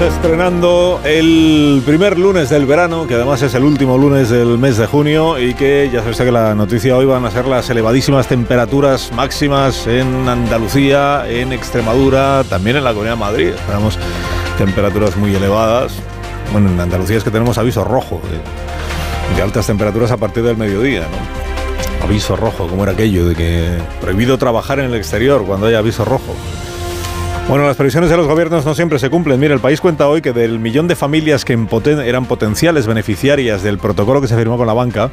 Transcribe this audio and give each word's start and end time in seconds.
Estrenando 0.00 1.00
el 1.04 1.82
primer 1.84 2.18
lunes 2.18 2.50
del 2.50 2.66
verano, 2.66 3.08
que 3.08 3.14
además 3.14 3.42
es 3.42 3.54
el 3.54 3.64
último 3.64 3.98
lunes 3.98 4.30
del 4.30 4.56
mes 4.56 4.76
de 4.76 4.86
junio 4.86 5.38
y 5.40 5.54
que 5.54 5.90
ya 5.92 6.00
sabéis 6.00 6.18
que 6.18 6.30
la 6.30 6.54
noticia 6.54 6.96
hoy 6.96 7.04
van 7.04 7.24
a 7.24 7.30
ser 7.32 7.46
las 7.46 7.68
elevadísimas 7.68 8.28
temperaturas 8.28 9.10
máximas 9.12 9.88
en 9.88 10.28
Andalucía, 10.28 11.24
en 11.28 11.52
Extremadura, 11.52 12.44
también 12.48 12.76
en 12.76 12.84
la 12.84 12.90
Comunidad 12.90 13.14
de 13.14 13.20
Madrid. 13.20 13.48
Esperamos 13.48 13.98
temperaturas 14.56 15.16
muy 15.16 15.34
elevadas. 15.34 15.94
Bueno, 16.52 16.70
en 16.70 16.78
Andalucía 16.78 17.16
es 17.16 17.24
que 17.24 17.32
tenemos 17.32 17.58
aviso 17.58 17.82
rojo 17.82 18.20
de, 18.30 19.36
de 19.36 19.42
altas 19.42 19.66
temperaturas 19.66 20.12
a 20.12 20.16
partir 20.16 20.44
del 20.44 20.56
mediodía, 20.56 21.00
¿no? 21.00 22.04
Aviso 22.04 22.36
rojo, 22.36 22.68
como 22.68 22.84
era 22.84 22.92
aquello 22.92 23.26
de 23.26 23.34
que 23.34 23.78
prohibido 24.00 24.38
trabajar 24.38 24.78
en 24.78 24.86
el 24.86 24.94
exterior 24.94 25.44
cuando 25.44 25.66
haya 25.66 25.78
aviso 25.78 26.04
rojo. 26.04 26.34
Bueno, 27.48 27.66
las 27.66 27.78
previsiones 27.78 28.10
de 28.10 28.16
los 28.18 28.26
gobiernos 28.26 28.66
no 28.66 28.74
siempre 28.74 28.98
se 28.98 29.08
cumplen. 29.08 29.40
Mira, 29.40 29.54
el 29.54 29.60
país 29.60 29.80
cuenta 29.80 30.06
hoy 30.06 30.20
que 30.20 30.34
del 30.34 30.58
millón 30.58 30.86
de 30.86 30.94
familias 30.94 31.46
que 31.46 31.54
eran 32.04 32.26
potenciales 32.26 32.86
beneficiarias 32.86 33.62
del 33.62 33.78
protocolo 33.78 34.20
que 34.20 34.28
se 34.28 34.36
firmó 34.36 34.58
con 34.58 34.66
la 34.66 34.74
banca 34.74 35.10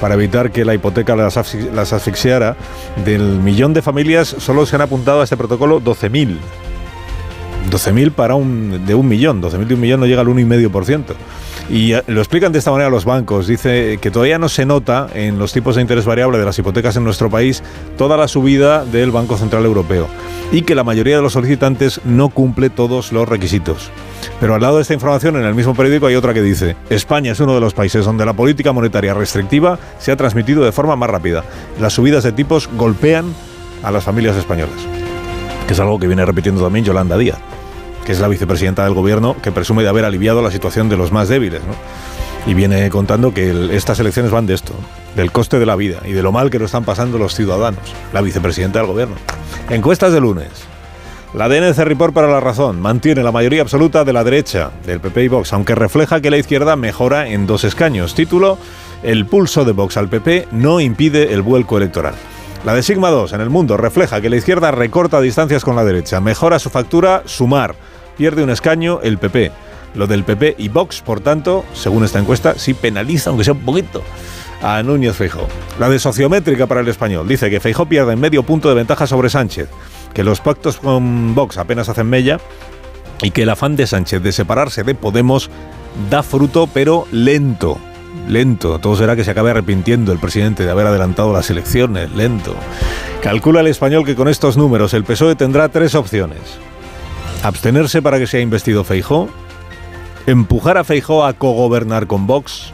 para 0.00 0.14
evitar 0.14 0.52
que 0.52 0.64
la 0.64 0.74
hipoteca 0.74 1.16
las, 1.16 1.36
asfixiara, 1.36 2.56
del 3.04 3.40
millón 3.40 3.74
de 3.74 3.82
familias 3.82 4.28
solo 4.38 4.64
se 4.64 4.76
han 4.76 4.82
apuntado 4.82 5.22
a 5.22 5.24
este 5.24 5.36
protocolo 5.36 5.80
12.000. 5.80 6.36
12.000 7.70 8.12
para 8.12 8.34
un, 8.34 8.86
de 8.86 8.94
un 8.94 9.08
millón. 9.08 9.42
12.000 9.42 9.66
de 9.66 9.74
un 9.74 9.80
millón 9.80 10.00
no 10.00 10.06
llega 10.06 10.20
al 10.20 10.28
1,5%. 10.28 11.14
Y 11.68 11.94
eh, 11.94 12.02
lo 12.06 12.20
explican 12.20 12.52
de 12.52 12.58
esta 12.58 12.70
manera 12.70 12.90
los 12.90 13.04
bancos. 13.04 13.46
Dice 13.46 13.98
que 14.00 14.10
todavía 14.10 14.38
no 14.38 14.48
se 14.48 14.66
nota 14.66 15.08
en 15.14 15.38
los 15.38 15.52
tipos 15.52 15.76
de 15.76 15.82
interés 15.82 16.04
variable 16.04 16.38
de 16.38 16.44
las 16.44 16.58
hipotecas 16.58 16.96
en 16.96 17.04
nuestro 17.04 17.30
país 17.30 17.62
toda 17.96 18.16
la 18.16 18.28
subida 18.28 18.84
del 18.84 19.10
Banco 19.10 19.36
Central 19.36 19.64
Europeo 19.64 20.06
y 20.52 20.62
que 20.62 20.74
la 20.74 20.84
mayoría 20.84 21.16
de 21.16 21.22
los 21.22 21.32
solicitantes 21.32 22.00
no 22.04 22.28
cumple 22.28 22.70
todos 22.70 23.12
los 23.12 23.28
requisitos. 23.28 23.90
Pero 24.40 24.54
al 24.54 24.62
lado 24.62 24.76
de 24.76 24.82
esta 24.82 24.94
información, 24.94 25.36
en 25.36 25.44
el 25.44 25.54
mismo 25.54 25.74
periódico 25.74 26.06
hay 26.06 26.14
otra 26.14 26.34
que 26.34 26.42
dice, 26.42 26.76
España 26.90 27.32
es 27.32 27.40
uno 27.40 27.54
de 27.54 27.60
los 27.60 27.74
países 27.74 28.04
donde 28.04 28.24
la 28.24 28.32
política 28.32 28.72
monetaria 28.72 29.14
restrictiva 29.14 29.78
se 29.98 30.12
ha 30.12 30.16
transmitido 30.16 30.64
de 30.64 30.72
forma 30.72 30.94
más 30.96 31.10
rápida. 31.10 31.44
Las 31.80 31.94
subidas 31.94 32.24
de 32.24 32.32
tipos 32.32 32.68
golpean 32.76 33.34
a 33.82 33.90
las 33.90 34.04
familias 34.04 34.36
españolas, 34.36 34.76
que 35.66 35.72
es 35.72 35.80
algo 35.80 35.98
que 35.98 36.06
viene 36.06 36.24
repitiendo 36.24 36.62
también 36.62 36.84
Yolanda 36.84 37.16
Díaz, 37.16 37.38
que 38.06 38.12
es 38.12 38.20
la 38.20 38.28
vicepresidenta 38.28 38.84
del 38.84 38.94
gobierno 38.94 39.36
que 39.42 39.50
presume 39.50 39.82
de 39.82 39.88
haber 39.88 40.04
aliviado 40.04 40.40
la 40.40 40.52
situación 40.52 40.88
de 40.88 40.96
los 40.96 41.10
más 41.10 41.28
débiles. 41.28 41.60
Y 42.46 42.54
viene 42.54 42.88
contando 42.88 43.34
que 43.34 43.74
estas 43.74 43.98
elecciones 43.98 44.30
van 44.30 44.46
de 44.46 44.54
esto, 44.54 44.72
del 45.16 45.32
coste 45.32 45.58
de 45.58 45.66
la 45.66 45.74
vida 45.74 45.98
y 46.04 46.12
de 46.12 46.22
lo 46.22 46.30
mal 46.30 46.48
que 46.48 46.60
lo 46.60 46.66
están 46.66 46.84
pasando 46.84 47.18
los 47.18 47.34
ciudadanos, 47.34 47.80
la 48.12 48.22
vicepresidenta 48.22 48.78
del 48.78 48.86
gobierno. 48.86 49.16
Encuestas 49.68 50.12
de 50.12 50.20
lunes. 50.20 50.48
La 51.34 51.48
DNC 51.48 51.78
Report 51.78 52.14
para 52.14 52.28
la 52.28 52.38
razón 52.38 52.80
mantiene 52.80 53.24
la 53.24 53.32
mayoría 53.32 53.62
absoluta 53.62 54.04
de 54.04 54.12
la 54.12 54.22
derecha, 54.22 54.70
del 54.86 55.00
PP 55.00 55.24
y 55.24 55.28
Vox, 55.28 55.52
aunque 55.52 55.74
refleja 55.74 56.20
que 56.20 56.30
la 56.30 56.38
izquierda 56.38 56.76
mejora 56.76 57.28
en 57.28 57.48
dos 57.48 57.64
escaños. 57.64 58.14
Título, 58.14 58.56
El 59.02 59.26
pulso 59.26 59.64
de 59.64 59.72
Vox 59.72 59.96
al 59.96 60.08
PP 60.08 60.46
no 60.52 60.78
impide 60.78 61.34
el 61.34 61.42
vuelco 61.42 61.76
electoral. 61.76 62.14
La 62.64 62.74
de 62.74 62.84
Sigma 62.84 63.10
2 63.10 63.32
en 63.32 63.40
el 63.40 63.50
mundo 63.50 63.76
refleja 63.76 64.20
que 64.20 64.30
la 64.30 64.36
izquierda 64.36 64.70
recorta 64.70 65.20
distancias 65.20 65.64
con 65.64 65.74
la 65.74 65.84
derecha, 65.84 66.20
mejora 66.20 66.58
su 66.58 66.70
factura, 66.70 67.22
sumar, 67.24 67.74
pierde 68.16 68.42
un 68.42 68.50
escaño 68.50 69.00
el 69.02 69.18
PP. 69.18 69.52
Lo 69.94 70.06
del 70.06 70.24
PP 70.24 70.56
y 70.58 70.68
Vox, 70.68 71.00
por 71.00 71.20
tanto, 71.20 71.64
según 71.72 72.04
esta 72.04 72.18
encuesta, 72.18 72.54
sí 72.58 72.74
penaliza, 72.74 73.30
aunque 73.30 73.44
sea 73.44 73.54
un 73.54 73.60
poquito, 73.60 74.02
a 74.62 74.82
Núñez 74.82 75.16
Feijó. 75.16 75.46
La 75.78 75.88
de 75.88 75.98
sociométrica 75.98 76.66
para 76.66 76.80
el 76.80 76.88
español 76.88 77.26
dice 77.26 77.50
que 77.50 77.60
Feijó 77.60 77.86
pierde 77.86 78.12
en 78.12 78.20
medio 78.20 78.42
punto 78.42 78.68
de 78.68 78.74
ventaja 78.74 79.06
sobre 79.06 79.30
Sánchez, 79.30 79.68
que 80.12 80.24
los 80.24 80.40
pactos 80.40 80.76
con 80.76 81.34
Vox 81.34 81.56
apenas 81.56 81.88
hacen 81.88 82.08
mella 82.08 82.38
y 83.22 83.30
que 83.30 83.42
el 83.42 83.50
afán 83.50 83.76
de 83.76 83.86
Sánchez 83.86 84.22
de 84.22 84.32
separarse 84.32 84.82
de 84.82 84.94
Podemos 84.94 85.50
da 86.10 86.22
fruto 86.22 86.68
pero 86.72 87.06
lento. 87.10 87.78
Lento, 88.28 88.78
todo 88.80 88.96
será 88.96 89.14
que 89.14 89.24
se 89.24 89.30
acabe 89.30 89.50
arrepintiendo 89.50 90.12
el 90.12 90.18
presidente 90.18 90.64
de 90.64 90.70
haber 90.70 90.86
adelantado 90.86 91.32
las 91.32 91.48
elecciones, 91.48 92.10
lento. 92.12 92.54
Calcula 93.22 93.60
el 93.60 93.68
español 93.68 94.04
que 94.04 94.16
con 94.16 94.28
estos 94.28 94.56
números 94.56 94.94
el 94.94 95.04
PSOE 95.04 95.36
tendrá 95.36 95.68
tres 95.68 95.94
opciones. 95.94 96.40
Abstenerse 97.42 98.02
para 98.02 98.18
que 98.18 98.26
sea 98.26 98.40
investido 98.40 98.84
Feijó, 98.84 99.28
empujar 100.26 100.78
a 100.78 100.84
Feijó 100.84 101.24
a 101.24 101.32
cogobernar 101.34 102.06
con 102.06 102.26
Vox 102.26 102.72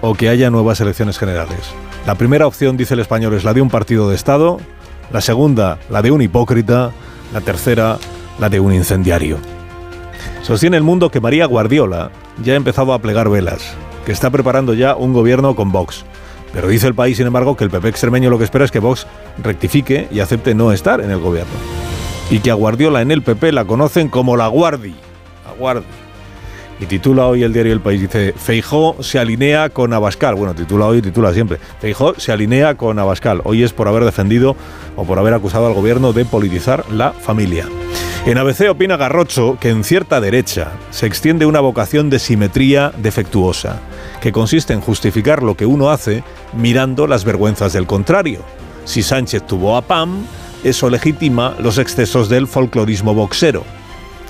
o 0.00 0.14
que 0.14 0.28
haya 0.28 0.50
nuevas 0.50 0.80
elecciones 0.80 1.18
generales. 1.18 1.60
La 2.06 2.14
primera 2.14 2.46
opción, 2.46 2.76
dice 2.76 2.94
el 2.94 3.00
español, 3.00 3.34
es 3.34 3.44
la 3.44 3.54
de 3.54 3.60
un 3.60 3.70
partido 3.70 4.08
de 4.08 4.14
Estado, 4.14 4.58
la 5.12 5.20
segunda, 5.20 5.78
la 5.90 6.02
de 6.02 6.12
un 6.12 6.22
hipócrita, 6.22 6.92
la 7.32 7.40
tercera, 7.40 7.98
la 8.38 8.48
de 8.48 8.60
un 8.60 8.72
incendiario. 8.72 9.38
Sostiene 10.42 10.76
el 10.76 10.84
mundo 10.84 11.10
que 11.10 11.20
María 11.20 11.46
Guardiola 11.46 12.10
ya 12.42 12.52
ha 12.52 12.56
empezado 12.56 12.92
a 12.92 13.00
plegar 13.00 13.28
velas, 13.28 13.74
que 14.04 14.12
está 14.12 14.30
preparando 14.30 14.74
ya 14.74 14.94
un 14.94 15.12
gobierno 15.12 15.56
con 15.56 15.72
Vox. 15.72 16.04
Pero 16.52 16.68
dice 16.68 16.86
el 16.86 16.94
país, 16.94 17.16
sin 17.16 17.26
embargo, 17.26 17.56
que 17.56 17.64
el 17.64 17.70
PP 17.70 17.88
extremeño 17.88 18.30
lo 18.30 18.38
que 18.38 18.44
espera 18.44 18.64
es 18.64 18.70
que 18.70 18.78
Vox 18.78 19.06
rectifique 19.42 20.06
y 20.12 20.20
acepte 20.20 20.54
no 20.54 20.70
estar 20.70 21.00
en 21.00 21.10
el 21.10 21.18
gobierno. 21.18 21.85
Y 22.30 22.40
que 22.40 22.50
a 22.50 22.54
Guardiola 22.54 23.02
en 23.02 23.10
el 23.10 23.22
PP 23.22 23.52
la 23.52 23.64
conocen 23.64 24.08
como 24.08 24.36
la 24.36 24.48
Guardi. 24.48 24.94
La 25.44 25.52
Guardi. 25.58 25.84
Y 26.78 26.86
titula 26.86 27.26
hoy 27.26 27.42
el 27.42 27.52
diario 27.52 27.72
El 27.72 27.80
País, 27.80 28.02
dice, 28.02 28.34
Feijó 28.36 28.96
se 29.00 29.18
alinea 29.18 29.70
con 29.70 29.92
Abascal. 29.92 30.34
Bueno, 30.34 30.54
titula 30.54 30.86
hoy, 30.86 31.00
titula 31.00 31.32
siempre. 31.32 31.58
Feijó 31.80 32.14
se 32.18 32.32
alinea 32.32 32.74
con 32.74 32.98
Abascal. 32.98 33.40
Hoy 33.44 33.62
es 33.62 33.72
por 33.72 33.88
haber 33.88 34.04
defendido 34.04 34.56
o 34.94 35.04
por 35.04 35.18
haber 35.18 35.32
acusado 35.32 35.66
al 35.66 35.72
gobierno 35.72 36.12
de 36.12 36.26
politizar 36.26 36.84
la 36.90 37.12
familia. 37.12 37.66
En 38.26 38.38
ABC 38.38 38.68
opina 38.68 38.96
Garrocho 38.96 39.56
que 39.58 39.70
en 39.70 39.84
cierta 39.84 40.20
derecha 40.20 40.72
se 40.90 41.06
extiende 41.06 41.46
una 41.46 41.60
vocación 41.60 42.10
de 42.10 42.18
simetría 42.18 42.92
defectuosa, 42.98 43.80
que 44.20 44.32
consiste 44.32 44.72
en 44.72 44.80
justificar 44.80 45.44
lo 45.44 45.56
que 45.56 45.64
uno 45.64 45.90
hace 45.90 46.24
mirando 46.52 47.06
las 47.06 47.24
vergüenzas 47.24 47.72
del 47.72 47.86
contrario. 47.86 48.40
Si 48.84 49.02
Sánchez 49.02 49.46
tuvo 49.46 49.76
a 49.76 49.82
Pam, 49.82 50.26
eso 50.68 50.90
legitima 50.90 51.54
los 51.60 51.78
excesos 51.78 52.28
del 52.28 52.48
folclorismo 52.48 53.14
boxero. 53.14 53.64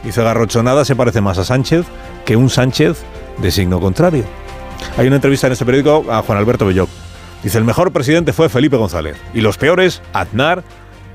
Dice 0.05 0.23
Garrocho, 0.23 0.63
nada 0.63 0.85
se 0.85 0.95
parece 0.95 1.21
más 1.21 1.39
a 1.39 1.45
Sánchez 1.45 1.87
que 2.25 2.37
un 2.37 2.51
Sánchez 2.51 2.99
de 3.39 3.51
signo 3.51 3.81
contrario. 3.81 4.25
Hay 4.99 5.07
una 5.07 5.17
entrevista 5.17 5.47
en 5.47 5.55
este 5.55 5.65
periódico 5.65 6.05
a 6.13 6.23
Juan 6.23 6.39
Alberto 6.39 6.67
Belloc. 6.67 6.91
Dice, 7.43 7.59
el 7.59 7.65
mejor 7.65 7.91
presidente 7.91 8.33
fue 8.33 8.49
Felipe 8.49 8.77
González 8.77 9.17
y 9.33 9.41
los 9.41 9.57
peores, 9.57 10.03
Aznar 10.13 10.63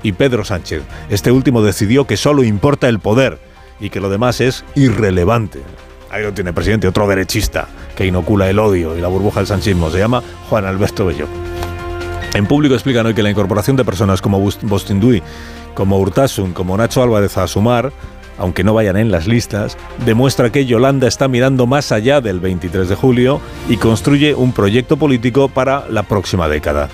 y 0.02 0.12
Pedro 0.12 0.44
Sánchez. 0.44 0.82
Este 1.08 1.30
último 1.30 1.62
decidió 1.62 2.06
que 2.06 2.16
solo 2.16 2.42
importa 2.42 2.88
el 2.88 2.98
poder 2.98 3.38
y 3.78 3.90
que 3.90 4.00
lo 4.00 4.10
demás 4.10 4.40
es 4.40 4.64
irrelevante. 4.74 5.60
Ahí 6.10 6.22
lo 6.22 6.32
tiene 6.32 6.52
presidente, 6.52 6.88
otro 6.88 7.06
derechista 7.06 7.68
que 7.96 8.06
inocula 8.06 8.50
el 8.50 8.58
odio 8.58 8.96
y 8.96 9.00
la 9.00 9.08
burbuja 9.08 9.40
del 9.40 9.46
sanchismo. 9.46 9.90
Se 9.90 9.98
llama 9.98 10.22
Juan 10.48 10.64
Alberto 10.64 11.06
Belloc. 11.06 11.28
En 12.34 12.46
público 12.46 12.74
explican 12.74 13.06
hoy 13.06 13.14
que 13.14 13.22
la 13.22 13.30
incorporación 13.30 13.76
de 13.76 13.84
personas 13.84 14.22
como 14.22 14.40
Bostindui, 14.40 15.22
como 15.74 15.98
Urtasun, 15.98 16.52
como 16.52 16.76
Nacho 16.76 17.02
Álvarez 17.02 17.36
a 17.36 17.46
Sumar 17.46 17.92
aunque 18.38 18.64
no 18.64 18.74
vayan 18.74 18.96
en 18.96 19.10
las 19.10 19.26
listas, 19.26 19.76
demuestra 20.04 20.50
que 20.50 20.66
Yolanda 20.66 21.06
está 21.06 21.28
mirando 21.28 21.66
más 21.66 21.92
allá 21.92 22.20
del 22.20 22.40
23 22.40 22.88
de 22.88 22.94
julio 22.94 23.40
y 23.68 23.76
construye 23.76 24.34
un 24.34 24.52
proyecto 24.52 24.96
político 24.96 25.48
para 25.48 25.88
la 25.88 26.02
próxima 26.02 26.48
década. 26.48 26.88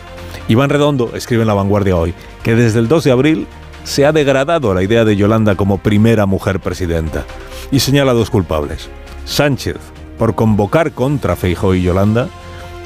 Iván 0.49 0.71
Redondo 0.71 1.13
escribe 1.15 1.43
en 1.43 1.49
La 1.49 1.55
Vanguardia 1.55 1.97
hoy 1.97 2.15
que 2.43 2.55
desde 2.55 2.81
el 2.81 2.89
2 2.89 3.05
de 3.05 3.11
abril 3.13 3.47
se 3.85 4.05
ha 4.05 4.13
degradado 4.13 4.75
la 4.75 4.83
idea 4.83 5.05
de 5.05 5.17
Yolanda 5.17 5.55
como 5.55 5.79
primera 5.79 6.27
mujer 6.27 6.61
presidenta 6.61 7.25
y 7.71 7.81
señala 7.81 8.13
dos 8.13 8.31
culpables. 8.31 8.91
Sánchez, 9.25 9.77
por 10.19 10.35
convocar 10.35 10.93
contra 10.93 11.37
Feijóo 11.37 11.75
y 11.75 11.83
Yolanda, 11.83 12.29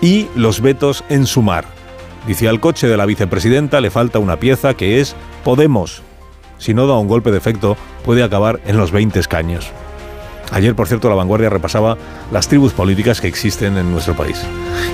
y 0.01 0.29
los 0.35 0.61
vetos 0.61 1.05
en 1.09 1.27
sumar. 1.27 1.65
Dice 2.27 2.49
al 2.49 2.61
coche 2.61 2.87
de 2.87 2.97
la 2.97 3.07
vicepresidenta 3.07 3.81
le 3.81 3.91
falta 3.91 4.19
una 4.19 4.39
pieza 4.39 4.75
que 4.75 5.01
es 5.01 5.17
Podemos, 5.45 6.03
si 6.59 6.75
no 6.75 6.87
da 6.87 6.97
un 6.97 7.09
golpe 7.09 7.33
de 7.33 7.39
efecto, 7.39 7.77
puede 8.05 8.23
acabar 8.23 8.61
en 8.67 8.77
los 8.77 8.93
20 8.93 9.19
escaños. 9.19 9.73
Ayer, 10.53 10.77
por 10.77 10.87
cierto, 10.87 11.09
La 11.09 11.15
Vanguardia 11.15 11.49
repasaba 11.49 11.97
las 12.31 12.47
tribus 12.47 12.73
políticas 12.73 13.21
que 13.21 13.27
existen 13.27 13.77
en 13.79 13.91
nuestro 13.91 14.15
país 14.15 14.41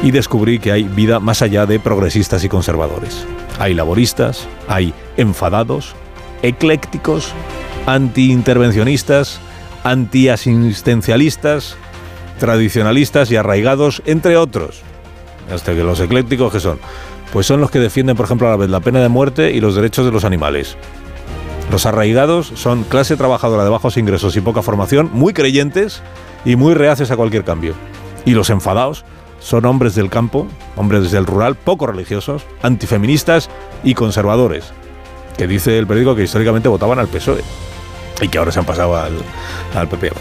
y 0.03 0.13
descubrí 0.13 0.61
que 0.61 0.73
hay 0.73 0.85
vida 0.85 1.21
más 1.21 1.43
allá 1.43 1.67
de 1.67 1.81
progresistas 1.81 2.45
y 2.45 2.49
conservadores. 2.49 3.27
Hay 3.59 3.75
laboristas, 3.75 4.47
hay 4.69 4.95
enfadados, 5.17 5.95
eclécticos, 6.43 7.33
antiintervencionistas, 7.87 9.41
antiasistencialistas, 9.83 11.77
tradicionalistas 12.39 13.31
y 13.31 13.37
arraigados, 13.37 14.01
entre 14.07 14.37
otros. 14.37 14.83
Hasta 15.53 15.75
que 15.75 15.83
los 15.83 16.01
eclécticos 16.01 16.53
que 16.53 16.61
son, 16.61 16.79
pues 17.33 17.47
son 17.47 17.61
los 17.61 17.71
que 17.71 17.79
defienden, 17.79 18.17
por 18.17 18.27
ejemplo, 18.27 18.47
a 18.47 18.51
la 18.51 18.57
vez 18.57 18.71
la 18.71 18.81
pena 18.81 19.01
de 19.01 19.09
muerte 19.09 19.53
y 19.53 19.61
los 19.61 19.75
derechos 19.75 20.05
de 20.05 20.13
los 20.13 20.25
animales. 20.25 20.77
Los 21.71 21.85
arraigados 21.85 22.53
son 22.55 22.85
clase 22.85 23.17
trabajadora 23.17 23.65
de 23.65 23.71
bajos 23.71 23.97
ingresos 23.97 24.37
y 24.37 24.41
poca 24.41 24.63
formación, 24.63 25.11
muy 25.13 25.35
creyentes 25.35 26.03
y 26.45 26.57
muy 26.57 26.75
reacios 26.75 27.11
a 27.11 27.17
cualquier 27.17 27.45
cambio. 27.45 27.75
Y 28.25 28.31
los 28.33 28.51
enfadados 28.51 29.05
son 29.39 29.67
hombres 29.67 29.95
del 29.95 30.11
campo, 30.11 30.47
hombres 30.77 31.11
del 31.11 31.27
rural, 31.27 31.55
poco 31.57 31.87
religiosos, 31.87 32.45
antifeministas 32.63 33.51
y 33.85 33.95
conservadores, 33.95 34.73
que 35.37 35.47
dice 35.47 35.79
el 35.79 35.87
periódico 35.87 36.17
que 36.17 36.25
históricamente 36.25 36.69
votaban 36.69 36.99
al 36.99 37.09
PSOE 37.09 37.43
y 38.21 38.29
que 38.29 38.39
ahora 38.39 38.53
se 38.53 38.59
han 38.59 38.65
pasado 38.65 38.97
al, 38.97 39.15
al 39.75 39.89
PP. 39.89 40.13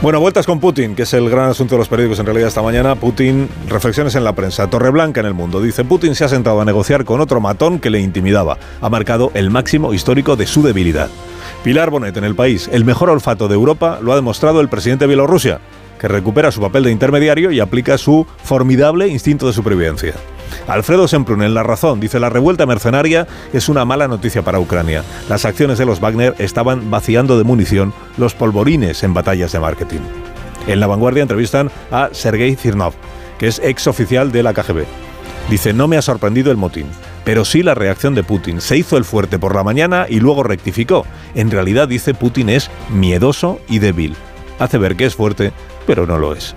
Bueno, 0.00 0.20
vueltas 0.20 0.46
con 0.46 0.60
Putin, 0.60 0.94
que 0.94 1.02
es 1.02 1.12
el 1.14 1.28
gran 1.28 1.50
asunto 1.50 1.74
de 1.74 1.80
los 1.80 1.88
periódicos 1.88 2.18
en 2.18 2.26
realidad 2.26 2.48
esta 2.48 2.62
mañana. 2.62 2.94
Putin, 2.94 3.48
reflexiones 3.68 4.14
en 4.14 4.24
la 4.24 4.34
prensa. 4.34 4.68
Torreblanca 4.68 5.20
en 5.20 5.26
el 5.26 5.34
mundo. 5.34 5.60
Dice, 5.60 5.84
Putin 5.84 6.14
se 6.14 6.24
ha 6.24 6.28
sentado 6.28 6.60
a 6.60 6.64
negociar 6.64 7.04
con 7.04 7.20
otro 7.20 7.40
matón 7.40 7.78
que 7.78 7.90
le 7.90 8.00
intimidaba. 8.00 8.58
Ha 8.80 8.88
marcado 8.88 9.30
el 9.34 9.50
máximo 9.50 9.94
histórico 9.94 10.36
de 10.36 10.46
su 10.46 10.62
debilidad. 10.62 11.08
Pilar 11.62 11.90
Bonet 11.90 12.16
en 12.16 12.24
el 12.24 12.34
país. 12.34 12.68
El 12.72 12.84
mejor 12.84 13.10
olfato 13.10 13.48
de 13.48 13.54
Europa 13.54 13.98
lo 14.02 14.12
ha 14.12 14.16
demostrado 14.16 14.60
el 14.60 14.68
presidente 14.68 15.04
de 15.04 15.08
Bielorrusia, 15.08 15.60
que 16.00 16.08
recupera 16.08 16.50
su 16.50 16.60
papel 16.60 16.84
de 16.84 16.90
intermediario 16.90 17.52
y 17.52 17.60
aplica 17.60 17.98
su 17.98 18.26
formidable 18.42 19.08
instinto 19.08 19.46
de 19.46 19.52
supervivencia. 19.52 20.14
Alfredo 20.66 21.08
Semprún 21.08 21.42
en 21.42 21.54
La 21.54 21.62
Razón 21.62 22.00
dice 22.00 22.20
la 22.20 22.30
revuelta 22.30 22.66
mercenaria 22.66 23.26
es 23.52 23.68
una 23.68 23.84
mala 23.84 24.08
noticia 24.08 24.42
para 24.42 24.60
Ucrania. 24.60 25.02
Las 25.28 25.44
acciones 25.44 25.78
de 25.78 25.86
los 25.86 26.00
Wagner 26.00 26.34
estaban 26.38 26.90
vaciando 26.90 27.38
de 27.38 27.44
munición 27.44 27.92
los 28.16 28.34
polvorines 28.34 29.02
en 29.02 29.14
batallas 29.14 29.52
de 29.52 29.60
marketing. 29.60 30.00
En 30.66 30.80
La 30.80 30.86
Vanguardia 30.86 31.22
entrevistan 31.22 31.70
a 31.90 32.10
Sergei 32.12 32.54
Zirnov, 32.56 32.94
que 33.38 33.48
es 33.48 33.60
ex 33.64 33.86
oficial 33.86 34.30
de 34.32 34.42
la 34.42 34.54
KGB. 34.54 34.84
Dice, 35.50 35.72
no 35.72 35.88
me 35.88 35.96
ha 35.96 36.02
sorprendido 36.02 36.50
el 36.50 36.56
motín, 36.56 36.86
pero 37.24 37.44
sí 37.44 37.62
la 37.62 37.74
reacción 37.74 38.14
de 38.14 38.22
Putin. 38.22 38.60
Se 38.60 38.76
hizo 38.76 38.96
el 38.96 39.04
fuerte 39.04 39.38
por 39.38 39.54
la 39.54 39.64
mañana 39.64 40.06
y 40.08 40.20
luego 40.20 40.42
rectificó. 40.42 41.04
En 41.34 41.50
realidad, 41.50 41.88
dice 41.88 42.14
Putin, 42.14 42.48
es 42.48 42.70
miedoso 42.90 43.60
y 43.68 43.78
débil. 43.78 44.14
Hace 44.58 44.78
ver 44.78 44.96
que 44.96 45.06
es 45.06 45.16
fuerte, 45.16 45.52
pero 45.86 46.06
no 46.06 46.18
lo 46.18 46.34
es. 46.34 46.54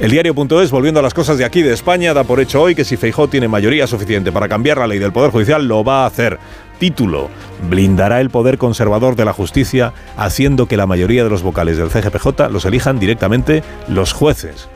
El 0.00 0.10
diario.es, 0.10 0.70
volviendo 0.70 1.00
a 1.00 1.02
las 1.02 1.14
cosas 1.14 1.38
de 1.38 1.44
aquí 1.44 1.62
de 1.62 1.72
España, 1.72 2.14
da 2.14 2.24
por 2.24 2.40
hecho 2.40 2.60
hoy 2.60 2.74
que 2.74 2.84
si 2.84 2.96
Feijó 2.96 3.28
tiene 3.28 3.48
mayoría 3.48 3.86
suficiente 3.86 4.32
para 4.32 4.48
cambiar 4.48 4.78
la 4.78 4.86
ley 4.86 4.98
del 4.98 5.12
Poder 5.12 5.30
Judicial, 5.30 5.66
lo 5.66 5.84
va 5.84 6.02
a 6.02 6.06
hacer. 6.06 6.38
Título, 6.78 7.28
blindará 7.68 8.20
el 8.20 8.30
poder 8.30 8.58
conservador 8.58 9.14
de 9.14 9.24
la 9.24 9.32
justicia 9.32 9.92
haciendo 10.16 10.66
que 10.66 10.76
la 10.76 10.86
mayoría 10.86 11.22
de 11.22 11.30
los 11.30 11.42
vocales 11.42 11.76
del 11.76 11.90
CGPJ 11.90 12.50
los 12.50 12.64
elijan 12.64 12.98
directamente 12.98 13.62
los 13.86 14.12
jueces. 14.12 14.68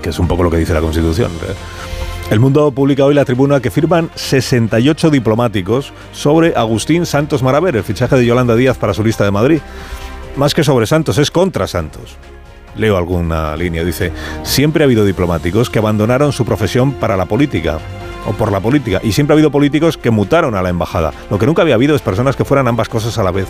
Que 0.00 0.10
es 0.10 0.18
un 0.18 0.28
poco 0.28 0.42
lo 0.42 0.50
que 0.50 0.56
dice 0.56 0.72
la 0.72 0.80
Constitución. 0.80 1.30
¿eh? 1.46 1.54
El 2.30 2.40
Mundo 2.40 2.70
publica 2.70 3.04
hoy 3.04 3.12
la 3.12 3.26
tribuna 3.26 3.60
que 3.60 3.70
firman 3.70 4.08
68 4.14 5.10
diplomáticos 5.10 5.92
sobre 6.12 6.54
Agustín 6.56 7.04
Santos 7.04 7.42
Maraver, 7.42 7.76
el 7.76 7.84
fichaje 7.84 8.16
de 8.16 8.24
Yolanda 8.24 8.56
Díaz 8.56 8.78
para 8.78 8.94
su 8.94 9.04
lista 9.04 9.24
de 9.24 9.30
Madrid. 9.30 9.60
Más 10.36 10.54
que 10.54 10.64
sobre 10.64 10.86
Santos, 10.86 11.18
es 11.18 11.30
contra 11.30 11.66
Santos 11.66 12.16
leo 12.76 12.96
alguna 12.96 13.56
línea, 13.56 13.84
dice, 13.84 14.12
siempre 14.42 14.82
ha 14.82 14.86
habido 14.86 15.04
diplomáticos 15.04 15.70
que 15.70 15.78
abandonaron 15.78 16.32
su 16.32 16.44
profesión 16.44 16.92
para 16.92 17.16
la 17.16 17.26
política 17.26 17.78
o 18.26 18.32
por 18.32 18.52
la 18.52 18.60
política 18.60 19.00
y 19.02 19.12
siempre 19.12 19.32
ha 19.32 19.36
habido 19.36 19.50
políticos 19.50 19.96
que 19.96 20.10
mutaron 20.10 20.54
a 20.54 20.62
la 20.62 20.68
embajada. 20.68 21.12
Lo 21.30 21.38
que 21.38 21.46
nunca 21.46 21.62
había 21.62 21.74
habido 21.74 21.94
es 21.94 22.02
personas 22.02 22.36
que 22.36 22.44
fueran 22.44 22.68
ambas 22.68 22.88
cosas 22.88 23.18
a 23.18 23.22
la 23.22 23.30
vez. 23.30 23.48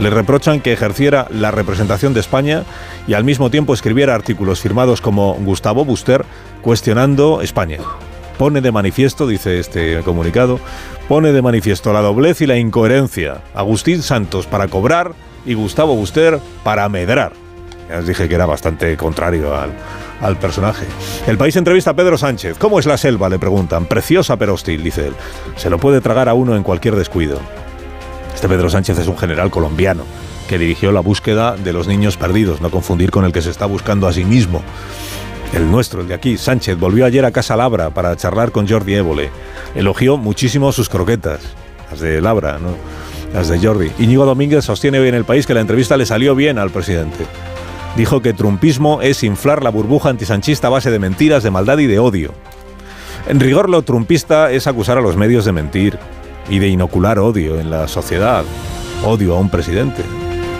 Le 0.00 0.10
reprochan 0.10 0.60
que 0.60 0.72
ejerciera 0.72 1.26
la 1.30 1.50
representación 1.50 2.14
de 2.14 2.20
España 2.20 2.62
y 3.08 3.14
al 3.14 3.24
mismo 3.24 3.50
tiempo 3.50 3.74
escribiera 3.74 4.14
artículos 4.14 4.60
firmados 4.60 5.00
como 5.00 5.34
Gustavo 5.34 5.84
Buster 5.84 6.24
cuestionando 6.62 7.42
España. 7.42 7.78
Pone 8.38 8.60
de 8.60 8.70
manifiesto, 8.70 9.26
dice 9.26 9.58
este 9.58 10.00
comunicado, 10.04 10.60
pone 11.08 11.32
de 11.32 11.42
manifiesto 11.42 11.92
la 11.92 12.00
doblez 12.00 12.40
y 12.40 12.46
la 12.46 12.56
incoherencia. 12.56 13.42
Agustín 13.54 14.02
Santos 14.02 14.46
para 14.46 14.68
cobrar 14.68 15.14
y 15.44 15.54
Gustavo 15.54 15.96
Buster 15.96 16.38
para 16.62 16.88
medrar. 16.88 17.47
Ya 17.88 17.98
os 17.98 18.06
dije 18.06 18.28
que 18.28 18.34
era 18.34 18.44
bastante 18.44 18.96
contrario 18.96 19.54
al, 19.56 20.36
personaje. 20.36 20.84
El 21.26 21.38
país 21.38 21.56
entrevista 21.56 21.90
a 21.90 21.94
Pedro 21.94 22.18
Sánchez. 22.18 22.58
¿Cómo 22.58 22.78
es 22.78 22.86
la 22.86 22.98
selva? 22.98 23.28
Le 23.28 23.38
preguntan. 23.38 23.86
Preciosa 23.86 24.36
pero 24.36 24.54
hostil, 24.54 24.82
dice 24.82 25.06
él. 25.06 25.14
Se 25.56 25.70
lo 25.70 25.78
puede 25.78 26.00
tragar 26.00 26.28
a 26.28 26.34
uno 26.34 26.54
en 26.54 26.62
cualquier 26.62 26.96
descuido. 26.96 27.40
Este 28.34 28.48
Pedro 28.48 28.68
Sánchez 28.68 28.98
es 28.98 29.06
un 29.06 29.16
general 29.16 29.50
colombiano 29.50 30.04
que 30.48 30.58
dirigió 30.58 30.92
la 30.92 31.00
búsqueda 31.00 31.56
de 31.56 31.72
los 31.72 31.88
niños 31.88 32.16
perdidos, 32.16 32.60
no 32.60 32.70
confundir 32.70 33.10
con 33.10 33.24
el 33.24 33.32
que 33.32 33.42
se 33.42 33.50
está 33.50 33.66
buscando 33.66 34.06
a 34.06 34.12
sí 34.12 34.24
mismo. 34.24 34.62
El 35.52 35.70
nuestro, 35.70 36.02
el 36.02 36.08
de 36.08 36.14
aquí, 36.14 36.36
Sánchez, 36.36 36.78
volvió 36.78 37.06
ayer 37.06 37.24
a 37.24 37.30
Casa 37.30 37.56
Labra 37.56 37.90
para 37.90 38.16
charlar 38.16 38.50
con 38.52 38.68
Jordi 38.68 38.94
Évole. 38.94 39.30
Elogió 39.74 40.16
muchísimo 40.16 40.72
sus 40.72 40.88
croquetas, 40.88 41.40
las 41.90 42.00
de 42.00 42.20
Labra, 42.20 42.58
¿no? 42.58 42.74
las 43.32 43.48
de 43.48 43.58
Jordi. 43.58 43.90
Íñigo 43.98 44.24
Domínguez 44.24 44.64
sostiene 44.64 44.98
hoy 44.98 45.08
en 45.08 45.14
el 45.14 45.24
país 45.24 45.46
que 45.46 45.54
la 45.54 45.60
entrevista 45.60 45.96
le 45.96 46.06
salió 46.06 46.34
bien 46.34 46.58
al 46.58 46.70
presidente 46.70 47.26
dijo 47.96 48.22
que 48.22 48.32
trumpismo 48.32 49.02
es 49.02 49.22
inflar 49.22 49.62
la 49.62 49.70
burbuja 49.70 50.10
antisanchista 50.10 50.68
a 50.68 50.70
base 50.70 50.90
de 50.90 50.98
mentiras, 50.98 51.42
de 51.42 51.50
maldad 51.50 51.78
y 51.78 51.86
de 51.86 51.98
odio. 51.98 52.32
En 53.28 53.40
rigor, 53.40 53.68
lo 53.68 53.82
trumpista 53.82 54.50
es 54.50 54.66
acusar 54.66 54.98
a 54.98 55.00
los 55.00 55.16
medios 55.16 55.44
de 55.44 55.52
mentir 55.52 55.98
y 56.48 56.58
de 56.58 56.68
inocular 56.68 57.18
odio 57.18 57.60
en 57.60 57.70
la 57.70 57.88
sociedad, 57.88 58.44
odio 59.04 59.36
a 59.36 59.40
un 59.40 59.50
presidente. 59.50 60.02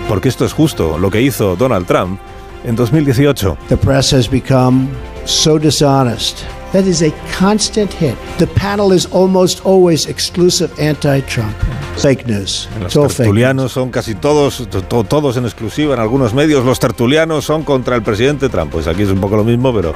Porque 0.09 0.29
esto 0.29 0.45
es 0.45 0.53
justo 0.53 0.99
lo 0.99 1.11
que 1.11 1.23
hizo 1.23 1.57
Donald 1.57 1.87
Trump 1.87 2.19
en 2.65 2.77
2018. 2.77 3.57
The 3.69 3.77
press 3.77 4.13
has 4.13 4.31
become 4.31 4.89
so 5.25 5.59
dishonest. 5.59 6.58
That 6.73 6.85
is 6.85 7.03
a 7.03 7.11
constant 7.39 7.91
hit. 7.95 8.15
The 8.37 8.47
panel 8.47 8.93
is 8.93 9.07
almost 9.07 9.65
always 9.65 10.07
exclusive 10.07 10.71
anti-Trump. 10.79 11.55
Fake 11.97 12.27
news. 12.27 12.69
Los 12.95 13.17
tertulianos 13.17 13.73
son 13.73 13.91
casi 13.91 14.15
todos, 14.15 14.69
todos 15.09 15.37
en 15.39 15.45
exclusiva 15.47 15.95
en 15.95 16.01
algunos 16.01 16.35
medios. 16.35 16.67
Los 16.67 16.79
tertulianos 16.79 17.47
son 17.47 17.65
contra 17.65 17.97
el 17.97 18.03
presidente 18.03 18.51
Trump. 18.51 18.71
Pues 18.71 18.87
aquí 18.87 19.03
es 19.03 19.09
un 19.09 19.19
poco 19.19 19.37
lo 19.37 19.45
mismo, 19.45 19.75
pero 19.75 19.95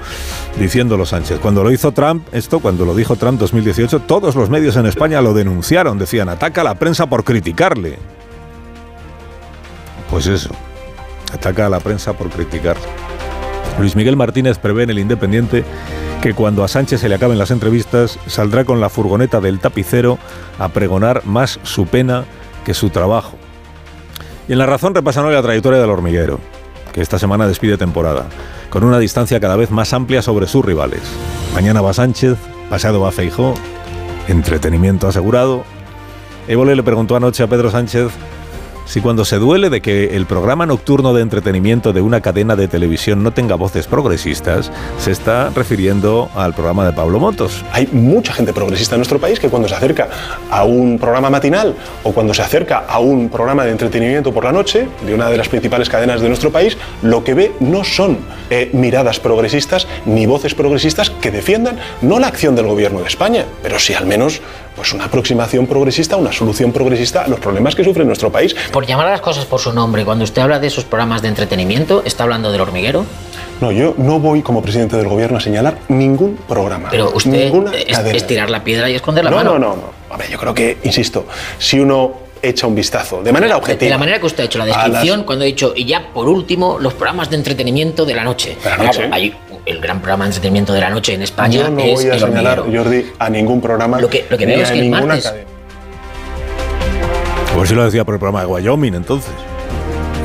diciéndolo 0.59 1.05
Sánchez. 1.05 1.41
Cuando 1.41 1.63
lo 1.63 1.71
hizo 1.71 1.93
Trump, 1.93 2.27
esto, 2.33 2.61
cuando 2.61 2.87
lo 2.87 2.95
dijo 2.95 3.17
Trump 3.17 3.39
2018, 3.39 4.01
todos 4.01 4.35
los 4.35 4.49
medios 4.49 4.75
en 4.77 4.87
España 4.87 5.21
lo 5.21 5.35
denunciaron. 5.35 5.99
Decían, 5.99 6.31
ataca 6.31 6.63
a 6.63 6.65
la 6.65 6.75
prensa 6.77 7.07
por 7.07 7.23
criticarle. 7.23 7.99
Pues 10.11 10.27
eso. 10.27 10.51
Ataca 11.35 11.67
a 11.67 11.69
la 11.69 11.81
prensa 11.81 12.15
por 12.15 12.31
criticar. 12.31 12.77
Luis 13.79 13.97
Miguel 13.97 14.17
Martínez 14.17 14.59
prevé 14.59 14.85
en 14.85 14.91
el 14.91 14.99
Independiente 14.99 15.65
que 16.21 16.35
cuando 16.35 16.63
a 16.63 16.69
Sánchez 16.69 17.01
se 17.01 17.09
le 17.09 17.17
acaben 17.17 17.39
las 17.39 17.51
entrevistas 17.51 18.19
saldrá 18.27 18.65
con 18.65 18.81
la 18.81 18.89
furgoneta 18.89 19.41
del 19.41 19.59
tapicero 19.59 20.19
a 20.59 20.69
pregonar 20.69 21.25
más 21.25 21.59
su 21.65 21.87
pena 21.87 22.25
que 22.65 22.75
su 22.75 22.91
trabajo. 22.91 23.37
Y 24.49 24.53
en 24.53 24.59
La 24.59 24.67
Razón 24.67 24.95
repasan 24.95 25.25
hoy 25.25 25.35
la 25.35 25.43
trayectoria 25.43 25.81
del 25.81 25.91
hormiguero, 25.91 26.39
que 26.93 27.01
esta 27.01 27.19
semana 27.19 27.49
despide 27.49 27.77
temporada, 27.77 28.27
con 28.71 28.85
una 28.85 28.99
distancia 28.99 29.41
cada 29.41 29.57
vez 29.57 29.71
más 29.71 29.93
amplia 29.93 30.23
sobre 30.23 30.47
sus 30.47 30.65
rivales. 30.65 31.01
Mañana 31.55 31.81
va 31.81 31.93
Sánchez, 31.93 32.37
pasado 32.71 33.01
va 33.01 33.11
Feijó, 33.11 33.55
entretenimiento 34.29 35.09
asegurado. 35.09 35.65
Évole 36.47 36.77
le 36.77 36.83
preguntó 36.83 37.17
anoche 37.17 37.43
a 37.43 37.49
Pedro 37.49 37.71
Sánchez 37.71 38.09
si 38.93 39.01
cuando 39.01 39.25
se 39.25 39.39
duele 39.39 39.71
de 39.71 39.81
que 39.81 40.17
el 40.17 40.27
programa 40.27 40.67
nocturno 40.67 41.15
de 41.15 41.23
entretenimiento 41.23 41.95
de 41.95 42.03
una 42.03 42.21
cadena 42.21 42.57
de 42.57 42.69
televisión 42.69 43.23
no 43.23 43.31
tenga 43.31 43.55
voces 43.55 43.87
progresistas, 43.87 44.71
se 44.99 45.13
está 45.13 45.49
refiriendo 45.49 46.29
al 46.35 46.53
programa 46.53 46.85
de 46.85 46.93
Pablo 46.93 47.19
Motos. 47.19 47.65
Hay 47.73 47.87
mucha 47.91 48.35
gente 48.35 48.53
progresista 48.53 48.97
en 48.97 48.99
nuestro 48.99 49.19
país 49.19 49.41
que 49.41 49.49
cuando 49.49 49.67
se 49.67 49.77
acerca 49.77 50.11
a 50.51 50.65
un 50.65 50.99
programa 50.99 51.31
matinal 51.31 51.75
o 52.03 52.13
cuando 52.13 52.35
se 52.35 52.43
acerca 52.43 52.85
a 52.87 52.99
un 52.99 53.31
programa 53.31 53.65
de 53.65 53.71
entretenimiento 53.71 54.31
por 54.31 54.45
la 54.45 54.53
noche 54.53 54.87
de 55.07 55.15
una 55.15 55.31
de 55.31 55.39
las 55.39 55.49
principales 55.49 55.89
cadenas 55.89 56.21
de 56.21 56.29
nuestro 56.29 56.53
país, 56.53 56.77
lo 57.01 57.25
que 57.25 57.33
ve 57.33 57.53
no 57.61 57.85
son 57.85 58.19
eh, 58.51 58.71
miradas 58.73 59.21
progresistas 59.21 59.87
ni 60.07 60.27
voces 60.27 60.55
progresistas 60.55 61.11
que 61.11 61.31
defiendan 61.31 61.79
no 62.01 62.19
la 62.19 62.29
acción 62.29 62.55
del 62.55 62.67
gobierno 62.67 63.01
de 63.01 63.09
España, 63.09 63.45
pero 63.63 63.79
sí 63.79 63.95
al 63.95 64.07
menos 64.07 64.41
pues 64.77 64.93
una 64.93 65.05
aproximación 65.05 65.67
progresista, 65.67 66.17
una 66.17 66.33
solución 66.33 66.73
progresista 66.73 67.23
a 67.23 67.29
los 67.29 67.41
problemas 67.41 67.75
que 67.75 67.85
sufre 67.85 68.05
nuestro 68.05 68.33
país. 68.33 68.55
Por 68.73 68.87
llamar 68.87 69.07
a 69.09 69.11
las 69.11 69.21
cosas 69.21 69.45
por 69.45 69.61
su 69.61 69.73
nombre, 69.73 70.05
cuando 70.05 70.25
usted 70.25 70.43
habla 70.43 70.59
de 70.59 70.67
esos 70.67 70.85
programas 70.85 71.23
de 71.23 71.29
entretenimiento, 71.29 72.03
¿está 72.05 72.25
hablando 72.25 72.51
del 72.51 72.61
hormiguero? 72.61 73.05
No, 73.61 73.71
yo 73.71 73.95
no 73.99 74.19
voy 74.19 74.43
como 74.43 74.63
presidente 74.63 74.97
del 74.97 75.09
gobierno 75.09 75.39
a 75.39 75.41
señalar 75.41 75.79
ningún 75.89 76.37
programa. 76.49 76.89
Pero 76.91 77.13
usted 77.15 77.53
es, 78.15 78.27
tirar 78.27 78.51
la 78.51 78.65
piedra 78.65 78.91
y 78.91 78.95
esconder 78.95 79.25
la 79.25 79.31
no, 79.31 79.37
mano. 79.37 79.53
No, 79.53 79.59
no, 79.59 79.77
no. 79.77 80.03
A 80.11 80.17
ver, 80.17 80.29
yo 80.31 80.39
creo 80.39 80.53
que, 80.53 80.79
insisto, 80.83 81.27
si 81.59 81.79
uno 81.79 82.32
echa 82.43 82.67
un 82.67 82.75
vistazo, 82.75 83.23
de 83.23 83.33
manera 83.33 83.57
objetiva. 83.57 83.87
De 83.87 83.91
la 83.91 83.99
manera 83.99 84.19
que 84.19 84.27
usted 84.27 84.43
ha 84.43 84.47
hecho 84.47 84.59
la 84.59 84.67
descripción, 84.67 85.25
cuando 85.25 85.45
ha 85.45 85.47
dicho, 85.47 85.73
y 85.77 85.85
ya 85.85 86.13
por 86.13 86.29
último, 86.29 86.79
los 86.79 86.95
programas 86.95 87.31
de 87.31 87.37
entretenimiento 87.37 88.05
de 88.05 88.15
la 88.15 88.25
noche. 88.25 88.57
hay 89.11 89.35
el 89.65 89.81
gran 89.81 90.01
programa 90.01 90.25
de 90.25 90.31
entretenimiento 90.31 90.73
de 90.73 90.81
la 90.81 90.91
noche 90.91 91.15
en 91.15 91.23
España. 91.23 91.55
Yo 91.55 91.71
no 91.71 91.83
voy 91.83 92.07
a 92.07 92.19
señalar, 92.19 92.61
Jordi, 92.61 93.07
a 93.19 93.31
ningún 93.31 93.61
programa. 93.61 94.01
Lo 94.01 94.11
que, 94.11 94.27
lo 94.29 94.37
que 94.37 94.47
veo 94.47 94.63
es 94.63 94.71
que 94.71 94.81
el 94.81 94.91
martes. 94.91 95.27
A 95.27 97.57
ver 97.57 97.69
si 97.69 97.75
lo 97.75 97.85
decía 97.85 98.05
por 98.05 98.15
el 98.15 98.19
programa 98.19 98.41
de 98.41 98.47
Wyoming 98.47 98.95
entonces. 98.95 99.33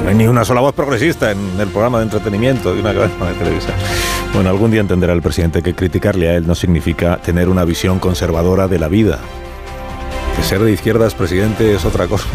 No 0.03 0.09
hay 0.09 0.15
ni 0.15 0.27
una 0.27 0.45
sola 0.45 0.61
voz 0.61 0.73
progresista 0.73 1.31
en 1.31 1.59
el 1.59 1.67
programa 1.67 1.99
de 1.99 2.05
entretenimiento 2.05 2.73
de 2.73 2.79
una 2.79 2.93
cadena 2.93 3.27
de 3.27 3.33
televisión. 3.33 3.73
Bueno, 4.33 4.49
algún 4.49 4.71
día 4.71 4.81
entenderá 4.81 5.13
el 5.13 5.21
presidente 5.21 5.61
que 5.61 5.73
criticarle 5.73 6.29
a 6.29 6.35
él 6.35 6.47
no 6.47 6.55
significa 6.55 7.17
tener 7.17 7.49
una 7.49 7.65
visión 7.65 7.99
conservadora 7.99 8.67
de 8.67 8.79
la 8.79 8.87
vida. 8.87 9.19
Que 10.37 10.43
ser 10.43 10.61
de 10.61 10.71
izquierdas 10.71 11.15
presidente 11.15 11.75
es 11.75 11.83
otra 11.83 12.07
cosa. 12.07 12.29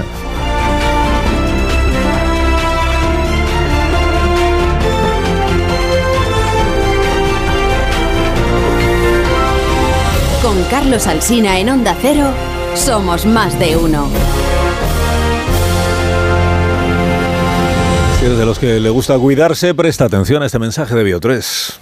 Con 10.43 10.63
Carlos 10.65 11.07
Alsina 11.07 11.59
en 11.59 11.71
Onda 11.71 11.97
Cero, 12.03 12.27
somos 12.75 13.25
más 13.25 13.59
de 13.59 13.77
uno. 13.77 14.09
Si 18.19 18.27
eres 18.27 18.39
de 18.39 18.45
los 18.45 18.59
que 18.59 18.79
le 18.81 18.91
gusta 18.91 19.19
cuidarse, 19.19 19.75
presta 19.75 20.05
atención 20.05 20.43
a 20.43 20.47
este 20.47 20.59
mensaje 20.59 20.95
de 20.95 21.05
Bio3. 21.05 21.82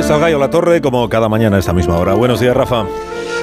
Aquí 0.00 0.08
está 0.08 0.30
La 0.38 0.48
Torre, 0.48 0.80
como 0.80 1.06
cada 1.10 1.28
mañana 1.28 1.56
a 1.56 1.58
esta 1.58 1.74
misma 1.74 1.98
hora. 1.98 2.14
Buenos 2.14 2.40
días, 2.40 2.56
Rafa. 2.56 2.86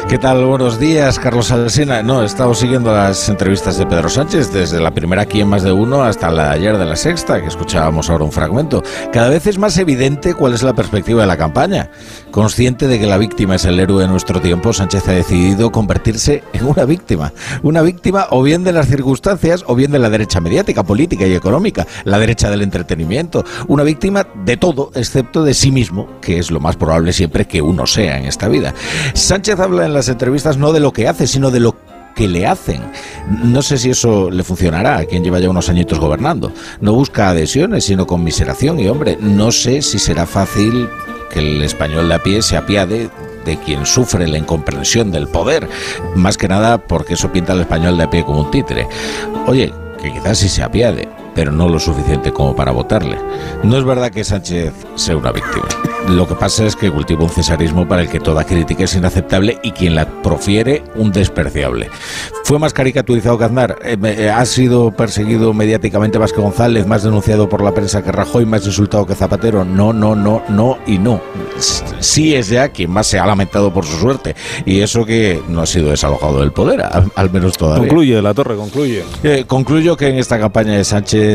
¿Qué 0.09 0.17
tal? 0.17 0.45
Buenos 0.45 0.79
días, 0.79 1.19
Carlos 1.19 1.51
Alsina. 1.51 2.01
No, 2.01 2.23
he 2.23 2.55
siguiendo 2.55 2.93
las 2.93 3.27
entrevistas 3.27 3.77
de 3.77 3.85
Pedro 3.85 4.07
Sánchez, 4.07 4.53
desde 4.53 4.79
la 4.79 4.91
primera 4.91 5.23
aquí 5.23 5.41
en 5.41 5.49
Más 5.49 5.63
de 5.63 5.73
Uno 5.73 6.01
hasta 6.01 6.31
la 6.31 6.51
ayer 6.51 6.77
de 6.77 6.85
la 6.85 6.95
sexta, 6.95 7.41
que 7.41 7.47
escuchábamos 7.47 8.09
ahora 8.09 8.23
un 8.23 8.31
fragmento. 8.31 8.83
Cada 9.11 9.27
vez 9.27 9.45
es 9.47 9.57
más 9.57 9.77
evidente 9.77 10.33
cuál 10.33 10.53
es 10.53 10.63
la 10.63 10.73
perspectiva 10.73 11.21
de 11.21 11.27
la 11.27 11.35
campaña. 11.35 11.91
Consciente 12.31 12.87
de 12.87 12.99
que 12.99 13.05
la 13.05 13.17
víctima 13.17 13.55
es 13.55 13.65
el 13.65 13.81
héroe 13.81 14.03
de 14.03 14.07
nuestro 14.07 14.39
tiempo, 14.39 14.71
Sánchez 14.71 15.05
ha 15.09 15.11
decidido 15.11 15.71
convertirse 15.71 16.41
en 16.53 16.67
una 16.67 16.85
víctima. 16.85 17.33
Una 17.61 17.81
víctima 17.81 18.27
o 18.29 18.41
bien 18.43 18.63
de 18.63 18.71
las 18.71 18.87
circunstancias 18.87 19.65
o 19.67 19.75
bien 19.75 19.91
de 19.91 19.99
la 19.99 20.09
derecha 20.09 20.39
mediática, 20.39 20.83
política 20.83 21.27
y 21.27 21.33
económica, 21.33 21.85
la 22.05 22.17
derecha 22.17 22.49
del 22.49 22.61
entretenimiento. 22.61 23.43
Una 23.67 23.83
víctima 23.83 24.25
de 24.45 24.55
todo, 24.55 24.89
excepto 24.95 25.43
de 25.43 25.53
sí 25.53 25.69
mismo, 25.69 26.07
que 26.21 26.39
es 26.39 26.49
lo 26.49 26.61
más 26.61 26.77
probable 26.77 27.11
siempre 27.11 27.45
que 27.45 27.61
uno 27.61 27.85
sea 27.85 28.17
en 28.17 28.25
esta 28.25 28.47
vida. 28.47 28.73
Sánchez 29.13 29.59
habla 29.59 29.76
en 29.85 29.93
las 29.93 30.09
entrevistas 30.09 30.57
no 30.57 30.73
de 30.73 30.79
lo 30.79 30.91
que 30.91 31.07
hace, 31.07 31.27
sino 31.27 31.51
de 31.51 31.59
lo 31.59 31.75
que 32.15 32.27
le 32.27 32.47
hacen. 32.47 32.81
No 33.29 33.61
sé 33.61 33.77
si 33.77 33.91
eso 33.91 34.31
le 34.31 34.43
funcionará 34.43 34.97
a 34.97 35.05
quien 35.05 35.23
lleva 35.23 35.39
ya 35.39 35.49
unos 35.49 35.69
añitos 35.69 35.99
gobernando. 35.99 36.51
No 36.81 36.93
busca 36.93 37.29
adhesiones, 37.29 37.85
sino 37.85 38.07
conmiseración. 38.07 38.79
Y 38.79 38.87
hombre, 38.87 39.17
no 39.21 39.51
sé 39.51 39.81
si 39.81 39.99
será 39.99 40.25
fácil 40.25 40.89
que 41.31 41.39
el 41.39 41.61
español 41.61 42.09
de 42.09 42.15
a 42.15 42.23
pie 42.23 42.41
se 42.41 42.57
apiade 42.57 43.09
de 43.45 43.57
quien 43.57 43.85
sufre 43.85 44.27
la 44.27 44.37
incomprensión 44.37 45.11
del 45.11 45.27
poder. 45.27 45.69
Más 46.15 46.37
que 46.37 46.47
nada 46.47 46.79
porque 46.79 47.13
eso 47.13 47.31
pinta 47.31 47.53
al 47.53 47.61
español 47.61 47.97
de 47.97 48.03
a 48.03 48.09
pie 48.09 48.25
como 48.25 48.41
un 48.41 48.51
títere. 48.51 48.87
Oye, 49.45 49.71
que 50.01 50.11
quizás 50.11 50.39
sí 50.39 50.49
se 50.49 50.63
apiade, 50.63 51.07
pero 51.37 51.51
no 51.51 51.69
lo 51.69 51.79
suficiente 51.79 52.33
como 52.33 52.55
para 52.55 52.71
votarle. 52.71 53.15
No 53.61 53.77
es 53.77 53.83
verdad 53.83 54.09
que 54.09 54.23
Sánchez 54.23 54.73
sea 54.95 55.15
una 55.15 55.31
víctima. 55.31 55.67
Lo 56.09 56.27
que 56.27 56.33
pasa 56.33 56.65
es 56.65 56.75
que 56.75 56.89
cultiva 56.89 57.25
un 57.25 57.29
cesarismo 57.29 57.87
para 57.87 58.01
el 58.01 58.09
que 58.09 58.19
toda 58.19 58.43
crítica 58.43 58.85
es 58.85 58.95
inaceptable 58.95 59.59
y 59.61 59.71
quien 59.71 59.93
la 59.93 60.07
profiere 60.23 60.81
un 60.95 61.11
despreciable. 61.11 61.89
Fue 62.43 62.57
más 62.57 62.73
caricaturizado 62.73 63.37
que 63.37 63.43
Aznar, 63.43 63.77
eh, 63.83 63.97
eh, 64.01 64.29
ha 64.29 64.45
sido 64.45 64.89
perseguido 64.91 65.53
mediáticamente 65.53 66.17
más 66.17 66.33
que 66.33 66.41
González, 66.41 66.87
más 66.87 67.03
denunciado 67.03 67.49
por 67.49 67.61
la 67.61 67.73
prensa 67.73 68.01
que 68.01 68.11
Rajoy, 68.11 68.45
más 68.45 68.65
insultado 68.65 69.05
que 69.05 69.13
Zapatero. 69.13 69.63
No, 69.63 69.93
no, 69.93 70.15
no, 70.15 70.41
no 70.49 70.79
y 70.87 70.97
no. 70.97 71.21
Sí 71.99 72.33
es 72.33 72.47
ya 72.47 72.69
quien 72.69 72.89
más 72.89 73.05
se 73.05 73.19
ha 73.19 73.25
lamentado 73.27 73.71
por 73.73 73.85
su 73.85 73.99
suerte 73.99 74.35
y 74.65 74.79
eso 74.79 75.05
que 75.05 75.41
no 75.49 75.61
ha 75.61 75.65
sido 75.65 75.89
desalojado 75.89 76.39
del 76.39 76.51
poder, 76.51 76.83
al, 77.15 77.31
menos 77.31 77.57
todavía. 77.57 77.87
Concluye, 77.87 78.21
la 78.21 78.33
torre, 78.33 78.55
concluye. 78.55 79.03
Eh, 79.23 79.43
concluyo 79.45 79.97
que 79.97 80.07
en 80.07 80.15
esta 80.15 80.39
campaña 80.39 80.73
de 80.73 80.85
Sánchez 80.85 81.26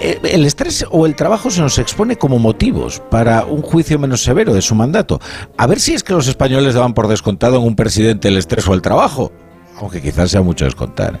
el 0.00 0.44
estrés 0.44 0.84
o 0.90 1.06
el 1.06 1.14
trabajo 1.14 1.50
se 1.50 1.60
nos 1.60 1.78
expone 1.78 2.16
como 2.16 2.38
motivos 2.38 3.02
para 3.10 3.44
un 3.44 3.62
juicio 3.62 3.98
menos 3.98 4.22
severo 4.22 4.54
de 4.54 4.62
su 4.62 4.74
mandato. 4.74 5.20
A 5.56 5.66
ver 5.66 5.80
si 5.80 5.94
es 5.94 6.02
que 6.02 6.12
los 6.12 6.28
españoles 6.28 6.74
daban 6.74 6.94
por 6.94 7.08
descontado 7.08 7.56
en 7.56 7.64
un 7.64 7.76
presidente 7.76 8.28
el 8.28 8.36
estrés 8.36 8.66
o 8.68 8.74
el 8.74 8.82
trabajo, 8.82 9.32
aunque 9.78 10.02
quizás 10.02 10.30
sea 10.30 10.42
mucho 10.42 10.64
descontar. 10.64 11.20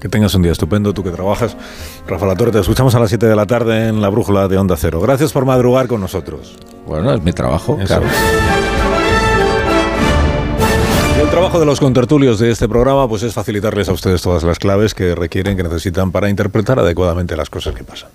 Que 0.00 0.08
tengas 0.08 0.34
un 0.34 0.42
día 0.42 0.52
estupendo, 0.52 0.94
tú 0.94 1.02
que 1.02 1.10
trabajas. 1.10 1.56
Rafa 2.06 2.26
La 2.26 2.36
Torre, 2.36 2.52
te 2.52 2.60
escuchamos 2.60 2.94
a 2.94 3.00
las 3.00 3.08
7 3.08 3.26
de 3.26 3.34
la 3.34 3.46
tarde 3.46 3.88
en 3.88 4.00
la 4.00 4.08
brújula 4.08 4.46
de 4.46 4.56
Onda 4.56 4.76
Cero. 4.76 5.00
Gracias 5.00 5.32
por 5.32 5.44
madrugar 5.44 5.88
con 5.88 6.00
nosotros. 6.00 6.56
Bueno, 6.86 7.12
es 7.12 7.22
mi 7.22 7.32
trabajo, 7.32 7.76
claro. 7.84 8.06
El 11.28 11.32
trabajo 11.32 11.60
de 11.60 11.66
los 11.66 11.78
contertulios 11.78 12.38
de 12.38 12.50
este 12.50 12.66
programa 12.70 13.06
pues 13.06 13.22
es 13.22 13.34
facilitarles 13.34 13.86
a 13.90 13.92
ustedes 13.92 14.22
todas 14.22 14.44
las 14.44 14.58
claves 14.58 14.94
que 14.94 15.14
requieren, 15.14 15.58
que 15.58 15.62
necesitan 15.62 16.10
para 16.10 16.30
interpretar 16.30 16.78
adecuadamente 16.78 17.36
las 17.36 17.50
cosas 17.50 17.74
que 17.74 17.84
pasan. 17.84 18.08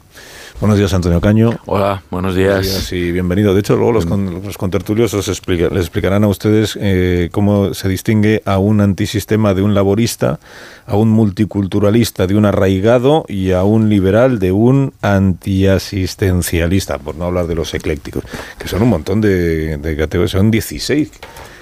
Buenos 0.60 0.79
días, 0.79 0.91
Antonio 0.96 1.22
Caño. 1.22 1.60
Hola, 1.67 2.01
buenos 2.10 2.34
días. 2.34 2.91
y 2.91 3.12
bienvenido. 3.12 3.53
De 3.53 3.60
hecho, 3.60 3.75
luego 3.75 3.91
los, 3.91 4.05
los 4.05 4.58
contertulios 4.58 5.13
os 5.13 5.27
les 5.27 5.84
explicarán 5.84 6.24
a 6.24 6.27
ustedes 6.27 6.75
eh, 6.82 7.29
cómo 7.32 7.75
se 7.75 7.88
distingue 7.88 8.41
a 8.46 8.58
un 8.58 8.82
antisistema 8.82 9.53
de 9.53 9.62
un 9.62 9.75
laborista, 9.75 10.39
a 10.88 10.96
un 10.96 11.10
multiculturalista 11.10 12.25
de 12.25 12.36
un 12.36 12.46
arraigado 12.46 13.25
y 13.27 13.51
a 13.51 13.62
un 13.63 13.89
liberal 13.89 14.39
de 14.39 14.51
un 14.51 14.91
antiasistencialista, 15.03 16.98
por 16.98 17.13
no 17.13 17.25
hablar 17.25 17.46
de 17.46 17.53
los 17.53 17.75
eclécticos, 17.75 18.24
que 18.58 18.67
son 18.67 18.82
un 18.82 18.89
montón 18.89 19.22
de, 19.22 19.96
categorías, 20.00 20.32
son 20.32 20.50
16 20.50 21.12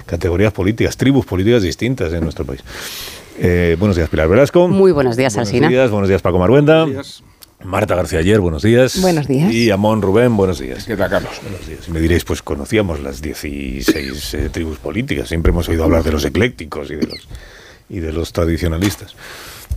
categorías 0.04 0.52
políticas, 0.52 0.96
tribus 0.96 1.26
políticas 1.26 1.62
distintas 1.62 2.12
en 2.12 2.22
nuestro 2.22 2.44
país. 2.44 2.62
Eh, 3.38 3.76
buenos 3.78 3.96
días, 3.96 4.08
Pilar 4.08 4.28
Velasco. 4.28 4.68
Muy 4.68 4.92
buenos 4.92 5.16
días, 5.16 5.36
Alsina. 5.36 5.66
Buenos 5.66 5.70
días, 5.70 5.90
buenos 5.90 6.08
días, 6.08 6.22
Paco 6.22 6.38
Maruenda. 6.38 6.84
Buenos 6.84 7.22
días. 7.22 7.32
Marta 7.64 7.94
García 7.94 8.18
Ayer, 8.18 8.40
buenos 8.40 8.62
días. 8.62 9.00
Buenos 9.00 9.28
días. 9.28 9.52
Y 9.52 9.70
Amón 9.70 10.02
Rubén, 10.02 10.36
buenos 10.36 10.58
días. 10.58 10.84
¿Qué 10.84 10.96
tal, 10.96 11.10
Carlos? 11.10 11.32
Buenos 11.42 11.66
días. 11.66 11.88
Y 11.88 11.90
me 11.92 12.00
diréis, 12.00 12.24
pues 12.24 12.42
conocíamos 12.42 13.00
las 13.00 13.22
16 13.22 14.34
eh, 14.34 14.48
tribus 14.50 14.78
políticas, 14.78 15.28
siempre 15.28 15.50
hemos 15.50 15.68
oído 15.68 15.84
hablar 15.84 16.02
de 16.02 16.12
los 16.12 16.24
eclécticos 16.24 16.90
y 16.90 16.96
de 16.96 17.06
los, 17.06 17.28
y 17.88 18.00
de 18.00 18.12
los 18.12 18.32
tradicionalistas. 18.32 19.14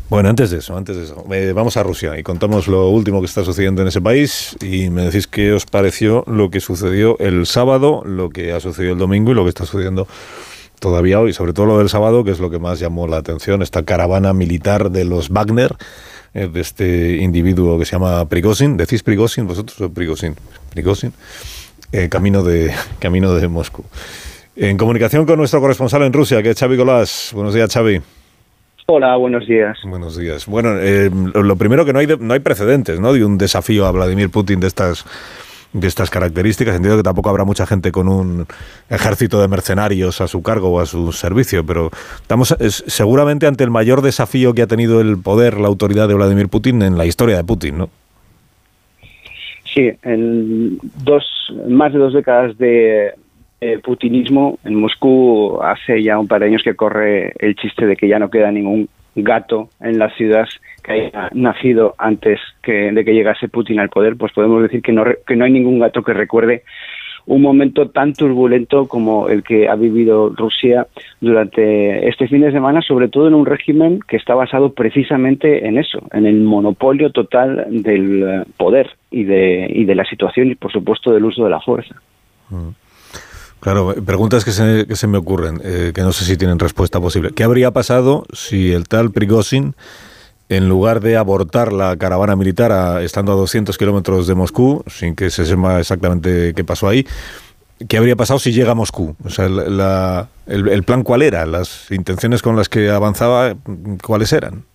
Bueno, 0.08 0.30
antes 0.30 0.52
de 0.52 0.60
eso, 0.60 0.78
antes 0.78 0.96
de 0.98 1.04
eso, 1.06 1.26
eh, 1.32 1.52
vamos 1.54 1.78
a 1.78 1.84
Rusia 1.84 2.18
y 2.20 2.22
contamos 2.22 2.68
lo 2.68 2.90
último 2.90 3.22
que 3.22 3.26
está 3.26 3.44
sucediendo 3.44 3.82
en 3.82 3.88
ese 3.88 4.02
país 4.02 4.56
y 4.62 4.92
me 4.92 5.04
decís 5.04 5.26
qué 5.26 5.52
os 5.52 5.66
pareció 5.66 6.24
lo 6.28 6.52
que 6.52 6.60
sucedió 6.60 7.18
el 7.18 7.48
sábado, 7.48 8.04
lo 8.06 8.30
que 8.30 8.54
ha 8.54 8.60
sucedido 8.60 8.94
el 8.94 9.00
domingo 9.00 9.32
y 9.32 9.34
lo 9.34 9.44
que 9.44 9.50
está 9.50 9.66
sucediendo 9.66 10.08
todavía 10.80 11.20
hoy, 11.20 11.34
sobre 11.34 11.54
todo 11.54 11.66
lo 11.66 11.80
del 11.80 11.90
sábado, 11.90 12.24
que 12.24 12.30
es 12.30 12.40
lo 12.40 12.52
que 12.52 12.60
más 12.60 12.80
llamó 12.80 13.08
la 13.08 13.18
atención, 13.18 13.64
esta 13.64 13.84
caravana 13.84 14.32
militar 14.34 14.92
de 14.92 15.06
los 15.06 15.30
Wagner 15.30 15.76
eh, 16.36 16.50
de 16.54 16.62
este 16.62 17.16
individuo 17.16 17.80
que 17.80 17.86
se 17.86 17.94
llama 17.94 18.30
Prigozhin. 18.30 18.78
¿Decís 18.78 19.02
Prigozhin 19.02 19.48
vosotros 19.48 19.82
o 19.82 19.90
Prigozhin? 19.92 20.36
Prigozhin. 20.70 21.14
Eh, 21.92 22.10
camino, 22.10 22.44
de, 22.44 22.72
camino 23.00 23.34
de 23.34 23.48
Moscú. 23.48 23.84
En 24.56 24.78
comunicación 24.78 25.26
con 25.26 25.38
nuestro 25.38 25.60
corresponsal 25.62 26.04
en 26.04 26.14
Rusia, 26.14 26.44
que 26.44 26.52
es 26.52 26.60
Xavi 26.60 26.78
Golás. 26.78 27.32
Buenos 27.34 27.56
días, 27.56 27.74
Xavi. 27.74 28.02
Hola, 28.88 29.16
buenos 29.16 29.48
días. 29.48 29.80
Buenos 29.84 30.18
días. 30.18 30.46
Bueno, 30.46 30.78
eh, 30.80 31.10
lo 31.34 31.56
primero 31.56 31.86
que 31.86 31.94
no 31.94 32.00
hay, 32.00 32.08
no 32.20 32.34
hay 32.34 32.40
precedentes, 32.40 33.00
¿no? 33.00 33.14
De 33.14 33.26
un 33.26 33.38
desafío 33.38 33.88
a 33.88 33.92
Vladimir 33.92 34.30
Putin 34.30 34.60
de 34.60 34.68
estas 34.68 35.06
de 35.74 35.88
estas 35.88 36.10
características. 36.10 36.76
Entiendo 36.76 36.98
que 36.98 37.04
tampoco 37.04 37.30
habrá 37.30 37.44
mucha 37.44 37.66
gente 37.66 37.92
con 37.92 38.08
un 38.08 38.46
ejército 38.90 39.42
de 39.42 39.48
mercenarios 39.48 40.22
a 40.22 40.28
su 40.28 40.42
cargo 40.42 40.70
o 40.70 40.80
a 40.80 40.86
su 40.86 41.12
servicio, 41.12 41.66
pero 41.66 41.90
estamos 42.22 42.56
seguramente 42.88 43.46
ante 43.46 43.64
el 43.64 43.72
mayor 43.72 44.02
desafío 44.02 44.54
que 44.54 44.62
ha 44.62 44.68
tenido 44.68 45.02
el 45.02 45.18
poder, 45.18 45.60
la 45.60 45.68
autoridad 45.68 46.08
de 46.08 46.14
Vladimir 46.14 46.48
Putin 46.48 46.82
en 46.82 46.98
la 46.98 47.06
historia 47.06 47.36
de 47.36 47.44
Putin, 47.44 47.78
¿no? 47.78 47.90
Sí, 49.74 49.92
en 50.04 50.78
dos, 51.04 51.26
más 51.68 51.92
de 51.92 52.00
dos 52.00 52.14
décadas 52.14 52.58
de 52.58 53.14
eh, 53.74 53.80
putinismo, 53.80 54.60
en 54.64 54.76
Moscú 54.76 55.60
hace 55.62 56.04
ya 56.04 56.20
un 56.20 56.28
par 56.28 56.42
de 56.42 56.48
años 56.48 56.64
que 56.64 56.76
corre 56.76 57.34
el 57.40 57.56
chiste 57.56 57.86
de 57.86 57.96
que 57.96 58.08
ya 58.08 58.20
no 58.20 58.30
queda 58.30 58.52
ningún 58.52 58.90
gato 59.16 59.70
en 59.80 59.98
la 59.98 60.10
ciudad 60.12 60.48
que 60.84 60.92
haya 60.92 61.30
nacido 61.34 61.96
antes 61.98 62.40
que, 62.62 62.92
de 62.92 63.06
que 63.06 63.14
llegase 63.14 63.48
Putin 63.48 63.80
al 63.80 63.90
poder, 63.90 64.18
pues 64.18 64.34
podemos 64.34 64.62
decir 64.62 64.82
que 64.82 64.92
no, 64.92 65.04
que 65.26 65.36
no 65.36 65.46
hay 65.46 65.52
ningún 65.52 65.80
gato 65.80 66.04
que 66.04 66.14
recuerde 66.14 66.64
un 67.28 67.42
momento 67.42 67.90
tan 67.90 68.14
turbulento 68.14 68.88
como 68.88 69.30
el 69.30 69.44
que 69.44 69.68
ha 69.68 69.76
vivido 69.76 70.30
Rusia 70.30 70.88
durante 71.20 72.08
este 72.08 72.28
fin 72.28 72.42
de 72.42 72.52
semana, 72.52 72.82
sobre 72.82 73.08
todo 73.08 73.28
en 73.28 73.34
un 73.34 73.46
régimen 73.46 74.00
que 74.08 74.18
está 74.18 74.36
basado 74.36 74.74
precisamente 74.74 75.68
en 75.68 75.78
eso, 75.78 76.04
en 76.12 76.28
el 76.28 76.42
monopolio 76.42 77.10
total 77.12 77.66
del 77.70 78.24
eh, 78.24 78.44
poder 78.58 78.92
y 79.10 79.24
de, 79.24 79.68
y 79.74 79.86
de 79.86 79.96
la 79.96 80.06
situación 80.06 80.52
y, 80.52 80.56
por 80.56 80.72
supuesto, 80.72 81.12
del 81.12 81.26
uso 81.26 81.44
de 81.44 81.50
la 81.50 81.62
fuerza. 81.62 81.96
Mm. 82.50 82.85
Claro, 83.60 83.96
preguntas 84.06 84.46
que 84.46 84.52
se, 84.52 84.86
que 84.88 84.96
se 84.96 85.08
me 85.08 85.18
ocurren, 85.18 85.60
eh, 85.64 85.92
que 85.94 86.02
no 86.02 86.12
sé 86.12 86.26
si 86.26 86.38
tienen 86.38 86.60
respuesta 86.60 87.00
posible. 87.00 87.32
¿Qué 87.32 87.44
habría 87.44 87.72
pasado 87.72 88.26
si 88.32 88.72
el 88.72 88.88
tal 88.88 89.12
Prigozhin 89.12 89.76
en 90.50 90.70
lugar 90.70 91.02
de 91.02 91.18
abortar 91.18 91.74
la 91.74 91.98
caravana 91.98 92.36
militar 92.36 93.02
estando 93.02 93.32
a 93.32 93.36
200 93.36 93.78
kilómetros 93.78 94.28
de 94.28 94.36
Moscú, 94.36 94.84
sin 94.88 95.16
que 95.16 95.32
se 95.32 95.46
sepa 95.46 95.80
exactamente 95.80 96.54
qué 96.54 96.64
pasó 96.64 96.88
ahí, 96.88 97.08
¿qué 97.88 97.98
habría 97.98 98.16
pasado 98.16 98.40
si 98.40 98.52
llega 98.52 98.72
a 98.72 98.76
Moscú? 98.76 99.16
O 99.24 99.30
sea, 99.30 99.46
el, 99.48 100.68
el 100.70 100.84
plan 100.84 101.04
cuál 101.04 101.24
era, 101.24 101.46
las 101.48 101.90
intenciones 101.90 102.44
con 102.44 102.56
las 102.56 102.70
que 102.70 102.92
avanzaba, 102.92 103.56
¿cuáles 104.04 104.32
eran? 104.34 104.66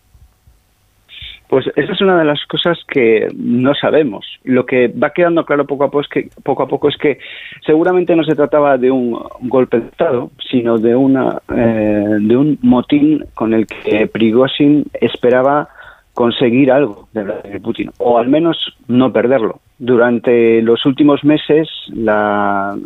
Pues 1.51 1.67
esa 1.75 1.93
es 1.93 2.01
una 2.01 2.17
de 2.17 2.25
las 2.25 2.47
cosas 2.47 2.79
que 2.87 3.27
no 3.35 3.75
sabemos. 3.75 4.25
Lo 4.45 4.65
que 4.65 4.87
va 4.87 5.11
quedando 5.11 5.45
claro 5.45 5.67
poco 5.67 5.83
a 5.83 5.91
poco 5.91 6.03
es 6.03 6.09
que, 6.09 6.29
poco 6.45 6.63
a 6.63 6.69
poco 6.69 6.89
es 6.89 6.97
que 6.97 7.19
seguramente 7.67 8.15
no 8.15 8.23
se 8.23 8.37
trataba 8.37 8.79
de 8.79 8.89
un 8.93 9.21
golpe 9.41 9.81
de 9.81 9.89
Estado, 9.89 10.31
sino 10.49 10.79
de, 10.79 10.95
una, 10.95 11.43
eh, 11.53 12.19
de 12.21 12.37
un 12.37 12.57
motín 12.63 13.25
con 13.35 13.53
el 13.53 13.67
que 13.67 14.07
Prigozhin 14.07 14.85
esperaba 15.01 15.69
conseguir 16.15 16.71
algo 16.71 17.09
de 17.13 17.25
Vladimir 17.25 17.63
Putin, 17.63 17.91
o 17.99 18.19
al 18.19 18.29
menos 18.29 18.57
no 18.87 19.13
perderlo. 19.13 19.59
Durante 19.77 20.63
los 20.63 20.87
últimos 20.87 21.25
meses, 21.25 21.69
la, 21.93 22.79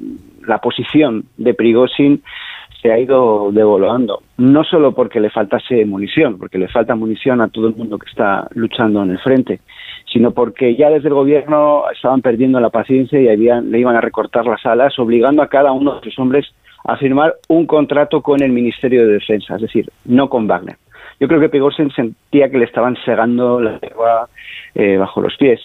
la 0.47 0.59
posición 0.59 1.25
de 1.37 1.53
Prigozhin 1.53 2.23
se 2.85 2.93
ha 2.93 2.99
ido 2.99 3.51
devolviendo. 3.51 4.21
No 4.37 4.63
solo 4.63 4.93
porque 4.93 5.19
le 5.19 5.31
faltase 5.31 5.87
munición, 5.87 6.37
porque 6.39 6.59
le 6.59 6.69
falta 6.69 6.95
munición 6.95 7.41
a 7.41 7.49
todo 7.49 7.69
el 7.69 7.75
mundo 7.75 7.99
que 7.99 8.11
está 8.11 8.47
luchando 8.53 9.03
en 9.03 9.13
el 9.13 9.19
frente, 9.21 9.61
sino 10.13 10.33
porque 10.33 10.77
ya 10.77 10.91
desde 10.91 11.09
el 11.09 11.15
gobierno 11.15 11.85
estaban 11.91 12.21
perdiendo 12.21 12.61
la 12.61 12.69
paciencia 12.69 13.19
y 13.19 13.29
habían, 13.29 13.71
le 13.71 13.79
iban 13.79 13.97
a 13.97 14.03
recortar 14.03 14.45
las 14.45 14.67
alas, 14.67 14.99
obligando 14.99 15.41
a 15.41 15.49
cada 15.49 15.73
uno 15.73 15.95
de 15.95 16.03
sus 16.03 16.19
hombres 16.19 16.45
a 16.85 16.99
firmar 16.99 17.37
un 17.49 17.65
contrato 17.65 18.21
con 18.21 18.43
el 18.43 18.53
Ministerio 18.53 19.07
de 19.07 19.15
Defensa, 19.15 19.57
es 19.57 19.63
decir, 19.63 19.91
no 20.05 20.29
con 20.29 20.47
Wagner. 20.47 20.77
Yo 21.19 21.27
creo 21.27 21.41
que 21.41 21.49
Pigorsen 21.49 21.91
sentía 21.91 22.51
que 22.51 22.59
le 22.59 22.67
estaban 22.67 22.99
segando 23.07 23.63
la 23.63 23.79
lengua 23.81 24.29
eh, 24.75 24.99
bajo 24.99 25.23
los 25.23 25.35
pies, 25.39 25.59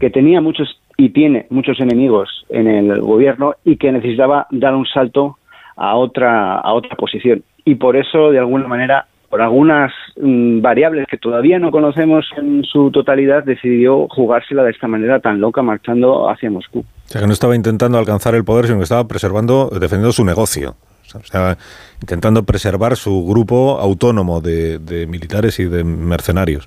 que 0.00 0.08
tenía 0.08 0.40
muchos 0.40 0.80
y 0.96 1.10
tiene 1.10 1.46
muchos 1.50 1.80
enemigos 1.80 2.46
en 2.48 2.66
el 2.66 3.02
gobierno 3.02 3.56
y 3.62 3.76
que 3.76 3.92
necesitaba 3.92 4.46
dar 4.50 4.74
un 4.74 4.86
salto 4.86 5.36
a 5.76 5.96
otra, 5.96 6.58
a 6.58 6.72
otra 6.72 6.96
posición. 6.96 7.42
Y 7.64 7.76
por 7.76 7.96
eso, 7.96 8.30
de 8.30 8.38
alguna 8.38 8.66
manera, 8.66 9.06
por 9.28 9.40
algunas 9.40 9.92
mm, 10.20 10.60
variables 10.60 11.06
que 11.08 11.16
todavía 11.16 11.58
no 11.58 11.70
conocemos 11.70 12.26
en 12.36 12.64
su 12.64 12.90
totalidad, 12.90 13.44
decidió 13.44 14.08
jugársela 14.08 14.62
de 14.62 14.70
esta 14.70 14.88
manera 14.88 15.20
tan 15.20 15.40
loca, 15.40 15.62
marchando 15.62 16.28
hacia 16.28 16.50
Moscú. 16.50 16.80
O 16.80 17.08
sea, 17.08 17.20
que 17.20 17.26
no 17.26 17.32
estaba 17.32 17.56
intentando 17.56 17.98
alcanzar 17.98 18.34
el 18.34 18.44
poder, 18.44 18.66
sino 18.66 18.78
que 18.78 18.84
estaba 18.84 19.06
preservando, 19.06 19.70
defendiendo 19.70 20.12
su 20.12 20.24
negocio. 20.24 20.76
O 21.14 21.24
sea, 21.24 21.58
intentando 22.00 22.42
preservar 22.44 22.96
su 22.96 23.26
grupo 23.26 23.78
autónomo 23.78 24.40
de, 24.40 25.06
militares 25.08 25.58
y 25.60 25.64
de 25.64 25.84
mercenarios. 25.84 26.66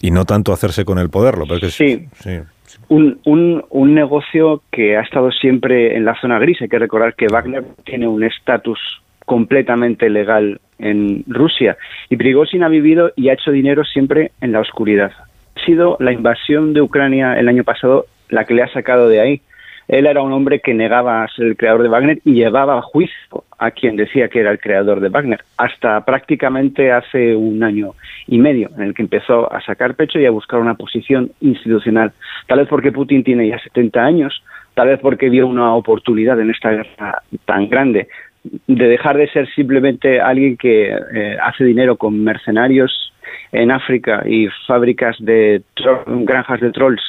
Y 0.00 0.10
no 0.10 0.24
tanto 0.24 0.52
hacerse 0.52 0.84
con 0.84 0.98
el 0.98 1.10
poder. 1.10 1.38
Lo 1.38 1.46
que 1.46 1.70
sí. 1.70 2.08
sí 2.14 2.40
un, 2.88 3.20
un, 3.24 3.64
un, 3.70 3.94
negocio 3.94 4.62
que 4.70 4.96
ha 4.96 5.00
estado 5.00 5.30
siempre 5.30 5.96
en 5.96 6.04
la 6.04 6.18
zona 6.20 6.38
gris. 6.38 6.60
Hay 6.62 6.68
que 6.68 6.78
recordar 6.78 7.14
que 7.14 7.26
Wagner 7.30 7.64
tiene 7.84 8.08
un 8.08 8.22
estatus 8.22 8.78
completamente 9.26 10.10
legal 10.10 10.60
en 10.78 11.24
Rusia 11.26 11.76
y 12.08 12.16
Prigozhin 12.16 12.64
ha 12.64 12.68
vivido 12.68 13.12
y 13.16 13.28
ha 13.28 13.34
hecho 13.34 13.52
dinero 13.52 13.84
siempre 13.84 14.32
en 14.40 14.52
la 14.52 14.60
oscuridad. 14.60 15.12
Ha 15.56 15.64
sido 15.64 15.96
la 16.00 16.12
invasión 16.12 16.72
de 16.72 16.80
Ucrania 16.80 17.38
el 17.38 17.48
año 17.48 17.64
pasado 17.64 18.06
la 18.28 18.44
que 18.44 18.54
le 18.54 18.62
ha 18.62 18.72
sacado 18.72 19.08
de 19.08 19.20
ahí 19.20 19.42
él 19.90 20.06
era 20.06 20.22
un 20.22 20.32
hombre 20.32 20.60
que 20.60 20.72
negaba 20.72 21.26
ser 21.34 21.46
el 21.46 21.56
creador 21.56 21.82
de 21.82 21.88
Wagner 21.88 22.20
y 22.24 22.34
llevaba 22.34 22.78
a 22.78 22.82
juicio 22.82 23.42
a 23.58 23.72
quien 23.72 23.96
decía 23.96 24.28
que 24.28 24.38
era 24.38 24.52
el 24.52 24.60
creador 24.60 25.00
de 25.00 25.08
Wagner, 25.08 25.40
hasta 25.56 26.04
prácticamente 26.04 26.92
hace 26.92 27.34
un 27.34 27.60
año 27.64 27.94
y 28.28 28.38
medio, 28.38 28.70
en 28.76 28.84
el 28.84 28.94
que 28.94 29.02
empezó 29.02 29.52
a 29.52 29.60
sacar 29.60 29.96
pecho 29.96 30.20
y 30.20 30.26
a 30.26 30.30
buscar 30.30 30.60
una 30.60 30.74
posición 30.74 31.32
institucional. 31.40 32.12
Tal 32.46 32.60
vez 32.60 32.68
porque 32.68 32.92
Putin 32.92 33.24
tiene 33.24 33.48
ya 33.48 33.58
70 33.58 34.00
años, 34.00 34.44
tal 34.74 34.88
vez 34.88 35.00
porque 35.00 35.28
vio 35.28 35.48
una 35.48 35.74
oportunidad 35.74 36.38
en 36.38 36.50
esta 36.50 36.70
guerra 36.70 37.22
tan 37.44 37.68
grande 37.68 38.06
de 38.44 38.88
dejar 38.88 39.16
de 39.16 39.28
ser 39.30 39.52
simplemente 39.54 40.20
alguien 40.20 40.56
que 40.56 40.88
eh, 40.88 41.36
hace 41.42 41.64
dinero 41.64 41.96
con 41.96 42.22
mercenarios 42.22 43.12
en 43.50 43.72
África 43.72 44.22
y 44.24 44.46
fábricas 44.68 45.16
de 45.18 45.62
granjas 46.06 46.60
de 46.60 46.70
trolls 46.70 47.02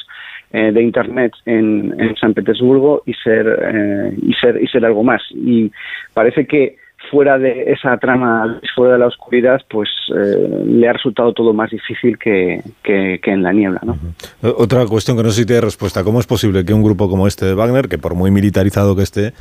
eh, 0.52 0.70
de 0.72 0.82
Internet 0.82 1.32
en, 1.46 2.14
San 2.20 2.34
Petersburgo 2.34 3.02
y 3.06 3.14
ser, 3.14 3.46
eh, 3.46 4.16
y, 4.20 4.34
ser, 4.34 4.62
y 4.62 4.66
ser 4.66 4.84
algo 4.84 5.02
más. 5.02 5.22
Y 5.30 5.72
parece 6.12 6.46
que 6.46 6.76
fuera 7.10 7.38
de 7.38 7.72
esa 7.72 7.96
trama, 7.98 8.60
fuera 8.74 8.94
de 8.94 8.98
la 8.98 9.06
oscuridad, 9.06 9.60
pues 9.70 9.88
eh, 10.14 10.64
le 10.66 10.88
ha 10.88 10.92
resultado 10.92 11.32
todo 11.32 11.52
más 11.52 11.70
difícil 11.70 12.18
que, 12.18 12.62
que, 12.82 13.18
en 13.24 13.42
la 13.42 13.52
niebla. 13.52 13.80
¿no? 13.82 13.98
Otra 14.42 14.84
cuestión 14.86 15.16
que 15.16 15.22
no 15.22 15.30
sé 15.30 15.40
si 15.40 15.46
tiene 15.46 15.62
respuesta. 15.62 16.04
¿Cómo 16.04 16.20
es 16.20 16.26
posible 16.26 16.64
que 16.64 16.74
un 16.74 16.82
grupo 16.82 17.08
como 17.08 17.26
este 17.26 17.46
de 17.46 17.54
Wagner, 17.54 17.88
que 17.88 17.98
por 17.98 18.14
muy 18.14 18.30
militarizado 18.30 18.94
que 18.94 19.02
esté, 19.02 19.32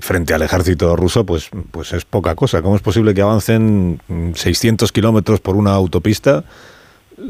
frente 0.00 0.34
al 0.34 0.42
ejército 0.42 0.96
ruso, 0.96 1.26
pues, 1.26 1.50
pues 1.70 1.92
es 1.92 2.04
poca 2.04 2.34
cosa? 2.34 2.62
¿Cómo 2.62 2.76
es 2.76 2.82
posible 2.82 3.14
que 3.14 3.22
avancen 3.22 4.00
600 4.34 4.92
kilómetros 4.92 5.40
por 5.40 5.56
una 5.56 5.72
autopista? 5.72 6.44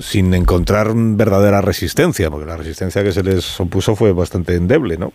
Sin 0.00 0.32
encontrar 0.34 0.92
verdadera 0.94 1.60
resistencia, 1.60 2.30
porque 2.30 2.46
la 2.46 2.56
resistencia 2.56 3.02
que 3.02 3.12
se 3.12 3.22
les 3.22 3.60
opuso 3.60 3.96
fue 3.96 4.12
bastante 4.12 4.54
endeble, 4.54 4.96
¿no? 4.96 5.12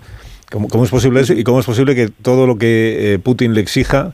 ¿Cómo, 0.49 0.83
es 0.83 0.89
posible 0.89 1.19
eso? 1.19 1.33
¿Y 1.33 1.43
cómo 1.43 1.59
es 1.59 1.65
posible 1.65 1.93
que 1.93 2.07
todo 2.07 2.47
lo 2.47 2.57
que 2.57 3.13
eh, 3.13 3.19
Putin 3.19 3.53
le 3.53 3.59
exija, 3.59 4.13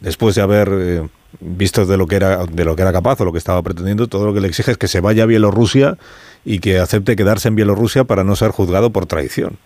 después 0.00 0.34
de 0.34 0.40
haber 0.40 0.68
eh, 0.72 1.02
visto 1.40 1.84
de 1.84 1.98
lo 1.98 2.06
que 2.06 2.16
era 2.16 2.46
de 2.46 2.64
lo 2.64 2.74
que 2.74 2.82
era 2.82 2.92
capaz 2.92 3.20
o 3.20 3.24
lo 3.26 3.32
que 3.32 3.38
estaba 3.38 3.62
pretendiendo, 3.62 4.06
todo 4.06 4.24
lo 4.24 4.32
que 4.32 4.40
le 4.40 4.48
exige 4.48 4.70
es 4.70 4.78
que 4.78 4.88
se 4.88 5.00
vaya 5.00 5.24
a 5.24 5.26
Bielorrusia 5.26 5.96
y 6.44 6.60
que 6.60 6.78
acepte 6.78 7.16
quedarse 7.16 7.48
en 7.48 7.56
Bielorrusia 7.56 8.04
para 8.04 8.24
no 8.24 8.34
ser 8.34 8.50
juzgado 8.50 8.90
por 8.90 9.06
traición? 9.06 9.58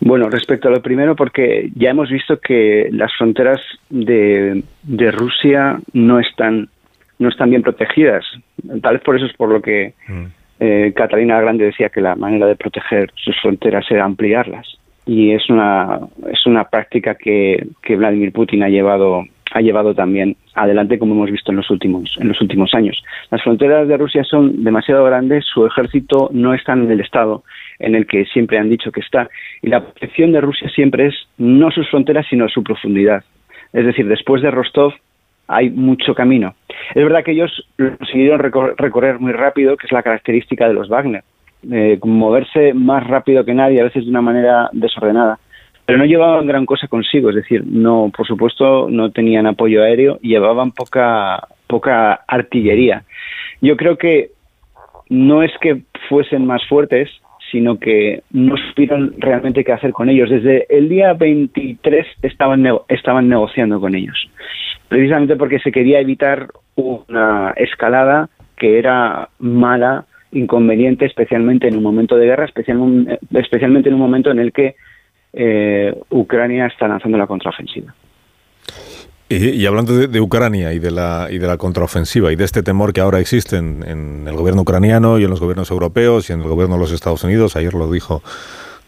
Bueno, 0.00 0.28
respecto 0.28 0.68
a 0.68 0.70
lo 0.70 0.82
primero, 0.82 1.16
porque 1.16 1.70
ya 1.74 1.90
hemos 1.90 2.10
visto 2.10 2.38
que 2.38 2.88
las 2.92 3.10
fronteras 3.16 3.60
de, 3.88 4.62
de 4.82 5.10
Rusia 5.10 5.80
no 5.94 6.20
están 6.20 6.68
no 7.18 7.28
están 7.28 7.50
bien 7.50 7.62
protegidas. 7.62 8.24
Tal 8.82 8.94
vez 8.94 9.02
por 9.02 9.16
eso 9.16 9.26
es 9.26 9.32
por 9.34 9.48
lo 9.48 9.62
que 9.62 9.94
mm. 10.08 10.24
eh, 10.60 10.92
Catalina 10.94 11.40
Grande 11.40 11.66
decía 11.66 11.88
que 11.88 12.00
la 12.00 12.16
manera 12.16 12.46
de 12.46 12.56
proteger 12.56 13.10
sus 13.14 13.40
fronteras 13.40 13.84
era 13.90 14.04
ampliarlas. 14.04 14.78
Y 15.06 15.32
es 15.32 15.50
una, 15.50 16.00
es 16.30 16.46
una 16.46 16.64
práctica 16.64 17.14
que, 17.14 17.66
que 17.82 17.96
Vladimir 17.96 18.32
Putin 18.32 18.62
ha 18.62 18.68
llevado 18.68 19.24
ha 19.54 19.60
llevado 19.60 19.94
también 19.94 20.36
adelante 20.54 20.98
como 20.98 21.14
hemos 21.14 21.30
visto 21.30 21.52
en 21.52 21.58
los 21.58 21.70
últimos 21.70 22.16
en 22.20 22.28
los 22.28 22.40
últimos 22.40 22.74
años. 22.74 23.02
Las 23.30 23.42
fronteras 23.42 23.86
de 23.86 23.96
Rusia 23.96 24.24
son 24.24 24.64
demasiado 24.64 25.04
grandes, 25.04 25.44
su 25.44 25.64
ejército 25.64 26.28
no 26.32 26.54
está 26.54 26.72
en 26.72 26.90
el 26.90 27.00
estado 27.00 27.44
en 27.78 27.94
el 27.94 28.06
que 28.06 28.24
siempre 28.26 28.58
han 28.58 28.68
dicho 28.68 28.90
que 28.90 29.00
está 29.00 29.28
y 29.62 29.68
la 29.68 29.80
protección 29.80 30.32
de 30.32 30.40
Rusia 30.40 30.68
siempre 30.70 31.06
es 31.06 31.14
no 31.38 31.70
sus 31.70 31.88
fronteras 31.88 32.26
sino 32.28 32.48
su 32.48 32.64
profundidad. 32.64 33.22
Es 33.72 33.86
decir, 33.86 34.08
después 34.08 34.42
de 34.42 34.50
Rostov 34.50 34.92
hay 35.48 35.70
mucho 35.70 36.14
camino. 36.14 36.54
Es 36.94 37.02
verdad 37.02 37.24
que 37.24 37.32
ellos 37.32 37.50
lo 37.76 37.96
consiguieron 37.96 38.38
recorrer 38.40 39.18
muy 39.18 39.32
rápido, 39.32 39.76
que 39.76 39.86
es 39.86 39.92
la 39.92 40.02
característica 40.02 40.68
de 40.68 40.74
los 40.74 40.88
Wagner, 40.88 41.22
moverse 42.02 42.74
más 42.74 43.06
rápido 43.06 43.44
que 43.44 43.54
nadie, 43.54 43.80
a 43.80 43.84
veces 43.84 44.04
de 44.04 44.10
una 44.10 44.22
manera 44.22 44.68
desordenada. 44.72 45.38
Pero 45.86 45.98
no 45.98 46.06
llevaban 46.06 46.46
gran 46.46 46.64
cosa 46.64 46.88
consigo, 46.88 47.28
es 47.28 47.36
decir, 47.36 47.62
no, 47.66 48.10
por 48.16 48.26
supuesto, 48.26 48.88
no 48.88 49.10
tenían 49.10 49.46
apoyo 49.46 49.82
aéreo 49.82 50.18
llevaban 50.22 50.72
poca, 50.72 51.46
poca 51.66 52.20
artillería. 52.26 53.04
Yo 53.60 53.76
creo 53.76 53.98
que 53.98 54.30
no 55.10 55.42
es 55.42 55.52
que 55.60 55.82
fuesen 56.08 56.46
más 56.46 56.66
fuertes, 56.68 57.10
sino 57.52 57.78
que 57.78 58.22
no 58.32 58.56
supieron 58.56 59.14
realmente 59.18 59.62
qué 59.62 59.72
hacer 59.72 59.92
con 59.92 60.08
ellos. 60.08 60.30
Desde 60.30 60.66
el 60.74 60.88
día 60.88 61.12
23 61.12 62.06
estaban, 62.22 62.66
estaban 62.88 63.28
negociando 63.28 63.78
con 63.78 63.94
ellos 63.94 64.16
precisamente 64.94 65.34
porque 65.34 65.58
se 65.58 65.72
quería 65.72 65.98
evitar 65.98 66.50
una 66.76 67.52
escalada 67.56 68.28
que 68.56 68.78
era 68.78 69.28
mala, 69.40 70.04
inconveniente, 70.30 71.04
especialmente 71.04 71.66
en 71.66 71.76
un 71.76 71.82
momento 71.82 72.14
de 72.14 72.26
guerra, 72.26 72.44
especialmente 72.44 73.88
en 73.88 73.94
un 73.94 74.00
momento 74.00 74.30
en 74.30 74.38
el 74.38 74.52
que 74.52 74.76
eh, 75.32 75.92
Ucrania 76.10 76.66
está 76.66 76.86
lanzando 76.86 77.18
la 77.18 77.26
contraofensiva. 77.26 77.92
Y, 79.28 79.66
hablando 79.66 80.06
de, 80.06 80.20
Ucrania 80.20 80.72
y 80.72 80.78
de, 80.78 80.92
la, 80.92 81.26
y 81.28 81.38
de 81.38 81.46
la 81.48 81.56
contraofensiva 81.56 82.32
y 82.32 82.36
de 82.36 82.44
este 82.44 82.62
temor 82.62 82.92
que 82.92 83.00
ahora 83.00 83.18
existe 83.18 83.56
en, 83.56 84.28
el 84.28 84.36
gobierno 84.36 84.62
ucraniano 84.62 85.18
y 85.18 85.24
en 85.24 85.30
los 85.30 85.40
gobiernos 85.40 85.72
europeos 85.72 86.30
y 86.30 86.34
en 86.34 86.42
el 86.42 86.48
gobierno 86.48 86.76
de 86.76 86.82
los 86.82 86.92
Estados 86.92 87.24
Unidos, 87.24 87.56
ayer 87.56 87.74
lo 87.74 87.90
dijo 87.90 88.22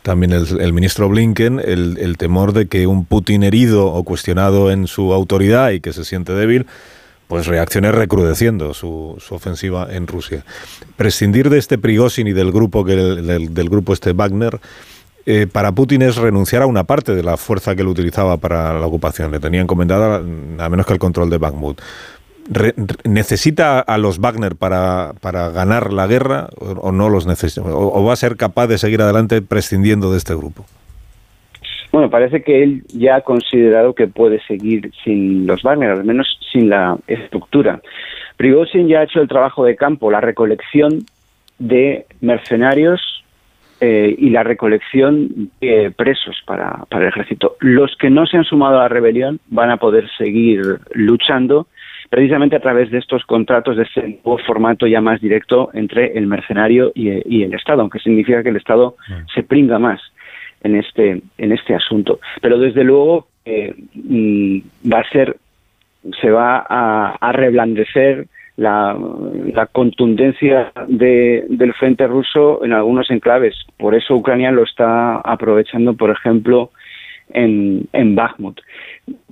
también 0.06 0.32
el, 0.32 0.72
ministro 0.72 1.08
Blinken, 1.08 1.58
el, 1.58 2.16
temor 2.16 2.52
de 2.52 2.66
que 2.66 2.86
un 2.86 3.04
Putin 3.04 3.42
herido 3.42 3.86
o 3.86 4.04
cuestionado 4.04 4.70
en 4.70 4.86
su 4.86 5.12
autoridad 5.12 5.70
y 5.70 5.80
que 5.80 5.92
se 5.92 6.04
siente 6.04 6.32
débil, 6.32 6.66
pues 7.26 7.48
reaccione 7.48 7.90
recrudeciendo 7.90 8.72
su, 8.72 9.18
ofensiva 9.30 9.88
en 9.90 10.06
Rusia. 10.06 10.44
Prescindir 10.94 11.50
de 11.50 11.58
este 11.58 11.76
Prigozhin 11.76 12.28
y 12.28 12.32
del 12.32 12.52
grupo, 12.52 12.84
que, 12.84 12.94
del, 12.94 13.52
del 13.52 13.68
grupo 13.68 13.92
este 13.92 14.12
Wagner 14.12 14.60
eh, 15.28 15.48
para 15.48 15.72
Putin 15.72 16.02
es 16.02 16.14
renunciar 16.14 16.62
a 16.62 16.66
una 16.66 16.84
parte 16.84 17.12
de 17.12 17.24
la 17.24 17.36
fuerza 17.36 17.74
que 17.74 17.82
él 17.82 17.88
utilizaba 17.88 18.36
para 18.36 18.78
la 18.78 18.86
ocupación. 18.86 19.32
Le 19.32 19.40
tenía 19.40 19.60
encomendada 19.60 20.18
a 20.18 20.68
menos 20.68 20.86
que 20.86 20.92
el 20.92 21.00
control 21.00 21.30
de 21.30 21.38
Bakhmut. 21.38 21.80
¿Necesita 23.04 23.80
a 23.80 23.98
los 23.98 24.20
Wagner 24.20 24.54
para, 24.56 25.12
para 25.20 25.50
ganar 25.50 25.92
la 25.92 26.06
guerra 26.06 26.48
o, 26.58 26.92
no 26.92 27.08
los 27.08 27.26
necesita? 27.26 27.62
O, 27.66 28.04
va 28.04 28.12
a 28.12 28.16
ser 28.16 28.36
capaz 28.36 28.68
de 28.68 28.78
seguir 28.78 29.00
adelante 29.02 29.42
prescindiendo 29.42 30.12
de 30.12 30.18
este 30.18 30.34
grupo? 30.34 30.64
Bueno, 31.92 32.10
parece 32.10 32.42
que 32.42 32.62
él 32.62 32.82
ya 32.88 33.16
ha 33.16 33.20
considerado 33.22 33.94
que 33.94 34.06
puede 34.06 34.40
seguir 34.46 34.92
sin 35.02 35.46
los 35.46 35.62
Wagner, 35.62 35.90
al 35.90 36.04
menos 36.04 36.38
sin 36.52 36.68
la 36.68 36.96
estructura. 37.06 37.80
Prigozhin 38.36 38.86
ya 38.88 39.00
ha 39.00 39.04
hecho 39.04 39.20
el 39.20 39.28
trabajo 39.28 39.64
de 39.64 39.76
campo, 39.76 40.10
la 40.10 40.20
recolección 40.20 41.04
de 41.58 42.06
mercenarios 42.20 43.00
eh, 43.80 44.14
y 44.16 44.30
la 44.30 44.42
recolección 44.42 45.50
de 45.60 45.90
presos 45.90 46.36
para, 46.46 46.84
para 46.88 47.04
el 47.04 47.08
ejército. 47.10 47.56
Los 47.60 47.96
que 47.96 48.10
no 48.10 48.26
se 48.26 48.36
han 48.36 48.44
sumado 48.44 48.78
a 48.78 48.82
la 48.82 48.88
rebelión 48.88 49.40
van 49.48 49.70
a 49.70 49.78
poder 49.78 50.08
seguir 50.16 50.78
luchando 50.92 51.66
precisamente 52.08 52.56
a 52.56 52.60
través 52.60 52.90
de 52.90 52.98
estos 52.98 53.24
contratos, 53.24 53.76
de 53.76 53.84
este 53.84 54.02
nuevo 54.02 54.38
formato 54.38 54.86
ya 54.86 55.00
más 55.00 55.20
directo 55.20 55.70
entre 55.74 56.16
el 56.18 56.26
mercenario 56.26 56.92
y, 56.94 57.42
el 57.42 57.54
Estado, 57.54 57.82
aunque 57.82 57.98
significa 57.98 58.42
que 58.42 58.50
el 58.50 58.56
Estado 58.56 58.96
se 59.34 59.42
pringa 59.42 59.78
más 59.78 60.00
en 60.62 60.76
este, 60.76 61.22
en 61.38 61.52
este 61.52 61.74
asunto. 61.74 62.20
Pero 62.40 62.58
desde 62.58 62.84
luego 62.84 63.28
eh, 63.44 63.74
mm, 63.94 64.58
va 64.92 65.00
a 65.00 65.10
ser, 65.10 65.36
se 66.20 66.30
va 66.30 66.64
a, 66.68 67.16
a 67.20 67.32
reblandecer 67.32 68.26
la, 68.56 68.96
contundencia 69.72 70.72
del 70.88 71.74
frente 71.74 72.06
ruso 72.06 72.64
en 72.64 72.72
algunos 72.72 73.10
enclaves. 73.10 73.54
Por 73.76 73.94
eso 73.94 74.14
Ucrania 74.14 74.50
lo 74.50 74.64
está 74.64 75.16
aprovechando, 75.16 75.94
por 75.94 76.10
ejemplo, 76.10 76.70
en, 77.30 77.86
en 77.92 78.14
Bakhmut. 78.14 78.60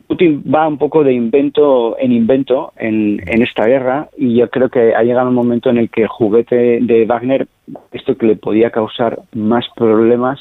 Putin 0.07 0.43
va 0.43 0.69
un 0.69 0.79
poco 0.79 1.03
de 1.03 1.13
invento 1.13 1.97
en 1.99 2.13
invento 2.13 2.73
en, 2.77 3.21
esta 3.43 3.67
guerra 3.67 4.09
y 4.17 4.37
yo 4.37 4.51
creo 4.51 4.69
que 4.69 4.95
ha 4.95 5.03
llegado 5.03 5.29
un 5.29 5.35
momento 5.35 5.71
en 5.71 5.79
el 5.79 5.91
que 5.91 6.03
el 6.03 6.09
juguete 6.09 6.81
de 6.83 7.07
Wagner, 7.07 7.49
esto 7.93 8.17
que 8.17 8.27
le 8.27 8.37
podía 8.37 8.71
causar 8.71 9.21
más 9.33 9.65
problemas 9.75 10.39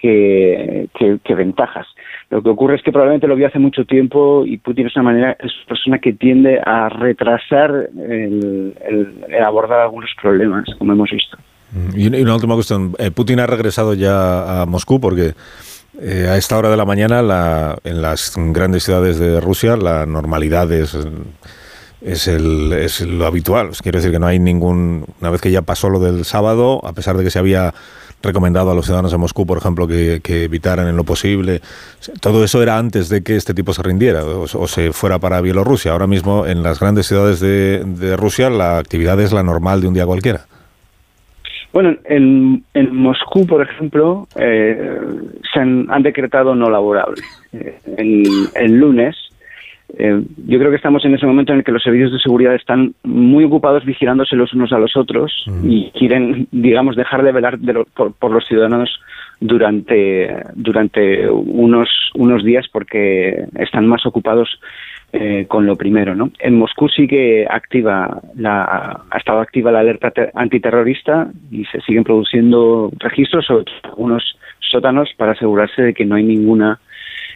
que, 0.00 0.88
ventajas. 1.36 1.86
Lo 2.30 2.42
que 2.42 2.48
ocurre 2.48 2.76
es 2.76 2.82
que 2.82 2.92
probablemente 2.92 3.26
lo 3.26 3.36
vio 3.36 3.46
hace 3.46 3.58
mucho 3.58 3.84
tiempo 3.84 4.44
y 4.46 4.56
Putin 4.58 4.86
es 4.86 4.96
una 4.96 5.04
manera, 5.04 5.36
es 5.38 5.52
una 5.58 5.66
persona 5.68 5.98
que 5.98 6.12
tiende 6.12 6.60
a 6.64 6.88
retrasar 6.88 7.90
el, 8.08 8.74
abordar 9.44 9.80
algunos 9.80 10.10
problemas, 10.20 10.64
como 10.78 10.92
hemos 10.92 11.10
visto. 11.10 11.36
Mm, 11.72 11.98
y 11.98 12.22
una 12.22 12.34
última 12.34 12.54
cuestión. 12.54 12.92
Eh, 12.98 13.10
Putin 13.10 13.40
ha 13.40 13.46
regresado 13.46 13.94
ya 13.94 14.62
a 14.62 14.66
Moscú 14.66 15.00
porque 15.00 15.34
eh, 16.00 16.28
a 16.28 16.36
esta 16.36 16.56
hora 16.58 16.70
de 16.70 16.76
la 16.76 16.84
mañana 16.84 17.22
la, 17.22 17.78
en 17.84 18.02
las 18.02 18.32
grandes 18.36 18.84
ciudades 18.84 19.18
de 19.18 19.40
Rusia 19.40 19.76
la 19.76 20.06
normalidad 20.06 20.70
es, 20.72 20.96
es, 22.00 22.28
el, 22.28 23.18
lo 23.18 23.26
habitual. 23.26 23.70
Quiero 23.82 23.98
decir 23.98 24.12
que 24.12 24.18
no 24.18 24.26
hay 24.26 24.38
ningún... 24.38 25.06
Una 25.20 25.30
vez 25.30 25.40
que 25.40 25.50
ya 25.50 25.62
pasó 25.62 25.88
lo 25.88 25.98
del 25.98 26.24
sábado, 26.24 26.80
a 26.84 26.92
pesar 26.92 27.16
de 27.16 27.24
que 27.24 27.30
se 27.30 27.38
había 27.38 27.74
recomendado 28.22 28.70
a 28.70 28.74
los 28.74 28.84
ciudadanos 28.84 29.12
de 29.12 29.18
Moscú, 29.18 29.46
por 29.46 29.58
ejemplo, 29.58 29.86
que, 29.86 30.20
evitaran 30.26 30.88
en 30.88 30.96
lo 30.96 31.04
posible. 31.04 31.62
Todo 32.20 32.44
eso 32.44 32.62
era 32.62 32.78
antes 32.78 33.08
de 33.08 33.22
que 33.22 33.36
este 33.36 33.54
tipo 33.54 33.72
se 33.72 33.82
rindiera 33.82 34.24
o, 34.24 34.68
se 34.68 34.92
fuera 34.92 35.18
para 35.18 35.40
Bielorrusia. 35.40 35.92
Ahora 35.92 36.06
mismo 36.06 36.46
en 36.46 36.62
las 36.62 36.80
grandes 36.80 37.06
ciudades 37.06 37.40
de, 37.40 38.16
Rusia 38.16 38.50
la 38.50 38.78
actividad 38.78 39.20
es 39.20 39.32
la 39.32 39.42
normal 39.42 39.80
de 39.80 39.88
un 39.88 39.94
día 39.94 40.06
cualquiera. 40.06 40.46
Bueno, 41.76 41.94
en, 42.06 42.64
Moscú, 42.90 43.46
por 43.46 43.60
ejemplo, 43.60 44.26
eh, 44.34 44.98
se 45.52 45.60
han, 45.60 45.86
decretado 46.02 46.54
no 46.54 46.70
laborable. 46.70 47.20
Eh, 47.52 48.22
el 48.54 48.78
lunes 48.78 49.14
eh, 49.98 50.22
yo 50.46 50.58
creo 50.58 50.70
que 50.70 50.76
estamos 50.76 51.04
en 51.04 51.14
ese 51.14 51.26
momento 51.26 51.52
en 51.52 51.58
el 51.58 51.64
que 51.64 51.72
los 51.72 51.82
servicios 51.82 52.12
de 52.12 52.18
seguridad 52.18 52.54
están 52.54 52.94
muy 53.04 53.44
ocupados 53.44 53.84
vigilándose 53.84 54.36
los 54.36 54.52
unos 54.52 54.72
a 54.72 54.78
los 54.78 54.96
otros 54.96 55.44
y 55.62 55.90
quieren, 55.90 56.48
digamos, 56.50 56.96
dejar 56.96 57.22
de 57.22 57.32
velar 57.32 57.58
por, 57.94 58.30
los 58.30 58.46
ciudadanos 58.46 58.90
durante, 59.40 60.34
durante 60.54 61.28
unos, 61.30 61.88
unos 62.14 62.42
días 62.42 62.66
porque 62.72 63.44
están 63.58 63.86
más 63.86 64.04
ocupados 64.06 64.60
eh, 65.18 65.46
con 65.48 65.66
lo 65.66 65.76
primero. 65.76 66.14
¿no? 66.14 66.30
En 66.38 66.58
Moscú 66.58 66.88
sí 66.88 67.06
que 67.06 67.46
activa 67.48 68.20
la, 68.34 69.02
ha 69.10 69.18
estado 69.18 69.40
activa 69.40 69.72
la 69.72 69.80
alerta 69.80 70.12
antiterrorista 70.34 71.28
y 71.50 71.64
se 71.66 71.80
siguen 71.80 72.04
produciendo 72.04 72.90
registros 72.98 73.46
sobre 73.46 73.64
algunos 73.84 74.38
sótanos 74.60 75.08
para 75.16 75.32
asegurarse 75.32 75.82
de 75.82 75.94
que 75.94 76.04
no 76.04 76.16
hay 76.16 76.24
ninguna 76.24 76.80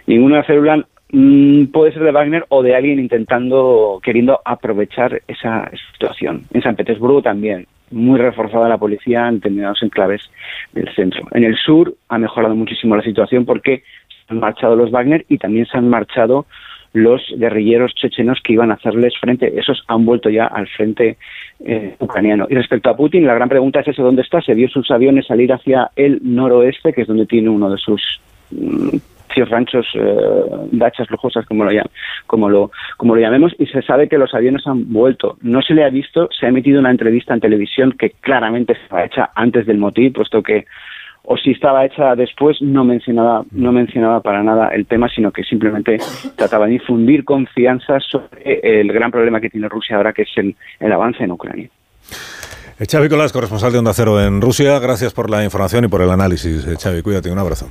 ninguna 0.07 0.43
célula 0.45 0.85
Mm, 1.13 1.67
puede 1.67 1.93
ser 1.93 2.05
de 2.05 2.13
Wagner 2.13 2.45
o 2.51 2.63
de 2.63 2.77
alguien 2.77 3.01
intentando, 3.01 4.01
queriendo 4.03 4.41
aprovechar 4.45 5.23
esa 5.27 5.69
situación. 5.93 6.45
En 6.53 6.63
San 6.63 6.77
Petersburgo 6.77 7.21
también, 7.21 7.67
muy 7.91 8.19
reforzada 8.21 8.69
la 8.69 8.79
policía 8.79 9.27
en 9.27 9.37
determinados 9.37 9.83
enclaves 9.83 10.23
del 10.73 10.89
centro. 10.95 11.27
En 11.33 11.43
el 11.43 11.57
sur 11.57 11.95
ha 12.09 12.19
mejorado 12.19 12.55
muchísimo 12.55 12.95
la 12.95 13.03
situación 13.03 13.45
porque 13.45 13.83
se 14.09 14.35
han 14.35 14.39
marchado 14.39 14.77
los 14.77 14.93
Wagner 14.93 15.25
y 15.29 15.39
también 15.39 15.67
se 15.67 15.77
han 15.77 15.89
marchado 15.89 16.47
los 16.93 17.23
guerrilleros 17.37 17.95
chechenos 17.95 18.41
que 18.43 18.55
iban 18.55 18.71
a 18.71 18.75
hacerles 18.75 19.15
frente. 19.19 19.53
Esos 19.59 19.83
han 19.87 20.05
vuelto 20.05 20.29
ya 20.29 20.47
al 20.47 20.67
frente 20.69 21.17
eh, 21.65 21.95
ucraniano. 21.99 22.47
Y 22.49 22.55
respecto 22.55 22.91
a 22.91 22.97
Putin, 22.97 23.27
la 23.27 23.35
gran 23.35 23.49
pregunta 23.49 23.81
es 23.81 23.89
eso, 23.89 24.03
¿dónde 24.03 24.23
está? 24.23 24.41
Se 24.41 24.55
vio 24.55 24.69
sus 24.69 24.91
aviones 24.91 25.27
salir 25.27 25.53
hacia 25.53 25.91
el 25.97 26.21
noroeste, 26.23 26.93
que 26.93 27.03
es 27.03 27.09
donde 27.09 27.27
tiene 27.27 27.49
uno 27.49 27.71
de 27.71 27.79
sus 27.79 28.21
mm, 28.51 28.97
ranchos, 29.49 29.87
eh, 29.95 30.17
dachas 30.73 31.11
lujosas, 31.11 31.47
como 31.47 31.65
lo, 31.65 31.71
como, 32.27 32.49
lo, 32.49 32.71
como 32.97 33.15
lo 33.15 33.21
llamemos, 33.21 33.55
y 33.59 33.67
se 33.67 33.83
sabe 33.83 34.09
que 34.09 34.19
los 34.19 34.35
aviones 34.35 34.67
han 34.67 34.93
vuelto. 34.93 35.39
No 35.43 35.63
se 35.63 35.75
le 35.75 35.85
ha 35.85 35.91
visto, 35.91 36.29
se 36.39 36.47
ha 36.47 36.49
emitido 36.49 36.81
una 36.81 36.91
entrevista 36.91 37.35
en 37.35 37.41
televisión 37.41 37.93
que 37.93 38.11
claramente 38.21 38.75
estaba 38.75 39.05
hecha 39.05 39.31
antes 39.35 39.67
del 39.67 39.79
motín, 39.79 40.13
puesto 40.13 40.43
que 40.43 40.67
o 41.23 41.37
si 41.37 41.53
estaba 41.53 41.85
hecha 41.85 42.15
después 42.15 42.61
no 42.61 42.85
mencionaba 42.85 43.45
no 43.51 43.73
mencionaba 43.73 44.21
para 44.21 44.43
nada 44.43 44.69
el 44.69 44.87
tema 44.87 45.09
sino 45.09 45.31
que 45.31 45.45
simplemente 45.45 45.99
trataba 46.37 46.67
de 46.67 46.75
infundir 46.75 47.25
confianza 47.25 48.01
sobre 48.01 48.61
el 48.63 48.93
gran 48.93 49.11
problema 49.11 49.41
que 49.41 49.51
tiene 49.51 49.69
Rusia 49.69 49.97
ahora 49.97 50.13
que 50.13 50.23
es 50.23 50.31
el, 50.37 50.57
el 50.79 50.93
avance 50.93 51.23
en 51.23 51.33
Ucrania. 51.33 51.69
Eh, 52.81 52.87
Xavi 52.91 53.09
Colás, 53.09 53.33
corresponsal 53.33 53.73
de 53.73 53.79
Onda 53.79 53.93
Cero 53.93 54.21
en 54.23 54.41
Rusia, 54.41 54.79
gracias 54.79 55.13
por 55.13 55.29
la 55.29 55.45
información 55.45 55.85
y 55.85 55.89
por 55.89 56.01
el 56.01 56.11
análisis. 56.11 56.67
Eh, 56.67 56.77
Xavi, 56.81 57.03
cuídate, 57.03 57.31
un 57.31 57.39
abrazo. 57.39 57.71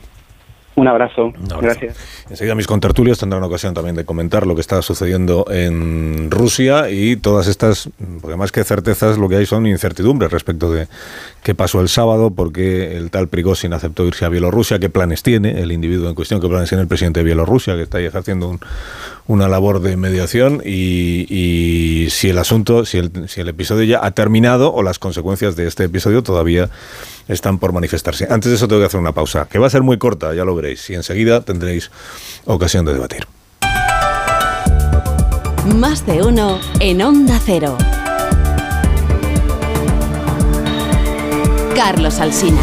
Un 0.76 0.88
abrazo. 0.88 1.34
Gracias. 1.62 1.98
Enseguida 2.30 2.56
mis 2.56 2.68
contertulios 2.68 3.18
tendrán 3.18 3.44
ocasión 3.44 3.74
también 3.74 3.96
de 3.96 4.06
comentar 4.06 4.48
lo 4.48 4.56
que 4.56 4.62
está 4.62 4.82
sucediendo 4.82 5.46
en 5.50 6.32
Rusia 6.32 6.90
y 6.90 7.18
todas 7.18 7.48
estas, 7.48 7.90
porque 8.22 8.38
más 8.38 8.52
que 8.52 8.64
certezas, 8.64 9.18
lo 9.18 9.28
que 9.28 9.36
hay 9.36 9.46
son 9.46 9.68
incertidumbres 9.68 10.32
respecto 10.32 10.72
de 10.72 10.88
qué 11.44 11.54
pasó 11.54 11.82
el 11.82 11.90
sábado, 11.90 12.32
por 12.32 12.54
qué 12.54 12.96
el 12.96 13.12
tal 13.12 13.28
Prigozhin 13.28 13.74
aceptó 13.74 14.06
irse 14.06 14.26
a 14.26 14.30
Bielorrusia, 14.30 14.80
qué 14.80 14.90
planes 14.90 15.22
tiene 15.22 15.60
el 15.60 15.72
individuo 15.72 16.08
en 16.08 16.16
cuestión, 16.16 16.40
qué 16.40 16.48
planes 16.48 16.70
tiene 16.70 16.84
el 16.84 16.88
presidente 16.88 17.22
de 17.22 17.24
Bielorrusia, 17.26 17.76
que 17.76 17.82
está 17.84 17.98
ahí 17.98 18.08
haciendo 18.08 18.58
una 19.28 19.48
labor 19.48 19.82
de 19.82 19.98
mediación 19.98 20.62
y, 20.66 22.08
si 22.10 22.30
el 22.30 22.38
asunto, 22.38 22.86
si 22.86 22.98
el, 22.98 23.30
si 23.30 23.42
el 23.42 23.50
episodio 23.50 23.84
ya 23.84 24.06
ha 24.06 24.12
terminado 24.12 24.74
o 24.74 24.82
las 24.82 24.98
consecuencias 24.98 25.56
de 25.56 25.68
este 25.68 25.84
episodio 25.84 26.24
todavía 26.24 26.70
están 27.30 27.60
por 27.60 27.72
manifestarse. 27.72 28.28
Antes 28.30 28.50
de 28.50 28.58
eso 28.58 28.68
tengo 28.68 28.82
que 28.82 28.88
hacer 28.88 29.00
una 29.00 29.14
pausa, 29.14 29.48
que 29.50 29.60
va 29.60 29.68
a 29.68 29.70
ser 29.70 29.84
muy 29.84 29.98
corta, 29.98 30.34
ya 30.34 30.44
lo 30.44 30.56
veréis, 30.56 30.90
y 30.90 30.96
enseguida 30.96 31.42
tendréis 31.42 31.92
ocasión 32.46 32.84
de 32.86 32.94
debatir. 32.94 33.26
Más 35.76 36.06
de 36.06 36.24
uno 36.24 36.60
en 36.80 37.02
Onda 37.02 37.40
Cero. 37.46 37.78
Carlos 41.76 42.20
Alsina. 42.20 42.60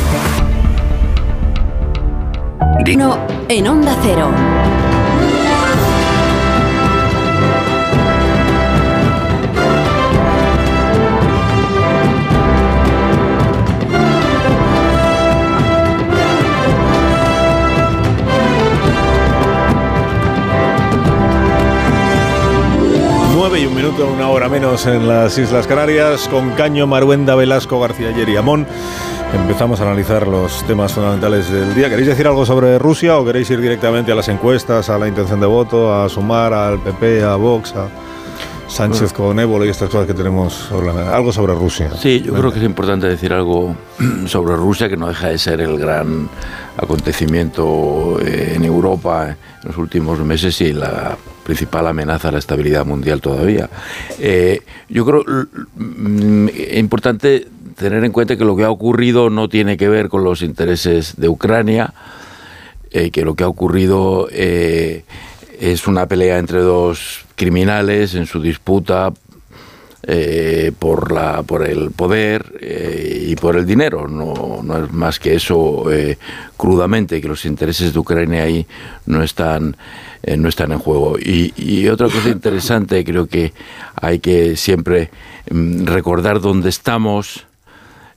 No, 2.97 3.19
en 3.49 3.67
Onda 3.67 3.97
Cero. 4.03 4.31
Minuto, 23.51 24.09
una 24.13 24.29
hora 24.29 24.49
menos 24.49 24.87
en 24.87 25.07
las 25.07 25.39
Islas 25.39 25.69
Canarias, 25.69 26.27
con 26.29 26.51
Caño, 26.55 26.89
Maruenda, 26.89 27.37
Velasco, 27.37 27.79
García 27.79 28.11
y 28.11 28.37
Amón. 28.37 28.67
Empezamos 29.33 29.81
a 29.81 29.85
analizar 29.85 30.27
los 30.27 30.67
temas 30.67 30.93
fundamentales 30.93 31.49
del 31.49 31.73
día. 31.73 31.89
¿Queréis 31.89 32.09
decir 32.09 32.27
algo 32.27 32.45
sobre 32.45 32.77
Rusia 32.77 33.17
o 33.17 33.25
queréis 33.25 33.49
ir 33.51 33.61
directamente 33.61 34.11
a 34.11 34.17
las 34.17 34.29
encuestas, 34.29 34.91
a 34.91 34.99
la 34.99 35.07
intención 35.07 35.39
de 35.39 35.47
voto, 35.47 35.95
a 35.95 36.09
sumar 36.09 36.53
al 36.53 36.81
PP, 36.81 37.23
a 37.23 37.37
Vox, 37.37 37.73
a 37.77 37.89
Sánchez 38.69 39.13
con 39.13 39.39
Ébola 39.39 39.65
y 39.67 39.69
estas 39.69 39.89
cosas 39.89 40.07
que 40.07 40.15
tenemos 40.15 40.53
sobre 40.53 40.91
algo 40.91 41.33
sobre 41.33 41.55
Rusia? 41.55 41.91
Sí, 41.97 42.23
yo 42.25 42.35
creo 42.35 42.53
que 42.53 42.59
es 42.59 42.65
importante 42.65 43.07
decir 43.07 43.33
algo 43.33 43.77
sobre 44.27 44.57
Rusia 44.57 44.89
que 44.89 44.97
no 44.97 45.09
deja 45.09 45.29
de 45.29 45.39
ser 45.39 45.61
el 45.61 45.79
gran 45.79 46.29
acontecimiento 46.77 48.19
eh, 48.21 48.55
en 48.57 48.65
Europa 48.65 49.29
en 49.29 49.37
los 49.69 49.77
últimos 49.79 50.19
meses 50.21 50.61
y 50.61 50.73
la 50.73 51.17
principal 51.45 51.87
amenaza 51.87 52.29
a 52.29 52.33
la 52.33 52.39
estabilidad 52.39 52.85
mundial 52.85 53.21
todavía. 53.21 53.71
Eh, 54.19 54.63
yo 54.89 55.07
creo 55.07 55.25
mm, 55.77 56.49
importante 56.75 57.47
tener 57.77 58.05
en 58.05 58.13
cuenta 58.13 58.37
que 58.37 58.45
lo 58.45 58.57
que 58.57 58.65
ha 58.65 58.71
ocurrido 58.71 59.31
no 59.31 59.49
tiene 59.49 59.77
que 59.77 59.89
ver 59.89 60.09
con 60.09 60.25
los 60.25 60.43
intereses 60.43 61.15
de 61.17 61.29
Ucrania, 61.29 61.95
eh, 62.91 63.11
que 63.11 63.25
lo 63.25 63.35
que 63.35 63.45
ha 63.45 63.49
ocurrido 63.49 64.29
eh, 64.33 65.05
es 65.59 65.87
una 65.87 66.07
pelea 66.07 66.39
entre 66.39 66.61
dos 66.61 67.25
criminales 67.35 68.15
en 68.15 68.27
su 68.27 68.41
disputa 68.41 69.13
eh, 70.03 70.73
por, 70.79 71.13
la, 71.13 71.43
por 71.43 71.67
el 71.67 71.91
poder 71.91 72.45
y 72.61 73.35
por 73.37 73.57
el 73.57 73.67
dinero. 73.67 74.07
No, 74.09 74.61
no 74.63 74.85
es 74.85 74.93
más 74.93 75.19
que 75.19 75.35
eso 75.35 75.85
crudamente, 76.57 77.21
que 77.21 77.29
los 77.29 77.45
intereses 77.45 77.93
de 77.93 77.99
Ucrania 77.99 78.45
ahí 78.45 78.67
no 79.07 79.23
están, 79.23 79.77
no 80.37 80.49
están 80.49 80.73
en 80.73 80.79
juego. 80.79 81.19
Y, 81.19 81.53
y, 81.57 81.89
otra 81.89 82.09
cosa 82.09 82.29
interesante, 82.29 83.05
creo 83.05 83.27
que 83.27 83.53
hay 84.01 84.21
que 84.21 84.57
siempre 84.57 85.11
mm, 85.51 85.87
recordar 85.87 86.41
dónde 86.41 86.69
estamos 86.69 87.47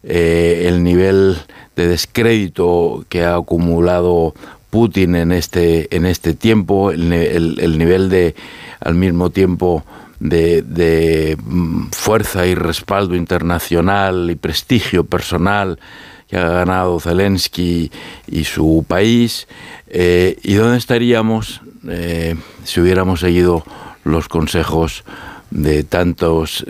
eh, 0.01 0.63
el 0.67 0.81
nivel 0.81 1.37
de 1.75 1.87
descrédito 1.87 3.03
que 3.09 3.25
ha 3.25 3.35
acumulado 3.35 4.33
Putin 4.69 5.15
en 5.15 5.31
este, 5.31 5.95
en 5.95 6.05
este 6.05 6.33
tiempo, 6.33 6.91
el, 6.91 7.11
el, 7.13 7.77
nivel 7.77 8.09
de, 8.09 8.35
al 8.79 8.95
mismo 8.95 9.29
tiempo, 9.29 9.83
de, 10.19 11.37
mm, 11.41 11.87
fuerza 11.91 12.45
y 12.45 12.55
respaldo 12.55 13.15
internacional 13.15 14.29
y 14.29 14.35
prestigio 14.35 15.05
personal 15.05 15.79
que 16.27 16.37
ha 16.37 16.47
ganado 16.47 16.99
Zelensky 16.99 17.91
y 18.27 18.43
su 18.43 18.85
país, 18.87 19.47
eh, 19.87 20.37
y 20.43 20.53
dónde 20.53 20.77
estaríamos 20.77 21.61
eh, 21.87 22.35
si 22.63 22.81
hubiéramos 22.81 23.21
seguido 23.21 23.63
los 24.03 24.27
consejos 24.27 25.03
de 25.49 25.83
tantos 25.83 26.63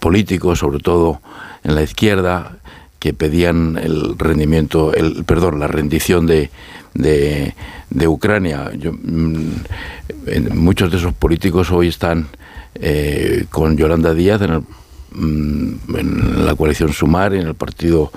políticos, 0.00 0.58
sobre 0.58 0.80
todo 0.80 1.22
en 1.64 1.74
la 1.74 1.82
izquierda 1.82 2.58
que 3.02 3.12
pedían 3.12 3.76
el 3.82 4.16
rendimiento, 4.16 4.94
el 4.94 5.24
perdón, 5.24 5.58
la 5.58 5.66
rendición 5.66 6.24
de, 6.24 6.50
de, 6.94 8.06
Ucrania. 8.06 8.70
Mm, 8.72 9.56
muchos 10.54 10.92
de 10.92 10.98
esos 10.98 11.12
políticos 11.12 11.72
hoy 11.72 11.88
están 11.88 12.28
eh, 12.76 13.46
con 13.50 13.76
Yolanda 13.76 14.14
Díaz 14.14 14.42
mm, 15.10 15.96
en, 15.98 16.46
la 16.46 16.54
coalición 16.54 16.92
Sumar, 16.92 17.34
en 17.34 17.48
el 17.48 17.56
partido 17.56 18.12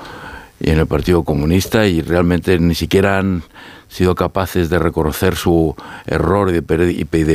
y 0.59 0.69
en 0.69 0.77
el 0.77 0.85
Partido 0.85 1.23
Comunista 1.23 1.87
y 1.87 2.01
realmente 2.01 2.59
ni 2.59 2.75
siquiera 2.75 3.17
han 3.17 3.41
sido 3.87 4.13
capaces 4.13 4.69
de 4.69 4.77
reconocer 4.77 5.35
su 5.35 5.75
error 6.05 6.49
y 6.51 6.53
de, 6.53 6.61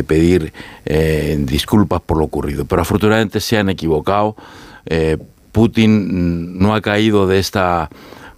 pedir, 0.05 0.53
eh, 0.87 1.37
disculpas 1.41 2.01
por 2.01 2.19
lo 2.19 2.27
ocurrido. 2.27 2.65
Pero 2.65 2.83
afortunadamente 2.83 3.41
se 3.41 3.59
han 3.59 3.71
equivocado. 3.71 4.37
Eh, 4.87 5.19
Putin 5.53 6.59
no 6.59 6.75
ha 6.75 6.81
caído 6.81 7.27
de 7.27 7.39
esta 7.39 7.91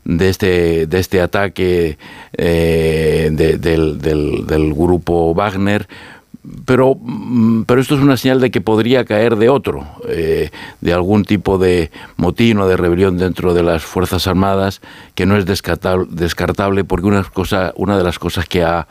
de 0.04 0.28
este, 0.28 0.86
de 0.86 0.98
este 0.98 1.20
ataque 1.20 1.98
eh, 2.36 3.30
del, 3.32 4.74
grupo 4.74 5.34
Wagner, 5.34 5.86
pero, 6.64 6.96
mm, 7.00 7.62
pero 7.62 7.80
esto 7.80 7.94
es 7.94 8.00
una 8.00 8.16
señal 8.16 8.40
de 8.40 8.50
que 8.50 8.60
podría 8.60 9.04
caer 9.04 9.36
de 9.36 9.48
otro, 9.48 9.86
eh, 10.08 10.50
de 10.80 10.92
algún 10.92 11.24
tipo 11.24 11.58
de 11.58 11.90
motín 12.16 12.58
o 12.58 12.66
de 12.66 12.76
rebelión 12.76 13.16
dentro 13.16 13.54
de 13.54 13.62
las 13.62 13.82
Fuerzas 13.82 14.26
Armadas, 14.26 14.80
que 15.14 15.26
no 15.26 15.36
es 15.36 15.46
descartable, 15.46 16.08
descartable 16.10 16.84
porque 16.84 17.06
una, 17.06 17.22
cosa, 17.22 17.72
una 17.76 17.96
de 17.96 18.04
las 18.04 18.18
cosas 18.18 18.46
que 18.48 18.64
ha 18.64 18.88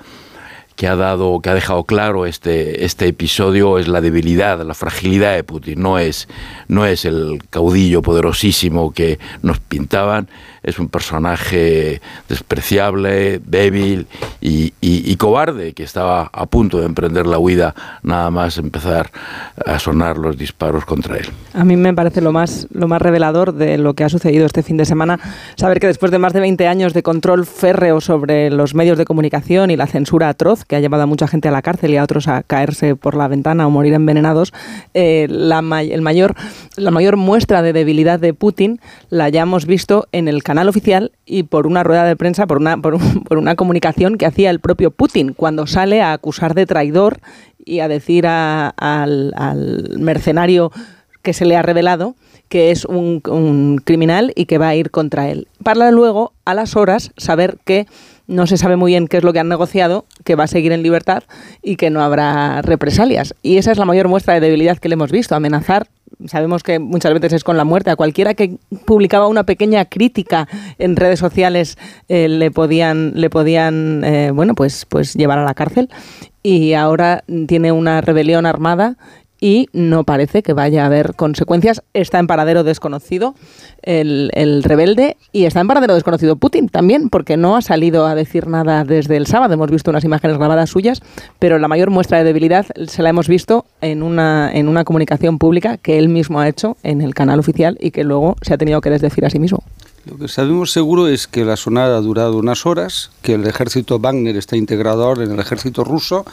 que 0.82 0.88
ha 0.88 0.96
dado, 0.96 1.42
que 1.42 1.52
ha 1.52 1.54
dejado 1.54 1.84
claro 1.84 2.26
este, 2.26 2.86
este 2.86 3.06
episodio 3.06 3.78
es 3.78 3.88
la 3.88 4.02
debilidad, 4.02 4.60
la 4.66 4.74
fragilidad 4.74 5.36
de 5.36 5.44
Putin. 5.44 5.80
No 5.80 6.00
es, 6.00 6.28
no 6.68 6.88
es 6.88 7.06
el 7.06 7.40
caudillo 7.52 8.02
poderosísimo 8.02 8.92
que 8.92 9.20
nos 9.44 9.60
pintaban, 9.60 10.28
es 10.64 10.80
un 10.80 10.90
personaje 10.90 12.02
despreciable, 12.30 13.40
débil 13.46 14.08
y, 14.42 14.72
cobarde 15.18 15.74
que 15.74 15.84
estaba 15.84 16.32
a 16.34 16.48
punto 16.48 16.80
de 16.80 16.88
emprender 16.88 17.28
la 17.28 17.38
huida 17.38 17.76
nada 18.02 18.32
más 18.32 18.58
empezar 18.58 19.12
a 19.64 19.78
sonar 19.78 20.18
los 20.18 20.36
disparos 20.36 20.84
contra 20.84 21.18
él. 21.18 21.28
A 21.54 21.64
mí 21.64 21.76
me 21.76 21.94
parece 21.94 22.22
lo 22.22 22.32
más, 22.32 22.68
lo 22.74 22.88
más 22.88 23.00
revelador 23.00 23.54
de 23.54 23.78
lo 23.78 23.94
que 23.94 24.04
ha 24.04 24.10
sucedido 24.10 24.48
este 24.48 24.64
fin 24.64 24.78
de 24.78 24.86
semana, 24.86 25.20
saber 25.58 25.80
que 25.80 25.86
después 25.86 26.12
de 26.12 26.18
más 26.18 26.34
de 26.34 26.40
20 26.40 26.68
años 26.68 26.96
de 26.96 27.04
control 27.04 27.46
férreo 27.46 28.02
sobre 28.02 28.50
los 28.50 28.74
medios 28.74 28.98
de 28.98 29.06
comunicación 29.06 29.70
y 29.70 29.78
la 29.78 29.86
censura 29.86 30.30
atroz 30.30 30.66
que 30.72 30.78
ha 30.78 30.80
llevado 30.80 31.04
a 31.04 31.06
mucha 31.06 31.28
gente 31.28 31.50
a 31.50 31.52
la 31.52 31.62
cárcel 31.62 31.92
y 31.92 31.98
a 31.98 32.04
otros 32.04 32.30
a 32.30 32.44
caerse 32.44 32.96
por 32.96 33.18
la 33.18 33.28
ventana 33.28 33.68
o 33.68 33.70
morir 33.70 33.92
envenenados, 33.92 34.54
eh, 34.94 35.28
la, 35.30 35.60
el 35.82 36.02
mayor, 36.02 36.34
la 36.78 36.92
mayor 36.92 37.18
muestra 37.18 37.62
de 37.62 37.74
debilidad 37.74 38.22
de 38.22 38.34
Putin 38.34 38.80
la 39.10 39.26
hayamos 39.26 39.66
visto 39.66 40.08
en 40.14 40.30
el 40.30 40.44
canal 40.44 40.70
oficial 40.70 41.12
y 41.26 41.44
por 41.44 41.68
una 41.68 41.84
rueda 41.84 42.06
de 42.06 42.16
prensa, 42.16 42.48
por 42.48 42.60
una, 42.60 42.78
por, 42.78 42.98
una 43.32 43.56
comunicación 43.58 44.18
que 44.18 44.26
hacía 44.26 44.50
el 44.50 44.62
propio 44.62 44.92
Putin 44.92 45.34
cuando 45.34 45.68
sale 45.68 46.02
a 46.02 46.14
acusar 46.14 46.54
de 46.54 46.66
traidor 46.66 47.20
y 47.66 47.82
a 47.82 47.90
decir 47.90 48.26
al, 48.26 49.98
mercenario 50.00 50.72
que 51.22 51.34
se 51.34 51.44
le 51.44 51.58
ha 51.58 51.64
revelado 51.64 52.16
que 52.48 52.72
es 52.72 52.86
un, 52.86 53.82
criminal 53.84 54.32
y 54.38 54.46
que 54.46 54.58
va 54.58 54.70
a 54.70 54.76
ir 54.76 54.90
contra 54.90 55.30
él. 55.30 55.50
Para 55.64 55.92
luego, 55.92 56.32
a 56.46 56.54
las 56.54 56.78
horas, 56.78 57.12
saber 57.18 57.58
que 57.66 57.88
no 58.32 58.48
se 58.48 58.58
sabe 58.58 58.78
muy 58.78 58.94
bien 58.94 59.08
qué 59.08 59.18
es 59.18 59.24
lo 59.24 59.34
que 59.34 59.40
han 59.40 59.50
negociado, 59.50 60.06
que 60.24 60.36
va 60.36 60.46
a 60.46 60.48
seguir 60.48 60.72
en 60.72 60.84
libertad 60.84 61.24
y 61.62 61.76
que 61.76 61.90
no 61.90 62.02
habrá 62.02 62.62
represalias. 62.62 63.36
Y 63.44 63.58
esa 63.58 63.72
es 63.72 63.78
la 63.78 63.86
mayor 63.86 64.08
muestra 64.08 64.34
de 64.34 64.40
debilidad 64.40 64.78
que 64.78 64.90
le 64.90 64.94
hemos 64.94 65.12
visto, 65.12 65.36
amenazar 65.36 65.88
sabemos 66.28 66.64
que 66.64 66.80
muchas 66.80 67.14
veces 67.14 67.34
es 67.34 67.44
con 67.44 67.58
la 67.58 67.64
muerte. 67.64 67.90
A 67.90 67.96
cualquiera 67.96 68.34
que 68.34 68.58
publicaba 68.86 69.28
una 69.28 69.44
pequeña 69.44 69.86
crítica 69.86 70.48
en 70.78 70.96
redes 70.96 71.20
sociales 71.20 71.78
eh, 72.10 72.28
le 72.28 72.52
podían, 72.52 73.14
le 73.16 73.30
podían 73.30 74.04
eh, 74.04 74.32
bueno, 74.32 74.54
pues, 74.56 74.86
pues 74.86 75.14
llevar 75.14 75.40
a 75.40 75.46
la 75.46 75.54
cárcel. 75.54 75.90
Y 76.44 76.74
ahora 76.74 77.24
tiene 77.48 77.72
una 77.72 78.02
rebelión 78.02 78.46
armada 78.46 78.98
y 79.42 79.68
no 79.74 80.04
parece 80.04 80.44
que 80.44 80.54
vaya 80.54 80.84
a 80.84 80.86
haber 80.86 81.16
consecuencias. 81.16 81.84
Está 81.94 82.20
en 82.20 82.28
paradero 82.28 82.64
desconocido 82.64 83.36
el, 83.82 84.30
el, 84.36 84.64
rebelde 84.64 85.18
y 85.34 85.46
está 85.46 85.60
en 85.60 85.68
paradero 85.68 85.96
desconocido 85.96 86.36
Putin 86.36 86.70
también, 86.70 87.10
porque 87.10 87.36
no 87.36 87.58
ha 87.58 87.62
salido 87.62 88.06
a 88.06 88.16
decir 88.16 88.48
nada 88.48 88.86
desde 88.86 89.18
el 89.18 89.26
sábado. 89.26 89.56
Hemos 89.56 89.72
visto 89.72 89.90
unas 89.90 90.06
imágenes 90.06 90.38
grabadas 90.38 90.70
suyas, 90.70 91.02
pero 91.40 91.58
la 91.58 91.68
mayor 91.68 91.90
muestra 91.90 92.20
de 92.20 92.24
debilidad 92.24 92.68
se 92.88 93.02
la 93.02 93.10
hemos 93.10 93.28
visto 93.28 93.66
en 93.82 94.04
una, 94.04 94.52
en 94.54 94.68
una 94.68 94.86
comunicación 94.86 95.40
pública 95.40 95.78
que 95.78 95.98
él 95.98 96.08
mismo 96.08 96.40
ha 96.40 96.48
hecho 96.48 96.78
en 96.84 97.02
el 97.02 97.16
canal 97.16 97.40
oficial 97.40 97.78
y 97.82 97.90
que 97.90 98.04
luego 98.04 98.36
se 98.44 98.54
ha 98.54 98.58
tenido 98.60 98.80
que 98.80 98.92
desdecir 98.92 99.26
a 99.26 99.32
sí 99.32 99.40
mismo. 99.40 99.64
Lo 100.06 100.18
que 100.18 100.28
sabemos 100.28 100.72
seguro 100.72 101.08
es 101.08 101.28
que 101.28 101.46
la 101.46 101.58
sonada 101.58 101.98
ha 101.98 102.02
durado 102.02 102.38
unas 102.38 102.66
horas, 102.68 103.12
que 103.24 103.34
el 103.34 103.48
ejército 103.48 104.00
Wagner 104.00 104.36
está 104.36 104.56
integrado 104.56 105.04
ahora 105.04 105.24
en 105.24 105.32
el 105.32 105.40
ejército 105.40 105.84
ruso 105.84 106.26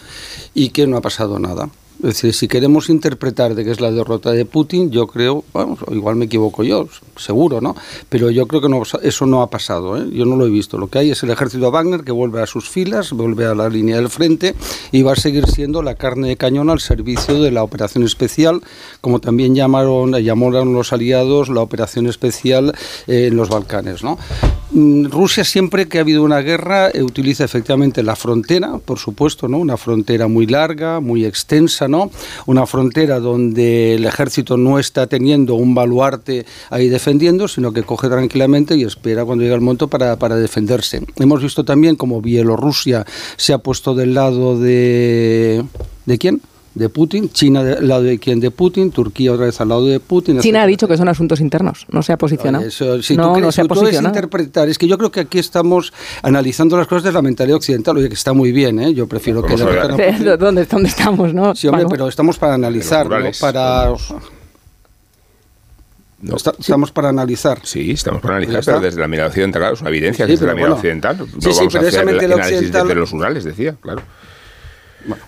y 0.54 0.70
que 0.70 0.86
no 0.86 0.98
ha 0.98 1.00
pasado 1.00 1.38
nada. 1.38 1.68
Es 1.98 2.04
decir, 2.04 2.32
si 2.32 2.46
queremos 2.46 2.90
interpretar 2.90 3.56
de 3.56 3.64
qué 3.64 3.72
es 3.72 3.80
la 3.80 3.90
derrota 3.90 4.30
de 4.30 4.44
Putin, 4.44 4.90
yo 4.92 5.08
creo, 5.08 5.44
bueno, 5.52 5.76
igual 5.90 6.14
me 6.14 6.26
equivoco 6.26 6.62
yo, 6.62 6.88
seguro, 7.16 7.60
¿no? 7.60 7.74
Pero 8.08 8.30
yo 8.30 8.46
creo 8.46 8.60
que 8.60 8.68
no, 8.68 8.82
eso 9.02 9.26
no 9.26 9.42
ha 9.42 9.50
pasado, 9.50 9.96
¿eh? 9.96 10.08
yo 10.12 10.24
no 10.24 10.36
lo 10.36 10.46
he 10.46 10.50
visto. 10.50 10.78
Lo 10.78 10.86
que 10.86 11.00
hay 11.00 11.10
es 11.10 11.22
el 11.24 11.30
ejército 11.30 11.72
Wagner 11.72 12.04
que 12.04 12.12
vuelve 12.12 12.40
a 12.40 12.46
sus 12.46 12.68
filas, 12.68 13.12
vuelve 13.12 13.46
a 13.46 13.54
la 13.56 13.68
línea 13.68 13.96
del 13.96 14.10
frente 14.10 14.54
y 14.92 15.02
va 15.02 15.14
a 15.14 15.16
seguir 15.16 15.48
siendo 15.48 15.82
la 15.82 15.96
carne 15.96 16.28
de 16.28 16.36
cañón 16.36 16.70
al 16.70 16.78
servicio 16.78 17.42
de 17.42 17.50
la 17.50 17.64
operación 17.64 18.04
especial, 18.04 18.62
como 19.00 19.20
también 19.20 19.56
llamaron, 19.56 20.12
llamaron 20.12 20.72
los 20.72 20.92
aliados 20.92 21.48
la 21.48 21.62
operación 21.62 22.06
especial 22.06 22.74
eh, 23.08 23.26
en 23.26 23.36
los 23.36 23.48
Balcanes, 23.48 24.04
¿no? 24.04 24.18
Mm, 24.78 25.06
Rusia 25.06 25.42
siempre 25.42 25.88
que 25.88 25.98
ha 25.98 26.02
habido 26.02 26.22
una 26.22 26.38
guerra 26.38 26.88
eh, 26.90 27.02
utiliza 27.02 27.44
efectivamente 27.44 28.04
la 28.04 28.14
frontera, 28.14 28.78
por 28.78 29.00
supuesto, 29.00 29.48
¿no? 29.48 29.58
Una 29.58 29.76
frontera 29.76 30.28
muy 30.28 30.46
larga, 30.46 31.00
muy 31.00 31.24
extensa, 31.24 31.88
¿no? 31.88 32.12
Una 32.46 32.64
frontera 32.64 33.18
donde 33.18 33.96
el 33.96 34.04
ejército 34.04 34.56
no 34.56 34.78
está 34.78 35.08
teniendo 35.08 35.56
un 35.56 35.74
baluarte 35.74 36.46
ahí 36.70 36.88
defendiendo, 36.88 37.48
sino 37.48 37.72
que 37.72 37.82
coge 37.82 38.08
tranquilamente 38.08 38.76
y 38.76 38.84
espera 38.84 39.24
cuando 39.24 39.42
llega 39.42 39.56
el 39.56 39.62
momento 39.62 39.88
para, 39.88 40.16
para 40.16 40.36
defenderse. 40.36 41.02
Hemos 41.16 41.42
visto 41.42 41.64
también 41.64 41.96
como 41.96 42.22
Bielorrusia 42.22 43.04
se 43.36 43.52
ha 43.52 43.58
puesto 43.58 43.96
del 43.96 44.14
lado 44.14 44.60
de... 44.60 45.64
¿De 46.06 46.18
quién? 46.18 46.40
De 46.78 46.88
Putin, 46.88 47.30
China 47.30 47.60
al 47.60 47.86
lado 47.86 48.02
de 48.02 48.18
quién 48.18 48.40
de 48.40 48.50
Putin, 48.50 48.90
Turquía 48.90 49.32
otra 49.32 49.46
vez 49.46 49.60
al 49.60 49.68
lado 49.68 49.84
de 49.86 50.00
Putin. 50.00 50.40
China 50.40 50.62
ha 50.62 50.66
dicho 50.66 50.88
que 50.88 50.96
son 50.96 51.08
asuntos 51.08 51.40
internos, 51.40 51.86
no 51.90 52.02
se 52.02 52.12
ha 52.12 52.16
posicionado. 52.16 52.64
Eso, 52.64 53.02
si 53.02 53.16
no, 53.16 53.34
tú, 53.34 53.40
no 53.40 53.52
se 53.52 53.60
ha 53.60 53.64
posicionado. 53.64 54.14
interpretar, 54.14 54.68
es 54.68 54.78
que 54.78 54.86
yo 54.86 54.96
creo 54.96 55.10
que 55.10 55.20
aquí 55.20 55.38
estamos 55.38 55.92
analizando 56.22 56.76
las 56.76 56.86
cosas 56.86 57.04
de 57.04 57.12
la 57.12 57.22
mentalidad 57.22 57.56
occidental, 57.56 57.96
oye, 57.96 58.08
que 58.08 58.14
está 58.14 58.32
muy 58.32 58.52
bien, 58.52 58.78
¿eh? 58.78 58.94
yo 58.94 59.06
prefiero 59.06 59.42
que... 59.42 59.56
¿Dónde, 60.38 60.64
¿Dónde 60.64 60.88
estamos, 60.88 61.34
no? 61.34 61.54
Sí, 61.54 61.68
hombre, 61.68 61.86
pero 61.90 62.08
estamos 62.08 62.38
para 62.38 62.54
analizar, 62.54 63.08
¿no? 63.08 63.30
para... 63.40 63.92
No. 66.20 66.34
estamos 66.34 66.90
para 66.90 67.10
analizar. 67.10 67.60
Sí, 67.62 67.92
estamos 67.92 68.20
para 68.20 68.36
analizar, 68.36 68.64
pero 68.64 68.80
desde 68.80 69.00
la 69.00 69.06
mirada 69.06 69.28
occidental, 69.28 69.60
claro, 69.60 69.74
es 69.74 69.80
una 69.80 69.90
evidencia 69.90 70.26
desde 70.26 70.46
la 70.46 70.54
mirada 70.54 70.74
occidental. 70.74 71.16
Sí, 71.16 71.52
sí, 71.52 71.58
vamos 71.58 71.72
pero 71.72 71.84
a 71.84 71.88
hacer 71.88 72.08
el 72.08 72.32
análisis 72.32 72.72
desde 72.72 72.94
los 72.94 73.10
rurales, 73.12 73.44
decía, 73.44 73.76
claro. 73.80 74.02
Bueno, 75.06 75.22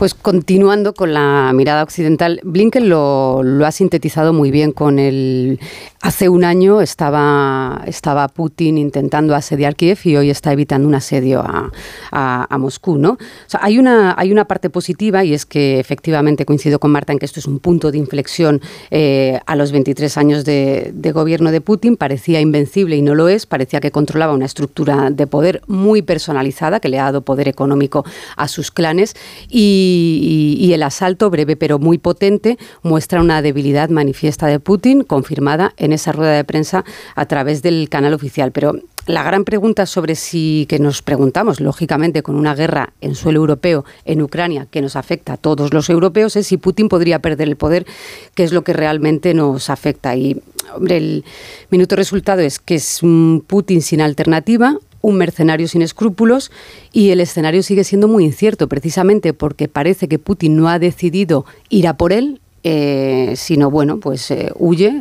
pues 0.00 0.14
continuando 0.14 0.94
con 0.94 1.12
la 1.12 1.52
mirada 1.52 1.82
occidental, 1.82 2.40
Blinken 2.42 2.88
lo, 2.88 3.42
ha 3.66 3.70
sintetizado 3.70 4.32
muy 4.32 4.50
bien 4.50 4.72
con 4.72 4.98
el... 4.98 5.60
Hace 6.00 6.30
un 6.30 6.42
año 6.42 6.80
estaba, 6.80 7.82
estaba 7.84 8.26
Putin 8.28 8.78
intentando 8.78 9.34
asediar 9.34 9.76
Kiev 9.76 9.98
y 10.04 10.16
hoy 10.16 10.30
está 10.30 10.54
evitando 10.54 10.88
un 10.88 10.94
asedio 10.94 11.44
a, 11.44 12.58
Moscú. 12.58 12.96
¿no? 12.96 13.18
Hay, 13.60 13.78
una, 13.78 14.14
hay 14.16 14.32
una 14.32 14.46
parte 14.46 14.70
positiva 14.70 15.22
y 15.22 15.34
es 15.34 15.44
que 15.44 15.78
efectivamente 15.78 16.46
coincido 16.46 16.78
con 16.78 16.92
Marta 16.92 17.12
en 17.12 17.18
que 17.18 17.26
esto 17.26 17.38
es 17.38 17.44
un 17.44 17.58
punto 17.58 17.92
de 17.92 17.98
inflexión 17.98 18.62
eh, 18.90 19.38
a 19.44 19.54
los 19.54 19.70
23 19.70 20.16
años 20.16 20.46
de, 20.46 20.92
de 20.94 21.12
gobierno 21.12 21.52
de 21.52 21.60
Putin. 21.60 21.98
Parecía 21.98 22.40
invencible 22.40 22.96
y 22.96 23.02
no 23.02 23.14
lo 23.14 23.28
es. 23.28 23.44
Parecía 23.44 23.80
que 23.80 23.90
controlaba 23.90 24.32
una 24.32 24.46
estructura 24.46 25.10
de 25.10 25.26
poder 25.26 25.60
muy 25.66 26.00
personalizada 26.00 26.80
que 26.80 26.88
le 26.88 26.98
ha 26.98 27.04
dado 27.04 27.20
poder 27.20 27.48
económico 27.48 28.06
a 28.38 28.48
sus 28.48 28.70
clanes 28.70 29.14
y 29.50 29.89
y, 29.90 30.72
el 30.72 30.82
asalto, 30.82 31.30
breve 31.30 31.56
pero 31.56 31.78
muy 31.78 31.98
potente, 31.98 32.58
muestra 32.82 33.20
una 33.20 33.42
debilidad 33.42 33.88
manifiesta 33.90 34.46
de 34.46 34.60
Putin, 34.60 35.02
confirmada 35.02 35.72
en 35.76 35.92
esa 35.92 36.12
rueda 36.12 36.32
de 36.32 36.44
prensa 36.44 36.84
a 37.14 37.26
través 37.26 37.62
del 37.62 37.88
canal 37.88 38.14
oficial. 38.14 38.52
Pero 38.52 38.74
la 39.06 39.22
gran 39.22 39.44
pregunta 39.44 39.86
sobre 39.86 40.14
si 40.14 40.66
que 40.68 40.78
nos 40.78 41.02
preguntamos, 41.02 41.60
lógicamente, 41.60 42.22
con 42.22 42.36
una 42.36 42.54
guerra 42.54 42.92
en 43.00 43.14
suelo 43.14 43.40
europeo 43.40 43.84
en 44.04 44.22
Ucrania 44.22 44.66
que 44.70 44.82
nos 44.82 44.96
afecta 44.96 45.34
a 45.34 45.36
todos 45.36 45.72
los 45.72 45.88
europeos, 45.90 46.36
es 46.36 46.46
si 46.46 46.56
Putin 46.56 46.88
podría 46.88 47.18
perder 47.18 47.48
el 47.48 47.56
poder, 47.56 47.86
que 48.34 48.44
es 48.44 48.52
lo 48.52 48.62
que 48.62 48.72
realmente 48.72 49.34
nos 49.34 49.70
afecta. 49.70 50.14
Y, 50.16 50.40
el 50.88 51.24
minuto 51.70 51.96
resultado 51.96 52.42
es 52.42 52.60
que 52.60 52.76
es 52.76 53.02
un 53.02 53.42
Putin 53.44 53.82
sin 53.82 54.00
alternativa, 54.00 54.76
un 55.00 55.16
mercenario 55.16 55.68
sin 55.68 55.82
escrúpulos 55.82 56.50
y 56.92 57.10
el 57.10 57.20
escenario 57.20 57.62
sigue 57.62 57.84
siendo 57.84 58.08
muy 58.08 58.24
incierto, 58.24 58.68
precisamente 58.68 59.32
porque 59.32 59.68
parece 59.68 60.08
que 60.08 60.18
Putin 60.18 60.56
no 60.56 60.68
ha 60.68 60.78
decidido 60.78 61.44
ir 61.68 61.88
a 61.88 61.96
por 61.96 62.12
él, 62.12 62.40
eh, 62.62 63.32
sino 63.36 63.70
bueno, 63.70 64.00
pues 64.00 64.30
eh, 64.30 64.52
huye, 64.56 64.92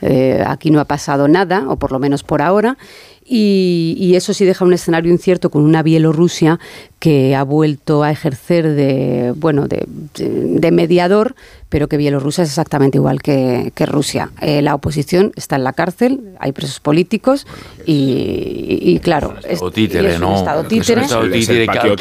eh, 0.00 0.44
aquí 0.46 0.70
no 0.70 0.78
ha 0.78 0.84
pasado 0.84 1.26
nada, 1.26 1.68
o 1.68 1.76
por 1.76 1.90
lo 1.90 1.98
menos 1.98 2.22
por 2.22 2.42
ahora, 2.42 2.78
y, 3.26 4.12
eso 4.14 4.34
sí 4.34 4.44
deja 4.44 4.64
un 4.64 4.72
escenario 4.72 5.10
incierto 5.10 5.50
con 5.50 5.64
una 5.64 5.82
Bielorrusia 5.82 6.60
que 7.04 7.36
ha 7.36 7.42
vuelto 7.42 8.02
a 8.02 8.10
ejercer 8.10 8.66
de, 8.66 9.34
bueno, 9.36 9.66
de 9.68 10.70
mediador, 10.72 11.34
pero 11.74 11.88
que 11.88 11.96
Bielorrusia 11.96 12.44
es 12.44 12.50
exactamente 12.50 12.98
igual 12.98 13.20
que, 13.20 13.72
Rusia. 13.84 14.30
Eh, 14.40 14.62
la 14.62 14.76
oposición 14.76 15.32
está 15.34 15.56
en 15.56 15.64
la 15.64 15.72
cárcel, 15.72 16.20
hay 16.38 16.52
presos 16.52 16.78
políticos 16.78 17.48
y, 17.84 19.00
claro, 19.02 19.34
es, 19.42 19.60
títere, 19.72 20.20
¿no? 20.20 20.28
un 20.28 20.34
estado 20.36 20.62
títere, 20.62 21.02
que, 21.02 21.96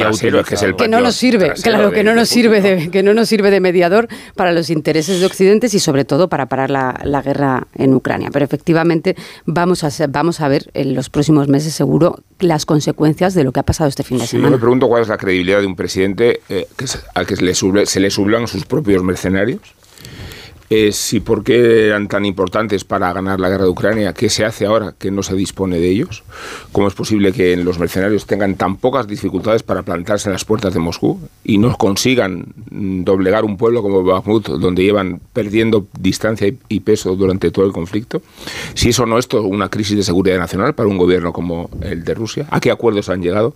que 0.78 0.88
no 0.88 1.02
nos 1.02 1.16
sirve, 1.16 1.54
claro, 1.54 1.92
que 1.92 2.04
no 2.04 2.14
nos 2.14 2.30
sirve 2.30 2.62
de, 2.62 2.92
que 2.92 3.02
no 3.02 3.16
nos 3.16 3.28
sirve 3.28 3.50
de 3.50 3.60
mediador 3.62 4.10
para 4.36 4.52
los 4.52 4.70
intereses 4.70 5.20
de 5.20 5.26
Occidente 5.26 5.66
y 5.74 5.80
sobre 5.80 6.06
todo 6.06 6.30
para 6.30 6.46
parar 6.46 6.70
la, 6.70 7.22
guerra 7.26 7.66
en 7.74 7.96
Ucrania. 7.96 8.30
Pero 8.32 8.46
efectivamente 8.46 9.16
vamos 9.48 9.84
a 9.84 9.90
vamos 10.08 10.40
a 10.40 10.50
ver 10.50 10.70
en 10.76 10.94
los 10.94 11.10
próximos 11.10 11.48
meses 11.48 11.74
seguro 11.74 12.20
las 12.40 12.68
consecuencias 12.68 13.34
de 13.34 13.44
lo 13.44 13.52
que 13.52 13.62
ha 13.62 13.64
pasado 13.64 13.88
este 13.88 14.04
fin 14.04 14.20
de 14.20 14.28
semana. 14.28 14.50
Yo 14.50 14.52
me 14.52 14.60
pregunto 14.60 14.88
cuál 14.94 15.02
es 15.02 15.10
la 15.10 15.18
credibilidad 15.18 15.60
de 15.60 15.66
un 15.66 15.76
presidente 15.76 16.42
eh, 16.50 16.68
al 17.16 17.26
que 17.26 17.36
se 17.36 18.00
le, 18.00 18.12
sublan 18.12 18.48
sus 18.48 18.64
propios 18.66 19.04
mercenarios 19.04 19.74
si 20.92 21.20
por 21.20 21.44
qué 21.44 21.88
eran 21.88 22.08
tan 22.08 22.26
importantes 22.26 22.84
para 22.84 23.12
ganar 23.14 23.40
la 23.40 23.50
guerra 23.50 23.66
de 23.66 23.70
Ucrania, 23.70 24.14
qué 24.14 24.30
se 24.30 24.44
hace 24.46 24.66
ahora 24.66 24.96
que 24.98 25.12
no 25.12 25.22
se 25.22 25.36
dispone 25.36 25.78
de 25.78 25.90
ellos, 25.90 26.24
cómo 26.72 26.88
es 26.88 26.94
posible 26.94 27.32
que 27.32 27.56
los 27.58 27.80
mercenarios 27.80 28.26
tengan 28.26 28.56
tan 28.56 28.78
pocas 28.78 29.08
dificultades 29.08 29.62
para 29.64 29.84
plantarse 29.84 30.30
en 30.30 30.34
las 30.34 30.46
puertas 30.46 30.74
de 30.74 30.80
Moscú 30.80 31.20
y 31.44 31.58
no 31.58 31.76
consigan 31.78 32.46
doblegar 32.72 33.46
un 33.46 33.58
pueblo 33.58 33.82
como 33.82 34.04
Bakhmut, 34.04 34.48
donde 34.48 34.84
llevan 34.84 35.22
perdiendo 35.34 35.86
distancia 36.00 36.52
y 36.70 36.80
peso 36.80 37.16
durante 37.16 37.52
todo 37.52 37.66
el 37.66 37.72
conflicto. 37.72 38.22
Si 38.74 38.90
eso 38.90 39.06
no 39.06 39.20
es 39.20 39.28
una 39.34 39.70
crisis 39.70 39.98
de 39.98 40.04
seguridad 40.04 40.38
nacional 40.38 40.74
para 40.74 40.90
un 40.90 40.98
gobierno 40.98 41.34
como 41.34 41.70
el 41.82 42.04
de 42.04 42.14
Rusia, 42.14 42.48
¿a 42.50 42.60
qué 42.60 42.72
acuerdos 42.72 43.10
han 43.10 43.22
llegado? 43.22 43.56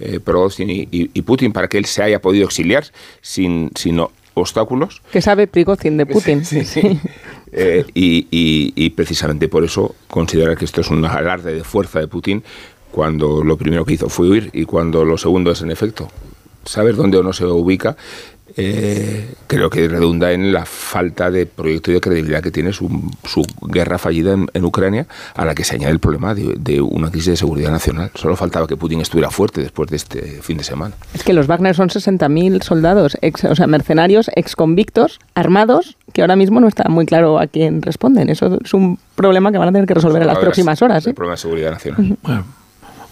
Eh, 0.00 0.20
y, 0.26 1.22
Putin 1.22 1.52
para 1.52 1.68
que 1.68 1.78
él 1.78 1.84
se 1.84 2.02
haya 2.02 2.20
podido 2.20 2.46
exiliar 2.46 2.84
sin, 3.20 3.70
sin 3.76 4.00
obstáculos. 4.34 5.02
Que 5.12 5.22
sabe 5.22 5.46
Prigozhin 5.46 5.96
de 5.96 6.06
Putin. 6.06 6.44
Sí, 6.44 6.64
sí, 6.64 6.98
eh, 7.52 7.84
y, 7.94 8.90
precisamente 8.90 9.48
por 9.48 9.64
eso 9.64 9.94
considera 10.08 10.56
que 10.56 10.64
esto 10.64 10.80
es 10.80 10.90
un 10.90 11.04
alarde 11.04 11.54
de 11.54 11.64
fuerza 11.64 12.00
de 12.00 12.08
Putin 12.08 12.42
cuando 12.90 13.42
lo 13.42 13.56
primero 13.56 13.84
que 13.84 13.94
hizo 13.94 14.08
fue 14.08 14.28
huir 14.28 14.50
y 14.52 14.64
cuando 14.64 15.04
lo 15.04 15.18
segundo 15.18 15.50
es 15.50 15.62
en 15.62 15.70
efecto 15.70 16.08
saber 16.64 16.96
dónde 16.96 17.18
uno 17.18 17.32
se 17.32 17.44
ubica 17.44 17.96
eh, 18.56 19.34
creo 19.46 19.70
que 19.70 19.88
redunda 19.88 20.32
en 20.32 20.52
la 20.52 20.66
falta 20.66 21.30
de 21.30 21.46
proyecto 21.46 21.90
y 21.90 21.94
de 21.94 22.00
credibilidad 22.00 22.42
que 22.42 22.50
tiene 22.50 22.72
su, 22.72 22.88
guerra 23.62 23.98
fallida 23.98 24.36
en, 24.52 24.64
Ucrania, 24.64 25.06
a 25.34 25.44
la 25.44 25.54
que 25.54 25.64
se 25.64 25.76
añade 25.76 25.92
el 25.92 25.98
problema 25.98 26.34
de, 26.34 26.80
una 26.80 27.10
crisis 27.10 27.30
de 27.30 27.36
seguridad 27.36 27.70
nacional. 27.70 28.10
Solo 28.14 28.36
faltaba 28.36 28.66
que 28.66 28.76
Putin 28.76 29.00
estuviera 29.00 29.30
fuerte 29.30 29.62
después 29.62 29.88
de 29.90 29.96
este 29.96 30.42
fin 30.42 30.58
de 30.58 30.64
semana. 30.64 30.94
Es 31.14 31.24
que 31.24 31.32
los 31.32 31.46
Wagner 31.46 31.74
son 31.74 31.88
60.000 31.88 32.62
soldados, 32.62 33.16
ex, 33.22 33.44
o 33.44 33.54
sea, 33.54 33.66
mercenarios, 33.66 34.30
exconvictos, 34.36 35.20
armados, 35.34 35.96
que 36.12 36.20
ahora 36.20 36.36
mismo 36.36 36.60
no 36.60 36.68
está 36.68 36.88
muy 36.88 37.06
claro 37.06 37.38
a 37.38 37.46
quién 37.46 37.82
responden. 37.82 38.28
Eso 38.28 38.58
es 38.62 38.74
un 38.74 38.98
problema 39.14 39.52
que 39.52 39.58
van 39.58 39.68
a 39.68 39.72
tener 39.72 39.86
que 39.86 39.94
resolver 39.94 40.20
en 40.20 40.28
las 40.28 40.38
próximas 40.38 40.82
horas. 40.82 41.06
El 41.06 41.12
¿eh? 41.12 41.14
problema 41.14 41.34
de 41.34 41.40
seguridad 41.40 41.70
nacional. 41.72 42.18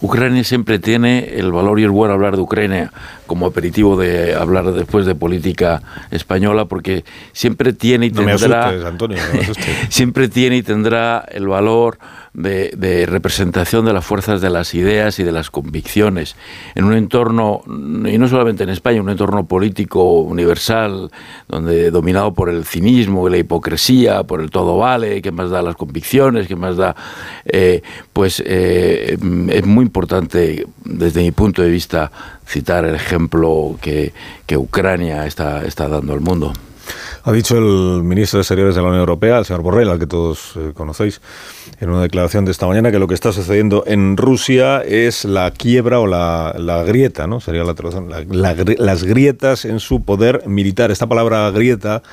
Ucrania 0.03 0.43
siempre 0.43 0.79
tiene 0.79 1.39
el 1.39 1.53
valor 1.53 1.79
y 1.79 1.85
es 1.85 1.89
bueno 1.89 2.13
hablar 2.13 2.35
de 2.35 2.41
Ucrania 2.41 2.91
como 3.25 3.45
aperitivo 3.45 3.95
de 3.95 4.35
hablar 4.35 4.73
después 4.73 5.05
de 5.05 5.15
política 5.15 5.81
española 6.11 6.65
porque 6.65 7.05
siempre 7.31 7.71
tiene 7.71 8.07
y 8.07 8.11
tendrá 8.11 8.67
Antonio, 8.85 9.17
siempre 9.89 10.27
tiene 10.27 10.57
y 10.57 10.61
tendrá 10.61 11.23
el 11.31 11.47
valor 11.47 11.99
de, 12.33 13.05
representación 13.07 13.85
de 13.85 13.93
las 13.93 14.05
fuerzas 14.05 14.41
de 14.41 14.49
las 14.49 14.73
ideas 14.73 15.19
y 15.19 15.23
de 15.23 15.31
las 15.31 15.51
convicciones 15.51 16.35
en 16.75 16.85
un 16.85 16.93
entorno, 16.93 17.61
y 17.67 18.17
no 18.17 18.27
solamente 18.27 18.63
en 18.63 18.69
España, 18.69 19.01
un 19.01 19.09
entorno 19.09 19.45
político 19.45 20.21
universal, 20.21 21.11
donde 21.47 21.91
dominado 21.91 22.33
por 22.33 22.49
el 22.49 22.65
cinismo 22.65 23.27
y 23.27 23.31
la 23.31 23.37
hipocresía, 23.37 24.23
por 24.23 24.41
el 24.41 24.49
todo 24.49 24.77
vale, 24.77 25.21
que 25.21 25.31
más 25.31 25.49
da 25.49 25.61
las 25.61 25.75
convicciones, 25.75 26.47
que 26.47 26.55
más 26.55 26.77
da, 26.77 26.95
eh, 27.45 27.81
pues 28.11 28.41
eh, 28.45 29.17
es 29.49 29.65
muy 29.65 29.85
importante 29.85 30.65
desde 30.83 31.21
mi 31.21 31.31
punto 31.31 31.61
de 31.61 31.69
vista 31.69 32.11
citar 32.45 32.85
el 32.85 32.95
ejemplo 32.95 33.77
que, 33.81 34.13
que 34.45 34.57
Ucrania 34.57 35.25
está, 35.25 35.63
está 35.65 35.87
dando 35.87 36.13
al 36.13 36.21
mundo. 36.21 36.53
Ha 37.23 37.31
dicho 37.31 37.57
el 37.57 38.03
ministro 38.03 38.37
de 38.37 38.41
Exteriores 38.41 38.75
de 38.75 38.81
la 38.81 38.87
Unión 38.87 39.01
Europea, 39.01 39.37
el 39.37 39.45
señor 39.45 39.61
Borrell, 39.61 39.89
al 39.89 39.99
que 39.99 40.07
todos 40.07 40.53
eh, 40.55 40.71
conocéis, 40.73 41.21
en 41.79 41.89
una 41.89 42.01
declaración 42.01 42.45
de 42.45 42.51
esta 42.51 42.67
mañana, 42.67 42.91
que 42.91 42.99
lo 42.99 43.07
que 43.07 43.13
está 43.13 43.31
sucediendo 43.31 43.83
en 43.87 44.17
Rusia 44.17 44.81
es 44.81 45.25
la 45.25 45.51
quiebra 45.51 45.99
o 45.99 46.07
la, 46.07 46.83
grieta, 46.85 47.27
¿no? 47.27 47.39
Sería 47.39 47.63
la 47.63 47.73
traducción, 47.73 48.09
las 48.29 49.03
grietas 49.03 49.65
en 49.65 49.79
su 49.79 50.03
poder 50.03 50.47
militar. 50.47 50.91
Esta 50.91 51.07
palabra 51.07 51.49
grieta 51.51 52.03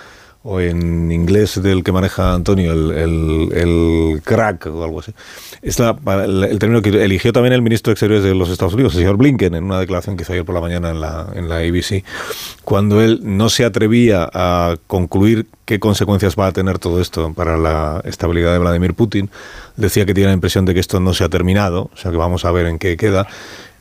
o 0.42 0.58
en 0.58 1.12
inglés 1.12 1.62
del 1.62 1.84
que 1.84 1.92
maneja 1.92 2.32
Antonio, 2.32 2.72
el, 2.72 4.20
crack 4.24 4.66
o 4.66 4.84
algo 4.84 5.00
así. 5.00 5.12
Es 5.60 5.78
el, 5.78 6.58
término 6.58 6.80
que 6.80 6.88
eligió 7.04 7.32
también 7.32 7.52
el 7.52 7.60
ministro 7.60 7.90
de 7.90 7.94
Exteriores 7.94 8.24
de 8.24 8.34
los 8.34 8.48
Estados 8.48 8.72
Unidos, 8.72 8.94
el 8.94 9.00
señor 9.00 9.16
Blinken, 9.18 9.54
en 9.54 9.64
una 9.64 9.78
declaración 9.78 10.16
que 10.16 10.22
hizo 10.22 10.32
ayer 10.32 10.44
por 10.44 10.54
la 10.54 10.62
mañana 10.62 10.90
en 10.90 11.00
la, 11.00 11.26
en 11.34 11.48
la 11.48 11.56
ABC, 11.56 12.04
cuando 12.64 13.02
él 13.02 13.20
no 13.22 13.50
se 13.50 13.64
atrevía 13.64 14.30
a 14.32 14.76
concluir 14.86 15.46
qué 15.66 15.78
consecuencias 15.78 16.36
va 16.38 16.46
a 16.46 16.52
tener 16.52 16.78
todo 16.78 17.00
esto 17.00 17.34
para 17.34 17.58
la 17.58 18.00
estabilidad 18.04 18.52
de 18.52 18.58
Vladimir 18.58 18.94
Putin, 18.94 19.30
decía 19.76 20.06
que 20.06 20.14
tiene 20.14 20.28
la 20.28 20.34
impresión 20.34 20.64
de 20.64 20.72
que 20.72 20.80
esto 20.80 21.00
no 21.00 21.12
se 21.12 21.24
ha 21.24 21.28
terminado, 21.28 21.90
o 21.92 21.96
sea 21.96 22.10
que 22.10 22.16
vamos 22.16 22.46
a 22.46 22.50
ver 22.50 22.66
en 22.66 22.78
qué 22.78 22.96
queda 22.96 23.26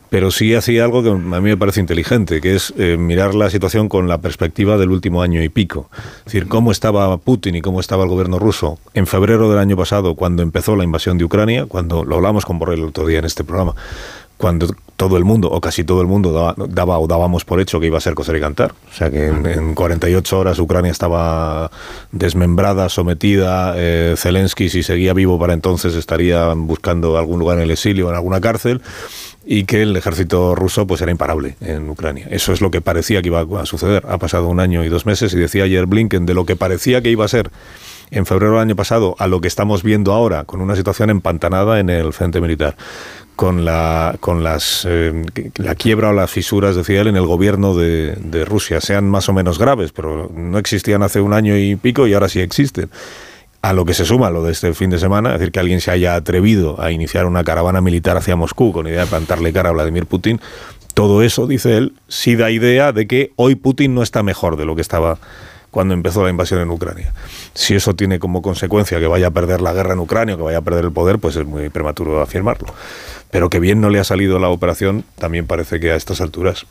pero 0.09 0.31
sí 0.31 0.55
hacía 0.55 0.83
algo 0.83 1.03
que 1.03 1.09
a 1.09 1.13
mí 1.13 1.49
me 1.49 1.57
parece 1.57 1.79
inteligente, 1.79 2.41
que 2.41 2.55
es 2.55 2.73
eh, 2.77 2.97
mirar 2.97 3.35
la 3.35 3.49
situación 3.49 3.89
con 3.89 4.07
la 4.07 4.19
perspectiva 4.19 4.77
del 4.77 4.91
último 4.91 5.21
año 5.21 5.43
y 5.43 5.49
pico. 5.49 5.89
Es 6.19 6.25
decir, 6.25 6.47
cómo 6.47 6.71
estaba 6.71 7.17
Putin 7.17 7.55
y 7.55 7.61
cómo 7.61 7.79
estaba 7.79 8.03
el 8.03 8.09
gobierno 8.09 8.39
ruso 8.39 8.79
en 8.93 9.07
febrero 9.07 9.49
del 9.49 9.59
año 9.59 9.77
pasado, 9.77 10.15
cuando 10.15 10.43
empezó 10.43 10.75
la 10.75 10.83
invasión 10.83 11.17
de 11.17 11.25
Ucrania, 11.25 11.65
cuando 11.65 12.03
lo 12.03 12.15
hablamos 12.15 12.45
con 12.45 12.59
Borrell 12.59 12.79
el 12.79 12.85
otro 12.85 13.05
día 13.05 13.19
en 13.19 13.25
este 13.25 13.43
programa, 13.43 13.75
cuando 14.39 14.73
todo 14.95 15.17
el 15.17 15.25
mundo, 15.25 15.49
o 15.51 15.59
casi 15.59 15.83
todo 15.83 15.99
el 16.01 16.07
mundo, 16.07 16.55
daba, 16.69 16.97
o 16.97 17.07
dábamos 17.07 17.43
por 17.43 17.59
hecho 17.59 17.81
que 17.81 17.87
iba 17.87 17.97
a 17.97 18.01
ser 18.01 18.13
coser 18.13 18.37
y 18.37 18.39
cantar. 18.39 18.73
O 18.89 18.93
sea 18.93 19.11
que 19.11 19.27
en, 19.27 19.75
48 19.75 20.39
horas 20.39 20.59
Ucrania 20.59 20.91
estaba 20.91 21.69
desmembrada, 22.13 22.87
sometida. 22.87 23.73
Eh, 23.75 24.15
Zelensky, 24.17 24.69
si 24.69 24.81
seguía 24.81 25.13
vivo 25.13 25.37
para 25.37 25.53
entonces, 25.53 25.93
estaría 25.93 26.53
buscando 26.53 27.17
algún 27.17 27.39
lugar 27.39 27.57
en 27.57 27.65
el 27.65 27.71
exilio, 27.71 28.09
en 28.09 28.15
alguna 28.15 28.39
cárcel 28.39 28.81
y 29.45 29.65
que 29.65 29.81
el 29.81 29.97
ejército 29.97 30.55
ruso 30.55 30.87
pues 30.87 31.01
era 31.01 31.11
imparable 31.11 31.55
en 31.59 31.89
Ucrania. 31.89 32.27
Eso 32.29 32.53
es 32.53 32.61
lo 32.61 32.71
que 32.71 32.79
parecía 32.79 33.21
que 33.21 33.27
iba 33.27 33.41
a 33.41 33.65
suceder. 33.65 34.05
Ha 34.07 34.19
pasado 34.19 34.47
un 34.47 34.61
año 34.61 34.85
y 34.85 34.89
dos 34.89 35.05
meses 35.05 35.33
y 35.33 35.37
decía 35.37 35.65
ayer 35.65 35.85
Blinken 35.85 36.25
de 36.25 36.33
lo 36.33 36.45
que 36.45 36.55
parecía 36.55 37.01
que 37.01 37.09
iba 37.09 37.25
a 37.25 37.27
ser 37.27 37.51
en 38.11 38.25
febrero 38.25 38.53
del 38.53 38.61
año 38.61 38.75
pasado 38.75 39.15
a 39.19 39.27
lo 39.27 39.41
que 39.41 39.47
estamos 39.47 39.83
viendo 39.83 40.13
ahora, 40.13 40.43
con 40.43 40.61
una 40.61 40.75
situación 40.75 41.09
empantanada 41.09 41.79
en 41.79 41.89
el 41.89 42.13
frente 42.13 42.41
militar 42.41 42.75
con 43.39 43.63
la 43.63 44.17
con 44.19 44.43
las 44.43 44.85
eh, 44.85 45.23
la 45.55 45.73
quiebra 45.73 46.09
o 46.09 46.11
las 46.11 46.29
fisuras 46.29 46.75
decía 46.75 46.99
él 46.99 47.07
en 47.07 47.15
el 47.15 47.25
gobierno 47.25 47.73
de, 47.73 48.43
Rusia. 48.45 48.81
Sean 48.81 49.09
más 49.09 49.29
o 49.29 49.33
menos 49.33 49.57
graves 49.57 49.93
pero 49.93 50.29
no 50.35 50.57
existían 50.57 51.03
hace 51.03 51.21
un 51.21 51.31
año 51.31 51.57
y 51.57 51.77
pico 51.77 52.05
y 52.05 52.13
ahora 52.13 52.27
sí 52.27 52.41
existen. 52.41 52.89
A 53.61 53.71
lo 53.71 53.85
que 53.85 53.93
se 53.93 54.03
suma 54.03 54.29
lo 54.29 54.43
de 54.43 54.51
este 54.51 54.73
fin 54.73 54.89
de 54.89 54.99
semana, 54.99 55.29
es 55.29 55.39
decir, 55.39 55.53
que 55.53 55.61
alguien 55.61 55.79
se 55.79 55.89
haya 55.89 56.15
atrevido 56.15 56.81
a 56.81 56.91
iniciar 56.91 57.25
una 57.25 57.45
caravana 57.45 57.79
militar 57.79 58.17
hacia 58.17 58.35
Moscú 58.35 58.73
con 58.73 58.87
idea 58.87 59.05
de 59.05 59.07
plantarle 59.07 59.53
cara 59.53 59.69
a 59.69 59.71
Vladimir 59.71 60.05
Putin, 60.05 60.41
todo 60.93 61.23
eso, 61.23 61.47
dice 61.47 61.77
él, 61.77 61.93
sí 62.09 62.35
da 62.35 62.51
idea 62.51 62.91
de 62.91 63.07
que 63.07 63.31
hoy 63.37 63.55
Putin 63.55 63.95
no 63.95 64.03
está 64.03 64.21
mejor 64.21 64.57
de 64.57 64.65
lo 64.65 64.75
que 64.75 64.81
estaba 64.81 65.17
cuando 65.71 65.93
empezó 65.93 66.23
la 66.23 66.29
invasión 66.29 66.59
en 66.61 66.69
Ucrania. 66.69 67.13
Si 67.53 67.75
eso 67.75 67.95
tiene 67.95 68.19
como 68.19 68.41
consecuencia 68.41 68.99
que 68.99 69.07
vaya 69.07 69.27
a 69.27 69.31
perder 69.31 69.61
la 69.61 69.73
guerra 69.73 69.93
en 69.93 69.99
Ucrania 69.99 70.35
o 70.35 70.37
que 70.37 70.43
vaya 70.43 70.59
a 70.59 70.61
perder 70.61 70.85
el 70.85 70.91
poder, 70.91 71.19
pues 71.19 71.35
es 71.35 71.45
muy 71.45 71.69
prematuro 71.69 72.21
afirmarlo. 72.21 72.73
Pero 73.31 73.49
que 73.49 73.59
bien 73.59 73.81
no 73.81 73.89
le 73.89 73.99
ha 73.99 74.03
salido 74.03 74.39
la 74.39 74.49
operación, 74.49 75.03
también 75.17 75.45
parece 75.45 75.79
que 75.79 75.91
a 75.91 75.95
estas 75.95 76.21
alturas 76.21 76.65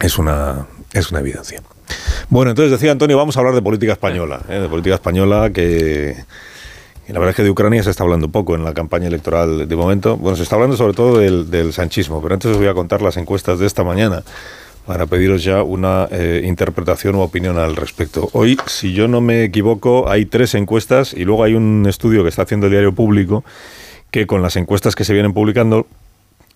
es 0.00 0.18
una, 0.18 0.66
es 0.92 1.10
una 1.10 1.20
evidencia. 1.20 1.62
Bueno, 2.28 2.50
entonces 2.50 2.70
decía 2.70 2.92
Antonio, 2.92 3.16
vamos 3.16 3.36
a 3.36 3.40
hablar 3.40 3.54
de 3.54 3.62
política 3.62 3.92
española, 3.92 4.42
¿eh? 4.48 4.60
de 4.60 4.68
política 4.68 4.96
española 4.96 5.50
que... 5.50 6.16
la 7.08 7.14
verdad 7.14 7.30
es 7.30 7.36
que 7.36 7.42
de 7.42 7.50
Ucrania 7.50 7.82
se 7.82 7.90
está 7.90 8.04
hablando 8.04 8.28
poco 8.28 8.54
en 8.54 8.64
la 8.64 8.74
campaña 8.74 9.06
electoral 9.06 9.66
de 9.66 9.76
momento. 9.76 10.16
Bueno, 10.16 10.36
se 10.36 10.42
está 10.42 10.56
hablando 10.56 10.76
sobre 10.76 10.92
todo 10.92 11.18
del, 11.18 11.72
sanchismo, 11.72 12.20
pero 12.20 12.34
antes 12.34 12.50
os 12.50 12.58
voy 12.58 12.68
a 12.68 12.74
contar 12.74 13.00
las 13.00 13.16
encuestas 13.16 13.58
de 13.58 13.66
esta 13.66 13.82
mañana 13.82 14.22
para 14.88 15.04
pediros 15.04 15.44
ya 15.44 15.62
una 15.62 16.08
eh, 16.10 16.40
interpretación 16.46 17.14
o 17.16 17.20
opinión 17.20 17.58
al 17.58 17.76
respecto. 17.76 18.30
Hoy, 18.32 18.58
si 18.68 18.94
yo 18.94 19.06
no 19.06 19.20
me 19.20 19.44
equivoco, 19.44 20.08
hay 20.08 20.24
tres 20.24 20.54
encuestas 20.54 21.12
y 21.12 21.26
luego 21.26 21.44
hay 21.44 21.52
un 21.52 21.84
estudio 21.86 22.22
que 22.22 22.30
está 22.30 22.44
haciendo 22.44 22.68
el 22.68 22.72
diario 22.72 22.94
público 22.94 23.44
que 24.10 24.26
con 24.26 24.40
las 24.40 24.56
encuestas 24.56 24.94
que 24.96 25.04
se 25.04 25.12
vienen 25.12 25.34
publicando 25.34 25.86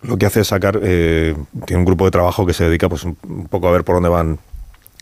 lo 0.01 0.17
que 0.17 0.25
hace 0.25 0.41
es 0.41 0.47
sacar, 0.47 0.81
eh, 0.83 1.37
tiene 1.67 1.81
un 1.81 1.85
grupo 1.85 2.07
de 2.07 2.11
trabajo 2.11 2.47
que 2.47 2.55
se 2.55 2.65
dedica 2.65 2.89
pues 2.89 3.05
un 3.05 3.49
poco 3.51 3.69
a 3.69 3.71
ver 3.71 3.85
por 3.85 3.97
dónde 3.97 4.09
van 4.09 4.39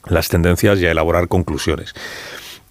las 0.09 0.29
tendencias 0.29 0.81
y 0.81 0.87
a 0.87 0.91
elaborar 0.91 1.29
conclusiones. 1.29 1.95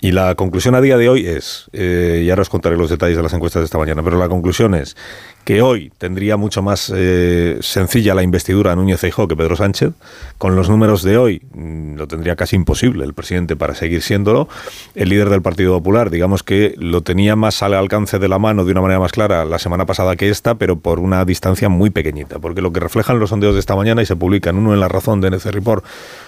Y 0.02 0.12
la 0.12 0.36
conclusión 0.36 0.76
a 0.76 0.82
día 0.82 0.98
de 0.98 1.08
hoy 1.08 1.26
es, 1.26 1.70
eh, 1.72 2.22
y 2.26 2.30
ahora 2.30 2.42
os 2.42 2.50
contaré 2.50 2.76
los 2.76 2.90
detalles 2.90 3.16
de 3.16 3.24
las 3.24 3.34
encuestas 3.34 3.62
de 3.62 3.66
esta 3.66 3.78
mañana, 3.78 4.04
pero 4.04 4.18
la 4.18 4.28
conclusión 4.28 4.76
es 4.76 4.98
que 5.44 5.62
hoy 5.62 5.92
tendría 5.98 6.38
mucho 6.38 6.62
más 6.62 6.92
eh, 6.96 7.58
sencilla 7.62 8.14
la 8.14 8.24
investidura 8.24 8.72
a 8.72 8.76
Núñez 8.76 9.00
Feijóo 9.00 9.28
que 9.28 9.36
Pedro 9.36 9.56
Sánchez. 9.56 9.94
Con 10.38 10.56
los 10.56 10.70
números 10.70 11.02
de 11.04 11.18
hoy 11.18 11.42
mm, 11.54 11.96
lo 11.96 12.08
tendría 12.08 12.36
casi 12.36 12.56
imposible 12.56 13.04
el 13.04 13.14
presidente 13.14 13.56
para 13.56 13.74
seguir 13.74 14.02
siéndolo. 14.02 14.48
El 14.96 15.10
líder 15.10 15.30
del 15.30 15.42
Partido 15.42 15.74
Popular, 15.78 16.10
digamos 16.10 16.44
que 16.44 16.76
lo 16.78 17.02
tenía 17.02 17.36
más 17.36 17.64
al 17.64 17.74
alcance 17.74 18.20
de 18.20 18.28
la 18.28 18.38
mano 18.38 18.64
de 18.64 18.72
una 18.72 18.82
manera 18.82 19.00
más 19.00 19.12
clara 19.12 19.44
la 19.46 19.60
semana 19.60 19.86
pasada 19.86 20.16
que 20.16 20.30
esta, 20.30 20.56
pero 20.56 20.78
por 20.78 21.00
una 21.00 21.26
distancia 21.26 21.70
muy 21.70 21.90
pequeñita. 21.90 22.40
Porque 22.40 22.62
lo 22.62 22.72
que 22.72 22.80
reflejan 22.80 23.20
los 23.20 23.32
sondeos 23.32 23.54
de 23.56 23.60
esta 23.60 23.76
mañana 23.76 24.02
y 24.02 24.06
se 24.06 24.16
publican, 24.16 24.56
uno 24.56 24.74
en 24.74 24.80
La 24.80 24.88
Razón 24.88 25.20
de 25.22 25.30
NC 25.30 25.46
Report, 25.48 25.84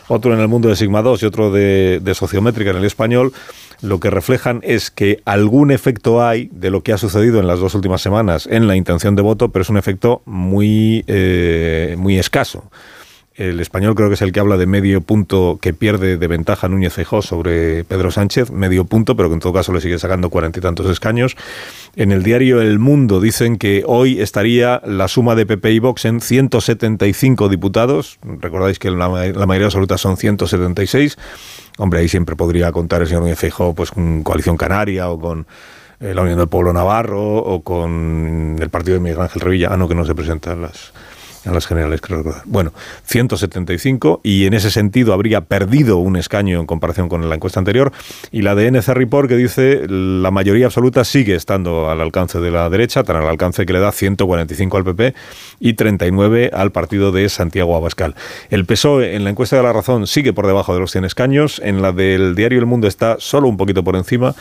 otro 0.08 0.34
en 0.34 0.40
El 0.40 0.48
Mundo 0.48 0.70
de 0.70 0.76
Sigma 0.76 1.02
2 1.02 1.22
y 1.22 1.26
otro 1.26 1.52
de, 1.52 2.00
de 2.02 2.16
Sociométrica 2.16 2.72
en 2.72 2.78
el 2.78 2.86
español, 2.86 3.34
lo 3.82 4.00
que 4.00 4.10
reflejan 4.10 4.62
es 4.64 4.92
que 4.92 5.22
algún 5.26 5.72
efecto 5.72 6.24
hay 6.24 6.50
de 6.52 6.70
lo 6.70 6.82
que 6.82 6.94
ha 6.94 6.98
sucedido 6.98 7.40
en 7.40 7.48
las 7.48 7.60
dos 7.60 7.76
últimas 7.76 8.02
semanas 8.02 8.48
en 8.50 8.68
la 8.68 8.76
intención 8.76 9.16
de 9.16 9.22
voto, 9.22 9.50
pero 9.50 9.64
es 9.64 9.70
un 9.70 9.78
efecto 9.78 10.22
muy, 10.26 11.04
eh, 11.08 11.96
muy 11.98 12.18
escaso. 12.18 12.70
El 13.36 13.62
español 13.62 13.96
creo 13.96 14.10
que 14.10 14.16
es 14.16 14.22
el 14.22 14.34
que 14.34 14.42
habla 14.42 14.58
de 14.58 14.66
medio 14.66 15.00
punto 15.02 15.58
que 15.62 15.74
pierde 15.74 16.18
de 16.18 16.28
ventaja 16.28 16.68
Núñez 16.68 16.94
Feijóo 16.94 17.22
sobre 17.22 17.86
Pedro 17.86 18.12
Sánchez, 18.12 18.52
medio 18.52 18.84
punto, 18.86 19.16
pero 19.16 19.30
que 19.30 19.36
en 19.36 19.40
todo 19.40 19.54
caso 19.54 19.72
le 19.72 19.80
sigue 19.80 19.98
sacando 19.98 20.30
cuarenta 20.30 20.60
y 20.60 20.62
tantos 20.62 20.86
escaños. 20.88 21.38
En 21.96 22.12
el 22.12 22.24
diario 22.24 22.62
El 22.62 22.78
Mundo 22.78 23.22
dicen 23.22 23.58
que 23.58 23.84
hoy 23.88 24.20
estaría 24.20 24.82
la 24.86 25.08
suma 25.08 25.36
de 25.36 25.46
PP 25.46 25.72
y 25.72 25.80
Vox 25.80 26.04
en 26.06 26.20
175 26.20 27.48
diputados. 27.48 28.20
Recordáis 28.22 28.80
que 28.80 28.92
la, 28.92 29.08
la 29.08 29.46
mayoría 29.48 29.68
absoluta 29.68 29.98
son 29.98 30.18
176 30.18 31.18
Hombre, 31.82 32.02
ahí 32.02 32.08
siempre 32.08 32.36
podría 32.36 32.72
contar 32.72 33.02
el 33.02 33.08
señor 33.08 33.24
Núñez 33.24 33.40
pues, 33.76 33.90
con 33.90 34.22
Coalición 34.22 34.56
Canaria 34.56 35.10
o 35.10 35.20
con 35.20 35.48
eh, 36.00 36.14
la 36.14 36.22
Unión 36.22 36.38
del 36.38 36.48
Pueblo 36.48 36.72
Navarro 36.74 37.38
o 37.38 37.64
con 37.64 38.56
el 38.60 38.70
partido 38.70 38.94
de 38.94 39.00
Miguel 39.00 39.20
Ángel 39.20 39.42
Revilla. 39.42 39.70
Ah, 39.72 39.78
no, 39.78 39.88
que 39.88 39.96
no 39.96 40.06
se 40.06 40.14
presentan 40.14 40.62
las 40.62 40.94
en 41.46 41.54
las 41.54 41.66
generales, 41.66 42.02
creo 42.02 42.20
recordar. 42.20 42.44
Bueno, 42.46 42.74
175 43.06 44.22
y 44.24 44.46
en 44.46 44.54
ese 44.54 44.70
sentido 44.70 45.14
habría 45.14 45.42
perdido 45.42 45.98
un 45.98 46.16
escaño 46.16 46.60
en 46.60 46.66
comparación 46.66 47.10
con 47.10 47.30
la 47.30 47.36
encuesta 47.36 47.60
anterior 47.60 47.92
y 48.32 48.42
la 48.42 48.56
de 48.56 48.68
NC 48.68 48.90
Report 48.90 49.28
que 49.28 49.36
dice 49.36 49.88
la 49.88 50.32
mayoría 50.32 50.68
absoluta 50.68 51.04
sigue 51.04 51.36
estando 51.36 51.90
al 51.90 52.02
alcance 52.02 52.40
de 52.40 52.52
la 52.52 52.70
derecha, 52.70 53.04
tan 53.04 53.16
al 53.16 53.28
alcance 53.28 53.66
que 53.66 53.74
le 53.74 53.80
da 53.80 53.92
145 53.92 54.78
al 54.78 54.84
PP 54.84 55.16
y 55.60 55.74
39 55.74 56.52
al 56.54 56.72
partido 56.72 57.12
de 57.12 57.28
Santiago 57.30 57.76
Abascal. 57.76 58.16
El 58.50 58.66
PSOE 58.66 59.16
en 59.16 59.24
la 59.24 59.32
encuesta 59.32 59.56
de 59.58 59.64
la 59.64 59.74
razón 59.74 60.08
sigue 60.08 60.34
por 60.34 60.48
debajo 60.48 60.74
de 60.74 60.80
los 60.80 60.92
100 60.92 61.06
escaños, 61.06 61.62
en 61.64 61.82
la 61.82 61.92
del 61.92 62.36
diario 62.36 62.60
El 62.60 62.66
Mundo 62.66 62.88
está 62.88 63.18
solo 63.20 63.48
un 63.48 63.58
poquito 63.58 63.84
por 63.84 63.96
encima 63.96 64.36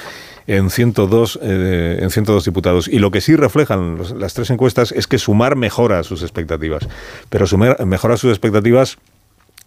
en 0.47 0.71
102, 0.71 1.39
eh, 1.43 1.99
en 2.01 2.11
102 2.11 2.45
diputados. 2.45 2.89
Y 2.89 2.99
lo 2.99 3.11
que 3.11 3.21
sí 3.21 3.37
reflejan 3.37 3.99
las 4.19 4.35
tres 4.35 4.51
encuestas 4.51 4.93
es 4.93 5.07
que 5.07 5.19
Sumar 5.19 5.57
mejora 5.57 6.03
sus 6.03 6.23
expectativas. 6.23 6.89
Pero 7.29 7.47
Sumar 7.47 7.85
mejora 7.87 8.17
sus 8.17 8.31
expectativas 8.31 8.99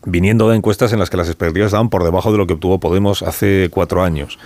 viniendo 0.06 0.50
de 0.50 0.58
encuestas 0.58 0.92
en 0.94 1.00
las 1.00 1.10
que 1.10 1.18
las 1.18 1.28
expectativas 1.28 1.68
estaban 1.68 1.90
por 1.90 2.04
debajo 2.04 2.32
de 2.32 2.38
lo 2.38 2.48
que 2.48 2.54
obtuvo 2.54 2.80
Podemos 2.80 3.22
hace 3.22 3.70
cuatro 3.72 4.04
años. 4.04 4.38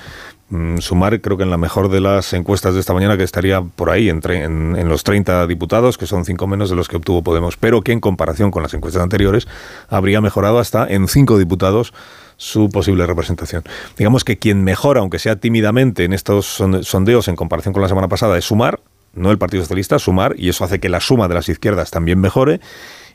Mm, 0.50 0.78
Sumar 0.78 1.20
creo 1.20 1.36
que 1.36 1.44
en 1.44 1.50
la 1.50 1.58
mejor 1.58 1.90
de 1.90 2.00
las 2.00 2.32
encuestas 2.34 2.74
de 2.74 2.80
esta 2.80 2.94
mañana 2.94 3.18
que 3.18 3.24
estaría 3.24 3.62
por 3.62 3.90
ahí 3.90 4.10
entre, 4.10 4.44
en, 4.44 4.78
en, 4.78 4.88
los 4.88 5.04
30 5.04 5.46
diputados, 5.46 5.98
que 5.98 6.06
son 6.06 6.24
cinco 6.24 6.48
menos 6.48 6.70
de 6.70 6.76
los 6.76 6.88
que 6.88 6.96
obtuvo 6.96 7.22
Podemos, 7.22 7.58
pero 7.58 7.82
que 7.82 7.92
en 7.92 8.00
comparación 8.00 8.52
con 8.52 8.64
las 8.64 8.74
encuestas 8.74 9.04
anteriores 9.04 9.48
habría 9.90 10.22
mejorado 10.22 10.60
hasta 10.60 10.88
en 10.88 11.08
cinco 11.08 11.38
diputados 11.38 11.94
su 12.38 12.70
posible 12.70 13.06
representación. 13.06 13.64
Digamos 13.98 14.24
que 14.24 14.38
quien 14.38 14.64
mejora, 14.64 15.02
aunque 15.02 15.20
sea 15.20 15.36
tímidamente, 15.36 16.06
en 16.06 16.14
estos 16.14 16.46
sondeos 16.84 17.28
en 17.28 17.36
comparación 17.36 17.74
con 17.74 17.82
la 17.82 17.90
semana 17.90 18.08
pasada 18.08 18.38
es 18.38 18.46
Sumar, 18.46 18.80
no 19.14 19.32
el 19.32 19.38
Partido 19.38 19.64
Socialista, 19.64 20.00
Sumar, 20.00 20.36
y 20.38 20.50
eso 20.50 20.64
hace 20.64 20.80
que 20.80 20.90
la 20.90 21.00
suma 21.00 21.28
de 21.28 21.34
las 21.34 21.50
izquierdas 21.50 21.92
también 21.92 22.20
mejore. 22.20 22.60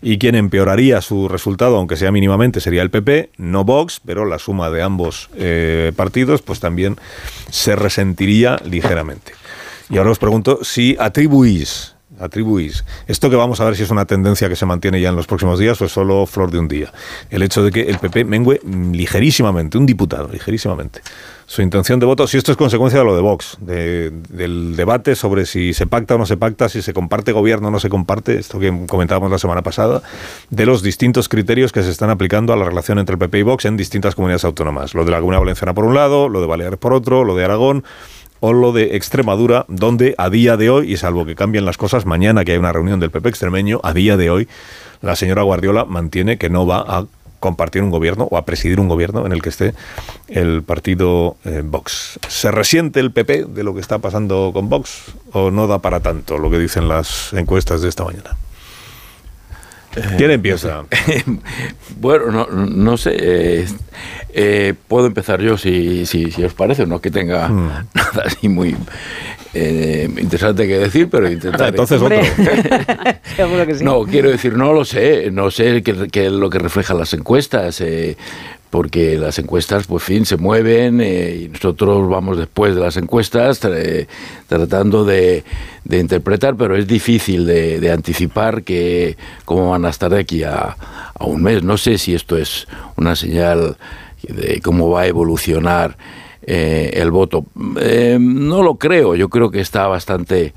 Y 0.04 0.18
quien 0.18 0.34
empeoraría 0.34 1.00
su 1.00 1.28
resultado, 1.28 1.76
aunque 1.76 1.96
sea 1.96 2.10
mínimamente, 2.10 2.60
sería 2.60 2.82
el 2.82 2.90
PP, 2.90 3.30
no 3.36 3.64
Vox, 3.64 4.00
pero 4.04 4.24
la 4.24 4.40
suma 4.40 4.68
de 4.68 4.82
ambos 4.82 5.30
eh, 5.36 5.92
partidos, 5.94 6.42
pues 6.42 6.58
también 6.58 6.96
se 7.50 7.76
resentiría 7.76 8.60
ligeramente. 8.64 9.32
Y 9.88 9.98
ahora 9.98 10.10
os 10.10 10.18
pregunto 10.18 10.58
si 10.62 10.96
atribuís 10.98 11.91
atribuís. 12.22 12.84
Esto 13.06 13.28
que 13.28 13.36
vamos 13.36 13.60
a 13.60 13.64
ver 13.64 13.76
si 13.76 13.82
es 13.82 13.90
una 13.90 14.04
tendencia 14.04 14.48
que 14.48 14.56
se 14.56 14.66
mantiene 14.66 15.00
ya 15.00 15.10
en 15.10 15.16
los 15.16 15.26
próximos 15.26 15.58
días 15.58 15.80
o 15.80 15.84
es 15.84 15.92
solo 15.92 16.26
flor 16.26 16.50
de 16.50 16.58
un 16.58 16.68
día. 16.68 16.92
El 17.30 17.42
hecho 17.42 17.62
de 17.62 17.70
que 17.70 17.82
el 17.82 17.98
PP 17.98 18.24
mengue 18.24 18.60
ligerísimamente, 18.64 19.78
un 19.78 19.86
diputado, 19.86 20.28
ligerísimamente. 20.28 21.02
Su 21.46 21.60
intención 21.60 22.00
de 22.00 22.06
voto, 22.06 22.26
si 22.26 22.38
esto 22.38 22.52
es 22.52 22.56
consecuencia 22.56 23.00
de 23.00 23.04
lo 23.04 23.14
de 23.14 23.20
Vox, 23.20 23.58
del 23.60 24.74
debate 24.74 25.14
sobre 25.14 25.44
si 25.44 25.74
se 25.74 25.86
pacta 25.86 26.14
o 26.14 26.18
no 26.18 26.24
se 26.24 26.38
pacta, 26.38 26.68
si 26.68 26.80
se 26.80 26.94
comparte 26.94 27.32
gobierno 27.32 27.68
o 27.68 27.70
no 27.70 27.78
se 27.78 27.90
comparte, 27.90 28.38
esto 28.38 28.58
que 28.58 28.86
comentábamos 28.86 29.30
la 29.30 29.38
semana 29.38 29.60
pasada, 29.60 30.02
de 30.48 30.64
los 30.64 30.82
distintos 30.82 31.28
criterios 31.28 31.72
que 31.72 31.82
se 31.82 31.90
están 31.90 32.08
aplicando 32.08 32.54
a 32.54 32.56
la 32.56 32.64
relación 32.64 32.98
entre 32.98 33.14
el 33.14 33.18
PP 33.18 33.40
y 33.40 33.42
Vox 33.42 33.66
en 33.66 33.76
distintas 33.76 34.14
comunidades 34.14 34.44
autónomas. 34.44 34.94
Lo 34.94 35.04
de 35.04 35.10
la 35.10 35.18
Comunidad 35.18 35.40
Valenciana 35.40 35.74
por 35.74 35.84
un 35.84 35.94
lado, 35.94 36.28
lo 36.28 36.40
de 36.40 36.46
Baleares 36.46 36.78
por 36.78 36.94
otro, 36.94 37.24
lo 37.24 37.36
de 37.36 37.44
Aragón 37.44 37.84
o 38.44 38.52
lo 38.52 38.72
de 38.72 38.96
Extremadura, 38.96 39.64
donde 39.68 40.16
a 40.18 40.28
día 40.28 40.56
de 40.56 40.68
hoy, 40.68 40.92
y 40.92 40.96
salvo 40.96 41.24
que 41.24 41.36
cambien 41.36 41.64
las 41.64 41.78
cosas, 41.78 42.06
mañana 42.06 42.44
que 42.44 42.50
hay 42.50 42.58
una 42.58 42.72
reunión 42.72 42.98
del 42.98 43.12
PP 43.12 43.28
extremeño, 43.28 43.80
a 43.84 43.94
día 43.94 44.16
de 44.16 44.30
hoy, 44.30 44.48
la 45.00 45.14
señora 45.14 45.42
Guardiola 45.42 45.84
mantiene 45.84 46.38
que 46.38 46.50
no 46.50 46.66
va 46.66 46.78
a 46.80 47.06
compartir 47.38 47.84
un 47.84 47.90
gobierno 47.90 48.26
o 48.28 48.36
a 48.36 48.44
presidir 48.44 48.80
un 48.80 48.88
gobierno 48.88 49.24
en 49.26 49.30
el 49.30 49.42
que 49.42 49.50
esté 49.50 49.74
el 50.26 50.64
partido 50.64 51.36
eh, 51.44 51.62
Vox. 51.64 52.18
¿Se 52.26 52.50
resiente 52.50 52.98
el 52.98 53.12
PP 53.12 53.44
de 53.44 53.62
lo 53.62 53.74
que 53.74 53.80
está 53.80 54.00
pasando 54.00 54.50
con 54.52 54.68
Vox 54.68 55.12
o 55.32 55.52
no 55.52 55.68
da 55.68 55.78
para 55.78 56.00
tanto 56.00 56.36
lo 56.36 56.50
que 56.50 56.58
dicen 56.58 56.88
las 56.88 57.32
encuestas 57.34 57.80
de 57.80 57.88
esta 57.90 58.02
mañana? 58.02 58.36
¿Quién 60.16 60.30
eh, 60.30 60.34
empieza? 60.34 60.84
bueno, 62.00 62.46
no, 62.46 62.96
sé. 62.96 63.14
Eh, 63.18 63.66
eh, 64.32 64.74
puedo 64.88 65.06
empezar 65.06 65.40
yo 65.40 65.58
si, 65.58 66.06
si, 66.06 66.26
os 66.42 66.54
parece, 66.54 66.86
no 66.86 67.00
que 67.00 67.10
tenga 67.10 67.48
hmm. 67.48 67.68
nada 67.94 68.22
así 68.26 68.48
muy. 68.48 68.74
eh, 69.52 70.08
interesante 70.18 70.66
que 70.66 70.78
decir, 70.78 71.08
pero 71.10 71.30
intentar. 71.30 71.68
Entonces 71.68 72.00
otro. 72.00 72.16
Seguro 73.36 73.66
que 73.66 73.74
sí. 73.74 73.84
No, 73.84 74.04
quiero 74.04 74.30
decir, 74.30 74.56
no 74.56 74.72
lo 74.72 74.84
sé, 74.84 75.30
no 75.30 75.50
sé 75.50 75.82
qué, 75.82 76.08
qué 76.10 76.26
es 76.26 76.32
lo 76.32 76.48
que 76.48 76.58
reflejan 76.58 76.98
las 76.98 77.12
encuestas. 77.12 77.82
Eh, 78.72 78.78
porque 78.82 79.18
las 79.18 79.38
encuestas, 79.38 79.86
pues 79.86 80.02
fin, 80.02 80.24
se 80.24 80.38
mueven 80.38 81.00
eh, 81.00 81.42
y 81.42 81.48
nosotros 81.48 82.08
vamos 82.08 82.38
después 82.38 82.74
de 82.74 82.80
las 82.80 82.96
encuestas 82.96 83.60
tratando 84.48 85.04
de, 85.04 85.44
interpretar, 85.90 86.56
pero 86.56 86.74
es 86.74 86.86
difícil 86.86 87.44
de, 87.46 87.92
anticipar 87.92 88.62
que 88.62 89.16
cómo 89.44 89.70
van 89.70 89.84
a 89.84 89.90
estar 89.90 90.10
de 90.10 90.20
aquí 90.20 90.42
a, 90.42 90.76
a, 91.14 91.24
un 91.24 91.42
mes. 91.42 91.62
No 91.62 91.76
sé 91.76 91.98
si 91.98 92.14
esto 92.14 92.36
es 92.36 92.66
una 92.96 93.14
señal 93.14 93.76
de 94.22 94.60
cómo 94.62 94.90
va 94.90 95.02
a 95.02 95.06
evolucionar 95.06 95.96
eh, 96.44 96.90
el 96.94 97.10
voto. 97.10 97.44
Eh, 97.80 98.16
no 98.20 98.62
lo 98.62 98.76
creo, 98.76 99.14
yo 99.14 99.28
creo 99.28 99.50
que 99.50 99.60
está 99.60 99.86
bastante 99.86 100.52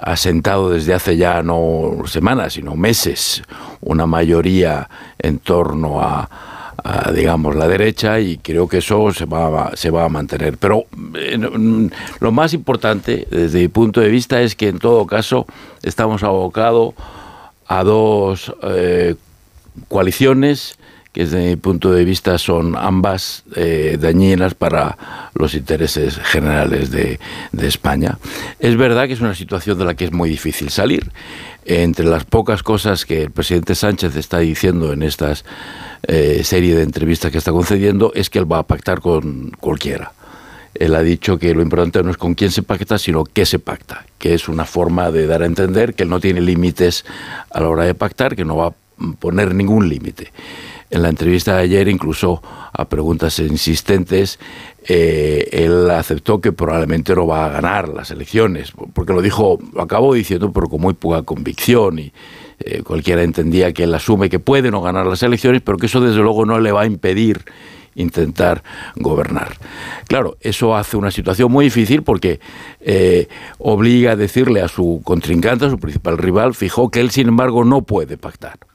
asentado 0.00 0.70
desde 0.70 0.94
hace 0.94 1.16
ya 1.16 1.42
no 1.42 1.98
semanas, 2.06 2.54
sino 2.54 2.74
meses, 2.74 3.42
una 3.80 4.06
mayoría 4.06 4.88
en 5.18 5.38
torno 5.38 6.00
a, 6.00 6.28
digamos, 7.14 7.56
la 7.56 7.68
derecha 7.68 8.20
y 8.20 8.38
creo 8.38 8.68
que 8.68 8.78
eso 8.78 9.12
se 9.12 9.24
va, 9.24 9.72
se 9.74 9.90
va 9.90 10.04
a 10.04 10.08
mantener. 10.08 10.58
Pero 10.58 10.84
eh, 11.14 11.38
lo 12.20 12.32
más 12.32 12.54
importante, 12.54 13.26
desde 13.30 13.60
mi 13.60 13.68
punto 13.68 14.00
de 14.00 14.08
vista, 14.08 14.40
es 14.40 14.54
que 14.54 14.68
en 14.68 14.78
todo 14.78 15.06
caso 15.06 15.46
estamos 15.82 16.22
abocados 16.22 16.94
a 17.66 17.84
dos 17.84 18.52
coaliciones 19.88 20.76
que 21.12 21.24
desde 21.24 21.50
mi 21.50 21.56
punto 21.56 21.92
de 21.92 22.04
vista 22.04 22.38
son 22.38 22.76
ambas 22.76 23.42
eh, 23.56 23.98
dañinas 24.00 24.54
para 24.54 24.96
los 25.34 25.54
intereses 25.54 26.18
generales 26.18 26.90
de, 26.90 27.18
España. 27.60 28.18
Es 28.58 28.76
verdad 28.76 29.06
que 29.06 29.12
es 29.12 29.20
una 29.20 29.34
situación 29.34 29.78
de 29.78 29.84
la 29.84 29.94
que 29.94 30.04
es 30.04 30.12
muy 30.12 30.30
difícil 30.30 30.70
salir. 30.70 31.10
Entre 31.64 32.04
las 32.04 32.24
pocas 32.24 32.62
cosas 32.62 33.04
que 33.04 33.22
el 33.22 33.30
presidente 33.30 33.74
Sánchez 33.74 34.16
está 34.16 34.38
diciendo 34.38 34.92
en 34.92 35.02
esta 35.02 35.32
eh, 36.02 36.40
serie 36.42 36.74
de 36.74 36.82
entrevistas 36.82 37.30
que 37.30 37.38
está 37.38 37.52
concediendo 37.52 38.12
es 38.14 38.30
que 38.30 38.38
él 38.38 38.50
va 38.50 38.58
a 38.58 38.62
pactar 38.64 39.00
con 39.00 39.50
cualquiera. 39.60 40.12
Él 40.74 40.94
ha 40.94 41.02
dicho 41.02 41.38
que 41.38 41.54
lo 41.54 41.62
importante 41.62 42.02
no 42.02 42.10
es 42.10 42.16
con 42.16 42.34
quién 42.34 42.50
se 42.50 42.62
pacta, 42.62 42.98
sino 42.98 43.24
qué 43.24 43.44
se 43.44 43.58
pacta, 43.58 44.04
que 44.18 44.34
es 44.34 44.48
una 44.48 44.64
forma 44.64 45.10
de 45.10 45.26
dar 45.26 45.42
a 45.42 45.46
entender 45.46 45.94
que 45.94 46.04
él 46.04 46.08
no 46.08 46.20
tiene 46.20 46.40
límites 46.40 47.04
a 47.50 47.60
la 47.60 47.68
hora 47.68 47.84
de 47.84 47.94
pactar, 47.94 48.34
que 48.34 48.44
no 48.44 48.56
va 48.56 48.68
a 48.68 48.74
poner 49.18 49.54
ningún 49.54 49.88
límite 49.88 50.32
en 50.90 51.02
la 51.02 51.08
entrevista 51.08 51.56
de 51.56 51.62
ayer, 51.62 51.88
incluso 51.88 52.42
a 52.72 52.84
preguntas 52.88 53.38
insistentes, 53.38 54.38
eh, 54.86 55.48
él 55.52 55.88
aceptó 55.90 56.40
que 56.40 56.52
probablemente 56.52 57.14
no 57.14 57.26
va 57.26 57.46
a 57.46 57.48
ganar 57.48 57.88
las 57.88 58.10
elecciones, 58.10 58.72
porque 58.92 59.12
lo 59.12 59.22
dijo, 59.22 59.58
lo 59.72 59.82
acabó 59.82 60.14
diciendo, 60.14 60.52
pero 60.52 60.68
con 60.68 60.80
muy 60.80 60.94
poca 60.94 61.22
convicción 61.22 62.00
y 62.00 62.12
eh, 62.58 62.82
cualquiera 62.82 63.22
entendía 63.22 63.72
que 63.72 63.84
él 63.84 63.94
asume 63.94 64.28
que 64.28 64.40
puede 64.40 64.70
no 64.70 64.82
ganar 64.82 65.06
las 65.06 65.22
elecciones, 65.22 65.62
pero 65.62 65.78
que 65.78 65.86
eso 65.86 66.00
desde 66.00 66.20
luego 66.20 66.44
no 66.44 66.58
le 66.58 66.72
va 66.72 66.82
a 66.82 66.86
impedir 66.86 67.44
intentar 67.96 68.62
gobernar. 68.96 69.56
Claro, 70.06 70.36
eso 70.40 70.76
hace 70.76 70.96
una 70.96 71.10
situación 71.10 71.50
muy 71.50 71.66
difícil 71.66 72.02
porque 72.02 72.40
eh, 72.80 73.28
obliga 73.58 74.12
a 74.12 74.16
decirle 74.16 74.62
a 74.62 74.68
su 74.68 75.02
contrincante, 75.04 75.66
a 75.66 75.70
su 75.70 75.78
principal 75.78 76.16
rival, 76.16 76.54
fijó 76.54 76.90
que 76.90 77.00
él 77.00 77.10
sin 77.10 77.28
embargo 77.28 77.64
no 77.64 77.82
puede 77.82 78.16
pactar 78.16 78.69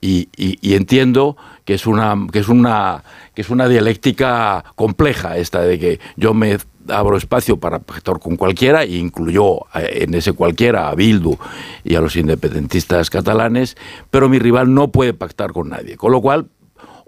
y, 0.00 0.28
entiendo 0.74 1.36
que 1.64 1.74
es 1.74 1.86
una 1.86 2.14
que 2.32 2.38
es 2.38 2.48
una 2.48 3.02
que 3.34 3.42
es 3.42 3.50
una 3.50 3.68
dialéctica 3.68 4.64
compleja 4.74 5.36
esta 5.36 5.60
de 5.60 5.78
que 5.78 6.00
yo 6.16 6.34
me 6.34 6.58
abro 6.88 7.16
espacio 7.16 7.58
para 7.58 7.80
pactar 7.80 8.18
con 8.18 8.36
cualquiera 8.36 8.84
e 8.84 8.96
incluyó 8.96 9.66
eh, 9.74 10.04
en 10.04 10.14
ese 10.14 10.32
cualquiera 10.32 10.88
a 10.88 10.94
Bildu 10.94 11.36
y 11.84 11.94
a 11.94 12.00
los 12.00 12.16
independentistas 12.16 13.10
catalanes, 13.10 13.76
pero 14.10 14.28
mi 14.28 14.38
rival 14.38 14.72
no 14.72 14.88
puede 14.88 15.12
pactar 15.14 15.52
con 15.52 15.68
nadie, 15.68 15.96
con 15.96 16.12
lo 16.12 16.20
cual 16.20 16.48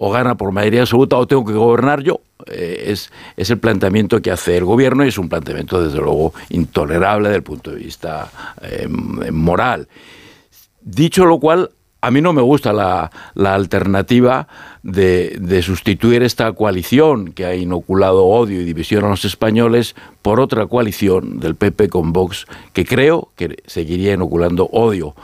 o 0.02 0.10
gana 0.10 0.34
por 0.34 0.50
mayoría 0.50 0.80
absoluta 0.80 1.16
o 1.16 1.26
tengo 1.26 1.44
que 1.44 1.52
gobernar 1.52 2.02
yo. 2.02 2.22
Eh, 2.46 2.84
es, 2.86 3.12
es 3.36 3.50
el 3.50 3.58
planteamiento 3.58 4.22
que 4.22 4.30
hace 4.30 4.56
el 4.56 4.64
gobierno 4.64 5.04
y 5.04 5.08
es 5.08 5.18
un 5.18 5.28
planteamiento 5.28 5.82
desde 5.82 5.98
luego 5.98 6.32
intolerable 6.48 7.28
desde 7.28 7.36
el 7.36 7.42
punto 7.42 7.70
de 7.70 7.76
vista 7.76 8.30
eh, 8.62 8.88
moral. 8.88 9.88
Dicho 10.80 11.26
lo 11.26 11.38
cual, 11.38 11.70
a 12.02 12.10
mí 12.10 12.20
no 12.20 12.32
me 12.32 12.42
gusta 12.42 12.72
la, 12.72 13.10
alternativa 13.36 14.48
de, 14.82 15.62
sustituir 15.62 16.22
esta 16.22 16.52
coalición 16.52 17.32
que 17.32 17.44
ha 17.44 17.54
inoculado 17.54 18.24
odio 18.24 18.60
y 18.60 18.64
división 18.64 19.04
a 19.04 19.08
los 19.08 19.24
españoles 19.24 19.94
por 20.22 20.40
otra 20.40 20.66
coalición 20.66 21.38
del 21.40 21.54
PP 21.54 21.88
con 21.88 22.12
Vox 22.12 22.46
que 22.72 22.84
creo 22.84 23.30
que 23.36 23.62
seguiría 23.66 24.14
inoculando 24.14 24.66
odio 24.72 25.14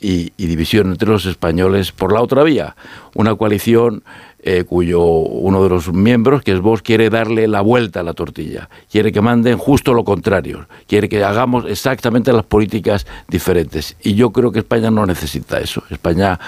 y, 0.00 0.32
y 0.36 0.46
división 0.46 0.90
entre 0.90 1.08
los 1.08 1.26
españoles 1.26 1.92
por 1.92 2.12
la 2.12 2.22
otra 2.22 2.42
vía. 2.42 2.76
Una 3.14 3.34
coalición 3.36 4.02
eh, 4.42 4.64
cuyo 4.64 5.00
uno 5.02 5.62
de 5.62 5.68
los 5.68 5.92
miembros, 5.92 6.42
que 6.42 6.52
es 6.52 6.60
vos, 6.60 6.82
quiere 6.82 7.10
darle 7.10 7.46
la 7.46 7.60
vuelta 7.60 8.00
a 8.00 8.02
la 8.02 8.12
tortilla, 8.12 8.68
quiere 8.90 9.12
que 9.12 9.20
manden 9.20 9.56
justo 9.56 9.94
lo 9.94 10.04
contrario, 10.04 10.66
quiere 10.88 11.08
que 11.08 11.22
hagamos 11.22 11.64
exactamente 11.68 12.32
las 12.32 12.44
políticas 12.44 13.06
diferentes. 13.28 13.96
Y 14.02 14.14
yo 14.14 14.30
creo 14.30 14.50
que 14.50 14.58
España 14.58 14.90
no 14.90 15.06
necesita 15.06 15.60
eso. 15.60 15.84
España 15.90 16.40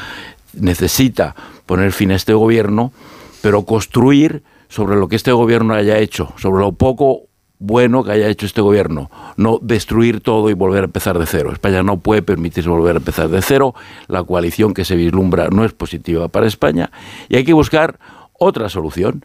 necesita 0.54 1.34
poner 1.66 1.92
fin 1.92 2.10
a 2.10 2.16
este 2.16 2.34
gobierno, 2.34 2.92
pero 3.42 3.64
construir 3.64 4.42
sobre 4.68 4.96
lo 4.96 5.08
que 5.08 5.16
este 5.16 5.32
gobierno 5.32 5.74
haya 5.74 5.98
hecho, 5.98 6.32
sobre 6.36 6.62
lo 6.62 6.72
poco 6.72 7.28
bueno 7.66 8.04
que 8.04 8.12
haya 8.12 8.28
hecho 8.28 8.44
este 8.44 8.60
gobierno, 8.60 9.10
no 9.36 9.58
destruir 9.62 10.20
todo 10.20 10.50
y 10.50 10.54
volver 10.54 10.82
a 10.82 10.86
empezar 10.86 11.18
de 11.18 11.26
cero. 11.26 11.50
España 11.52 11.82
no 11.82 11.98
puede 11.98 12.20
permitirse 12.20 12.68
volver 12.68 12.96
a 12.96 12.98
empezar 12.98 13.28
de 13.28 13.40
cero, 13.40 13.74
la 14.06 14.22
coalición 14.22 14.74
que 14.74 14.84
se 14.84 14.96
vislumbra 14.96 15.48
no 15.48 15.64
es 15.64 15.72
positiva 15.72 16.28
para 16.28 16.46
España 16.46 16.90
y 17.28 17.36
hay 17.36 17.44
que 17.44 17.54
buscar 17.54 17.98
otra 18.34 18.68
solución. 18.68 19.24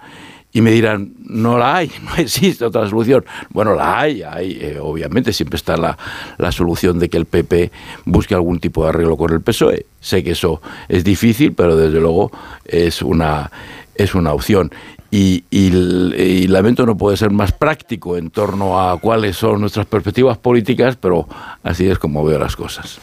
Y 0.51 0.61
me 0.61 0.71
dirán, 0.71 1.13
no 1.19 1.59
la 1.59 1.75
hay, 1.75 1.91
no 2.01 2.15
existe 2.15 2.65
otra 2.65 2.87
solución. 2.89 3.23
Bueno, 3.49 3.75
la 3.75 3.99
hay, 3.99 4.23
hay 4.23 4.57
eh, 4.59 4.79
obviamente 4.81 5.31
siempre 5.31 5.57
está 5.57 5.77
la, 5.77 5.95
la, 6.37 6.51
solución 6.51 6.97
de 6.97 7.07
que 7.07 7.17
el 7.17 7.25
PP 7.25 7.71
busque 8.05 8.33
algún 8.33 8.59
tipo 8.59 8.83
de 8.83 8.89
arreglo 8.89 9.15
con 9.15 9.31
el 9.31 9.41
PSOE. 9.41 9.85
Sé 9.99 10.23
que 10.23 10.31
eso 10.31 10.59
es 10.87 11.03
difícil, 11.03 11.53
pero 11.53 11.75
desde 11.75 11.99
luego 11.99 12.31
es 12.65 13.03
una, 13.03 13.51
es 13.93 14.15
una 14.15 14.33
opción. 14.33 14.71
Y, 15.11 15.43
y, 15.49 16.47
lamento 16.47 16.85
no 16.85 16.95
puede 16.95 17.17
ser 17.17 17.31
más 17.31 17.51
práctico 17.51 18.15
en 18.15 18.29
torno 18.29 18.79
a 18.79 18.99
cuáles 18.99 19.37
son 19.37 19.61
nuestras 19.61 19.87
perspectivas 19.87 20.37
políticas, 20.37 20.95
pero 20.95 21.27
así 21.63 21.87
es 21.87 21.97
como 21.97 22.23
veo 22.23 22.37
las 22.37 22.55
cosas. 22.55 22.99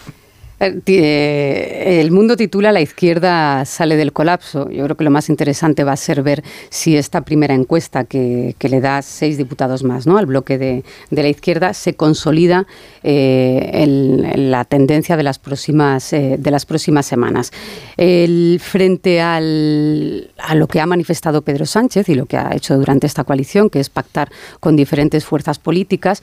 Eh, 0.59 2.01
el 2.01 2.11
mundo 2.11 2.35
titula 2.35 2.73
La 2.73 2.81
izquierda 2.81 3.65
sale 3.65 3.97
del 3.97 4.13
colapso. 4.13 4.71
Yo 4.71 4.85
creo 4.85 4.97
que 4.97 5.05
lo 5.05 5.11
más 5.11 5.29
interesante 5.29 5.85
va 5.85 5.93
a 5.93 5.97
ser 5.97 6.23
ver 6.23 6.43
si 6.71 6.97
esta 6.97 7.21
primera 7.21 7.55
encuesta 7.55 8.05
que, 8.05 8.55
le 8.59 8.81
da 8.81 9.03
seis 9.03 9.39
diputados 9.39 9.85
más 9.85 10.07
¿no? 10.07 10.19
al 10.19 10.27
bloque 10.27 10.59
de, 10.59 10.85
la 11.11 11.29
izquierda 11.29 11.75
se 11.75 11.95
consolida 11.95 12.67
eh, 13.03 13.71
en, 13.75 14.51
la 14.51 14.65
tendencia 14.65 15.17
de 15.17 15.23
las 15.23 15.39
próximas, 15.39 16.13
eh, 16.13 16.37
de 16.39 16.51
las 16.51 16.65
próximas 16.65 17.07
semanas. 17.07 17.53
El, 17.97 18.59
frente 18.63 19.21
al, 19.21 20.31
a 20.39 20.55
lo 20.55 20.69
que 20.69 20.81
ha 20.81 20.87
manifestado 20.87 21.43
Pedro 21.43 21.67
Sánchez 21.67 22.09
y 22.09 22.15
lo 22.15 22.27
que 22.27 22.39
ha 22.39 22.55
hecho 22.55 22.77
durante 22.77 23.07
esta 23.07 23.25
coalición, 23.25 23.69
que 23.69 23.81
es 23.81 23.91
pactar 23.91 24.31
con 24.61 24.75
diferentes 24.75 25.25
fuerzas 25.25 25.59
políticas, 25.59 26.23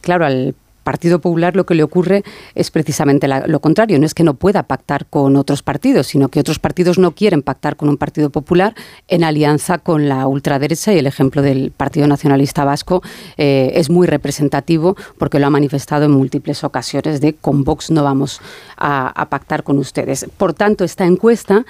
claro, 0.00 0.26
al 0.26 0.54
Partido 0.82 1.20
Popular 1.20 1.56
lo 1.56 1.66
que 1.66 1.74
le 1.74 1.82
ocurre 1.82 2.24
es 2.54 2.70
precisamente 2.70 3.28
lo 3.28 3.60
contrario. 3.60 3.98
No 3.98 4.06
es 4.06 4.14
que 4.14 4.24
no 4.24 4.34
pueda 4.34 4.64
pactar 4.64 5.06
con 5.06 5.36
otros 5.36 5.62
partidos, 5.62 6.08
sino 6.08 6.28
que 6.28 6.40
otros 6.40 6.58
partidos 6.58 6.98
no 6.98 7.12
quieren 7.12 7.42
pactar 7.42 7.76
con 7.76 7.88
un 7.88 7.96
Partido 7.96 8.30
Popular 8.30 8.74
en 9.08 9.24
alianza 9.24 9.78
con 9.78 10.08
la 10.08 10.26
ultraderecha 10.26 10.92
y 10.92 10.98
el 10.98 11.06
ejemplo 11.06 11.42
del 11.42 11.70
Partido 11.70 12.06
Nacionalista 12.06 12.64
Vasco 12.64 13.02
eh, 13.36 13.72
es 13.74 13.90
muy 13.90 14.06
representativo 14.06 14.96
porque 15.18 15.38
lo 15.38 15.46
ha 15.46 15.50
manifestado 15.50 16.06
en 16.06 16.10
múltiples 16.10 16.64
ocasiones 16.64 17.20
de 17.20 17.34
con 17.34 17.64
Vox 17.64 17.90
no 17.90 18.02
vamos 18.02 18.40
a 18.76 19.28
pactar 19.30 19.62
con 19.62 19.78
ustedes. 19.78 20.26
Por 20.36 20.54
tanto, 20.54 20.84
esta 20.84 21.04
encuesta 21.04 21.64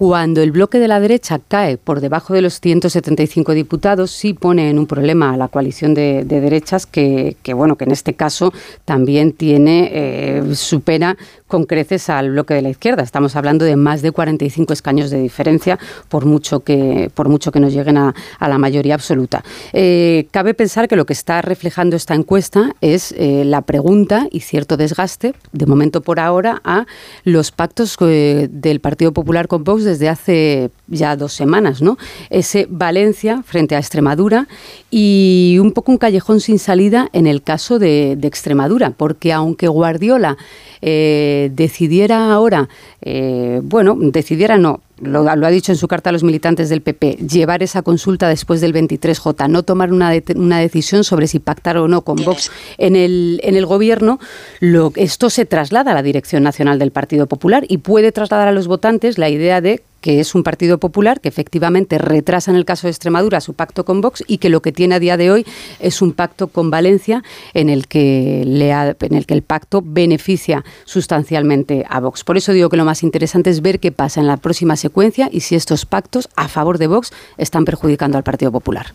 cuando 0.00 0.40
el 0.40 0.50
bloque 0.50 0.78
de 0.78 0.88
la 0.88 0.98
derecha 0.98 1.38
cae 1.46 1.76
por 1.76 2.00
debajo 2.00 2.32
de 2.32 2.40
los 2.40 2.58
175 2.58 3.52
diputados, 3.52 4.10
sí 4.10 4.32
pone 4.32 4.70
en 4.70 4.78
un 4.78 4.86
problema 4.86 5.34
a 5.34 5.36
la 5.36 5.48
coalición 5.48 5.92
de, 5.92 6.24
derechas 6.24 6.86
que, 6.86 7.36
bueno, 7.54 7.76
que 7.76 7.84
en 7.84 7.90
este 7.90 8.14
caso 8.14 8.50
también 8.86 9.32
tiene, 9.32 9.90
eh, 9.92 10.54
supera 10.54 11.18
con 11.50 11.64
creces 11.64 12.08
al 12.08 12.30
bloque 12.30 12.54
de 12.54 12.62
la 12.62 12.70
izquierda. 12.70 13.02
Estamos 13.02 13.36
hablando 13.36 13.66
de 13.66 13.76
más 13.76 14.00
de 14.00 14.12
45 14.12 14.72
escaños 14.72 15.10
de 15.10 15.20
diferencia, 15.20 15.78
por 16.08 16.24
mucho 16.24 16.60
que, 16.60 17.10
por 17.12 17.28
mucho 17.28 17.52
que 17.52 17.60
nos 17.60 17.74
lleguen 17.74 17.98
a, 17.98 18.14
la 18.40 18.56
mayoría 18.56 18.94
absoluta. 18.94 19.44
Eh, 19.72 20.26
cabe 20.30 20.54
pensar 20.54 20.88
que 20.88 20.96
lo 20.96 21.04
que 21.04 21.12
está 21.12 21.42
reflejando 21.42 21.96
esta 21.96 22.14
encuesta 22.14 22.74
es 22.80 23.12
eh, 23.12 23.44
la 23.44 23.60
pregunta 23.60 24.26
y 24.30 24.40
cierto 24.40 24.76
desgaste, 24.76 25.34
de 25.52 25.66
momento 25.66 26.00
por 26.00 26.18
ahora, 26.20 26.62
a 26.64 26.86
los 27.24 27.50
pactos 27.50 27.96
del 27.98 28.80
Partido 28.80 29.12
Popular 29.12 29.48
con 29.48 29.64
Vox 29.64 29.84
desde 29.84 30.08
hace 30.08 30.70
ya 30.86 31.16
dos 31.16 31.32
semanas, 31.32 31.82
¿no? 31.82 31.98
Ese 32.30 32.66
Valencia 32.70 33.42
frente 33.44 33.74
a 33.74 33.78
Extremadura 33.78 34.46
y 34.90 35.58
un 35.60 35.72
poco 35.72 35.92
un 35.92 35.98
callejón 35.98 36.40
sin 36.40 36.58
salida 36.58 37.08
en 37.12 37.26
el 37.26 37.42
caso 37.42 37.78
de, 37.78 38.18
Extremadura, 38.30 38.90
porque 38.90 39.32
aunque 39.32 39.66
Guardiola 39.66 40.36
eh, 40.82 41.39
decidiera 41.48 42.32
ahora, 42.32 42.68
eh, 43.00 43.60
bueno, 43.62 43.96
decidiera 43.98 44.58
no, 44.58 44.80
lo, 45.00 45.28
ha 45.28 45.50
dicho 45.50 45.72
en 45.72 45.78
su 45.78 45.88
carta 45.88 46.10
a 46.10 46.12
los 46.12 46.22
militantes 46.22 46.68
del 46.68 46.82
PP, 46.82 47.18
llevar 47.26 47.62
esa 47.62 47.82
consulta 47.82 48.28
después 48.28 48.60
del 48.60 48.74
23J, 48.74 49.48
no 49.48 49.62
tomar 49.62 49.92
una, 49.92 50.12
una 50.36 50.58
decisión 50.58 51.04
sobre 51.04 51.26
si 51.26 51.38
pactar 51.38 51.78
o 51.78 51.88
no 51.88 52.02
con 52.02 52.16
Vox 52.16 52.50
en 52.78 52.96
el, 52.96 53.40
en 53.42 53.56
el 53.56 53.66
gobierno, 53.66 54.20
lo, 54.60 54.92
esto 54.96 55.30
se 55.30 55.46
traslada 55.46 55.92
a 55.92 55.94
la 55.94 56.02
dirección 56.02 56.42
nacional 56.42 56.78
del 56.78 56.90
Partido 56.90 57.26
Popular 57.26 57.64
y 57.68 57.78
puede 57.78 58.12
trasladar 58.12 58.48
a 58.48 58.52
los 58.52 58.66
votantes 58.66 59.16
la 59.16 59.30
idea 59.30 59.60
de 59.60 59.82
que 60.00 60.20
es 60.20 60.34
un 60.34 60.42
partido 60.42 60.78
popular 60.78 61.20
que 61.20 61.28
efectivamente 61.28 61.98
retrasa 61.98 62.50
en 62.50 62.56
el 62.56 62.64
caso 62.64 62.86
de 62.86 62.90
Extremadura 62.90 63.40
su 63.40 63.54
pacto 63.54 63.84
con 63.84 64.00
Vox 64.00 64.24
y 64.26 64.38
que 64.38 64.48
lo 64.48 64.62
que 64.62 64.72
tiene 64.72 64.94
a 64.94 64.98
día 64.98 65.16
de 65.16 65.30
hoy 65.30 65.46
es 65.78 66.02
un 66.02 66.12
pacto 66.12 66.48
con 66.48 66.70
Valencia 66.70 67.22
en 67.54 67.68
el 67.68 67.86
que, 67.86 68.44
le 68.46 68.70
en 68.70 69.14
el, 69.14 69.26
que 69.26 69.34
el 69.34 69.42
pacto 69.42 69.82
beneficia 69.84 70.64
sustancialmente 70.84 71.84
a 71.88 72.00
Vox. 72.00 72.24
Por 72.24 72.36
eso 72.36 72.52
digo 72.52 72.68
que 72.68 72.76
lo 72.76 72.84
más 72.84 73.02
interesante 73.02 73.50
es 73.50 73.62
ver 73.62 73.80
qué 73.80 73.92
pasa 73.92 74.20
en 74.20 74.26
la 74.26 74.36
próxima 74.36 74.76
secuencia 74.76 75.28
y 75.32 75.40
si 75.40 75.54
estos 75.54 75.86
pactos 75.86 76.28
a 76.36 76.48
favor 76.48 76.78
de 76.78 76.86
Vox 76.86 77.12
están 77.36 77.64
perjudicando 77.64 78.16
al 78.18 78.24
Partido 78.24 78.52
Popular. 78.52 78.86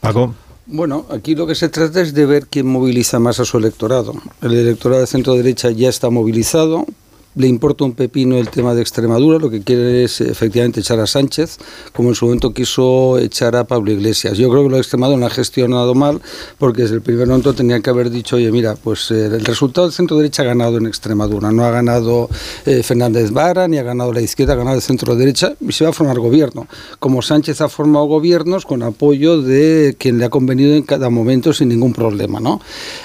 Paco. 0.00 0.34
Bueno, 0.66 1.04
aquí 1.10 1.34
lo 1.34 1.46
que 1.46 1.54
se 1.54 1.68
trata 1.68 2.00
es 2.00 2.14
de 2.14 2.24
ver 2.24 2.46
quién 2.46 2.66
moviliza 2.66 3.18
más 3.18 3.38
a 3.38 3.44
su 3.44 3.58
electorado. 3.58 4.14
El 4.40 4.54
electorado 4.54 5.02
de 5.02 5.06
centro 5.06 5.34
derecha 5.34 5.70
ya 5.70 5.90
está 5.90 6.08
movilizado, 6.08 6.86
le 7.36 7.48
importa 7.48 7.84
un 7.84 7.92
pepino 7.92 8.36
el 8.36 8.48
tema 8.48 8.74
de 8.74 8.82
Extremadura, 8.82 9.38
lo 9.38 9.50
que 9.50 9.62
quiere 9.62 10.04
es 10.04 10.20
efectivamente 10.20 10.80
echar 10.80 11.00
a 11.00 11.06
Sánchez, 11.06 11.58
como 11.92 12.10
en 12.10 12.14
su 12.14 12.26
momento 12.26 12.52
quiso 12.52 13.18
echar 13.18 13.56
a 13.56 13.64
Pablo 13.64 13.90
Iglesias. 13.90 14.38
Yo 14.38 14.48
creo 14.50 14.62
que 14.64 14.68
lo 14.68 14.76
de 14.76 14.82
Extremadura 14.82 15.18
lo 15.18 15.26
ha 15.26 15.30
gestionado 15.30 15.94
mal, 15.94 16.20
porque 16.58 16.82
desde 16.82 16.94
el 16.94 17.02
primer 17.02 17.26
momento 17.26 17.52
tenía 17.54 17.80
que 17.80 17.90
haber 17.90 18.10
dicho, 18.10 18.36
oye, 18.36 18.52
mira, 18.52 18.76
pues 18.76 19.10
eh, 19.10 19.26
el 19.26 19.44
resultado 19.44 19.86
del 19.86 19.94
centro 19.94 20.16
derecha 20.16 20.42
ha 20.42 20.46
ganado 20.46 20.76
en 20.76 20.86
Extremadura, 20.86 21.50
no 21.50 21.64
ha 21.64 21.70
ganado 21.70 22.28
eh, 22.66 22.82
Fernández 22.82 23.32
Vara, 23.32 23.66
ni 23.66 23.78
ha 23.78 23.82
ganado 23.82 24.12
la 24.12 24.20
izquierda, 24.20 24.52
ha 24.52 24.56
ganado 24.56 24.76
el 24.76 24.82
centro 24.82 25.16
derecha, 25.16 25.54
y 25.60 25.72
se 25.72 25.84
va 25.84 25.90
a 25.90 25.92
formar 25.92 26.18
gobierno. 26.20 26.68
Como 27.00 27.20
Sánchez 27.20 27.60
ha 27.60 27.68
formado 27.68 28.04
gobiernos 28.06 28.64
con 28.64 28.82
apoyo 28.82 29.42
de 29.42 29.96
quien 29.98 30.18
le 30.18 30.26
ha 30.26 30.30
convenido 30.30 30.74
en 30.74 30.82
cada 30.82 31.10
momento 31.10 31.52
sin 31.52 31.68
ningún 31.68 31.92
problema, 31.92 32.38
¿no? 32.38 32.60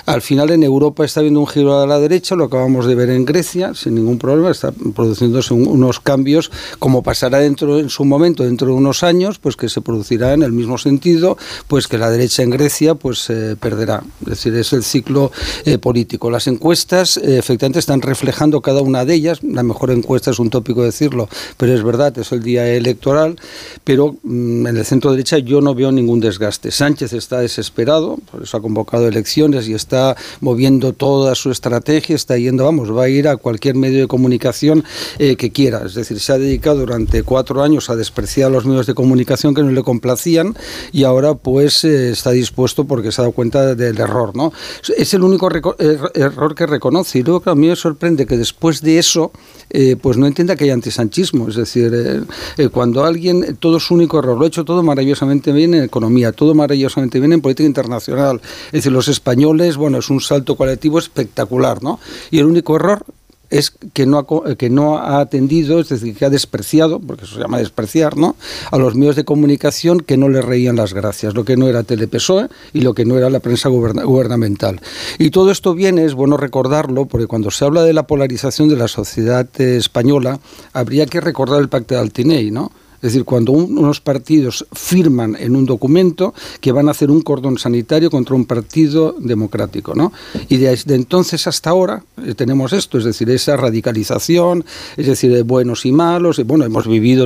Al 0.06 0.22
final 0.22 0.52
en 0.52 0.64
Europa 0.64 1.04
está 1.04 1.22
habiendo 1.22 1.40
un 1.40 1.48
giro 1.48 1.80
a 1.80 1.88
la 1.88 2.00
derecha, 2.00 2.36
lo 2.36 2.46
acabamos 2.46 2.86
de 2.86 2.96
ver 2.96 3.10
en 3.10 3.26
Grecia, 3.26 3.74
sin 3.74 3.96
ningún 3.96 4.19
problema, 4.20 4.52
está 4.52 4.72
produciéndose 4.72 5.54
unos 5.54 6.00
cambios, 6.00 6.52
como 6.78 7.02
pasará 7.02 7.40
dentro 7.40 7.80
en 7.80 7.90
su 7.90 8.06
momento, 8.06 8.44
dentro 8.44 8.68
de 8.68 8.74
unos 8.74 9.04
años, 9.04 9.40
pues 9.40 9.56
que 9.56 9.70
se 9.70 9.82
producirá 9.82 10.34
en 10.34 10.44
el 10.44 10.52
mismo 10.52 10.78
sentido, 10.78 11.38
pues 11.68 11.88
que 11.88 11.98
la 11.98 12.10
derecha 12.12 12.44
en 12.44 12.52
Grecia 12.52 12.96
pues 12.96 13.30
eh, 13.30 13.56
perderá. 13.60 14.04
Es 14.22 14.30
decir, 14.30 14.56
es 14.56 14.74
el 14.74 14.84
ciclo 14.84 15.32
eh, 15.66 15.78
político. 15.78 16.30
Las 16.30 16.48
encuestas 16.48 17.18
eh, 17.18 17.38
efectivamente 17.40 17.80
están 17.80 18.02
reflejando 18.02 18.62
cada 18.62 18.82
una 18.82 19.06
de 19.06 19.14
ellas. 19.16 19.40
La 19.44 19.64
mejor 19.64 19.92
encuesta 19.92 20.32
es 20.32 20.40
un 20.40 20.50
tópico 20.50 20.84
decirlo, 20.84 21.30
pero 21.58 21.74
es 21.74 21.84
verdad, 21.84 22.18
es 22.18 22.32
el 22.32 22.44
día 22.44 22.68
electoral, 22.68 23.38
pero 23.84 24.18
mm, 24.24 24.68
en 24.68 24.78
el 24.78 24.86
centro 24.86 25.12
derecha 25.12 25.38
yo 25.40 25.62
no 25.62 25.74
veo 25.74 25.92
ningún 25.92 26.20
desgaste. 26.20 26.72
Sánchez 26.72 27.14
está 27.14 27.40
desesperado, 27.40 28.18
por 28.32 28.44
eso 28.44 28.58
ha 28.58 28.62
convocado 28.62 29.08
elecciones 29.08 29.68
y 29.68 29.74
está 29.74 30.16
moviendo 30.42 30.94
toda 30.94 31.36
su 31.36 31.52
estrategia, 31.52 32.16
está 32.16 32.38
yendo, 32.38 32.66
vamos, 32.66 32.96
va 32.96 33.04
a 33.04 33.10
ir 33.10 33.28
a 33.28 33.38
cualquier 33.38 33.76
medio 33.76 34.00
de 34.00 34.08
comunicación 34.10 34.84
eh, 35.18 35.38
que 35.38 35.52
quiera. 35.52 35.86
Es 35.86 35.94
decir, 35.94 36.20
se 36.20 36.34
ha 36.34 36.38
dedicado 36.38 36.80
durante 36.80 37.24
cuatro 37.24 37.64
años 37.64 37.90
a 37.90 37.96
despreciar 37.96 38.52
los 38.52 38.66
medios 38.66 38.88
de 38.88 38.94
comunicación 38.94 39.56
que 39.56 39.64
no 39.64 39.72
le 39.72 39.84
complacían 39.84 40.58
y 40.92 41.06
ahora 41.06 41.36
pues 41.36 41.86
eh, 41.86 42.12
está 42.12 42.32
dispuesto 42.32 42.84
porque 42.84 43.14
se 43.14 43.22
ha 43.22 43.24
dado 43.24 43.32
cuenta 43.32 43.74
del 43.76 43.98
error. 43.98 44.36
¿no? 44.36 44.52
Es 44.98 45.14
el 45.14 45.24
único 45.24 45.50
er-, 45.50 46.12
error 46.16 46.54
que 46.56 46.66
reconoce 46.66 47.20
y 47.20 47.24
luego 47.24 47.50
a 47.50 47.56
mí 47.56 47.68
me 47.68 47.78
sorprende 47.78 48.26
que 48.26 48.36
después 48.36 48.82
de 48.82 49.00
eso 49.00 49.32
eh, 49.70 49.96
pues 49.96 50.18
no 50.18 50.28
entienda 50.28 50.58
que 50.58 50.66
hay 50.66 50.72
antisanchismo. 50.72 51.48
Es 51.48 51.56
decir, 51.56 52.26
cuando 52.74 53.06
alguien, 53.06 53.56
todo 53.58 53.80
su 53.80 53.94
único 53.94 54.20
error, 54.20 54.38
lo 54.38 54.44
ha 54.44 54.48
hecho 54.48 54.66
todo 54.66 54.84
maravillosamente 54.84 55.54
bien 55.54 55.74
en 55.74 55.84
economía, 55.84 56.34
todo 56.34 56.54
maravillosamente 56.54 57.20
bien 57.20 57.34
en 57.34 57.42
política 57.42 57.68
internacional. 57.68 58.42
Es 58.68 58.72
decir, 58.72 58.92
los 58.92 59.08
españoles, 59.08 59.78
bueno, 59.78 60.00
es 60.00 60.10
un 60.10 60.20
salto 60.20 60.56
colectivo 60.56 61.00
espectacular, 61.00 61.84
¿no? 61.84 62.00
Y 62.32 62.40
el 62.40 62.46
único 62.46 62.76
error 62.76 63.06
es 63.50 63.72
que 63.94 64.06
no, 64.06 64.20
ha, 64.20 64.56
que 64.56 64.70
no 64.70 64.98
ha 64.98 65.20
atendido, 65.20 65.80
es 65.80 65.90
decir, 65.90 66.16
que 66.16 66.26
ha 66.26 66.30
despreciado, 66.30 67.00
porque 67.00 67.26
eso 67.26 67.36
se 67.36 67.42
llama 67.42 67.58
despreciar, 67.60 68.18
¿no? 68.18 68.36
a 68.72 68.78
los 68.78 68.96
medios 68.96 69.16
de 69.16 69.26
comunicación 69.26 70.02
que 70.02 70.18
no 70.18 70.30
le 70.30 70.42
reían 70.42 70.76
las 70.76 70.94
gracias, 70.94 71.34
lo 71.34 71.46
que 71.46 71.58
no 71.58 71.68
era 71.68 71.84
Telepesoe 71.84 72.50
y 72.74 72.82
lo 72.82 72.94
que 72.94 73.06
no 73.06 73.18
era 73.18 73.30
la 73.30 73.40
prensa 73.40 73.70
gubernamental. 73.70 74.82
Y 75.18 75.32
todo 75.32 75.52
esto 75.52 75.74
viene, 75.74 76.06
es 76.06 76.14
bueno 76.14 76.38
recordarlo, 76.38 77.06
porque 77.06 77.28
cuando 77.28 77.52
se 77.52 77.66
habla 77.66 77.84
de 77.84 77.94
la 77.94 78.04
polarización 78.04 78.70
de 78.70 78.78
la 78.78 78.88
sociedad 78.88 79.48
española, 79.60 80.40
habría 80.74 81.06
que 81.06 81.22
recordar 81.22 81.62
el 81.62 81.70
pacto 81.70 81.96
de 81.96 82.02
Altinei, 82.02 82.52
¿no? 82.52 82.72
Es 83.02 83.14
decir, 83.14 83.24
cuando 83.24 83.54
unos 83.54 84.02
partidos 84.02 84.66
firman 84.74 85.38
en 85.40 85.56
un 85.56 85.66
documento 85.66 86.34
que 86.60 86.72
van 86.74 86.90
a 86.90 86.92
hacer 86.92 87.10
un 87.10 87.22
cordón 87.22 87.58
sanitario 87.58 88.10
contra 88.10 88.36
un 88.36 88.46
partido 88.46 89.16
democrático, 89.18 89.96
¿no? 89.96 90.12
Y 90.50 90.58
desde 90.58 90.96
entonces 90.96 91.48
hasta 91.48 91.70
ahora 91.70 92.04
eh, 92.26 92.36
tenemos 92.36 92.74
esto, 92.74 92.98
es 92.98 93.06
decir, 93.06 93.30
esa 93.30 93.56
radicalización, 93.56 94.66
es 94.98 95.08
decir, 95.08 95.34
de 95.34 95.44
buenos 95.44 95.86
y 95.86 95.92
malos. 95.92 96.40
Y 96.40 96.44
bueno, 96.44 96.66
hemos 96.66 96.88
vivido, 96.88 97.26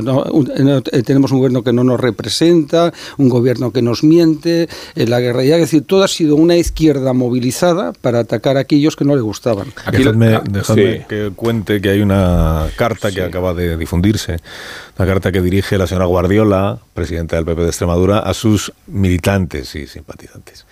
eh, 0.56 1.02
tenemos 1.02 1.32
un 1.32 1.38
gobierno 1.38 1.64
que 1.64 1.72
no 1.72 1.82
nos 1.82 2.00
representa, 2.00 2.92
un 3.18 3.28
gobierno 3.28 3.72
que 3.72 3.82
nos 3.82 4.04
miente, 4.04 4.68
eh, 4.94 5.06
la 5.06 5.20
guerra. 5.20 5.42
Es 5.42 5.60
decir, 5.60 5.82
todo 5.82 6.04
ha 6.04 6.08
sido 6.08 6.36
una 6.36 6.56
izquierda 6.56 7.12
movilizada 7.12 7.92
para 7.92 8.20
atacar 8.20 8.56
a 8.56 8.60
aquellos 8.60 8.94
que 8.94 9.04
no 9.04 9.16
le 9.16 9.22
gustaban. 9.22 9.72
Aquí 9.84 10.04
dejadme, 10.04 11.06
que 11.08 11.32
cuente 11.34 11.80
que 11.80 11.90
hay 11.90 12.00
una 12.00 12.68
carta 12.76 13.10
que 13.10 13.22
acaba 13.22 13.54
de 13.54 13.76
difundirse 13.76 14.36
la 14.96 15.06
carta 15.06 15.32
que 15.32 15.40
dirige 15.40 15.63
la 15.72 15.86
señora 15.86 16.06
Guardiola, 16.06 16.78
presidenta 16.92 17.36
del 17.36 17.44
PP 17.44 17.62
de 17.62 17.68
Extremadura, 17.68 18.18
a 18.18 18.34
sus 18.34 18.72
militantes 18.86 19.74
y 19.74 19.86
simpatizantes. 19.86 20.66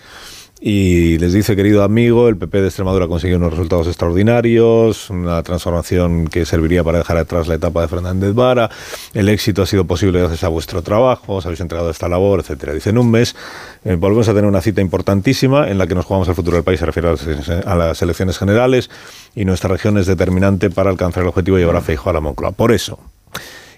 Y 0.65 1.17
les 1.17 1.33
dice, 1.33 1.57
querido 1.57 1.83
amigo, 1.83 2.29
el 2.29 2.37
PP 2.37 2.61
de 2.61 2.67
Extremadura 2.67 3.03
ha 3.03 3.07
conseguido 3.09 3.37
unos 3.37 3.51
resultados 3.51 3.85
extraordinarios, 3.87 5.09
una 5.09 5.43
transformación 5.43 6.27
que 6.29 6.45
serviría 6.45 6.85
para 6.85 6.99
dejar 6.99 7.17
atrás 7.17 7.49
la 7.49 7.55
etapa 7.55 7.81
de 7.81 7.89
Fernández 7.89 8.33
Vara, 8.33 8.69
el 9.13 9.27
éxito 9.27 9.63
ha 9.63 9.65
sido 9.65 9.83
posible 9.83 10.19
gracias 10.19 10.45
a 10.45 10.47
vuestro 10.47 10.81
trabajo, 10.81 11.35
os 11.35 11.45
habéis 11.45 11.59
entregado 11.59 11.89
esta 11.89 12.07
labor, 12.07 12.39
etcétera. 12.39 12.71
Dice, 12.71 12.91
en 12.91 12.97
un 12.97 13.11
mes 13.11 13.35
eh, 13.83 13.95
volvemos 13.95 14.29
a 14.29 14.33
tener 14.33 14.45
una 14.45 14.61
cita 14.61 14.79
importantísima 14.79 15.69
en 15.69 15.77
la 15.77 15.85
que 15.85 15.95
nos 15.95 16.05
jugamos 16.05 16.29
el 16.29 16.35
futuro 16.35 16.55
del 16.55 16.63
país, 16.63 16.79
se 16.79 16.85
refiere 16.85 17.09
a 17.09 17.75
las, 17.75 18.01
elecciones 18.01 18.37
generales, 18.37 18.89
y 19.35 19.43
nuestra 19.43 19.67
región 19.67 19.97
es 19.97 20.05
determinante 20.05 20.69
para 20.69 20.89
alcanzar 20.89 21.23
el 21.23 21.29
objetivo 21.29 21.57
de 21.57 21.63
llevar 21.63 21.75
a 21.75 21.81
Feijóo 21.81 22.11
a 22.11 22.13
la 22.13 22.21
Moncloa. 22.21 22.53
Por 22.53 22.71
eso, 22.71 22.99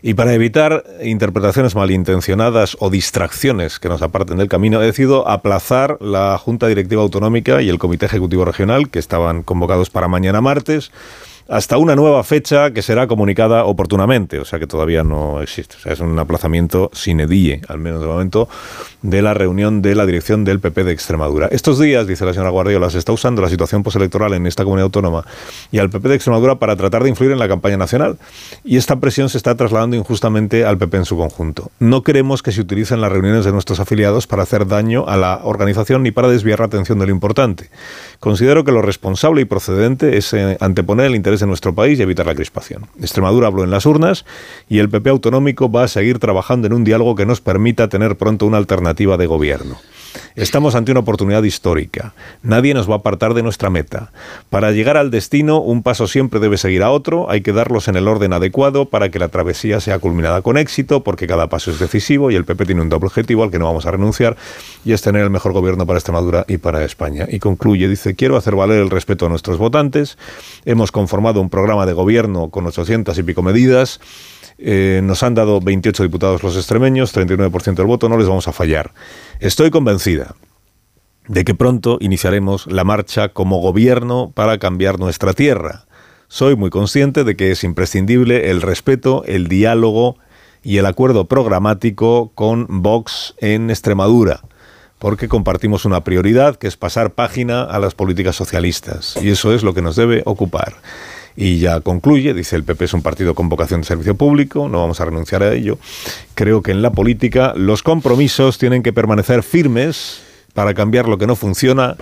y 0.02 0.14
para 0.14 0.34
evitar 0.34 0.84
interpretaciones 1.04 1.76
malintencionadas 1.76 2.78
o 2.80 2.90
distracciones 2.90 3.80
que 3.80 3.90
nos 3.90 4.02
aparten 4.02 4.38
del 4.38 4.50
camino, 4.50 4.82
he 4.82 4.86
decidido 4.86 5.28
aplazar 5.28 5.98
la 6.02 6.38
Junta 6.38 6.68
Directiva 6.68 7.02
Autonómica 7.02 7.62
y 7.62 7.70
el 7.70 7.80
Comité 7.80 8.06
Ejecutivo 8.06 8.46
Regional, 8.46 8.90
que 8.90 9.00
estaban 9.00 9.44
convocados 9.44 9.90
para 9.90 10.08
mañana 10.08 10.42
martes, 10.42 10.92
hasta 11.48 11.78
una 11.78 11.96
nueva 11.96 12.24
fecha 12.24 12.72
que 12.72 12.82
será 12.82 13.08
comunicada 13.08 13.66
oportunamente, 13.66 14.40
o 14.40 14.46
sea 14.46 14.60
que 14.60 14.68
todavía 14.68 15.04
no 15.04 15.42
existe. 15.42 15.76
O 15.78 15.80
sea, 15.80 15.94
es 15.94 16.00
un 16.00 16.18
aplazamiento 16.18 16.90
sin 16.94 17.26
die, 17.28 17.62
al 17.68 17.80
menos 17.80 18.02
de 18.02 18.08
momento, 18.08 18.50
de 19.02 19.22
la 19.22 19.34
reunión 19.34 19.82
de 19.82 19.94
la 19.94 20.06
dirección 20.06 20.44
del 20.44 20.60
PP 20.60 20.84
de 20.84 20.92
Extremadura. 20.92 21.48
Estos 21.52 21.80
días, 21.80 22.08
dice 22.08 22.26
la 22.26 22.34
señora 22.34 22.50
Guardiola, 22.50 22.90
se 22.90 22.98
está 22.98 23.12
usando 23.12 23.42
la 23.42 23.50
situación 23.50 23.84
postelectoral 23.84 24.34
en 24.34 24.48
esta 24.48 24.64
comunidad 24.64 24.86
autónoma 24.86 25.26
y 25.72 25.78
al 25.78 25.90
PP 25.90 26.10
de 26.10 26.16
Extremadura 26.16 26.56
para 26.56 26.76
tratar 26.76 27.04
de 27.04 27.10
influir 27.10 27.32
en 27.32 27.40
la 27.40 27.48
campaña 27.48 27.78
nacional. 27.78 28.18
Y 28.64 28.78
esta 28.78 29.00
presión 29.00 29.30
se 29.30 29.38
está 29.38 29.56
trasladando 29.56 29.96
injustamente 29.96 30.66
al 30.66 30.78
PP 30.78 30.98
en 30.98 31.06
su 31.06 31.18
conjunto. 31.18 31.70
No 31.80 32.02
queremos 32.02 32.42
que 32.42 32.52
se 32.52 32.62
utilicen 32.62 33.02
las 33.02 33.12
reuniones 33.12 33.46
de 33.46 33.52
nuestros 33.52 33.80
afiliados 33.80 34.26
para 34.26 34.44
hacer 34.44 34.66
daño 34.68 35.06
a 35.08 35.18
la 35.18 35.42
organización 35.44 36.02
ni 36.02 36.12
para 36.12 36.28
desviar 36.28 36.60
la 36.60 36.66
atención 36.66 36.98
de 36.98 37.06
lo 37.06 37.12
importante. 37.12 37.70
Considero 38.20 38.64
que 38.64 38.72
lo 38.72 38.82
responsable 38.82 39.42
y 39.42 39.46
procedente 39.46 40.18
es 40.18 40.34
eh, 40.34 40.58
anteponer 40.60 41.08
el 41.08 41.16
interés 41.16 41.35
de 41.40 41.48
nuestro 41.48 41.74
país 41.74 42.00
y 42.00 42.02
evitar 42.02 42.26
la 42.26 42.36
crispación. 42.36 42.88
Extremadura 43.00 43.48
habló 43.48 43.64
en 43.64 43.72
las 43.72 43.86
urnas 43.86 44.26
y 44.70 44.80
el 44.80 44.90
PP 44.90 45.10
autonómico 45.10 45.72
va 45.72 45.84
a 45.84 45.88
seguir 45.88 46.20
trabajando 46.20 46.68
en 46.68 46.74
un 46.74 46.84
diálogo 46.84 47.16
que 47.16 47.26
nos 47.26 47.42
permita 47.42 47.90
tener 47.90 48.18
pronto 48.18 48.46
una 48.46 48.58
alternativa 48.58 49.18
de 49.18 49.26
gobierno. 49.28 49.78
Estamos 50.36 50.76
ante 50.76 50.92
una 50.92 51.02
oportunidad 51.02 51.44
histórica. 51.44 52.14
Nadie 52.44 52.74
nos 52.74 52.90
va 52.90 52.96
a 52.96 52.98
apartar 52.98 53.34
de 53.34 53.44
nuestra 53.44 53.70
meta. 53.70 54.12
Para 54.50 54.72
llegar 54.72 54.98
al 54.98 55.12
destino, 55.12 55.60
un 55.60 55.84
paso 55.84 56.08
siempre 56.08 56.40
debe 56.40 56.58
seguir 56.58 56.84
a 56.84 56.92
otro. 56.92 57.30
Hay 57.30 57.42
que 57.42 57.54
darlos 57.54 57.88
en 57.88 57.96
el 57.96 58.08
orden 58.08 58.34
adecuado 58.34 58.90
para 58.90 59.10
que 59.10 59.20
la 59.20 59.30
travesía 59.30 59.80
sea 59.80 60.00
culminada 60.00 60.42
con 60.42 60.58
éxito, 60.58 61.04
porque 61.04 61.28
cada 61.28 61.48
paso 61.48 61.72
es 61.72 61.80
decisivo 61.80 62.32
y 62.32 62.36
el 62.36 62.46
PP 62.46 62.66
tiene 62.66 62.82
un 62.82 62.90
doble 62.90 63.08
objetivo 63.08 63.44
al 63.44 63.52
que 63.52 63.60
no 63.60 63.66
vamos 63.66 63.86
a 63.86 63.92
renunciar 63.92 64.36
y 64.84 64.94
es 64.94 65.02
tener 65.02 65.24
el 65.24 65.30
mejor 65.30 65.54
gobierno 65.54 65.86
para 65.86 66.00
Extremadura 66.00 66.46
y 66.48 66.58
para 66.58 66.84
España. 66.84 67.28
Y 67.30 67.40
concluye, 67.40 67.88
dice, 67.88 68.16
quiero 68.16 68.38
hacer 68.38 68.56
valer 68.56 68.80
el 68.80 68.90
respeto 68.90 69.26
a 69.26 69.30
nuestros 69.30 69.58
votantes. 69.58 70.18
Hemos 70.66 70.92
conformado 70.92 71.25
un 71.34 71.50
programa 71.50 71.86
de 71.86 71.94
gobierno 71.94 72.50
con 72.50 72.66
800 72.66 73.18
y 73.18 73.24
pico 73.24 73.42
medidas 73.42 74.00
Eh, 74.58 75.02
nos 75.04 75.22
han 75.24 75.36
dado 75.36 75.60
28 75.60 76.04
diputados 76.04 76.44
los 76.44 76.56
extremeños, 76.56 77.14
39% 77.14 77.76
del 77.76 77.86
voto, 77.86 78.08
no 78.08 78.18
les 78.18 78.28
vamos 78.28 78.48
a 78.48 78.54
fallar. 78.54 78.94
Estoy 79.40 79.70
convencida 79.70 80.36
de 81.28 81.44
que 81.44 81.56
pronto 81.56 81.98
iniciaremos 82.00 82.68
la 82.68 82.84
marcha 82.84 83.30
como 83.30 83.60
gobierno 83.60 84.32
para 84.34 84.58
cambiar 84.58 85.00
nuestra 85.00 85.34
tierra. 85.34 85.86
Soy 86.28 86.56
muy 86.56 86.70
consciente 86.70 87.24
de 87.24 87.36
que 87.36 87.52
es 87.52 87.64
imprescindible 87.64 88.50
el 88.50 88.62
respeto, 88.62 89.24
el 89.26 89.48
diálogo 89.48 90.18
y 90.64 90.78
el 90.78 90.86
acuerdo 90.86 91.26
programático 91.26 92.32
con 92.34 92.66
Vox 92.70 93.36
en 93.40 93.70
Extremadura, 93.70 94.42
porque 95.00 95.28
compartimos 95.28 95.86
una 95.86 96.04
prioridad 96.04 96.56
que 96.56 96.68
es 96.68 96.78
pasar 96.78 97.12
página 97.12 97.64
a 97.64 97.80
las 97.80 97.94
políticas 97.94 98.36
socialistas, 98.36 99.18
y 99.22 99.30
eso 99.30 99.54
es 99.54 99.64
lo 99.64 99.74
que 99.74 99.82
nos 99.82 99.96
debe 99.96 100.24
ocupar. 100.26 100.76
Y 101.38 101.60
ya 101.60 101.82
concluye, 101.82 102.34
dice 102.34 102.56
el 102.56 102.64
PP 102.64 102.86
es 102.86 102.94
un 102.94 103.02
partido 103.02 103.36
con 103.36 103.50
vocación 103.50 103.82
de 103.82 103.88
servicio 103.88 104.16
público, 104.16 104.70
no 104.70 104.80
vamos 104.80 105.02
a 105.02 105.06
renunciar 105.06 105.44
a 105.44 105.54
ello. 105.54 105.78
Creo 106.34 106.62
que 106.62 106.72
en 106.72 106.82
la 106.82 106.92
política 106.92 107.54
los 107.56 107.84
compromisos 107.84 108.58
tienen 108.58 108.84
que 108.84 108.94
permanecer 108.94 109.44
firmes 109.44 110.22
para 110.54 110.74
cambiar 110.74 111.10
lo 111.10 111.18
que 111.18 111.28
no 111.28 111.36
funciona 111.36 111.98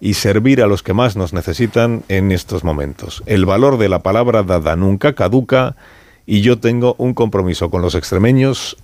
y 0.00 0.14
servir 0.14 0.62
a 0.62 0.66
los 0.66 0.82
que 0.82 0.94
más 0.94 1.16
nos 1.16 1.32
necesitan 1.32 2.02
en 2.08 2.32
estos 2.32 2.64
momentos. 2.64 3.22
El 3.26 3.44
valor 3.44 3.78
de 3.78 3.88
la 3.88 4.02
palabra 4.02 4.42
dada 4.42 4.76
nunca 4.76 5.14
caduca 5.14 5.76
y 6.24 6.40
yo 6.40 6.58
tengo 6.58 6.94
un 6.98 7.14
compromiso 7.14 7.70
con 7.70 7.82
los 7.82 7.94
extremeños 7.94 8.76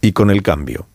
y 0.00 0.12
con 0.12 0.30
el 0.30 0.42
cambio. 0.42 0.86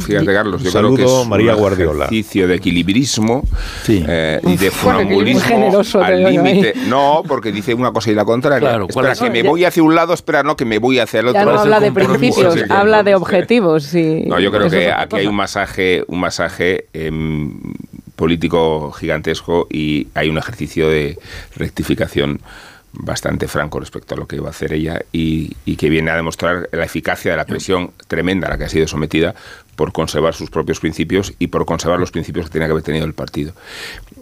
Fíjate, 0.00 0.32
Carlos, 0.32 0.62
yo 0.62 0.70
Saludo, 0.70 0.94
creo 0.94 1.06
que 1.06 1.22
es 1.22 1.28
María 1.28 1.54
un 1.54 1.60
Guardiola. 1.60 2.04
ejercicio 2.06 2.48
de 2.48 2.54
equilibrismo 2.56 3.42
eh, 3.88 4.40
y 4.44 4.56
de 4.56 4.70
funambulismo 4.70 5.40
muy 5.40 5.48
generoso 5.48 5.98
te 6.00 6.04
al 6.04 6.24
límite. 6.24 6.74
No, 6.88 7.22
porque 7.26 7.52
dice 7.52 7.74
una 7.74 7.92
cosa 7.92 8.10
y 8.10 8.14
la 8.14 8.24
contraria. 8.24 8.68
Claro, 8.68 8.88
¿cuál 8.92 9.06
espera, 9.06 9.12
es? 9.12 9.20
que 9.20 9.42
me 9.42 9.48
voy 9.48 9.64
hacia 9.64 9.82
un 9.82 9.94
lado, 9.94 10.14
espera, 10.14 10.42
no, 10.42 10.56
que 10.56 10.64
me 10.64 10.78
voy 10.78 10.98
hacia 10.98 11.20
el 11.20 11.28
otro. 11.28 11.40
Ya 11.40 11.44
no 11.44 11.58
habla 11.58 11.80
de 11.80 11.92
principios, 11.92 12.54
Sí, 12.54 12.60
habla 12.68 13.02
de 13.02 13.14
objetivos. 13.14 13.94
Y 13.94 14.24
No, 14.26 14.38
yo 14.40 14.50
creo 14.50 14.68
que 14.70 14.92
aquí 14.92 15.16
hay 15.16 15.26
un 15.26 15.36
masaje, 15.36 16.04
un 16.08 16.20
masaje 16.20 16.86
em, 16.92 17.52
político 18.16 18.92
gigantesco 18.92 19.66
y 19.70 20.08
hay 20.14 20.28
un 20.28 20.38
ejercicio 20.38 20.88
de 20.88 21.18
rectificación 21.56 22.40
bastante 22.96 23.48
franco 23.48 23.80
respecto 23.80 24.14
a 24.14 24.18
lo 24.18 24.26
que 24.26 24.36
iba 24.36 24.46
a 24.46 24.50
hacer 24.50 24.72
ella 24.72 25.00
y, 25.12 25.56
y 25.64 25.76
que 25.76 25.88
viene 25.88 26.10
a 26.10 26.16
demostrar 26.16 26.68
la 26.72 26.84
eficacia 26.84 27.32
de 27.32 27.36
la 27.36 27.44
presión 27.44 27.92
tremenda 28.06 28.46
a 28.46 28.50
la 28.50 28.58
que 28.58 28.64
ha 28.64 28.68
sido 28.68 28.86
sometida 28.86 29.34
por 29.76 29.92
conservar 29.92 30.34
sus 30.34 30.50
propios 30.50 30.80
principios 30.80 31.34
y 31.38 31.48
por 31.48 31.66
conservar 31.66 32.00
los 32.00 32.10
principios 32.10 32.46
que 32.46 32.52
tenía 32.52 32.68
que 32.68 32.72
haber 32.72 32.84
tenido 32.84 33.04
el 33.04 33.14
partido. 33.14 33.54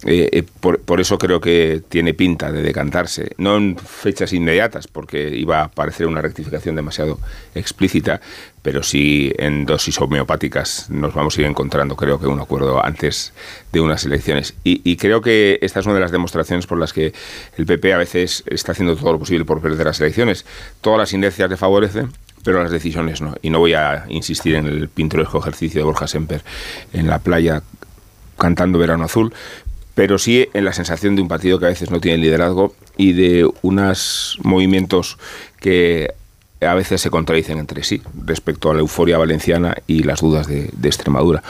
Eh, 0.04 0.28
eh, 0.32 0.42
por, 0.60 1.00
eso 1.00 1.18
creo 1.18 1.40
que 1.40 1.82
tiene 1.88 2.14
pinta 2.14 2.50
de 2.50 2.62
decantarse, 2.62 3.32
no 3.38 3.56
en 3.56 3.76
fechas 3.76 4.32
inmediatas, 4.32 4.88
porque 4.88 5.28
iba 5.28 5.62
a 5.62 5.68
parecer 5.68 6.06
una 6.06 6.20
rectificación 6.20 6.74
demasiado 6.74 7.18
explícita, 7.54 8.20
pero 8.62 8.82
sí 8.82 9.32
en 9.38 9.64
dosis 9.64 10.00
homeopáticas 10.00 10.90
nos 10.90 11.14
vamos 11.14 11.36
a 11.36 11.40
ir 11.40 11.46
encontrando, 11.46 11.96
creo 11.96 12.18
que 12.18 12.26
un 12.26 12.40
acuerdo 12.40 12.84
antes 12.84 13.32
de 13.72 13.80
unas 13.80 14.04
elecciones. 14.04 14.54
Y, 14.64 14.80
y 14.84 14.96
creo 14.96 15.20
que 15.20 15.58
esta 15.62 15.80
es 15.80 15.86
una 15.86 15.96
de 15.96 16.00
las 16.00 16.12
demostraciones 16.12 16.66
por 16.66 16.78
las 16.78 16.92
que 16.92 17.12
el 17.56 17.66
PP 17.66 17.92
a 17.92 17.98
veces 17.98 18.42
está 18.46 18.72
haciendo 18.72 18.96
todo 18.96 19.12
lo 19.12 19.18
posible 19.18 19.44
por 19.44 19.60
perder 19.60 19.86
las 19.86 20.00
elecciones. 20.00 20.44
Todas 20.80 20.98
las 20.98 21.12
inercias 21.12 21.48
le 21.48 21.56
favorecen, 21.56 22.10
pero 22.44 22.62
las 22.62 22.72
decisiones 22.72 23.20
no. 23.20 23.34
Y 23.42 23.50
no 23.50 23.58
voy 23.58 23.74
a 23.74 24.04
insistir 24.08 24.54
en 24.56 24.66
el 24.66 24.88
pintoresco 24.88 25.38
ejercicio 25.38 25.80
de 25.80 25.84
Borja 25.84 26.06
Semper 26.06 26.42
en 26.92 27.08
la 27.08 27.18
playa 27.18 27.62
cantando 28.38 28.78
Verano 28.78 29.04
Azul, 29.04 29.32
pero 29.94 30.18
sí 30.18 30.48
en 30.54 30.64
la 30.64 30.72
sensación 30.72 31.16
de 31.16 31.22
un 31.22 31.28
partido 31.28 31.58
que 31.58 31.66
a 31.66 31.68
veces 31.68 31.90
no 31.90 32.00
tiene 32.00 32.18
liderazgo 32.18 32.74
y 32.96 33.12
de 33.12 33.48
unos 33.62 34.38
movimientos 34.42 35.18
que 35.60 36.14
a 36.60 36.74
veces 36.74 37.00
se 37.00 37.10
contradicen 37.10 37.58
entre 37.58 37.82
sí 37.82 38.02
respecto 38.24 38.70
a 38.70 38.74
la 38.74 38.80
euforia 38.80 39.18
valenciana 39.18 39.76
y 39.86 40.04
las 40.04 40.20
dudas 40.20 40.46
de, 40.46 40.70
de 40.72 40.88
Extremadura. 40.88 41.42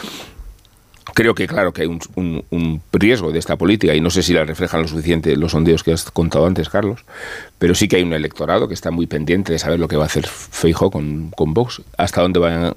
Creo 1.15 1.35
que 1.35 1.47
claro 1.47 1.73
que 1.73 1.83
hay 1.83 1.89
un, 1.89 2.81
riesgo 2.93 3.33
de 3.33 3.39
esta 3.39 3.57
política 3.57 3.95
y 3.95 4.01
no 4.01 4.11
sé 4.11 4.23
si 4.23 4.33
la 4.33 4.45
reflejan 4.45 4.83
lo 4.83 4.89
suficiente 4.89 5.37
los 5.37 5.53
sondeos 5.53 5.83
que 5.83 5.93
has 5.93 6.11
contado 6.11 6.47
antes, 6.47 6.69
Carlos, 6.69 7.05
pero 7.59 7.75
sí 7.75 7.89
que 7.89 7.97
hay 7.97 8.03
un 8.03 8.13
electorado 8.13 8.69
que 8.69 8.75
está 8.75 8.91
muy 8.91 9.07
pendiente 9.07 9.53
de 9.53 9.59
saber 9.59 9.81
lo 9.81 9.89
que 9.89 9.97
va 9.97 10.05
a 10.05 10.07
hacer 10.07 10.27
Feijóo 10.27 10.91
con, 10.91 11.31
Vox, 11.37 11.83
hasta 11.99 12.23
dónde 12.23 12.39
van 12.39 12.75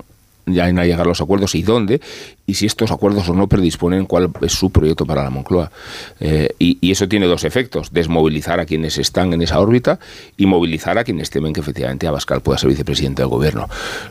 a 0.79 0.85
llegar 0.85 1.05
los 1.05 1.21
acuerdos 1.21 1.53
y 1.55 1.61
dónde, 1.61 2.01
y 2.47 2.55
si 2.55 2.65
estos 2.65 2.91
acuerdos 2.91 3.29
o 3.29 3.33
no 3.33 3.47
predisponen 3.47 4.05
cuál 4.05 4.31
es 4.41 4.53
su 4.53 4.71
proyecto 4.71 5.05
para 5.05 5.23
la 5.23 5.29
Moncloa. 5.29 5.71
Eh, 6.19 6.49
y, 6.57 6.79
y 6.81 6.91
eso 6.91 7.07
tiene 7.07 7.27
dos 7.27 7.43
efectos, 7.43 7.93
desmovilizar 7.93 8.59
a 8.59 8.65
quienes 8.65 8.97
están 8.97 9.33
en 9.33 9.43
esa 9.43 9.59
órbita 9.59 9.99
y 10.35 10.45
movilizar 10.47 10.97
a 10.97 11.03
quienes 11.03 11.29
temen 11.29 11.53
que 11.53 11.61
efectivamente 11.61 12.07
Abascal 12.07 12.41
pueda 12.41 12.57
ser 12.57 12.69
vicepresidente 12.69 13.21
del 13.21 13.29
gobierno. 13.29 13.69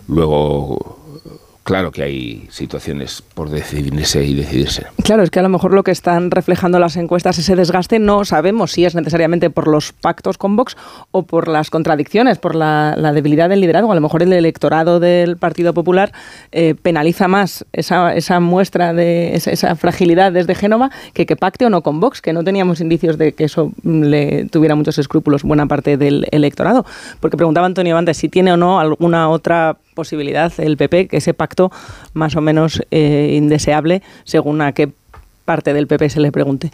Luego, 0.08 1.03
claro 1.64 1.90
que 1.90 2.02
hay 2.02 2.46
situaciones 2.50 3.22
por 3.34 3.50
decidirse 3.50 4.24
y 4.24 4.34
decidirse. 4.34 4.86
Claro, 5.02 5.22
es 5.22 5.30
que 5.30 5.40
a 5.40 5.42
lo 5.42 5.48
mejor 5.48 5.74
lo 5.74 5.82
que 5.82 5.90
están 5.90 6.30
reflejando 6.30 6.78
las 6.78 6.96
encuestas, 6.96 7.38
ese 7.38 7.56
desgaste, 7.56 7.98
no 7.98 8.24
sabemos 8.24 8.72
si 8.72 8.84
es 8.84 8.94
necesariamente 8.94 9.50
por 9.50 9.66
los 9.66 9.92
pactos 9.92 10.38
con 10.38 10.56
Vox 10.56 10.76
o 11.10 11.24
por 11.24 11.48
las 11.48 11.70
contradicciones, 11.70 12.38
por 12.38 12.54
la, 12.54 12.94
debilidad 13.14 13.48
del 13.48 13.60
liderazgo. 13.60 13.90
A 13.90 13.94
lo 13.94 14.00
mejor 14.00 14.22
el 14.22 14.32
electorado 14.32 15.00
del 15.00 15.36
Partido 15.36 15.74
Popular 15.74 16.12
eh, 16.52 16.74
penaliza 16.80 17.28
más 17.28 17.64
esa, 17.72 18.40
muestra 18.40 18.92
de 18.92 19.34
esa, 19.34 19.50
esa 19.50 19.74
fragilidad 19.76 20.32
desde 20.32 20.54
Génova 20.54 20.90
que 21.12 21.24
que 21.26 21.36
pacte 21.36 21.64
o 21.66 21.70
no 21.70 21.82
con 21.82 22.00
Vox, 22.00 22.20
que 22.20 22.32
no 22.32 22.44
teníamos 22.44 22.80
indicios 22.80 23.18
de 23.18 23.32
que 23.32 23.44
eso 23.44 23.72
mm, 23.82 24.02
le 24.02 24.44
tuviera 24.46 24.74
muchos 24.74 24.98
escrúpulos 24.98 25.42
buena 25.42 25.66
parte 25.66 25.96
del 25.96 26.26
electorado. 26.30 26.84
Porque 27.20 27.36
preguntaba 27.36 27.66
Antonio 27.66 27.96
antes 27.96 28.16
si 28.16 28.28
tiene 28.28 28.52
o 28.52 28.56
no 28.56 28.80
alguna 28.80 29.28
otra 29.28 29.76
posibilidad 29.94 30.52
el 30.58 30.76
PP 30.76 31.08
que 31.08 31.18
ese 31.18 31.34
pacto 31.34 31.70
más 32.12 32.36
o 32.36 32.40
menos 32.40 32.82
eh, 32.90 33.34
indeseable 33.36 34.02
según 34.24 34.60
a 34.60 34.72
qué 34.72 34.92
parte 35.44 35.74
del 35.74 35.86
PP 35.86 36.10
se 36.10 36.20
le 36.20 36.32
pregunte. 36.32 36.70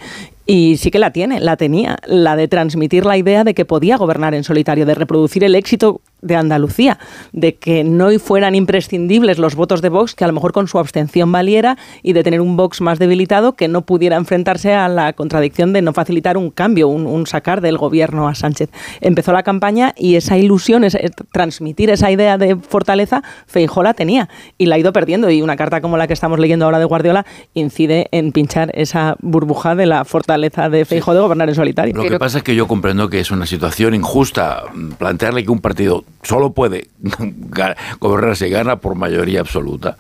Y 0.47 0.77
sí 0.77 0.91
que 0.91 0.99
la 0.99 1.13
tiene, 1.13 1.41
la 1.41 1.57
tenía, 1.57 1.99
la 2.07 2.37
de 2.37 2.49
transmitir 2.49 3.05
la 3.05 3.17
idea 3.17 3.45
de 3.45 3.55
que 3.55 3.65
podía 3.65 3.97
gobernar 3.97 4.35
en 4.35 4.45
solitario, 4.45 4.87
de 4.87 4.95
reproducir 4.95 5.45
el 5.45 5.55
éxito 5.55 6.01
de 6.23 6.37
Andalucía, 6.37 6.99
de 7.33 7.57
que 7.57 7.85
no 7.85 8.11
fueran 8.19 8.55
imprescindibles 8.55 9.39
los 9.39 9.55
votos 9.55 9.83
de 9.83 9.89
Vox, 9.89 10.15
que 10.15 10.25
a 10.25 10.27
lo 10.27 10.33
mejor 10.33 10.53
con 10.53 10.69
su 10.69 10.79
abstención 10.79 11.31
valiera, 11.33 11.77
y 12.03 12.13
de 12.13 12.23
tener 12.23 12.41
un 12.41 12.57
Vox 12.57 12.81
más 12.81 12.99
debilitado 12.99 13.55
que 13.55 13.69
no 13.69 13.83
pudiera 13.83 14.17
enfrentarse 14.17 14.75
a 14.75 14.89
la 14.89 15.13
contradicción 15.13 15.73
de 15.73 15.83
no 15.83 15.93
facilitar 15.93 16.37
un 16.37 16.51
cambio, 16.51 16.89
un, 16.89 17.07
un 17.07 17.27
sacar 17.27 17.61
del 17.61 17.79
gobierno 17.79 18.29
a 18.29 18.35
Sánchez. 18.35 18.71
Empezó 19.01 19.33
la 19.33 19.43
campaña 19.43 19.95
y 19.97 20.17
esa 20.17 20.37
ilusión, 20.39 20.85
esa- 20.85 20.99
transmitir 21.33 21.91
esa 21.91 22.11
idea 22.11 22.39
de 22.39 22.57
fortaleza, 22.57 23.23
Feijóo 23.47 23.83
la 23.83 23.95
tenía 23.95 24.29
y 24.59 24.67
la 24.67 24.77
ha 24.77 24.79
ido 24.79 24.93
perdiendo. 24.93 25.31
Y 25.31 25.43
una 25.43 25.57
carta 25.57 25.81
como 25.81 25.97
la 25.97 26.07
que 26.07 26.13
estamos 26.13 26.39
leyendo 26.39 26.65
ahora 26.65 26.79
de 26.79 26.85
Guardiola 26.85 27.27
incide 27.55 28.09
en 28.13 28.33
pinchar 28.33 28.71
esa 28.75 29.17
burbuja 29.21 29.75
de 29.75 29.87
la 29.87 30.05
fortaleza 30.05 30.69
de 30.69 30.85
Feijóo 30.85 31.15
de 31.15 31.21
gobernar 31.21 31.49
en 31.49 31.55
solitario. 31.55 31.95
Lo 31.95 32.05
que 32.09 32.19
pasa 32.19 32.39
es 32.39 32.45
que 32.45 32.55
yo 32.55 32.67
comprendo 32.69 33.09
que 33.09 33.21
es 33.21 33.31
una 33.31 33.47
situación 33.47 33.95
injusta 33.95 34.65
mm, 34.75 34.91
plantearle 34.93 35.45
que 35.45 35.51
un 35.51 35.61
partido 35.61 36.05
solo 36.23 36.53
puede 36.53 36.89
gobernarse 38.01 38.49
gana 38.49 38.77
por 38.77 38.95
mayoría 38.95 39.41
absoluta. 39.41 39.97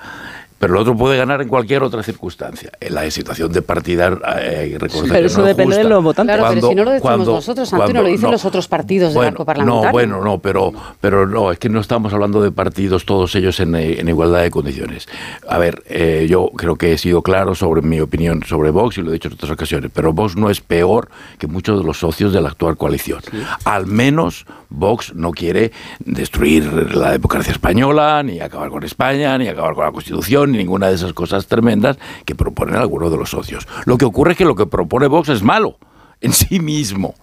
Pero 0.60 0.74
el 0.74 0.80
otro 0.82 0.94
puede 0.94 1.16
ganar 1.16 1.40
en 1.40 1.48
cualquier 1.48 1.82
otra 1.82 2.02
circunstancia. 2.02 2.70
En 2.78 2.94
la 2.94 3.10
situación 3.10 3.50
de 3.50 3.62
partidar, 3.62 4.20
eh, 4.42 4.76
reconocer 4.78 5.08
Pero 5.10 5.20
que 5.20 5.26
eso 5.26 5.40
no 5.40 5.46
es 5.48 5.56
depende 5.56 5.78
de 5.78 5.84
los 5.84 6.04
votantes. 6.04 6.36
Claro, 6.36 6.50
pero 6.50 6.60
Cuando- 6.60 6.68
si 6.68 6.74
no 6.74 6.84
lo 6.84 6.90
decimos 6.90 7.02
cuando- 7.16 7.32
nosotros, 7.32 7.72
Antonio, 7.72 7.84
cuando- 7.86 8.02
lo 8.02 8.08
dicen 8.08 8.22
no. 8.26 8.32
los 8.32 8.44
otros 8.44 8.68
partidos 8.68 9.14
del 9.14 9.24
arco 9.24 9.44
parlamentario. 9.46 9.86
No, 9.86 9.90
bueno, 9.92 10.22
no, 10.22 10.38
pero, 10.38 10.70
pero 11.00 11.26
no, 11.26 11.50
es 11.50 11.58
que 11.58 11.70
no 11.70 11.80
estamos 11.80 12.12
hablando 12.12 12.42
de 12.42 12.52
partidos 12.52 13.06
todos 13.06 13.34
ellos 13.36 13.58
en, 13.60 13.74
eh, 13.74 14.00
en 14.00 14.08
igualdad 14.10 14.42
de 14.42 14.50
condiciones. 14.50 15.08
A 15.48 15.56
ver, 15.56 15.82
eh, 15.88 16.26
yo 16.28 16.50
creo 16.54 16.76
que 16.76 16.92
he 16.92 16.98
sido 16.98 17.22
claro 17.22 17.54
sobre 17.54 17.80
mi 17.80 17.98
opinión 18.00 18.42
sobre 18.44 18.68
Vox 18.68 18.98
y 18.98 19.02
lo 19.02 19.08
he 19.08 19.14
dicho 19.14 19.28
en 19.28 19.34
otras 19.34 19.50
ocasiones, 19.52 19.90
pero 19.94 20.12
Vox 20.12 20.36
no 20.36 20.50
es 20.50 20.60
peor 20.60 21.08
que 21.38 21.46
muchos 21.46 21.78
de 21.80 21.86
los 21.86 21.98
socios 21.98 22.34
de 22.34 22.42
la 22.42 22.50
actual 22.50 22.76
coalición. 22.76 23.20
Al 23.64 23.86
menos 23.86 24.44
Vox 24.68 25.14
no 25.14 25.30
quiere 25.30 25.72
destruir 26.00 26.94
la 26.94 27.12
democracia 27.12 27.52
española, 27.52 28.22
ni 28.22 28.40
acabar 28.40 28.68
con 28.68 28.84
España, 28.84 29.38
ni 29.38 29.48
acabar 29.48 29.74
con 29.74 29.86
la 29.86 29.92
Constitución, 29.92 30.49
ni 30.50 30.58
ninguna 30.58 30.88
de 30.88 30.94
esas 30.94 31.12
cosas 31.12 31.46
tremendas 31.46 31.98
que 32.24 32.34
proponen 32.34 32.76
algunos 32.76 33.10
de 33.10 33.16
los 33.16 33.30
socios. 33.30 33.66
Lo 33.84 33.98
que 33.98 34.04
ocurre 34.04 34.32
es 34.32 34.38
que 34.38 34.44
lo 34.44 34.56
que 34.56 34.66
propone 34.66 35.06
Vox 35.06 35.28
es 35.28 35.42
malo 35.42 35.78
en 36.20 36.32
sí 36.32 36.60
mismo. 36.60 37.14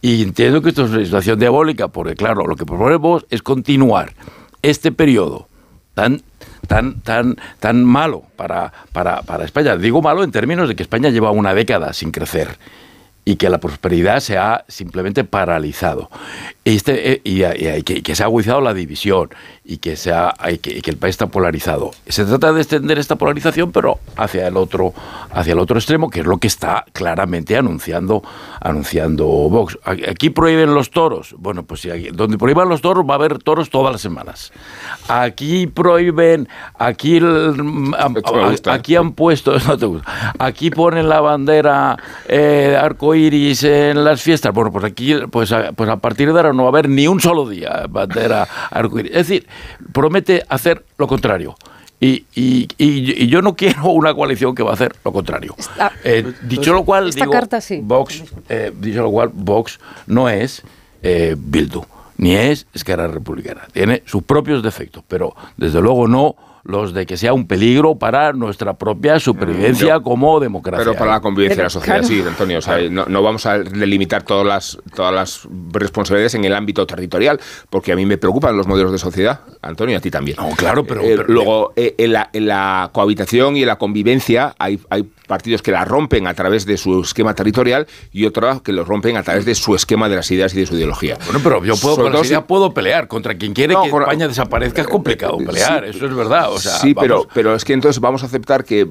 Y 0.00 0.22
entiendo 0.22 0.62
que 0.62 0.70
esto 0.70 0.84
es 0.84 0.90
una 0.90 1.04
situación 1.04 1.38
diabólica, 1.38 1.88
porque 1.88 2.14
claro, 2.14 2.46
lo 2.46 2.56
que 2.56 2.66
propone 2.66 2.96
Vox 2.96 3.26
es 3.30 3.42
continuar 3.42 4.12
este 4.62 4.92
periodo 4.92 5.48
tan 5.94 6.22
tan 6.66 7.00
tan 7.00 7.36
tan 7.60 7.84
malo 7.84 8.24
para, 8.36 8.72
para, 8.92 9.22
para 9.22 9.44
España. 9.44 9.76
Digo 9.76 10.02
malo 10.02 10.22
en 10.22 10.30
términos 10.30 10.68
de 10.68 10.76
que 10.76 10.82
España 10.82 11.10
lleva 11.10 11.30
una 11.30 11.54
década 11.54 11.92
sin 11.92 12.10
crecer 12.10 12.58
y 13.24 13.36
que 13.36 13.50
la 13.50 13.58
prosperidad 13.58 14.20
se 14.20 14.38
ha 14.38 14.64
simplemente 14.68 15.22
paralizado. 15.22 16.10
Este, 16.74 17.12
eh, 17.12 17.20
y, 17.24 17.82
que, 17.82 18.14
se 18.14 18.22
ha 18.22 18.26
agudizado 18.26 18.60
la 18.60 18.74
división 18.74 19.30
y 19.64 19.78
que, 19.78 19.96
sea, 19.96 20.34
que, 20.60 20.82
que, 20.82 20.90
el 20.90 20.96
país 20.96 21.14
está 21.14 21.26
polarizado. 21.26 21.92
Se 22.06 22.24
trata 22.24 22.52
de 22.52 22.60
extender 22.60 22.98
esta 22.98 23.16
polarización, 23.16 23.72
pero 23.72 23.98
hacia 24.16 24.46
el 24.46 24.56
otro, 24.56 24.92
hacia 25.30 25.52
el 25.52 25.58
otro 25.58 25.78
extremo, 25.78 26.10
que 26.10 26.20
es 26.20 26.26
lo 26.26 26.38
que 26.38 26.46
está 26.46 26.84
claramente 26.92 27.56
anunciando, 27.56 28.22
anunciando 28.60 29.26
Vox. 29.26 29.78
Aquí 29.84 30.30
prohíben 30.30 30.74
los 30.74 30.90
toros. 30.90 31.34
Bueno, 31.38 31.62
pues 31.62 31.80
si 31.80 31.88
donde 32.10 32.38
prohíban 32.38 32.68
los 32.68 32.80
toros 32.80 33.04
va 33.08 33.14
a 33.14 33.16
haber 33.16 33.38
toros 33.38 33.70
todas 33.70 33.92
las 33.92 34.00
semanas. 34.00 34.52
Aquí 35.08 35.66
prohíben, 35.66 36.48
aquí, 36.78 37.20
aquí 38.66 38.96
han 38.96 39.12
puesto, 39.12 39.54
aquí 40.38 40.70
ponen 40.70 41.08
la 41.08 41.20
bandera 41.20 41.96
eh, 42.26 42.76
arco 42.80 43.14
iris 43.14 43.64
en 43.64 44.04
las 44.04 44.22
fiestas. 44.22 44.52
Bueno, 44.52 44.70
pues 44.70 44.84
aquí, 44.84 45.14
pues 45.30 45.52
a, 45.52 45.72
pues 45.72 45.88
a 45.88 45.96
partir 45.96 46.32
de 46.32 46.38
ahora 46.38 46.52
no 46.58 46.64
va 46.64 46.68
a 46.68 46.72
haber 46.72 46.88
ni 46.88 47.08
un 47.08 47.20
solo 47.20 47.48
día 47.48 47.86
bandera 47.88 48.46
arcoíris. 48.70 49.12
Es 49.12 49.28
decir, 49.28 49.46
promete 49.92 50.44
hacer 50.48 50.84
lo 50.98 51.06
contrario. 51.06 51.56
Y, 52.00 52.26
y, 52.34 52.68
y, 52.78 53.26
yo 53.26 53.42
no 53.42 53.56
quiero 53.56 53.88
una 53.88 54.14
coalición 54.14 54.54
que 54.54 54.62
va 54.62 54.70
a 54.70 54.74
hacer 54.74 54.94
lo 55.04 55.12
contrario. 55.12 55.56
Eh, 56.04 56.32
dicho 56.42 56.72
lo 56.72 56.84
cual, 56.84 57.10
digo, 57.10 57.32
Vox, 57.82 58.22
eh, 58.48 58.72
dicho 58.78 59.02
lo 59.02 59.10
cual, 59.10 59.30
Vox 59.32 59.80
no 60.06 60.28
es 60.28 60.62
eh, 61.02 61.34
Bildu, 61.36 61.84
ni 62.16 62.36
es 62.36 62.66
Esquerra 62.72 63.08
Republicana. 63.08 63.66
Tiene 63.72 64.04
sus 64.06 64.22
propios 64.22 64.62
defectos, 64.62 65.02
pero 65.08 65.34
desde 65.56 65.80
luego 65.80 66.06
no 66.06 66.36
los 66.68 66.92
de 66.92 67.06
que 67.06 67.16
sea 67.16 67.32
un 67.32 67.46
peligro 67.46 67.96
para 67.96 68.34
nuestra 68.34 68.74
propia 68.76 69.18
supervivencia 69.18 70.00
como 70.00 70.38
democracia. 70.38 70.84
Pero 70.84 70.98
para 70.98 71.12
la 71.12 71.20
convivencia 71.20 71.56
de 71.56 71.62
la 71.62 71.70
sociedad, 71.70 72.02
sí, 72.02 72.22
Antonio. 72.26 72.60
no, 72.90 73.22
vamos 73.22 73.46
a 73.46 73.58
delimitar 73.58 74.22
todas 74.22 74.46
las, 74.46 74.78
todas 74.94 75.14
las 75.14 75.48
responsabilidades 75.72 76.34
en 76.34 76.44
el 76.44 76.54
ámbito 76.54 76.86
territorial, 76.86 77.40
porque 77.70 77.92
a 77.92 77.96
mí 77.96 78.04
me 78.04 78.18
preocupan 78.18 78.54
los 78.54 78.66
modelos 78.66 78.92
de 78.92 78.98
sociedad, 78.98 79.40
Antonio, 79.62 79.94
y 79.94 79.96
a 79.96 80.00
ti 80.00 80.10
también. 80.10 80.36
No, 80.38 80.50
claro, 80.50 80.84
pero... 80.84 81.00
Eh, 81.00 81.16
luego, 81.26 81.72
eh, 81.74 81.94
en, 81.96 82.12
la, 82.12 82.28
en, 82.34 82.46
la, 82.46 82.90
cohabitación 82.92 83.56
y 83.56 83.62
en 83.62 83.68
la 83.68 83.76
convivencia 83.76 84.54
hay, 84.58 84.78
hay 84.90 85.04
partidos 85.26 85.62
que 85.62 85.72
la 85.72 85.86
rompen 85.86 86.26
a 86.26 86.34
través 86.34 86.66
de 86.66 86.76
su 86.76 87.00
esquema 87.00 87.34
territorial 87.34 87.86
y 88.12 88.26
otros 88.26 88.60
que 88.60 88.72
lo 88.72 88.84
rompen 88.84 89.16
a 89.16 89.22
través 89.22 89.46
de 89.46 89.54
su 89.54 89.74
esquema 89.74 90.10
de 90.10 90.16
las 90.16 90.30
ideas 90.30 90.52
y 90.54 90.60
de 90.60 90.66
su 90.66 90.74
ideología. 90.74 91.16
Bueno, 91.24 91.40
pero 91.42 91.64
yo 91.64 91.76
puedo, 91.76 92.46
puedo 92.46 92.74
pelear. 92.74 93.08
Contra 93.08 93.36
quien 93.38 93.54
quiere 93.54 93.74
que 93.82 93.88
España 93.88 94.28
desaparezca 94.28 94.82
es 94.82 94.88
complicado 94.88 95.38
pelear, 95.38 95.86
eso 95.86 96.04
es 96.04 96.14
verdad 96.14 96.57
sí, 96.58 96.94
pero, 96.94 97.26
pero 97.32 97.54
es 97.54 97.64
que 97.64 97.72
entonces 97.72 98.00
vamos 98.00 98.22
a 98.22 98.26
aceptar 98.26 98.64
que 98.64 98.84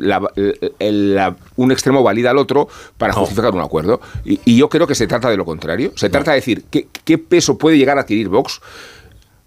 un 1.55 1.71
extremo 1.71 2.03
valida 2.03 2.31
al 2.31 2.37
otro 2.37 2.67
para 2.97 3.13
justificar 3.13 3.53
un 3.53 3.61
acuerdo. 3.61 4.01
Y, 4.25 4.57
yo 4.57 4.69
creo 4.69 4.87
que 4.87 4.95
se 4.95 5.07
trata 5.07 5.29
de 5.29 5.37
lo 5.37 5.45
contrario. 5.45 5.91
Se 5.95 6.09
trata 6.09 6.31
de 6.31 6.37
decir 6.37 6.65
qué, 6.69 6.87
qué 7.03 7.17
peso 7.17 7.57
puede 7.57 7.77
llegar 7.77 7.97
a 7.97 8.01
adquirir 8.01 8.29
Vox 8.29 8.61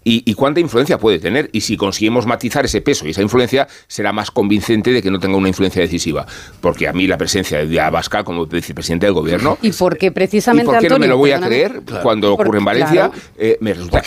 y, 0.03 0.33
cuánta 0.33 0.59
influencia 0.59 0.97
puede 0.97 1.19
tener. 1.19 1.49
Y 1.53 1.61
si 1.61 1.77
conseguimos 1.77 2.25
matizar 2.25 2.65
ese 2.65 2.81
peso 2.81 3.05
y 3.05 3.11
esa 3.11 3.21
influencia, 3.21 3.67
será 3.87 4.11
más 4.11 4.31
convincente 4.31 4.91
de 4.91 5.01
que 5.01 5.11
no 5.11 5.19
tenga 5.19 5.37
una 5.37 5.47
influencia 5.47 5.81
decisiva. 5.81 6.25
Porque 6.59 6.87
a 6.87 6.93
mí 6.93 7.07
la 7.07 7.17
presencia 7.17 7.65
de 7.65 7.79
Abascal 7.79 8.23
como 8.23 8.45
vicepresidente 8.45 9.05
del 9.05 9.13
gobierno. 9.13 9.57
Y 9.61 9.71
porque 9.71 10.11
precisamente. 10.11 10.71
¿Y 10.71 10.73
por 10.73 10.81
qué 10.81 10.89
no 10.89 10.99
me 10.99 11.07
lo 11.07 11.17
voy 11.17 11.31
a 11.31 11.39
creer 11.39 11.81
cuando 12.01 12.33
ocurre 12.33 12.59
en 12.59 12.65
Valencia? 12.65 13.11
Eh, 13.37 13.57
me 13.61 13.73
resulta 13.73 14.01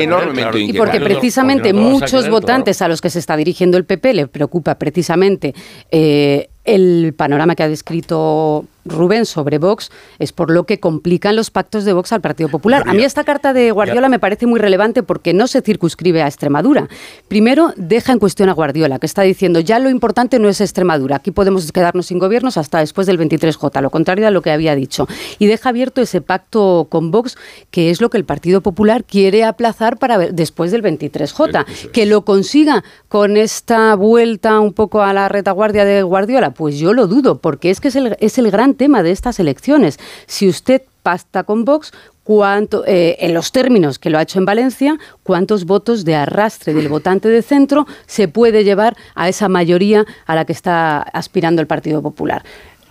enormemente 0.00 0.58
Y 0.60 0.72
porque 0.72 1.00
precisamente 1.00 1.72
muchos 1.72 2.28
votantes 2.28 2.82
a 2.82 2.88
los 2.88 3.00
que 3.00 3.10
se 3.10 3.18
está 3.18 3.36
dirigiendo 3.36 3.76
el 3.76 3.84
PP 3.84 4.14
le 4.14 4.26
preocupa 4.26 4.76
precisamente. 4.76 5.54
Eh, 5.90 6.48
el 6.66 7.14
panorama 7.16 7.54
que 7.54 7.62
ha 7.62 7.68
descrito 7.68 8.66
Rubén 8.86 9.26
sobre 9.26 9.58
Vox 9.58 9.90
es 10.18 10.32
por 10.32 10.50
lo 10.50 10.64
que 10.64 10.80
complican 10.80 11.36
los 11.36 11.50
pactos 11.50 11.84
de 11.84 11.92
Vox 11.92 12.12
al 12.12 12.20
Partido 12.20 12.48
Popular. 12.48 12.84
A 12.86 12.94
mí 12.94 13.02
esta 13.02 13.24
carta 13.24 13.52
de 13.52 13.70
Guardiola 13.70 14.08
me 14.08 14.18
parece 14.18 14.46
muy 14.46 14.60
relevante 14.60 15.02
porque 15.02 15.32
no 15.32 15.46
se 15.46 15.60
circunscribe 15.60 16.22
a 16.22 16.26
Extremadura. 16.26 16.88
Primero, 17.28 17.72
deja 17.76 18.12
en 18.12 18.18
cuestión 18.18 18.48
a 18.48 18.52
Guardiola, 18.52 18.98
que 18.98 19.06
está 19.06 19.22
diciendo 19.22 19.60
ya 19.60 19.78
lo 19.78 19.90
importante 19.90 20.38
no 20.38 20.48
es 20.48 20.60
Extremadura, 20.60 21.16
aquí 21.16 21.30
podemos 21.30 21.70
quedarnos 21.72 22.06
sin 22.06 22.18
gobiernos 22.18 22.56
hasta 22.56 22.78
después 22.78 23.06
del 23.06 23.18
23J, 23.18 23.80
lo 23.80 23.90
contrario 23.90 24.26
a 24.26 24.30
lo 24.30 24.42
que 24.42 24.50
había 24.50 24.74
dicho. 24.74 25.06
Y 25.38 25.46
deja 25.46 25.70
abierto 25.70 26.00
ese 26.00 26.20
pacto 26.20 26.86
con 26.90 27.10
Vox, 27.10 27.36
que 27.70 27.90
es 27.90 28.00
lo 28.00 28.10
que 28.10 28.18
el 28.18 28.24
Partido 28.24 28.60
Popular 28.60 29.04
quiere 29.04 29.44
aplazar 29.44 29.98
para 29.98 30.18
después 30.18 30.70
del 30.70 30.82
23J. 30.82 31.90
Que 31.92 32.06
lo 32.06 32.24
consiga 32.24 32.84
con 33.08 33.36
esta 33.36 33.94
vuelta 33.94 34.60
un 34.60 34.72
poco 34.72 35.02
a 35.02 35.12
la 35.12 35.28
retaguardia 35.28 35.84
de 35.84 36.02
Guardiola, 36.02 36.52
pues 36.56 36.78
yo 36.78 36.92
lo 36.92 37.06
dudo, 37.06 37.38
porque 37.38 37.70
es 37.70 37.80
que 37.80 37.88
es 37.88 37.96
el, 37.96 38.16
es 38.20 38.38
el 38.38 38.50
gran 38.50 38.74
tema 38.74 39.02
de 39.02 39.10
estas 39.10 39.38
elecciones. 39.38 39.98
Si 40.26 40.48
usted 40.48 40.82
pasta 41.02 41.44
con 41.44 41.64
Vox, 41.64 41.92
cuánto, 42.24 42.84
eh, 42.86 43.16
en 43.20 43.34
los 43.34 43.52
términos 43.52 44.00
que 44.00 44.10
lo 44.10 44.18
ha 44.18 44.22
hecho 44.22 44.40
en 44.40 44.44
Valencia, 44.44 44.98
cuántos 45.22 45.64
votos 45.64 46.04
de 46.04 46.16
arrastre 46.16 46.74
del 46.74 46.88
votante 46.88 47.28
de 47.28 47.42
centro 47.42 47.86
se 48.06 48.26
puede 48.26 48.64
llevar 48.64 48.96
a 49.14 49.28
esa 49.28 49.48
mayoría 49.48 50.04
a 50.26 50.34
la 50.34 50.44
que 50.44 50.52
está 50.52 50.98
aspirando 50.98 51.62
el 51.62 51.68
Partido 51.68 52.02
Popular. 52.02 52.42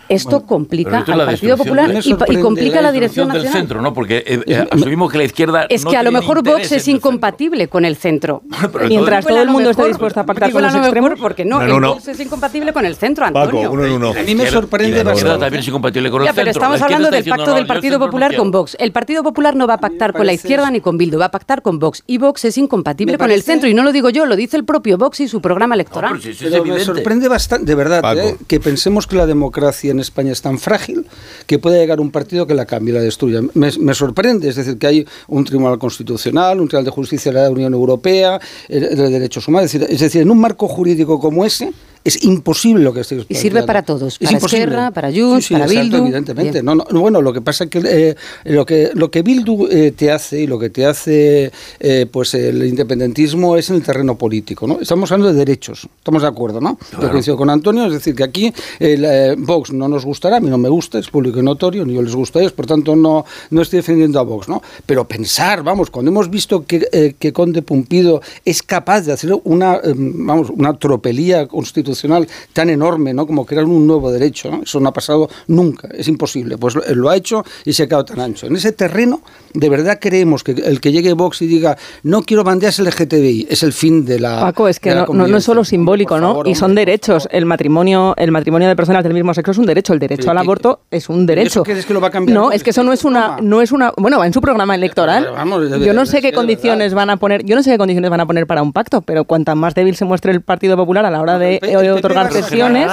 Esto 0.08 0.42
complica 0.46 1.04
al 1.06 1.26
Partido 1.26 1.56
Popular 1.56 1.90
y, 2.02 2.36
complica 2.40 2.80
la 2.80 2.92
dirección 2.92 3.28
del 3.28 3.48
centro, 3.48 3.80
¿no? 3.80 3.92
Porque 3.92 4.22
eh, 4.26 4.40
eh, 4.46 4.66
asumimos 4.70 5.10
que 5.10 5.18
la 5.18 5.24
izquierda 5.24 5.66
es 5.68 5.84
que 5.84 5.96
a 5.96 6.02
lo 6.02 6.12
mejor 6.12 6.42
Vox 6.42 6.72
es 6.72 6.88
incompatible 6.88 7.68
con 7.68 7.84
el 7.84 7.96
centro. 7.96 8.42
Mientras 8.88 9.26
todo 9.26 9.42
el 9.42 9.48
mundo 9.48 9.70
está 9.70 9.86
dispuesto 9.86 10.20
a 10.20 10.26
pactar 10.26 10.52
con 10.52 10.62
los 10.62 10.74
extremos, 10.74 11.12
porque 11.20 11.44
no, 11.44 11.60
el 11.60 11.80
Vox 11.80 12.08
es 12.08 12.20
incompatible 12.20 12.72
con 12.72 12.84
el 12.86 12.96
centro, 12.96 13.24
Antonio. 13.24 13.72
A 14.10 14.22
mí 14.22 14.34
me 14.34 14.46
sorprende 14.46 15.02
bastante. 15.02 15.38
también 15.38 15.60
es 15.60 15.68
incompatible 15.68 16.10
con 16.10 16.22
el 16.22 16.28
centro. 16.28 16.42
Pero 16.42 16.50
estamos 16.50 16.82
hablando 16.82 17.10
del 17.10 17.24
pacto 17.24 17.54
del 17.54 17.66
Partido 17.66 17.98
Popular 17.98 18.36
con 18.36 18.50
Vox. 18.50 18.76
El 18.78 18.92
Partido 18.92 19.22
Popular 19.22 19.56
no 19.56 19.66
va 19.66 19.74
a 19.74 19.80
pactar 19.80 20.12
con 20.12 20.26
la 20.26 20.32
izquierda 20.32 20.70
ni 20.70 20.80
con 20.80 20.98
Bildu, 20.98 21.18
va 21.18 21.26
a 21.26 21.30
pactar 21.30 21.62
con 21.62 21.78
Vox 21.78 22.02
y 22.06 22.18
Vox 22.18 22.44
es 22.44 22.58
incompatible 22.58 23.18
con 23.18 23.30
el 23.30 23.42
centro 23.42 23.68
y 23.68 23.74
no 23.74 23.82
lo 23.82 23.92
digo 23.92 24.10
yo, 24.10 24.26
lo 24.26 24.36
dice 24.36 24.56
el 24.56 24.64
propio 24.64 24.98
Vox 24.98 25.20
y 25.20 25.28
su 25.28 25.40
programa 25.40 25.74
electoral. 25.74 26.18
me 26.64 26.80
sorprende 26.80 27.28
bastante, 27.28 27.66
de 27.66 27.74
verdad, 27.74 28.16
que 28.46 28.60
pensemos 28.60 29.06
que 29.06 29.16
la 29.16 29.26
democracia 29.26 29.95
en 29.96 30.00
España 30.00 30.32
es 30.32 30.42
tan 30.42 30.58
frágil 30.58 31.06
que 31.46 31.58
puede 31.58 31.78
llegar 31.78 32.00
un 32.00 32.10
partido 32.10 32.46
que 32.46 32.54
la 32.54 32.66
cambie, 32.66 32.94
la 32.94 33.00
destruya. 33.00 33.40
Me, 33.54 33.94
sorprende, 33.94 34.48
es 34.48 34.56
decir, 34.56 34.78
que 34.78 34.86
hay 34.86 35.06
un 35.28 35.44
Tribunal 35.44 35.78
Constitucional, 35.78 36.60
un 36.60 36.68
Tribunal 36.68 36.84
de 36.84 36.90
Justicia 36.90 37.32
de 37.32 37.40
la 37.40 37.50
Unión 37.50 37.74
Europea, 37.74 38.40
de 38.68 39.10
Derechos 39.10 39.48
Humanos, 39.48 39.74
es 39.74 40.00
decir, 40.00 40.22
en 40.22 40.30
un 40.30 40.38
marco 40.38 40.68
jurídico 40.68 41.18
como 41.18 41.44
ese, 41.44 41.72
es 42.06 42.22
imposible 42.22 42.84
lo 42.84 42.92
que 42.92 43.00
estoy 43.00 43.26
Y 43.28 43.34
sirve 43.34 43.64
para 43.64 43.82
todos, 43.82 44.18
para 44.18 44.38
Esquerra, 44.38 44.90
para 44.92 45.10
Junts, 45.12 45.48
para 45.48 45.66
Bildu. 45.66 45.96
evidentemente. 45.96 46.62
No, 46.62 46.76
bueno, 46.92 47.20
lo 47.20 47.32
que 47.32 47.40
pasa 47.40 47.64
es 47.64 47.70
que 47.70 47.80
eh, 47.84 48.14
lo 48.44 48.64
que 48.64 48.90
lo 48.94 49.10
que 49.10 49.22
Bildu 49.22 49.66
eh, 49.68 49.90
te 49.90 50.12
hace 50.12 50.42
y 50.42 50.46
lo 50.46 50.56
que 50.56 50.70
te 50.70 50.86
hace 50.86 51.50
eh, 51.80 52.06
pues 52.10 52.34
el 52.34 52.64
independentismo 52.64 53.56
es 53.56 53.70
en 53.70 53.76
el 53.76 53.82
terreno 53.82 54.16
político, 54.16 54.68
¿no? 54.68 54.78
Estamos 54.80 55.10
hablando 55.10 55.32
de 55.32 55.38
derechos, 55.38 55.88
estamos 55.98 56.22
de 56.22 56.28
acuerdo, 56.28 56.60
¿no? 56.60 56.78
Yo 57.00 57.10
coincido 57.10 57.36
con 57.36 57.50
Antonio, 57.50 57.86
es 57.86 57.92
decir, 57.94 58.14
que 58.14 58.22
aquí 58.22 58.52
el 58.78 59.34
Vox 59.38 59.72
no 59.72 59.88
nos 59.88 60.04
gustará, 60.04 60.36
a 60.36 60.40
mí 60.40 60.48
no 60.48 60.58
me 60.58 60.68
gusta, 60.68 61.00
es 61.00 61.08
público 61.08 61.40
y 61.40 61.42
notorio, 61.42 61.84
ni 61.84 61.94
yo 61.94 62.02
les 62.02 62.14
gusta 62.14 62.38
a 62.38 62.42
ellos, 62.42 62.52
por 62.52 62.66
tanto 62.66 62.94
no, 62.94 63.24
no 63.50 63.62
estoy 63.62 63.78
defendiendo 63.78 64.20
a 64.20 64.22
Vox, 64.22 64.48
¿no? 64.48 64.62
Pero 64.86 65.08
pensar, 65.08 65.64
vamos, 65.64 65.90
cuando 65.90 66.12
hemos 66.12 66.30
visto 66.30 66.64
que, 66.66 67.16
que 67.18 67.32
Conde 67.32 67.62
Pumpido 67.62 68.22
es 68.44 68.62
capaz 68.62 69.00
de 69.00 69.12
hacer 69.12 69.32
una, 69.42 69.80
vamos, 69.84 70.50
una 70.50 70.78
tropelía 70.78 71.48
constitucional 71.48 71.95
tan 72.52 72.70
enorme, 72.70 73.14
¿no? 73.14 73.26
Como 73.26 73.46
crear 73.46 73.64
un 73.64 73.86
nuevo 73.86 74.10
derecho, 74.10 74.60
Eso 74.62 74.80
no 74.80 74.88
ha 74.88 74.92
pasado 74.92 75.28
nunca, 75.48 75.88
es 75.92 76.08
imposible. 76.08 76.58
Pues 76.58 76.74
lo, 76.74 77.10
ha 77.10 77.16
hecho 77.16 77.44
y 77.64 77.72
se 77.72 77.84
ha 77.84 77.86
quedado 77.86 78.04
tan 78.04 78.20
ancho. 78.20 78.46
En 78.46 78.56
ese 78.56 78.72
terreno, 78.72 79.22
de 79.54 79.68
verdad 79.68 79.98
creemos 80.00 80.42
que 80.42 80.52
el 80.52 80.80
que 80.80 80.92
llegue 80.92 81.12
Vox 81.12 81.42
y 81.42 81.46
diga 81.46 81.76
no 82.02 82.22
quiero 82.22 82.44
bandearse 82.44 82.82
el 82.82 82.88
LGTBI 82.88 83.46
es 83.50 83.62
el 83.62 83.72
fin 83.72 84.04
de 84.04 84.20
la. 84.20 84.40
Paco, 84.40 84.68
es 84.68 84.80
que 84.80 84.94
no, 84.94 85.36
es 85.36 85.44
solo 85.44 85.64
simbólico, 85.64 86.18
¿no? 86.18 86.42
y 86.44 86.54
son 86.54 86.74
derechos. 86.74 87.28
El 87.30 87.46
matrimonio, 87.46 88.14
el 88.16 88.30
matrimonio 88.32 88.68
de 88.68 88.76
personas 88.76 89.02
del 89.02 89.14
mismo 89.14 89.34
sexo 89.34 89.52
es 89.52 89.58
un 89.58 89.66
derecho. 89.66 89.92
El 89.92 89.98
derecho 89.98 90.30
al 90.30 90.38
aborto 90.38 90.80
es 90.90 91.08
un 91.08 91.26
derecho. 91.26 91.62
¿Eso 91.62 91.72
es 91.72 91.86
que 91.86 91.94
lo 91.94 92.00
va 92.00 92.08
a 92.08 92.10
cambiar? 92.10 92.36
No, 92.36 92.52
es 92.52 92.62
que 92.62 92.70
eso 92.70 92.82
no 92.82 92.92
es 92.92 93.04
una, 93.04 93.38
no 93.40 93.62
es 93.62 93.72
una, 93.72 93.92
bueno, 93.96 94.24
en 94.24 94.32
su 94.32 94.40
programa 94.40 94.74
electoral. 94.74 95.28
yo 95.84 95.92
no 95.92 96.06
sé 96.06 96.20
qué 96.20 96.32
condiciones 96.32 96.94
van 96.94 97.10
a 97.10 97.16
poner, 97.16 97.44
yo 97.44 97.56
no 97.56 97.62
sé 97.62 97.70
qué 97.70 97.78
condiciones 97.78 98.10
van 98.10 98.20
a 98.20 98.26
poner 98.26 98.46
para 98.46 98.62
un 98.62 98.72
pacto, 98.72 99.02
pero 99.02 99.24
cuanta 99.24 99.54
más 99.54 99.74
débil 99.74 99.96
se 99.96 100.04
muestre 100.04 100.32
el 100.32 100.40
Partido 100.40 100.76
Popular 100.76 101.04
a 101.04 101.10
la 101.10 101.20
hora 101.20 101.38
de 101.38 101.60
otorgar 101.76 102.32
sesiones, 102.32 102.86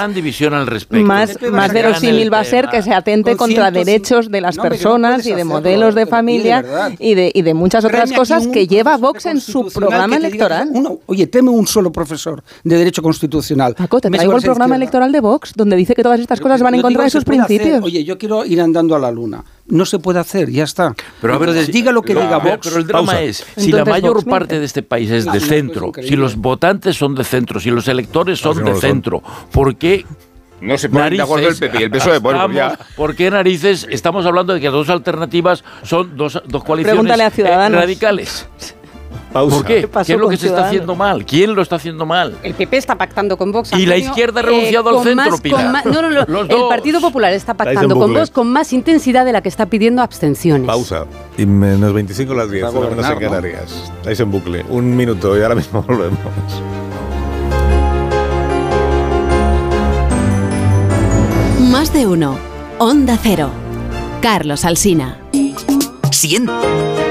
más, 0.90 1.38
más 1.50 1.72
verosímil 1.72 2.32
va 2.32 2.40
a 2.40 2.44
ser 2.44 2.68
que 2.68 2.82
se 2.82 2.92
atente 2.92 3.36
contra 3.36 3.70
derechos 3.70 4.30
de 4.30 4.40
las 4.40 4.56
personas 4.56 5.26
y 5.26 5.32
de 5.32 5.44
modelos 5.44 5.94
de 5.94 6.06
familia 6.06 6.64
y 6.98 7.14
de, 7.14 7.30
y 7.34 7.42
de 7.42 7.54
muchas 7.54 7.84
otras 7.84 8.12
cosas 8.12 8.46
que 8.46 8.66
lleva 8.66 8.96
Vox 8.96 9.26
en 9.26 9.40
su 9.40 9.68
programa 9.72 10.16
electoral. 10.16 10.70
oye, 11.06 11.26
teme 11.26 11.50
un 11.50 11.66
solo 11.66 11.92
profesor 11.92 12.42
de 12.62 12.76
Derecho 12.76 13.02
Constitucional. 13.02 13.74
Paco, 13.74 14.00
te 14.00 14.10
traigo 14.10 14.36
el 14.36 14.42
programa 14.42 14.76
electoral 14.76 15.12
de 15.12 15.20
Vox, 15.20 15.52
donde 15.54 15.76
dice 15.76 15.94
que 15.94 16.02
todas 16.02 16.20
estas 16.20 16.40
cosas 16.40 16.62
van 16.62 16.74
en 16.74 16.82
contra 16.82 17.04
de 17.04 17.10
sus 17.10 17.24
principios. 17.24 17.82
Oye, 17.82 18.04
yo 18.04 18.18
quiero 18.18 18.44
ir 18.44 18.60
andando 18.60 18.94
a 18.94 18.98
la 18.98 19.10
luna 19.10 19.44
no 19.66 19.86
se 19.86 19.98
puede 19.98 20.18
hacer, 20.18 20.50
ya 20.50 20.64
está. 20.64 20.94
Pero 21.20 21.34
a 21.34 21.38
ver, 21.38 21.66
diga 21.66 21.92
lo 21.92 22.02
que 22.02 22.14
diga 22.14 22.38
Vox. 22.38 22.68
Pero 22.68 22.76
el 22.78 22.86
drama 22.86 23.20
es, 23.22 23.44
si 23.56 23.72
la 23.72 23.84
mayor 23.84 24.24
parte 24.24 24.58
de 24.58 24.64
este 24.64 24.82
país 24.82 25.10
es 25.10 25.24
de 25.24 25.40
centro, 25.40 25.92
si 26.02 26.16
los 26.16 26.36
votantes 26.36 26.96
son 26.96 27.14
de 27.14 27.24
centro, 27.24 27.60
si 27.60 27.70
los 27.70 27.88
electores 27.88 28.38
son 28.38 28.64
de 28.64 28.74
centro, 28.74 29.22
¿por 29.52 29.76
qué 29.76 30.04
No 30.60 30.78
se 30.78 30.88
ponen 30.88 31.16
de 31.16 31.22
acuerdo 31.22 31.48
el 31.48 31.56
PP 31.56 31.80
y 31.80 31.82
el 31.84 31.90
PSOE. 31.90 32.18
Bueno, 32.18 32.44
pues 32.44 32.56
ya. 32.56 32.78
¿Por 32.96 33.14
qué 33.16 33.30
narices 33.30 33.86
estamos 33.90 34.24
hablando 34.26 34.54
de 34.54 34.60
que 34.60 34.66
las 34.66 34.74
dos 34.74 34.90
alternativas 34.90 35.64
son 35.82 36.16
dos, 36.16 36.42
dos 36.46 36.64
coaliciones 36.64 37.00
Pregúntale 37.00 37.24
a 37.24 37.28
eh, 37.28 37.30
Ciudadanos. 37.30 37.80
radicales? 37.80 38.48
¿Por 39.34 39.64
qué? 39.64 39.88
¿Qué, 40.06 40.12
es 40.12 40.18
lo 40.18 40.28
que 40.28 40.36
se 40.36 40.46
está 40.46 40.68
haciendo 40.68 40.94
mal? 40.94 41.26
¿Quién 41.26 41.54
lo 41.54 41.62
está 41.62 41.76
haciendo 41.76 42.06
mal? 42.06 42.38
El 42.44 42.54
PP 42.54 42.76
está 42.76 42.96
pactando 42.96 43.36
con 43.36 43.50
Vox. 43.50 43.72
Antonio, 43.72 43.84
y 43.84 43.88
la 43.88 43.96
izquierda 43.96 44.40
ha 44.40 44.44
eh, 44.44 44.46
renunciado 44.46 44.90
eh, 44.90 44.96
al 44.96 45.04
centro, 45.04 46.48
el. 46.48 46.68
Partido 46.68 47.00
Popular 47.00 47.32
está 47.32 47.54
pactando 47.54 47.96
con 47.96 48.14
Vox 48.14 48.30
con 48.30 48.50
más 48.52 48.72
intensidad 48.72 49.24
de 49.24 49.32
la 49.32 49.42
que 49.42 49.48
está 49.48 49.66
pidiendo 49.66 50.02
abstenciones. 50.02 50.66
Pausa. 50.66 51.06
Y 51.36 51.46
menos 51.46 51.92
25 51.92 52.32
las 52.32 52.50
10, 52.50 52.72
menos 52.72 53.10
en 53.10 53.18
Canarias. 53.18 53.92
Estáis 53.96 54.20
en 54.20 54.30
bucle. 54.30 54.64
Un 54.68 54.96
minuto 54.96 55.36
y 55.36 55.42
ahora 55.42 55.56
mismo 55.56 55.82
volvemos. 55.86 56.18
Más 61.70 61.92
de 61.92 62.06
uno. 62.06 62.38
Onda 62.78 63.18
Cero. 63.20 63.50
Carlos 64.20 64.64
Alsina. 64.64 65.18
100. 66.12 67.03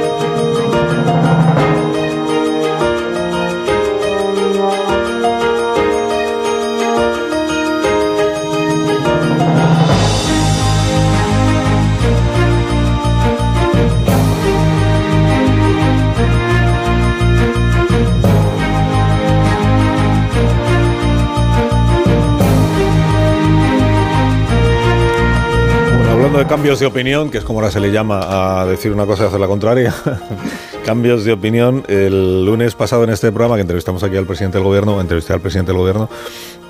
Hablando 26.34 26.50
de 26.50 26.56
cambios 26.56 26.80
de 26.80 26.88
opinión, 26.88 27.30
que 27.30 27.38
es 27.38 27.44
como 27.44 27.60
ahora 27.60 27.70
se 27.70 27.80
le 27.80 27.92
llama 27.92 28.62
a 28.62 28.66
decir 28.66 28.92
una 28.92 29.06
cosa 29.06 29.26
y 29.26 29.28
hacer 29.28 29.40
la 29.40 29.46
contraria. 29.46 29.94
cambios 30.86 31.26
de 31.26 31.32
opinión. 31.32 31.84
El 31.88 32.44
lunes 32.44 32.74
pasado 32.74 33.04
en 33.04 33.12
este 33.12 33.32
programa 33.32 33.54
que 33.54 33.62
entrevistamos 33.62 34.02
aquí 34.02 34.18
al 34.18 34.26
presidente 34.26 34.58
del 34.58 34.66
gobierno, 34.66 35.00
entrevisté 35.00 35.34
al 35.34 35.42
presidente 35.42 35.74
del 35.74 35.78
gobierno, 35.80 36.10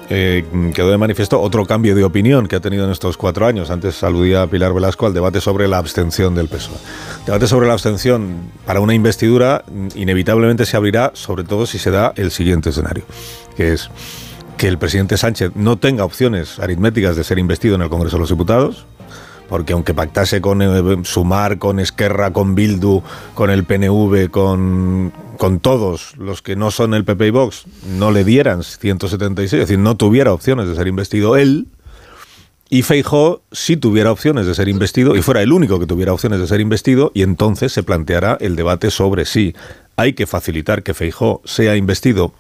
eh, 0.09 0.43
quedó 0.74 0.91
de 0.91 0.97
manifiesto 0.97 1.39
otro 1.39 1.66
cambio 1.66 1.95
de 1.95 2.03
opinión 2.03 2.47
que 2.47 2.57
ha 2.57 2.59
tenido 2.59 2.84
en 2.84 2.91
estos 2.91 3.16
cuatro 3.16 3.45
años. 3.45 3.70
Antes 3.70 4.03
aludía 4.03 4.45
Pilar 4.47 4.74
Velasco 4.74 5.05
al 5.05 5.14
debate 5.14 5.39
sobre 5.39 5.70
la 5.70 5.78
abstención 5.78 6.36
del 6.36 6.49
PSOE. 6.49 6.76
El 7.20 7.26
debate 7.28 7.47
sobre 7.47 7.68
la 7.68 7.74
abstención 7.74 8.51
para 8.66 8.82
una 8.82 8.93
investidura 8.93 9.64
inevitablemente 9.95 10.66
se 10.66 10.76
abrirá, 10.76 11.11
sobre 11.14 11.45
todo 11.45 11.68
si 11.68 11.80
se 11.80 11.89
da 11.89 12.11
el 12.18 12.32
siguiente 12.32 12.72
escenario, 12.72 13.05
que 13.55 13.72
es 13.72 13.89
que 14.57 14.68
el 14.68 14.78
presidente 14.78 15.16
Sánchez 15.16 15.51
no 15.55 15.78
tenga 15.78 16.03
opciones 16.03 16.59
aritméticas 16.59 17.16
de 17.16 17.24
ser 17.24 17.39
investido 17.39 17.76
en 17.76 17.82
el 17.82 17.89
Congreso 17.89 18.18
de 18.18 18.22
los 18.22 18.30
Diputados, 18.30 18.86
porque 19.49 19.73
aunque 19.73 19.93
pactase 19.93 20.41
con 20.41 20.61
eh, 20.61 20.97
Sumar, 21.03 21.57
con 21.57 21.79
Esquerra, 21.79 22.31
con 22.31 22.55
Bildu, 22.55 23.01
con 23.33 23.49
el 23.49 23.63
PNV, 23.63 24.29
con, 24.29 25.13
con 25.37 25.59
todos 25.59 26.15
los 26.17 26.41
que 26.41 26.55
no 26.55 26.71
son 26.71 26.93
el 26.93 27.05
PP 27.05 27.27
y 27.27 27.29
Vox, 27.31 27.65
no 27.97 28.11
le 28.11 28.23
dieran 28.23 28.63
176, 28.63 29.53
es 29.53 29.59
decir, 29.67 29.79
no 29.79 29.95
tuviera 29.95 30.33
opciones 30.33 30.67
de 30.67 30.75
ser 30.75 30.87
investido 30.87 31.37
él, 31.37 31.67
y 32.69 32.81
Feijó 32.81 33.43
sí 33.51 33.77
tuviera 33.77 34.11
opciones 34.11 34.47
de 34.47 34.55
ser 34.55 34.67
investido, 34.67 35.15
y 35.15 35.21
fuera 35.21 35.41
el 35.41 35.51
único 35.51 35.79
que 35.79 35.85
tuviera 35.85 36.13
opciones 36.13 36.39
de 36.39 36.47
ser 36.47 36.59
investido, 36.59 37.11
y 37.13 37.21
entonces 37.21 37.71
se 37.71 37.83
planteará 37.83 38.37
el 38.41 38.55
debate 38.55 38.89
sobre 38.89 39.25
si 39.25 39.55
hay 39.95 40.13
que 40.13 40.25
facilitar 40.25 40.81
que 40.81 40.93
Feijó 40.93 41.41
sea 41.45 41.75
investido 41.75 42.33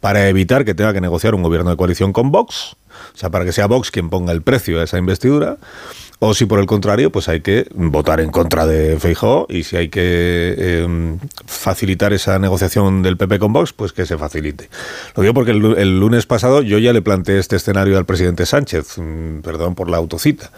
para 0.00 0.28
evitar 0.28 0.64
que 0.64 0.74
tenga 0.74 0.92
que 0.92 1.00
negociar 1.00 1.34
un 1.34 1.42
gobierno 1.42 1.70
de 1.70 1.76
coalición 1.76 2.12
con 2.12 2.30
Vox, 2.30 2.76
o 3.14 3.18
sea, 3.18 3.30
para 3.30 3.44
que 3.44 3.52
sea 3.52 3.66
Vox 3.66 3.90
quien 3.90 4.10
ponga 4.10 4.32
el 4.32 4.42
precio 4.42 4.80
a 4.80 4.84
esa 4.84 4.98
investidura, 4.98 5.58
o 6.22 6.34
si 6.34 6.44
por 6.44 6.60
el 6.60 6.66
contrario, 6.66 7.10
pues 7.10 7.28
hay 7.28 7.40
que 7.40 7.66
votar 7.74 8.20
en 8.20 8.30
contra 8.30 8.66
de 8.66 8.98
Feijó 9.00 9.46
y 9.48 9.64
si 9.64 9.76
hay 9.76 9.88
que 9.88 10.00
eh, 10.04 11.16
facilitar 11.46 12.12
esa 12.12 12.38
negociación 12.38 13.02
del 13.02 13.16
PP 13.16 13.38
con 13.38 13.54
Vox, 13.54 13.72
pues 13.72 13.94
que 13.94 14.04
se 14.04 14.18
facilite. 14.18 14.68
Lo 15.16 15.22
digo 15.22 15.32
porque 15.32 15.52
el, 15.52 15.64
el 15.78 15.98
lunes 15.98 16.26
pasado 16.26 16.60
yo 16.60 16.78
ya 16.78 16.92
le 16.92 17.00
planteé 17.00 17.38
este 17.38 17.56
escenario 17.56 17.96
al 17.96 18.04
presidente 18.04 18.44
Sánchez, 18.44 18.98
mm, 18.98 19.40
perdón 19.40 19.74
por 19.74 19.88
la 19.88 19.96
autocita, 19.96 20.50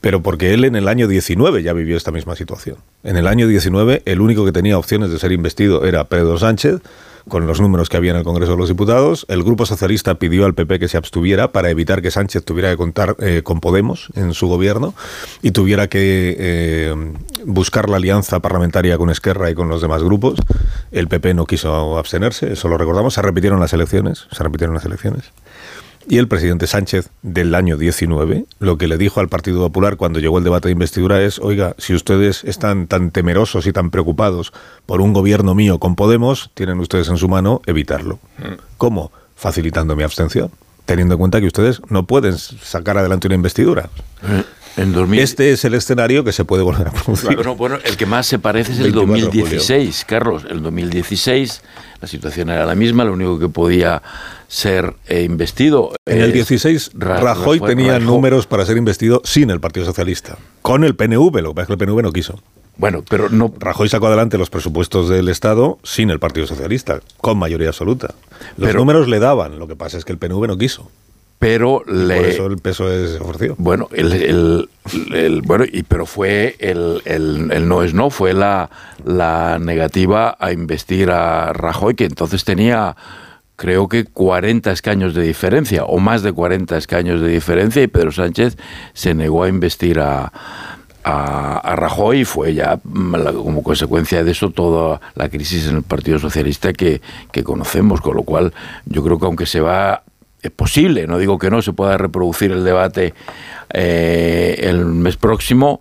pero 0.00 0.22
porque 0.22 0.54
él 0.54 0.64
en 0.64 0.76
el 0.76 0.88
año 0.88 1.08
19 1.08 1.62
ya 1.62 1.74
vivió 1.74 1.98
esta 1.98 2.10
misma 2.10 2.34
situación. 2.34 2.78
En 3.02 3.18
el 3.18 3.26
año 3.26 3.46
19 3.46 4.00
el 4.06 4.22
único 4.22 4.46
que 4.46 4.52
tenía 4.52 4.78
opciones 4.78 5.10
de 5.10 5.18
ser 5.18 5.32
investido 5.32 5.84
era 5.84 6.04
Pedro 6.04 6.38
Sánchez, 6.38 6.80
con 7.28 7.46
los 7.46 7.60
números 7.60 7.88
que 7.88 7.96
había 7.96 8.10
en 8.10 8.18
el 8.18 8.24
Congreso 8.24 8.52
de 8.52 8.58
los 8.58 8.68
Diputados. 8.68 9.26
El 9.28 9.42
Grupo 9.42 9.66
Socialista 9.66 10.16
pidió 10.16 10.44
al 10.44 10.54
PP 10.54 10.78
que 10.78 10.88
se 10.88 10.96
abstuviera 10.96 11.52
para 11.52 11.70
evitar 11.70 12.02
que 12.02 12.10
Sánchez 12.10 12.44
tuviera 12.44 12.70
que 12.70 12.76
contar 12.76 13.16
eh, 13.20 13.42
con 13.42 13.60
Podemos 13.60 14.08
en 14.14 14.34
su 14.34 14.48
gobierno 14.48 14.94
y 15.42 15.52
tuviera 15.52 15.88
que 15.88 16.36
eh, 16.38 16.94
buscar 17.46 17.88
la 17.88 17.96
alianza 17.96 18.40
parlamentaria 18.40 18.98
con 18.98 19.10
Esquerra 19.10 19.50
y 19.50 19.54
con 19.54 19.68
los 19.68 19.80
demás 19.80 20.02
grupos. 20.02 20.38
El 20.92 21.08
PP 21.08 21.34
no 21.34 21.46
quiso 21.46 21.98
abstenerse, 21.98 22.52
eso 22.52 22.68
lo 22.68 22.78
recordamos. 22.78 23.14
Se 23.14 23.22
repitieron 23.22 23.60
las 23.60 23.72
elecciones, 23.72 24.26
se 24.30 24.42
repitieron 24.42 24.74
las 24.74 24.84
elecciones. 24.84 25.32
Y 26.08 26.18
el 26.18 26.28
presidente 26.28 26.66
Sánchez 26.66 27.10
del 27.22 27.54
año 27.54 27.76
19 27.76 28.44
lo 28.58 28.76
que 28.76 28.88
le 28.88 28.98
dijo 28.98 29.20
al 29.20 29.28
Partido 29.28 29.60
Popular 29.60 29.96
cuando 29.96 30.20
llegó 30.20 30.38
el 30.38 30.44
debate 30.44 30.68
de 30.68 30.72
investidura 30.72 31.22
es, 31.22 31.38
oiga, 31.38 31.74
si 31.78 31.94
ustedes 31.94 32.44
están 32.44 32.86
tan 32.86 33.10
temerosos 33.10 33.66
y 33.66 33.72
tan 33.72 33.90
preocupados 33.90 34.52
por 34.86 35.00
un 35.00 35.12
gobierno 35.12 35.54
mío 35.54 35.78
con 35.78 35.96
Podemos, 35.96 36.50
tienen 36.54 36.78
ustedes 36.80 37.08
en 37.08 37.16
su 37.16 37.28
mano 37.28 37.62
evitarlo. 37.66 38.18
¿Cómo? 38.76 39.12
Facilitando 39.34 39.96
mi 39.96 40.02
abstención, 40.02 40.50
teniendo 40.84 41.14
en 41.14 41.18
cuenta 41.18 41.40
que 41.40 41.46
ustedes 41.46 41.80
no 41.88 42.06
pueden 42.06 42.36
sacar 42.36 42.98
adelante 42.98 43.28
una 43.28 43.36
investidura. 43.36 43.88
En 44.76 44.92
2000... 44.92 45.20
Este 45.20 45.52
es 45.52 45.64
el 45.64 45.74
escenario 45.74 46.24
que 46.24 46.32
se 46.32 46.44
puede 46.44 46.62
volver 46.62 46.88
a 46.88 46.90
producir. 46.90 47.36
Bueno, 47.36 47.54
bueno, 47.54 47.78
el 47.84 47.96
que 47.96 48.06
más 48.06 48.26
se 48.26 48.38
parece 48.38 48.72
es 48.72 48.78
el 48.78 48.92
24 48.92 49.14
de 49.14 49.20
julio. 49.22 49.40
2016, 49.42 50.04
Carlos. 50.06 50.44
El 50.50 50.62
2016 50.62 51.62
la 52.00 52.08
situación 52.08 52.50
era 52.50 52.66
la 52.66 52.74
misma, 52.74 53.04
lo 53.04 53.12
único 53.12 53.38
que 53.38 53.48
podía 53.48 54.02
ser 54.48 54.94
eh, 55.06 55.22
investido. 55.22 55.92
En 56.06 56.18
el 56.20 56.28
es 56.28 56.34
16, 56.34 56.90
Ra- 56.94 57.18
Rajoy 57.20 57.58
Rajoy- 57.60 57.66
tenía 57.68 57.98
Rajoy- 57.98 58.04
números 58.06 58.46
para 58.46 58.66
ser 58.66 58.76
investido 58.76 59.22
sin 59.24 59.50
el 59.50 59.60
Partido 59.60 59.86
Socialista. 59.86 60.36
Con 60.62 60.84
el 60.84 60.94
PNV, 60.96 61.40
lo 61.40 61.50
que 61.50 61.54
pasa 61.54 61.62
es 61.62 61.66
que 61.68 61.72
el 61.72 61.78
PNV 61.78 62.02
no 62.02 62.12
quiso. 62.12 62.40
Bueno, 62.76 63.04
pero 63.08 63.28
no. 63.30 63.54
Rajoy 63.58 63.88
sacó 63.88 64.08
adelante 64.08 64.36
los 64.36 64.50
presupuestos 64.50 65.08
del 65.08 65.28
Estado 65.28 65.78
sin 65.84 66.10
el 66.10 66.18
Partido 66.18 66.46
Socialista, 66.46 67.00
con 67.20 67.38
mayoría 67.38 67.68
absoluta. 67.68 68.08
Los 68.56 68.66
Pero- 68.68 68.80
números 68.80 69.06
le 69.08 69.20
daban, 69.20 69.58
lo 69.60 69.68
que 69.68 69.76
pasa 69.76 69.96
es 69.96 70.04
que 70.04 70.10
el 70.12 70.18
PNV 70.18 70.48
no 70.48 70.58
quiso. 70.58 70.90
Pero 71.38 71.82
le. 71.86 72.16
Por 72.16 72.24
eso 72.26 72.46
el 72.46 72.56
peso 72.58 72.90
es 72.90 73.20
ofreció. 73.20 73.54
Bueno, 73.58 73.88
el, 73.92 74.12
el- 74.12 74.68
el- 75.12 75.42
bueno, 75.42 75.64
y 75.70 75.82
pero 75.82 76.06
fue 76.06 76.56
el, 76.58 77.02
el- 77.04 77.68
no 77.68 77.82
es 77.82 77.92
no, 77.92 78.08
fue 78.10 78.32
la, 78.32 78.70
la 79.04 79.58
negativa 79.58 80.36
a 80.38 80.52
investir 80.52 81.10
a 81.10 81.52
Rajoy, 81.52 81.94
que 81.94 82.04
entonces 82.06 82.44
tenía 82.44 82.96
creo 83.56 83.88
que 83.88 84.04
40 84.04 84.72
escaños 84.72 85.14
de 85.14 85.22
diferencia, 85.22 85.84
o 85.84 85.98
más 85.98 86.22
de 86.22 86.32
40 86.32 86.76
escaños 86.76 87.20
de 87.20 87.28
diferencia, 87.28 87.82
y 87.82 87.86
Pedro 87.88 88.10
Sánchez 88.10 88.56
se 88.94 89.14
negó 89.14 89.44
a 89.44 89.48
investir 89.48 90.00
a, 90.00 90.32
a, 91.04 91.58
a 91.58 91.76
Rajoy 91.76 92.20
y 92.20 92.24
fue 92.24 92.54
ya 92.54 92.80
mm, 92.82 93.14
la- 93.16 93.32
como 93.32 93.62
consecuencia 93.62 94.24
de 94.24 94.30
eso 94.32 94.50
toda 94.50 95.00
la 95.14 95.28
crisis 95.28 95.68
en 95.68 95.76
el 95.76 95.82
Partido 95.82 96.18
Socialista 96.18 96.72
que, 96.72 97.00
que 97.30 97.44
conocemos, 97.44 98.00
con 98.00 98.16
lo 98.16 98.22
cual 98.22 98.52
yo 98.86 99.04
creo 99.04 99.18
que 99.18 99.26
aunque 99.26 99.46
se 99.46 99.60
va 99.60 100.02
es 100.44 100.50
posible, 100.50 101.06
no 101.06 101.18
digo 101.18 101.38
que 101.38 101.50
no, 101.50 101.62
se 101.62 101.72
pueda 101.72 101.96
reproducir 101.96 102.52
el 102.52 102.64
debate 102.64 103.14
eh, 103.72 104.56
el 104.60 104.84
mes 104.84 105.16
próximo, 105.16 105.80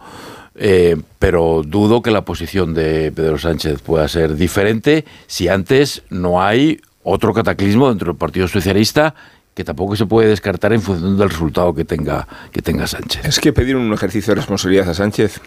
eh, 0.56 0.96
pero 1.20 1.64
dudo 1.66 2.02
que 2.02 2.12
la 2.12 2.24
posición 2.24 2.74
de 2.74 3.12
Pedro 3.12 3.38
Sánchez 3.38 3.82
pueda 3.82 4.08
ser 4.08 4.36
diferente 4.36 5.04
si 5.28 5.50
antes 5.50 6.04
no 6.10 6.42
hay 6.42 6.80
otro 7.04 7.34
cataclismo 7.34 7.90
dentro 7.90 8.14
del 8.14 8.18
Partido 8.18 8.48
Socialista 8.48 9.14
que 9.54 9.66
tampoco 9.66 9.96
se 9.96 10.06
puede 10.06 10.30
descartar 10.30 10.74
en 10.74 10.82
función 10.82 11.18
del 11.18 11.30
resultado 11.30 11.76
que 11.76 11.86
tenga, 11.86 12.28
que 12.52 12.62
tenga 12.62 12.88
Sánchez. 12.88 13.26
Es 13.26 13.40
que 13.40 13.54
pedir 13.54 13.76
un 13.76 13.92
ejercicio 13.94 14.32
de 14.32 14.40
responsabilidad 14.40 14.90
a 14.90 14.94
Sánchez 14.94 15.42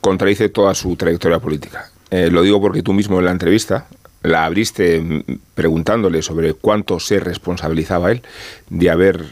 contradice 0.00 0.48
toda 0.48 0.74
su 0.74 0.96
trayectoria 0.96 1.38
política. 1.38 1.90
Eh, 2.10 2.30
lo 2.32 2.42
digo 2.42 2.60
porque 2.60 2.82
tú 2.82 2.94
mismo 2.94 3.18
en 3.18 3.26
la 3.26 3.30
entrevista 3.30 3.86
la 4.22 4.44
abriste 4.44 5.24
preguntándole 5.54 6.22
sobre 6.22 6.54
cuánto 6.54 7.00
se 7.00 7.20
responsabilizaba 7.20 8.10
él 8.10 8.22
de 8.68 8.90
haber 8.90 9.24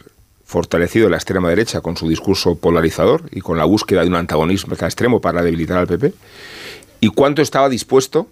fortalecido 0.44 1.08
la 1.08 1.16
extrema 1.16 1.48
derecha 1.48 1.80
con 1.80 1.96
su 1.96 2.08
discurso 2.08 2.56
polarizador 2.56 3.22
y 3.32 3.40
con 3.40 3.58
la 3.58 3.64
búsqueda 3.64 4.02
de 4.02 4.08
un 4.08 4.14
antagonismo 4.14 4.74
extremo 4.74 5.20
para 5.20 5.42
debilitar 5.42 5.78
al 5.78 5.88
PP 5.88 6.14
y 7.00 7.08
cuánto 7.08 7.42
estaba 7.42 7.68
dispuesto 7.68 8.28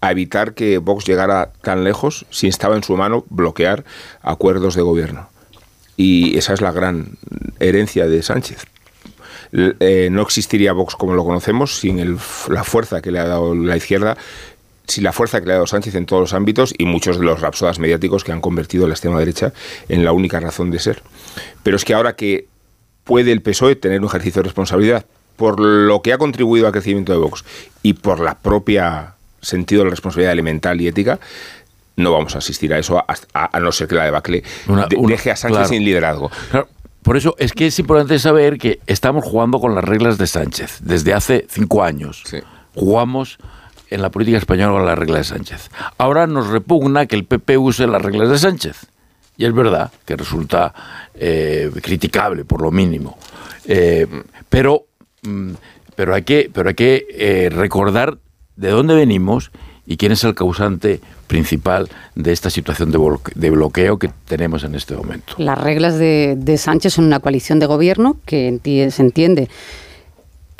a 0.00 0.10
evitar 0.10 0.54
que 0.54 0.78
Vox 0.78 1.04
llegara 1.04 1.52
tan 1.62 1.84
lejos 1.84 2.26
si 2.30 2.48
estaba 2.48 2.74
en 2.74 2.82
su 2.82 2.96
mano 2.96 3.24
bloquear 3.30 3.84
acuerdos 4.22 4.74
de 4.74 4.82
gobierno. 4.82 5.28
Y 5.96 6.36
esa 6.36 6.54
es 6.54 6.60
la 6.60 6.72
gran 6.72 7.18
herencia 7.60 8.08
de 8.08 8.22
Sánchez. 8.22 8.64
Eh, 9.52 10.08
no 10.10 10.22
existiría 10.22 10.72
Vox 10.72 10.96
como 10.96 11.14
lo 11.14 11.24
conocemos 11.24 11.78
sin 11.78 11.98
el 11.98 12.16
la 12.48 12.64
fuerza 12.64 13.02
que 13.02 13.12
le 13.12 13.20
ha 13.20 13.28
dado 13.28 13.54
la 13.54 13.76
izquierda 13.76 14.16
sin 14.86 15.04
la 15.04 15.12
fuerza 15.12 15.40
que 15.40 15.46
le 15.46 15.52
ha 15.52 15.56
dado 15.56 15.66
Sánchez 15.66 15.94
en 15.94 16.06
todos 16.06 16.20
los 16.20 16.34
ámbitos 16.34 16.74
y 16.76 16.84
muchos 16.84 17.18
de 17.18 17.24
los 17.24 17.40
rapsodas 17.40 17.78
mediáticos 17.78 18.24
que 18.24 18.32
han 18.32 18.40
convertido 18.40 18.86
la 18.86 18.94
extrema 18.94 19.18
derecha 19.18 19.52
en 19.88 20.04
la 20.04 20.12
única 20.12 20.40
razón 20.40 20.70
de 20.70 20.78
ser. 20.78 21.02
Pero 21.62 21.76
es 21.76 21.84
que 21.84 21.94
ahora 21.94 22.16
que 22.16 22.46
puede 23.04 23.32
el 23.32 23.42
PSOE 23.42 23.76
tener 23.76 24.00
un 24.00 24.06
ejercicio 24.06 24.42
de 24.42 24.48
responsabilidad 24.48 25.06
por 25.36 25.58
lo 25.60 26.02
que 26.02 26.12
ha 26.12 26.18
contribuido 26.18 26.66
al 26.66 26.72
crecimiento 26.72 27.12
de 27.12 27.18
Vox 27.18 27.44
y 27.82 27.94
por 27.94 28.20
la 28.20 28.36
propia 28.36 29.14
sentido 29.40 29.80
de 29.80 29.86
la 29.86 29.90
responsabilidad 29.90 30.32
elemental 30.32 30.80
y 30.80 30.88
ética, 30.88 31.18
no 31.96 32.12
vamos 32.12 32.34
a 32.34 32.38
asistir 32.38 32.72
a 32.72 32.78
eso 32.78 32.98
a, 32.98 33.60
no 33.60 33.72
ser 33.72 33.88
que 33.88 33.94
la 33.94 34.04
debacle 34.04 34.42
deje 35.06 35.30
a 35.30 35.36
Sánchez 35.36 35.68
sin 35.68 35.84
liderazgo. 35.84 36.30
Por 37.02 37.16
eso 37.16 37.34
es 37.38 37.52
que 37.52 37.66
es 37.66 37.78
importante 37.78 38.18
saber 38.18 38.58
que 38.58 38.78
estamos 38.86 39.24
jugando 39.24 39.58
con 39.58 39.74
las 39.74 39.84
reglas 39.84 40.18
de 40.18 40.26
Sánchez 40.26 40.78
desde 40.82 41.12
hace 41.12 41.46
cinco 41.48 41.82
años. 41.82 42.22
Jugamos 42.74 43.38
en 43.92 44.02
la 44.02 44.10
política 44.10 44.38
española 44.38 44.72
con 44.72 44.86
las 44.86 44.98
reglas 44.98 45.28
de 45.28 45.36
Sánchez. 45.36 45.70
Ahora 45.98 46.26
nos 46.26 46.48
repugna 46.48 47.06
que 47.06 47.16
el 47.16 47.24
PP 47.24 47.58
use 47.58 47.86
las 47.86 48.02
reglas 48.02 48.30
de 48.30 48.38
Sánchez. 48.38 48.86
Y 49.36 49.44
es 49.44 49.54
verdad 49.54 49.90
que 50.04 50.16
resulta 50.16 50.74
eh, 51.14 51.70
criticable, 51.82 52.44
por 52.44 52.62
lo 52.62 52.70
mínimo. 52.70 53.18
Eh, 53.66 54.06
pero, 54.48 54.86
mm, 55.22 55.52
pero 55.94 56.14
hay 56.14 56.22
que, 56.22 56.50
pero 56.52 56.68
hay 56.68 56.74
que 56.74 57.06
eh, 57.10 57.50
recordar 57.50 58.18
de 58.56 58.70
dónde 58.70 58.94
venimos 58.94 59.50
y 59.86 59.96
quién 59.96 60.12
es 60.12 60.22
el 60.24 60.34
causante 60.34 61.00
principal 61.26 61.88
de 62.14 62.32
esta 62.32 62.50
situación 62.50 62.92
de, 62.92 63.50
bloqueo 63.50 63.98
que 63.98 64.10
tenemos 64.26 64.64
en 64.64 64.74
este 64.74 64.94
momento. 64.94 65.34
Las 65.38 65.58
reglas 65.58 65.98
de, 65.98 66.34
de 66.36 66.58
Sánchez 66.58 66.94
son 66.94 67.06
una 67.06 67.20
coalición 67.20 67.58
de 67.58 67.66
gobierno 67.66 68.16
que 68.26 68.88
se 68.90 69.02
entiende 69.02 69.48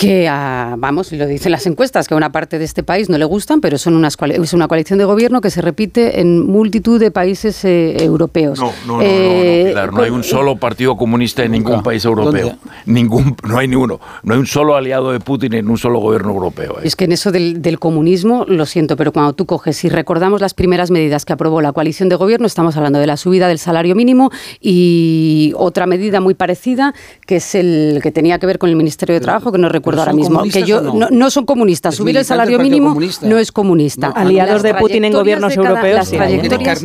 que, 0.02 0.28
a, 0.28 0.74
vamos, 0.78 1.12
lo 1.12 1.26
dicen 1.26 1.52
las 1.52 1.64
encuestas, 1.66 2.08
que 2.08 2.14
a 2.14 2.16
una 2.16 2.32
parte 2.32 2.58
de 2.58 2.64
este 2.64 2.82
país 2.82 3.08
no 3.08 3.18
le 3.18 3.24
gustan, 3.24 3.60
pero 3.60 3.78
son 3.78 3.94
unas, 3.94 4.16
es 4.20 4.52
una 4.52 4.66
coalición 4.66 4.98
de 4.98 5.04
gobierno 5.04 5.40
que 5.40 5.50
se 5.50 5.62
repite 5.62 6.20
en 6.20 6.44
multitud 6.44 6.98
de 6.98 7.12
países 7.12 7.64
eh, 7.64 8.02
europeos. 8.02 8.58
No, 8.58 8.72
no, 8.84 8.96
no, 8.96 9.02
eh, 9.02 9.74
no, 9.92 10.02
hay 10.02 10.10
un 10.10 10.24
solo 10.24 10.56
partido 10.56 10.96
comunista 10.96 11.44
en 11.44 11.52
ningún 11.52 11.84
país 11.84 12.04
europeo. 12.04 12.56
Ningún, 12.84 13.36
no 13.44 13.58
hay 13.58 13.68
ninguno. 13.68 14.00
No 14.24 14.34
hay 14.34 14.40
un 14.40 14.46
solo 14.46 14.74
aliado 14.74 15.12
de 15.12 15.20
Putin 15.20 15.54
en 15.54 15.70
un 15.70 15.78
solo 15.78 16.00
gobierno 16.00 16.30
europeo. 16.30 16.78
Eh. 16.78 16.82
Es 16.84 16.96
que 16.96 17.04
en 17.04 17.12
eso 17.12 17.30
del, 17.30 17.62
del, 17.62 17.78
comunismo, 17.78 18.44
lo 18.48 18.66
siento, 18.66 18.96
pero 18.96 19.12
cuando 19.12 19.34
tú 19.34 19.46
coges 19.46 19.84
y 19.84 19.88
recordamos 19.88 20.40
las 20.40 20.54
primeras 20.54 20.90
medidas 20.90 21.24
que 21.24 21.32
aprobó 21.32 21.60
la 21.60 21.72
coalición 21.72 22.08
de 22.08 22.16
gobierno, 22.16 22.46
estamos 22.46 22.76
hablando 22.76 22.98
de 22.98 23.06
la 23.06 23.16
subida 23.16 23.46
del 23.46 23.60
salario 23.60 23.94
mínimo 23.94 24.30
y 24.60 25.52
otra 25.56 25.86
medida 25.86 26.20
muy 26.20 26.34
parecida, 26.34 26.92
que 27.24 27.36
es 27.36 27.54
el 27.54 28.00
que 28.02 28.10
tenía 28.10 28.40
que 28.40 28.46
ver 28.46 28.58
con 28.58 28.68
el 28.68 28.74
Ministerio 28.74 29.14
de 29.14 29.20
Trabajo, 29.20 29.52
que 29.52 29.58
no 29.58 29.68
recuerdo 29.68 29.91
ahora 30.00 30.12
mismo. 30.12 30.42
Que 30.44 30.64
yo 30.64 30.80
no? 30.80 31.30
son 31.30 31.44
comunistas. 31.44 31.94
Subir 31.94 32.16
el 32.16 32.24
salario 32.24 32.58
mínimo 32.58 32.96
no 33.22 33.38
es 33.38 33.52
comunista. 33.52 34.08
Aliados 34.08 34.62
de 34.62 34.74
Putin 34.74 35.04
en 35.04 35.12
gobiernos 35.12 35.56
europeos. 35.56 35.96
Las 35.96 36.10
trayectorias, 36.10 36.82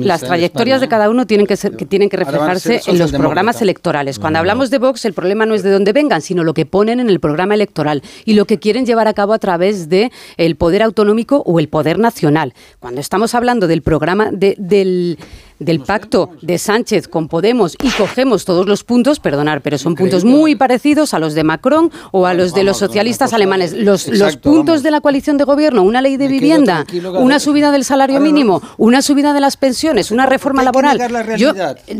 las 0.00 0.20
trayectorias 0.20 0.80
de 0.80 0.88
cada 0.88 1.10
uno 1.10 1.26
tienen 1.26 1.46
que, 1.46 1.56
ser, 1.56 1.76
que 1.76 1.86
tienen 1.86 2.08
que 2.08 2.16
reflejarse 2.16 2.80
en 2.86 2.98
los 2.98 3.12
programas 3.12 3.60
electorales. 3.62 4.18
Cuando 4.18 4.38
hablamos 4.38 4.70
de 4.70 4.78
Vox, 4.78 5.04
el 5.04 5.12
problema 5.12 5.46
no 5.46 5.54
es 5.54 5.62
de 5.62 5.70
dónde 5.70 5.92
vengan, 5.92 6.22
sino 6.22 6.44
lo 6.44 6.54
que 6.54 6.66
ponen 6.66 7.00
en 7.00 7.08
el 7.08 7.20
programa 7.20 7.54
electoral 7.54 8.02
y 8.24 8.34
lo 8.34 8.44
que 8.44 8.58
quieren 8.58 8.86
llevar 8.86 9.08
a 9.08 9.14
cabo 9.14 9.32
a 9.32 9.38
través 9.38 9.88
de 9.88 10.10
el 10.36 10.56
poder 10.56 10.82
autonómico 10.82 11.42
o 11.46 11.58
el 11.58 11.68
poder 11.68 11.98
nacional. 11.98 12.54
Cuando 12.80 13.00
estamos 13.00 13.34
hablando 13.34 13.66
del 13.66 13.82
programa 13.82 14.30
de, 14.32 14.54
del 14.58 15.18
del 15.64 15.80
pacto 15.80 16.30
de 16.42 16.58
Sánchez 16.58 17.08
con 17.08 17.28
Podemos 17.28 17.76
y 17.82 17.90
cogemos 17.90 18.44
todos 18.44 18.66
los 18.66 18.84
puntos, 18.84 19.20
perdonar, 19.20 19.60
pero 19.62 19.78
son 19.78 19.94
puntos 19.94 20.24
muy 20.24 20.54
parecidos 20.54 21.14
a 21.14 21.18
los 21.18 21.34
de 21.34 21.44
Macron 21.44 21.90
o 22.12 22.26
a 22.26 22.34
los 22.34 22.54
de 22.54 22.64
los 22.64 22.78
socialistas 22.78 23.32
alemanes. 23.32 23.72
Los, 23.72 24.08
los 24.08 24.36
puntos 24.36 24.82
de 24.82 24.90
la 24.90 25.00
coalición 25.00 25.36
de 25.36 25.44
gobierno, 25.44 25.82
una 25.82 26.02
ley 26.02 26.16
de 26.16 26.28
vivienda, 26.28 26.84
una 27.18 27.38
subida 27.38 27.70
del 27.70 27.84
salario 27.84 28.20
mínimo, 28.20 28.62
una 28.76 29.02
subida 29.02 29.32
de 29.32 29.40
las 29.40 29.56
pensiones, 29.56 30.10
una 30.10 30.26
reforma 30.26 30.62
laboral. 30.62 30.98
Yo, 31.36 31.52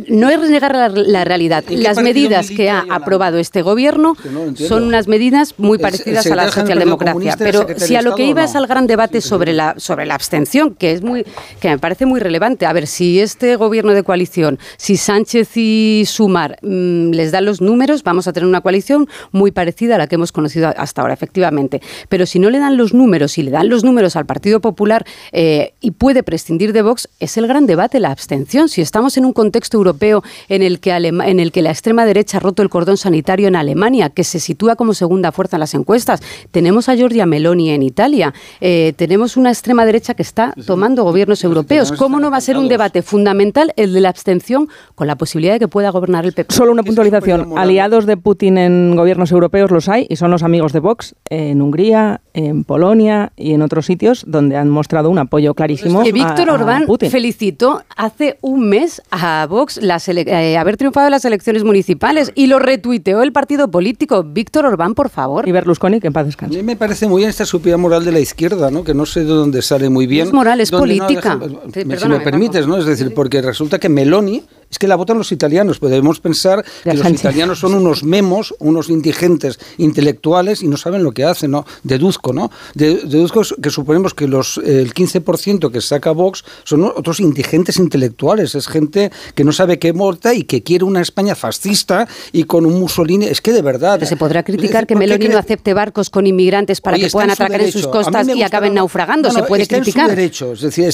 no 0.08 0.28
es 0.28 0.40
negar 0.50 0.74
la, 0.74 1.24
realidad. 1.24 1.64
Las 1.68 1.98
medidas 1.98 2.50
que 2.50 2.70
ha 2.70 2.84
aprobado 2.90 3.38
este 3.38 3.62
gobierno 3.62 4.16
son 4.56 4.84
unas 4.84 5.08
medidas 5.08 5.54
muy 5.58 5.78
parecidas 5.78 6.26
a 6.26 6.34
la 6.34 6.50
socialdemocracia. 6.50 7.36
Pero 7.38 7.66
si 7.76 7.96
a 7.96 8.02
lo 8.02 8.14
que 8.14 8.24
iba 8.24 8.44
es 8.44 8.54
al 8.54 8.66
gran 8.66 8.86
debate 8.86 9.20
sobre 9.20 9.52
la, 9.52 9.74
sobre 9.78 10.06
la 10.06 10.14
abstención, 10.14 10.74
que 10.74 10.92
es 10.92 11.02
muy 11.02 11.24
que 11.60 11.68
me 11.68 11.78
parece 11.78 12.06
muy 12.06 12.20
relevante. 12.20 12.66
A 12.66 12.72
ver, 12.72 12.86
si 12.86 13.20
este 13.20 13.53
gobierno 13.56 13.92
de 13.92 14.02
coalición, 14.02 14.58
si 14.76 14.96
Sánchez 14.96 15.56
y 15.56 16.04
Sumar 16.06 16.58
mm, 16.62 17.10
les 17.10 17.32
dan 17.32 17.44
los 17.44 17.60
números, 17.60 18.02
vamos 18.02 18.26
a 18.28 18.32
tener 18.32 18.48
una 18.48 18.60
coalición 18.60 19.08
muy 19.32 19.50
parecida 19.50 19.94
a 19.96 19.98
la 19.98 20.06
que 20.06 20.16
hemos 20.16 20.32
conocido 20.32 20.72
hasta 20.76 21.02
ahora, 21.02 21.14
efectivamente. 21.14 21.80
Pero 22.08 22.26
si 22.26 22.38
no 22.38 22.50
le 22.50 22.58
dan 22.58 22.76
los 22.76 22.94
números, 22.94 23.32
si 23.32 23.42
le 23.42 23.50
dan 23.50 23.68
los 23.68 23.84
números 23.84 24.16
al 24.16 24.26
Partido 24.26 24.60
Popular 24.60 25.04
eh, 25.32 25.74
y 25.80 25.92
puede 25.92 26.22
prescindir 26.22 26.72
de 26.72 26.82
Vox, 26.82 27.08
es 27.20 27.36
el 27.36 27.46
gran 27.46 27.66
debate, 27.66 28.00
la 28.00 28.10
abstención. 28.10 28.68
Si 28.68 28.80
estamos 28.80 29.16
en 29.16 29.24
un 29.24 29.32
contexto 29.32 29.76
europeo 29.76 30.22
en 30.48 30.62
el 30.62 30.80
que, 30.80 30.90
en 30.92 31.40
el 31.40 31.52
que 31.52 31.62
la 31.62 31.70
extrema 31.70 32.06
derecha 32.06 32.38
ha 32.38 32.40
roto 32.40 32.62
el 32.62 32.68
cordón 32.68 32.96
sanitario 32.96 33.48
en 33.48 33.56
Alemania, 33.56 34.10
que 34.10 34.24
se 34.24 34.40
sitúa 34.40 34.76
como 34.76 34.94
segunda 34.94 35.32
fuerza 35.32 35.56
en 35.56 35.60
las 35.60 35.74
encuestas, 35.74 36.22
tenemos 36.50 36.88
a 36.88 36.94
Giorgia 36.94 37.26
Meloni 37.26 37.70
en 37.70 37.82
Italia, 37.82 38.32
eh, 38.60 38.94
tenemos 38.96 39.36
una 39.36 39.50
extrema 39.50 39.84
derecha 39.84 40.14
que 40.14 40.22
está 40.22 40.54
tomando 40.66 41.04
gobiernos 41.04 41.42
europeos. 41.44 41.92
¿Cómo 41.92 42.20
no 42.20 42.30
va 42.30 42.38
a 42.38 42.40
ser 42.40 42.56
un 42.56 42.68
debate 42.68 43.02
fundamental? 43.02 43.33
Fundamental 43.34 43.72
el 43.76 43.92
de 43.92 44.00
la 44.00 44.10
abstención 44.10 44.68
con 44.94 45.08
la 45.08 45.16
posibilidad 45.16 45.54
de 45.54 45.58
que 45.58 45.68
pueda 45.68 45.90
gobernar 45.90 46.24
el 46.24 46.32
PP. 46.32 46.54
Solo 46.54 46.70
una 46.70 46.84
puntualización. 46.84 47.58
Aliados 47.58 48.06
de 48.06 48.16
Putin 48.16 48.58
en 48.58 48.94
gobiernos 48.94 49.32
europeos 49.32 49.72
los 49.72 49.88
hay 49.88 50.06
y 50.08 50.16
son 50.16 50.30
los 50.30 50.44
amigos 50.44 50.72
de 50.72 50.78
Vox 50.78 51.16
en 51.30 51.60
Hungría, 51.60 52.20
en 52.32 52.62
Polonia 52.62 53.32
y 53.36 53.52
en 53.52 53.62
otros 53.62 53.86
sitios 53.86 54.24
donde 54.26 54.56
han 54.56 54.70
mostrado 54.70 55.10
un 55.10 55.18
apoyo 55.18 55.54
clarísimo. 55.54 56.04
Que 56.04 56.12
Víctor 56.12 56.48
Orbán 56.50 56.86
felicitó 57.10 57.82
hace 57.96 58.38
un 58.40 58.68
mes 58.68 59.02
a 59.10 59.46
Vox 59.48 59.80
eh, 59.82 60.56
haber 60.56 60.76
triunfado 60.76 61.08
en 61.08 61.12
las 61.12 61.24
elecciones 61.24 61.64
municipales 61.64 62.30
y 62.36 62.46
lo 62.46 62.60
retuiteó 62.60 63.22
el 63.22 63.32
partido 63.32 63.68
político. 63.68 64.22
Víctor 64.22 64.66
Orbán, 64.66 64.94
por 64.94 65.08
favor. 65.08 65.48
Y 65.48 65.52
Berlusconi, 65.52 66.00
que 66.00 66.06
en 66.06 66.12
paz 66.12 66.26
descanse. 66.26 66.54
A 66.54 66.58
mí 66.58 66.64
me 66.64 66.76
parece 66.76 67.08
muy 67.08 67.20
bien 67.20 67.30
esta 67.30 67.44
subida 67.44 67.76
moral 67.76 68.04
de 68.04 68.12
la 68.12 68.20
izquierda, 68.20 68.70
¿no? 68.70 68.84
que 68.84 68.94
no 68.94 69.06
sé 69.06 69.20
de 69.20 69.26
dónde 69.26 69.60
sale 69.60 69.88
muy 69.88 70.06
bien. 70.06 70.28
es 70.28 70.32
moral, 70.32 70.60
es 70.60 70.70
política. 70.70 71.40
si 71.72 72.08
me 72.08 72.20
permites, 72.20 72.66
¿no? 72.68 72.76
Es 72.76 72.86
decir, 72.86 73.12
porque 73.24 73.40
resulta 73.40 73.78
que 73.78 73.88
Meloni 73.88 74.44
es 74.74 74.78
que 74.80 74.88
la 74.88 74.96
votan 74.96 75.16
los 75.16 75.30
italianos. 75.30 75.78
Podemos 75.78 76.18
pensar 76.18 76.64
que 76.82 76.94
los 76.94 77.08
italianos 77.08 77.60
son 77.60 77.74
unos 77.74 78.02
memos, 78.02 78.52
unos 78.58 78.90
indigentes 78.90 79.60
intelectuales 79.78 80.64
y 80.64 80.66
no 80.66 80.76
saben 80.76 81.04
lo 81.04 81.12
que 81.12 81.22
hacen, 81.22 81.52
¿no? 81.52 81.64
Deduzco, 81.84 82.32
¿no? 82.32 82.50
Deduzco 82.74 83.42
que 83.62 83.70
suponemos 83.70 84.14
que 84.14 84.26
los 84.26 84.58
el 84.58 84.92
15% 84.92 85.70
que 85.70 85.80
saca 85.80 86.10
Vox 86.10 86.44
son 86.64 86.82
otros 86.82 87.20
indigentes 87.20 87.76
intelectuales. 87.76 88.56
Es 88.56 88.66
gente 88.66 89.12
que 89.36 89.44
no 89.44 89.52
sabe 89.52 89.78
qué 89.78 89.92
morta 89.92 90.34
y 90.34 90.42
que 90.42 90.64
quiere 90.64 90.84
una 90.84 91.00
España 91.00 91.36
fascista 91.36 92.08
y 92.32 92.42
con 92.42 92.66
un 92.66 92.80
Mussolini. 92.80 93.26
Es 93.26 93.40
que 93.40 93.52
de 93.52 93.62
verdad. 93.62 94.02
se 94.02 94.16
podrá 94.16 94.42
criticar 94.42 94.88
que 94.88 94.96
Meloni 94.96 95.28
no 95.28 95.38
acepte 95.38 95.72
barcos 95.72 96.10
con 96.10 96.26
inmigrantes 96.26 96.80
para 96.80 96.98
que 96.98 97.08
puedan 97.10 97.30
atracar 97.30 97.60
en, 97.60 97.70
sus 97.70 97.86
costas 97.86 98.26
y 98.26 98.42
acaben 98.42 98.74
naufragando. 98.74 99.30
se 99.30 99.44
puede 99.44 99.68
criticar. 99.68 100.18
En 100.18 100.32
su 100.32 100.50
Es 100.50 100.62
decir, 100.62 100.92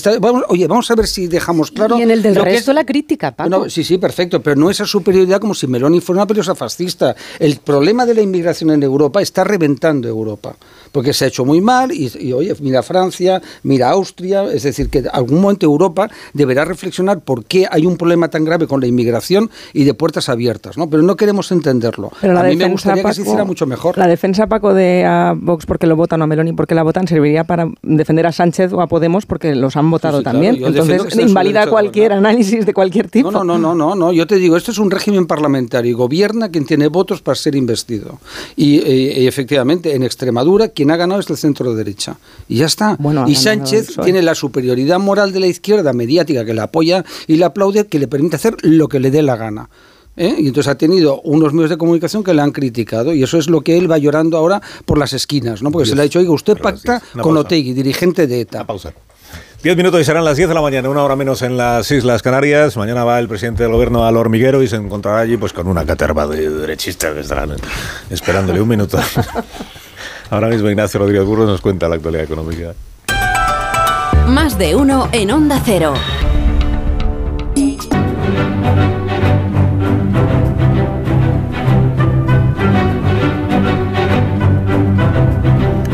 oye, 0.49 0.67
vamos 0.67 0.91
a 0.91 0.95
ver 0.95 1.07
si 1.07 1.29
dejamos 1.29 1.71
claro. 1.71 1.99
Y 1.99 2.03
en 2.03 2.11
el 2.11 2.21
del 2.21 2.35
resto 2.35 2.75
la 2.75 2.85
crítica, 2.85 3.35
Paco. 3.35 3.70
Sí, 3.71 3.85
sí, 3.85 3.99
perfecto, 3.99 4.41
pero 4.41 4.57
no 4.57 4.71
esa 4.71 4.85
superioridad 4.85 5.41
como 5.41 5.55
si 5.55 5.67
Meloni 5.67 6.01
fuera 6.01 6.21
una 6.21 6.27
peligrosa 6.27 6.55
fascista. 6.55 7.15
El 7.39 7.57
problema 7.57 8.05
de 8.05 8.15
la 8.15 8.21
inmigración 8.21 8.71
en 8.71 8.83
Europa 8.83 9.23
está 9.23 9.45
reventando 9.45 10.09
Europa, 10.09 10.57
porque 10.93 11.13
se 11.13 11.25
ha 11.25 11.29
hecho 11.29 11.45
muy 11.45 11.61
mal 11.61 11.93
y, 11.93 12.33
oye, 12.33 12.55
mira 12.61 12.83
Francia, 12.83 13.41
mira 13.63 13.91
Austria, 13.91 14.45
es 14.53 14.65
decir, 14.65 14.91
que 14.91 15.05
algún 15.13 15.41
momento 15.41 15.67
Europa 15.67 16.11
deberá 16.33 16.65
reflexionar 16.65 17.21
por 17.21 17.45
qué 17.45 17.67
hay 17.71 17.87
un 17.87 17.97
problema 17.97 18.29
tan 18.29 18.45
grave 18.45 18.67
con 18.67 18.81
la 18.81 18.87
inmigración 18.87 19.51
y 19.73 19.85
de 19.85 19.95
puertas 19.95 20.29
abiertas, 20.29 20.77
¿no? 20.77 20.91
Pero 20.91 21.03
no 21.03 21.17
queremos 21.17 21.53
entenderlo. 21.53 22.11
Pero 22.21 22.39
a 22.39 22.43
mí 22.43 22.57
me 22.57 22.69
gustaría 22.69 23.03
que 23.03 23.15
se 23.15 23.23
hiciera 23.23 23.45
mucho 23.45 23.67
mejor. 23.67 23.97
La 23.97 24.09
defensa, 24.09 24.47
Paco, 24.47 24.75
de 24.75 25.05
a 25.05 25.35
Vox 25.37 25.67
porque 25.67 25.87
lo 25.87 25.97
votan 25.97 26.21
o 26.21 26.25
a 26.25 26.27
Meloni 26.27 26.53
porque 26.53 26.75
la 26.75 26.83
votan 26.83 27.07
serviría 27.07 27.45
para 27.45 27.71
defender 27.83 28.27
a 28.27 28.33
Sánchez 28.33 28.73
o 28.73 28.81
a 28.81 28.87
Podemos 28.87 29.27
porque 29.27 29.55
los 29.55 29.77
han 29.77 29.91
votado 29.91 30.23
también. 30.23 30.57
Entonces, 30.63 31.17
invalida 31.17 31.69
cualquier 31.69 32.13
análisis 32.13 32.67
de 32.67 32.75
cualquier 32.75 33.09
tipo. 33.09 33.31
No, 33.31 33.45
no, 33.45 33.50
no, 33.59 33.75
no, 33.75 33.95
no, 33.95 34.13
yo 34.13 34.27
te 34.27 34.37
digo, 34.37 34.57
esto 34.57 34.71
es 34.71 34.79
un 34.79 34.91
régimen 34.91 35.27
parlamentario 35.27 35.91
y 35.91 35.95
gobierna 35.95 36.51
quien 36.51 36.65
tiene 36.67 36.89
votos 36.89 37.23
para 37.23 37.35
ser 37.35 37.55
investido. 37.55 38.19
Y, 38.57 38.79
eh, 38.79 39.27
efectivamente, 39.27 39.95
en 39.95 40.03
Extremadura, 40.03 40.69
quien 40.69 40.91
ha 40.91 40.97
ganado 40.97 41.21
es 41.21 41.31
el 41.31 41.37
centro 41.37 41.75
derecha. 41.75 42.19
Y 42.49 42.57
ya 42.57 42.67
está. 42.67 42.99
y 43.27 43.35
Sánchez 43.35 43.97
tiene 44.03 44.23
la 44.23 44.35
superioridad 44.35 44.99
moral 44.99 45.33
de 45.33 45.41
la 45.41 45.47
izquierda 45.47 45.93
mediática 45.93 46.45
que 46.45 46.55
le 46.55 46.61
apoya 46.61 47.05
y 47.27 47.37
le 47.37 47.45
aplaude, 47.45 47.87
que 47.87 47.99
le 47.99 48.09
permite 48.09 48.37
hacer 48.37 48.57
lo 48.63 48.89
que 48.89 49.01
le 49.01 49.11
dé 49.11 49.23
la 49.23 49.37
gana. 49.37 49.69
¿eh? 50.17 50.37
Y 50.39 50.49
entonces 50.49 50.71
ha 50.71 50.77
tenido 50.77 51.21
unos 51.23 51.53
medios 51.53 51.71
de 51.71 51.79
comunicación 51.79 52.23
que 52.23 52.35
le 52.35 52.43
han 52.43 52.53
criticado 52.53 53.15
y 53.15 53.23
eso 53.23 53.39
es 53.39 53.49
lo 53.49 53.63
que 53.63 53.79
él 53.79 53.91
va 53.91 53.99
llorando 53.99 54.37
ahora 54.37 54.61
por 54.85 54.99
las 54.99 55.13
esquinas, 55.13 55.63
¿no? 55.63 55.71
Porque 55.71 55.89
se 55.89 55.95
le 55.95 56.03
ha 56.03 56.05
dicho, 56.05 56.19
oiga, 56.19 56.33
usted 56.33 56.59
pacta 56.59 57.03
con 57.21 57.37
Otegui, 57.37 57.73
dirigente 57.73 58.27
de 58.27 58.43
ETA. 58.43 58.67
pausa. 58.67 58.93
Diez 59.63 59.77
minutos 59.77 60.01
y 60.01 60.05
serán 60.05 60.25
las 60.25 60.39
10 60.39 60.49
de 60.49 60.55
la 60.55 60.63
mañana, 60.63 60.89
una 60.89 61.03
hora 61.03 61.17
menos 61.17 61.43
en 61.43 61.59
las 61.59 61.91
Islas 61.91 62.23
Canarias. 62.23 62.79
Mañana 62.79 63.05
va 63.05 63.19
el 63.19 63.29
presidente 63.29 63.63
del 63.63 63.73
gobierno 63.73 64.07
al 64.07 64.17
hormiguero 64.17 64.63
y 64.63 64.69
se 64.69 64.77
encontrará 64.77 65.21
allí 65.21 65.37
pues 65.37 65.53
con 65.53 65.69
una 65.69 65.85
caterva 65.85 66.27
de 66.27 66.49
derechistas 66.49 67.13
que 67.13 67.21
estarán 67.21 67.57
esperándole 68.09 68.63
un 68.63 68.69
minuto. 68.69 68.99
Ahora 70.31 70.49
mismo 70.49 70.71
Ignacio 70.71 71.01
Rodríguez 71.01 71.27
Burros 71.27 71.47
nos 71.47 71.61
cuenta 71.61 71.91
la 71.91 71.97
actualidad 71.97 72.25
económica. 72.25 72.73
Más 74.29 74.57
de 74.57 74.75
uno 74.77 75.11
en 75.13 75.31
Onda 75.31 75.61
Cero. 75.63 75.93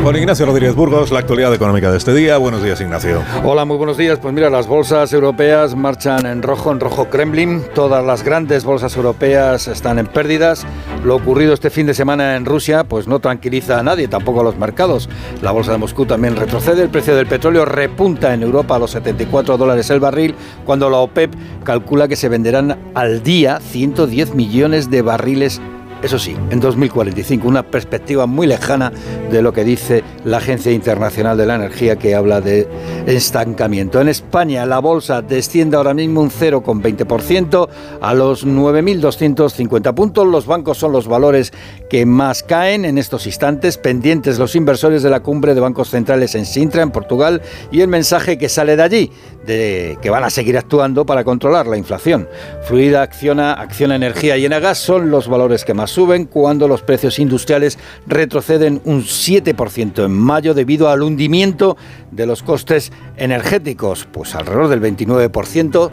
Con 0.06 0.14
Ignacio 0.14 0.46
Rodríguez 0.46 0.76
Burgos, 0.76 1.10
la 1.10 1.18
actualidad 1.18 1.52
económica 1.52 1.90
de 1.90 1.98
este 1.98 2.14
día. 2.14 2.38
Buenos 2.38 2.62
días, 2.62 2.80
Ignacio. 2.80 3.24
Hola, 3.42 3.64
muy 3.64 3.76
buenos 3.76 3.96
días. 3.96 4.20
Pues 4.20 4.32
mira, 4.32 4.48
las 4.50 4.68
bolsas 4.68 5.12
europeas 5.12 5.74
marchan 5.74 6.26
en 6.26 6.42
rojo, 6.42 6.70
en 6.70 6.78
rojo 6.78 7.10
Kremlin. 7.10 7.64
Todas 7.74 8.06
las 8.06 8.22
grandes 8.22 8.62
bolsas 8.62 8.96
europeas 8.96 9.66
están 9.66 9.98
en 9.98 10.06
pérdidas. 10.06 10.64
Lo 11.02 11.16
ocurrido 11.16 11.52
este 11.52 11.70
fin 11.70 11.86
de 11.86 11.94
semana 11.94 12.36
en 12.36 12.44
Rusia, 12.44 12.84
pues 12.84 13.08
no 13.08 13.18
tranquiliza 13.18 13.80
a 13.80 13.82
nadie, 13.82 14.06
tampoco 14.06 14.42
a 14.42 14.44
los 14.44 14.56
mercados. 14.56 15.08
La 15.42 15.50
bolsa 15.50 15.72
de 15.72 15.78
Moscú 15.78 16.06
también 16.06 16.36
retrocede. 16.36 16.84
El 16.84 16.90
precio 16.90 17.16
del 17.16 17.26
petróleo 17.26 17.64
repunta 17.64 18.32
en 18.32 18.44
Europa 18.44 18.76
a 18.76 18.78
los 18.78 18.92
74 18.92 19.56
dólares 19.56 19.90
el 19.90 19.98
barril, 19.98 20.36
cuando 20.64 20.88
la 20.88 20.98
OPEP 20.98 21.34
calcula 21.64 22.06
que 22.06 22.14
se 22.14 22.28
venderán 22.28 22.78
al 22.94 23.24
día 23.24 23.58
110 23.58 24.36
millones 24.36 24.88
de 24.88 25.02
barriles 25.02 25.60
eso 26.02 26.18
sí, 26.18 26.36
en 26.50 26.60
2045, 26.60 27.48
una 27.48 27.62
perspectiva 27.62 28.26
muy 28.26 28.46
lejana 28.46 28.92
de 29.30 29.42
lo 29.42 29.52
que 29.52 29.64
dice 29.64 30.04
la 30.24 30.38
Agencia 30.38 30.70
Internacional 30.70 31.36
de 31.36 31.46
la 31.46 31.56
Energía 31.56 31.96
que 31.96 32.14
habla 32.14 32.40
de 32.40 32.68
estancamiento. 33.06 34.00
En 34.00 34.08
España 34.08 34.66
la 34.66 34.78
bolsa 34.78 35.22
desciende 35.22 35.76
ahora 35.76 35.94
mismo 35.94 36.20
un 36.20 36.30
0,20% 36.30 37.68
a 38.00 38.14
los 38.14 38.46
9.250 38.46 39.94
puntos. 39.94 40.26
Los 40.26 40.46
bancos 40.46 40.78
son 40.78 40.92
los 40.92 41.08
valores 41.08 41.52
que 41.88 42.06
más 42.06 42.42
caen 42.42 42.84
en 42.84 42.98
estos 42.98 43.26
instantes, 43.26 43.78
pendientes 43.78 44.38
los 44.38 44.54
inversores 44.54 45.02
de 45.02 45.10
la 45.10 45.20
cumbre 45.20 45.54
de 45.54 45.60
bancos 45.60 45.90
centrales 45.90 46.34
en 46.34 46.46
Sintra, 46.46 46.82
en 46.82 46.90
Portugal, 46.90 47.42
y 47.70 47.80
el 47.80 47.88
mensaje 47.88 48.38
que 48.38 48.48
sale 48.48 48.76
de 48.76 48.82
allí, 48.82 49.12
de 49.46 49.98
que 50.02 50.10
van 50.10 50.24
a 50.24 50.30
seguir 50.30 50.58
actuando 50.58 51.06
para 51.06 51.24
controlar 51.24 51.66
la 51.66 51.76
inflación. 51.76 52.28
Fluida, 52.64 53.02
Acciona, 53.02 53.52
Acciona 53.54 53.96
Energía 53.96 54.36
y 54.36 54.44
Enagas 54.44 54.78
son 54.78 55.10
los 55.10 55.28
valores 55.28 55.64
que 55.64 55.74
más 55.74 55.90
suben 55.90 56.26
cuando 56.26 56.68
los 56.68 56.82
precios 56.82 57.18
industriales 57.18 57.78
retroceden 58.06 58.80
un 58.84 59.02
7% 59.02 60.04
en 60.04 60.12
mayo 60.12 60.54
debido 60.54 60.88
al 60.88 61.02
hundimiento 61.02 61.76
de 62.10 62.26
los 62.26 62.42
costes 62.42 62.92
energéticos, 63.16 64.06
pues 64.10 64.34
alrededor 64.34 64.68
del 64.68 64.80
29% 64.80 65.90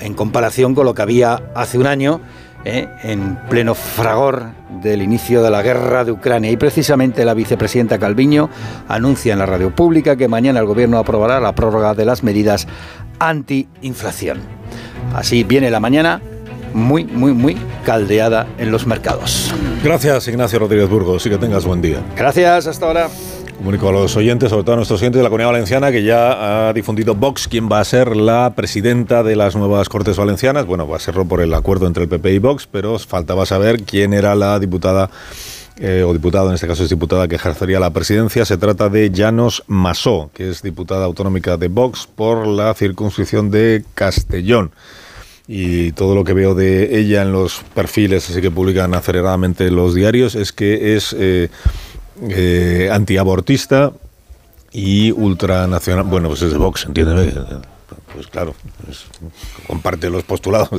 en 0.00 0.14
comparación 0.14 0.74
con 0.74 0.86
lo 0.86 0.94
que 0.94 1.02
había 1.02 1.50
hace 1.54 1.78
un 1.78 1.86
año 1.86 2.20
¿eh? 2.64 2.88
en 3.02 3.36
pleno 3.48 3.74
fragor 3.74 4.46
del 4.82 5.02
inicio 5.02 5.42
de 5.42 5.50
la 5.50 5.62
guerra 5.62 6.04
de 6.04 6.12
Ucrania. 6.12 6.50
Y 6.50 6.56
precisamente 6.56 7.24
la 7.24 7.34
vicepresidenta 7.34 7.98
Calviño 7.98 8.50
anuncia 8.88 9.32
en 9.32 9.38
la 9.38 9.46
radio 9.46 9.74
pública 9.74 10.16
que 10.16 10.28
mañana 10.28 10.60
el 10.60 10.66
gobierno 10.66 10.98
aprobará 10.98 11.40
la 11.40 11.54
prórroga 11.54 11.94
de 11.94 12.04
las 12.04 12.22
medidas 12.22 12.66
anti-inflación. 13.18 14.40
Así 15.14 15.44
viene 15.44 15.70
la 15.70 15.80
mañana 15.80 16.20
muy, 16.72 17.04
muy, 17.04 17.32
muy 17.32 17.56
caldeada 17.84 18.46
en 18.58 18.70
los 18.70 18.86
mercados. 18.86 19.54
Gracias, 19.82 20.26
Ignacio 20.28 20.58
Rodríguez 20.58 20.88
Burgos, 20.88 21.24
y 21.24 21.30
que 21.30 21.38
tengas 21.38 21.64
buen 21.64 21.80
día. 21.80 21.98
Gracias, 22.16 22.66
hasta 22.66 22.86
ahora. 22.86 23.08
Comunico 23.56 23.88
a 23.88 23.92
los 23.92 24.16
oyentes, 24.16 24.50
sobre 24.50 24.64
todo 24.64 24.74
a 24.74 24.76
nuestros 24.76 25.00
oyentes 25.00 25.18
de 25.18 25.22
la 25.22 25.28
Comunidad 25.28 25.52
Valenciana, 25.52 25.92
que 25.92 26.02
ya 26.02 26.68
ha 26.68 26.72
difundido 26.72 27.14
Vox 27.14 27.48
quién 27.48 27.68
va 27.70 27.80
a 27.80 27.84
ser 27.84 28.16
la 28.16 28.52
presidenta 28.54 29.22
de 29.22 29.36
las 29.36 29.54
nuevas 29.56 29.88
Cortes 29.88 30.16
Valencianas. 30.16 30.66
Bueno, 30.66 30.88
va 30.88 30.96
a 30.96 31.00
serlo 31.00 31.24
por 31.24 31.40
el 31.40 31.54
acuerdo 31.54 31.86
entre 31.86 32.02
el 32.02 32.08
PP 32.08 32.32
y 32.32 32.38
Vox, 32.38 32.68
pero 32.70 32.98
faltaba 32.98 33.46
saber 33.46 33.82
quién 33.84 34.12
era 34.12 34.34
la 34.34 34.58
diputada 34.58 35.08
eh, 35.78 36.04
o 36.06 36.12
diputado, 36.12 36.48
en 36.48 36.54
este 36.54 36.66
caso 36.66 36.84
es 36.84 36.90
diputada 36.90 37.26
que 37.26 37.36
ejercería 37.36 37.80
la 37.80 37.90
presidencia. 37.90 38.44
Se 38.44 38.56
trata 38.58 38.88
de 38.88 39.10
Llanos 39.10 39.64
Masó, 39.66 40.30
que 40.34 40.50
es 40.50 40.62
diputada 40.62 41.04
autonómica 41.04 41.56
de 41.56 41.68
Vox 41.68 42.06
por 42.06 42.46
la 42.46 42.74
circunscripción 42.74 43.50
de 43.50 43.84
Castellón 43.94 44.72
y 45.46 45.92
todo 45.92 46.14
lo 46.14 46.24
que 46.24 46.32
veo 46.32 46.54
de 46.54 46.98
ella 46.98 47.22
en 47.22 47.32
los 47.32 47.60
perfiles 47.74 48.30
así 48.30 48.40
que 48.40 48.50
publican 48.50 48.94
aceleradamente 48.94 49.70
los 49.70 49.94
diarios 49.94 50.36
es 50.36 50.52
que 50.52 50.96
es 50.96 51.14
eh, 51.18 51.50
eh, 52.22 52.88
antiabortista 52.92 53.92
y 54.72 55.12
ultranacional. 55.12 56.04
Bueno, 56.04 56.28
pues 56.28 56.42
es 56.42 56.52
de 56.52 56.58
Vox, 56.58 56.84
entiéndeme. 56.86 57.32
Pues 58.14 58.28
claro, 58.28 58.54
comparte 59.66 60.08
los 60.08 60.22
postulados 60.22 60.70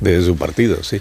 de, 0.00 0.22
su 0.22 0.36
partido, 0.36 0.82
sí. 0.82 1.00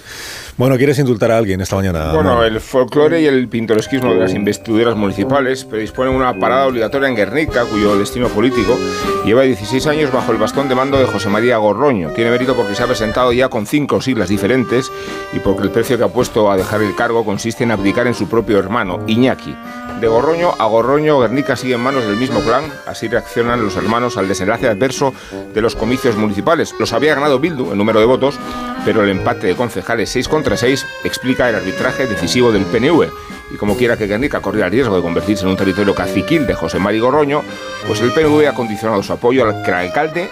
Bueno, 0.55 0.77
¿quieres 0.77 0.97
indultar 0.99 1.31
a 1.31 1.37
alguien 1.37 1.59
esta 1.59 1.75
mañana? 1.75 2.13
Bueno, 2.13 2.43
el 2.45 2.61
folclore 2.61 3.21
y 3.21 3.25
el 3.25 3.49
pintoresquismo 3.49 4.13
de 4.13 4.19
las 4.19 4.33
investiduras 4.33 4.95
municipales 4.95 5.65
predisponen 5.65 6.13
una 6.13 6.39
parada 6.39 6.67
obligatoria 6.67 7.09
en 7.09 7.15
Guernica, 7.15 7.65
cuyo 7.65 7.97
destino 7.97 8.29
político 8.29 8.77
lleva 9.25 9.43
16 9.43 9.85
años 9.87 10.13
bajo 10.13 10.31
el 10.31 10.37
bastón 10.37 10.69
de 10.69 10.75
mando 10.75 10.97
de 10.97 11.05
José 11.05 11.27
María 11.27 11.57
Gorroño. 11.57 12.11
Tiene 12.11 12.31
mérito 12.31 12.55
porque 12.55 12.75
se 12.75 12.83
ha 12.83 12.87
presentado 12.87 13.33
ya 13.33 13.49
con 13.49 13.65
cinco 13.65 14.01
siglas 14.01 14.29
diferentes 14.29 14.89
y 15.33 15.39
porque 15.39 15.63
el 15.63 15.71
precio 15.71 15.97
que 15.97 16.05
ha 16.05 16.09
puesto 16.09 16.49
a 16.49 16.55
dejar 16.55 16.81
el 16.81 16.95
cargo 16.95 17.25
consiste 17.25 17.65
en 17.65 17.71
abdicar 17.71 18.07
en 18.07 18.15
su 18.15 18.29
propio 18.29 18.59
hermano, 18.59 18.99
Iñaki. 19.07 19.53
De 19.99 20.07
Gorroño 20.07 20.53
a 20.57 20.65
Gorroño, 20.65 21.19
Guernica 21.19 21.57
sigue 21.57 21.73
en 21.73 21.81
manos 21.81 22.05
del 22.05 22.15
mismo 22.15 22.39
clan. 22.41 22.63
Así 22.85 23.09
reaccionan 23.09 23.61
los 23.61 23.75
hermanos 23.75 24.15
al 24.15 24.29
desenlace 24.29 24.69
adverso 24.69 25.13
de 25.53 25.61
los 25.61 25.75
comicios 25.75 26.15
municipales. 26.15 26.73
Los 26.79 26.93
había 26.93 27.15
ganado 27.15 27.39
Bildu 27.39 27.73
en 27.73 27.77
número 27.77 27.99
de 27.99 28.05
votos, 28.05 28.39
pero 28.85 29.03
el 29.03 29.09
empate 29.09 29.47
de 29.47 29.55
concejales 29.55 30.09
6 30.11 30.29
contra 30.29 30.55
6 30.55 30.85
explica 31.03 31.49
el 31.49 31.55
arbitraje 31.55 32.07
decisivo 32.07 32.53
del 32.53 32.63
PNV. 32.63 33.09
Y 33.53 33.57
como 33.57 33.75
quiera 33.75 33.97
que 33.97 34.07
Guernica 34.07 34.39
corría 34.39 34.65
el 34.65 34.71
riesgo 34.71 34.95
de 34.95 35.01
convertirse 35.01 35.43
en 35.43 35.49
un 35.49 35.57
territorio 35.57 35.93
caciquil 35.93 36.47
de 36.47 36.53
José 36.53 36.79
Mari 36.79 36.99
Gorroño, 36.99 37.41
pues 37.85 37.99
el 37.99 38.13
PNV 38.13 38.47
ha 38.47 38.53
condicionado 38.53 39.03
su 39.03 39.11
apoyo 39.11 39.45
al 39.45 39.63
que 39.63 39.71
el 39.71 39.77
alcalde 39.77 40.29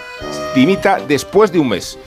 dimita 0.54 0.98
después 1.06 1.52
de 1.52 1.58
un 1.58 1.68
mes. 1.68 1.98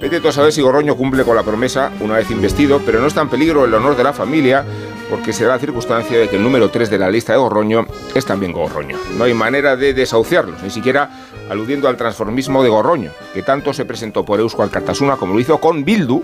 Vete 0.00 0.18
tú 0.18 0.28
a 0.28 0.32
saber 0.32 0.50
si 0.50 0.62
Gorroño 0.62 0.96
cumple 0.96 1.24
con 1.24 1.36
la 1.36 1.42
promesa 1.42 1.92
una 2.00 2.16
vez 2.16 2.30
investido, 2.30 2.80
pero 2.86 3.02
no 3.02 3.06
está 3.06 3.20
en 3.20 3.28
peligro 3.28 3.66
el 3.66 3.74
honor 3.74 3.96
de 3.98 4.02
la 4.02 4.14
familia, 4.14 4.64
porque 5.10 5.34
se 5.34 5.44
da 5.44 5.50
la 5.50 5.58
circunstancia 5.58 6.18
de 6.18 6.26
que 6.26 6.36
el 6.36 6.42
número 6.42 6.70
3 6.70 6.88
de 6.88 6.98
la 6.98 7.10
lista 7.10 7.34
de 7.34 7.38
Gorroño 7.38 7.86
es 8.14 8.24
también 8.24 8.52
Gorroño. 8.52 8.96
No 9.18 9.24
hay 9.24 9.34
manera 9.34 9.76
de 9.76 9.92
desahuciarlos, 9.92 10.62
ni 10.62 10.70
siquiera 10.70 11.10
aludiendo 11.50 11.86
al 11.86 11.98
transformismo 11.98 12.62
de 12.62 12.70
Gorroño, 12.70 13.10
que 13.34 13.42
tanto 13.42 13.74
se 13.74 13.84
presentó 13.84 14.24
por 14.24 14.40
Eusko 14.40 14.62
Alcartasuna 14.62 15.16
como 15.16 15.34
lo 15.34 15.40
hizo 15.40 15.58
con 15.58 15.84
Bildu 15.84 16.22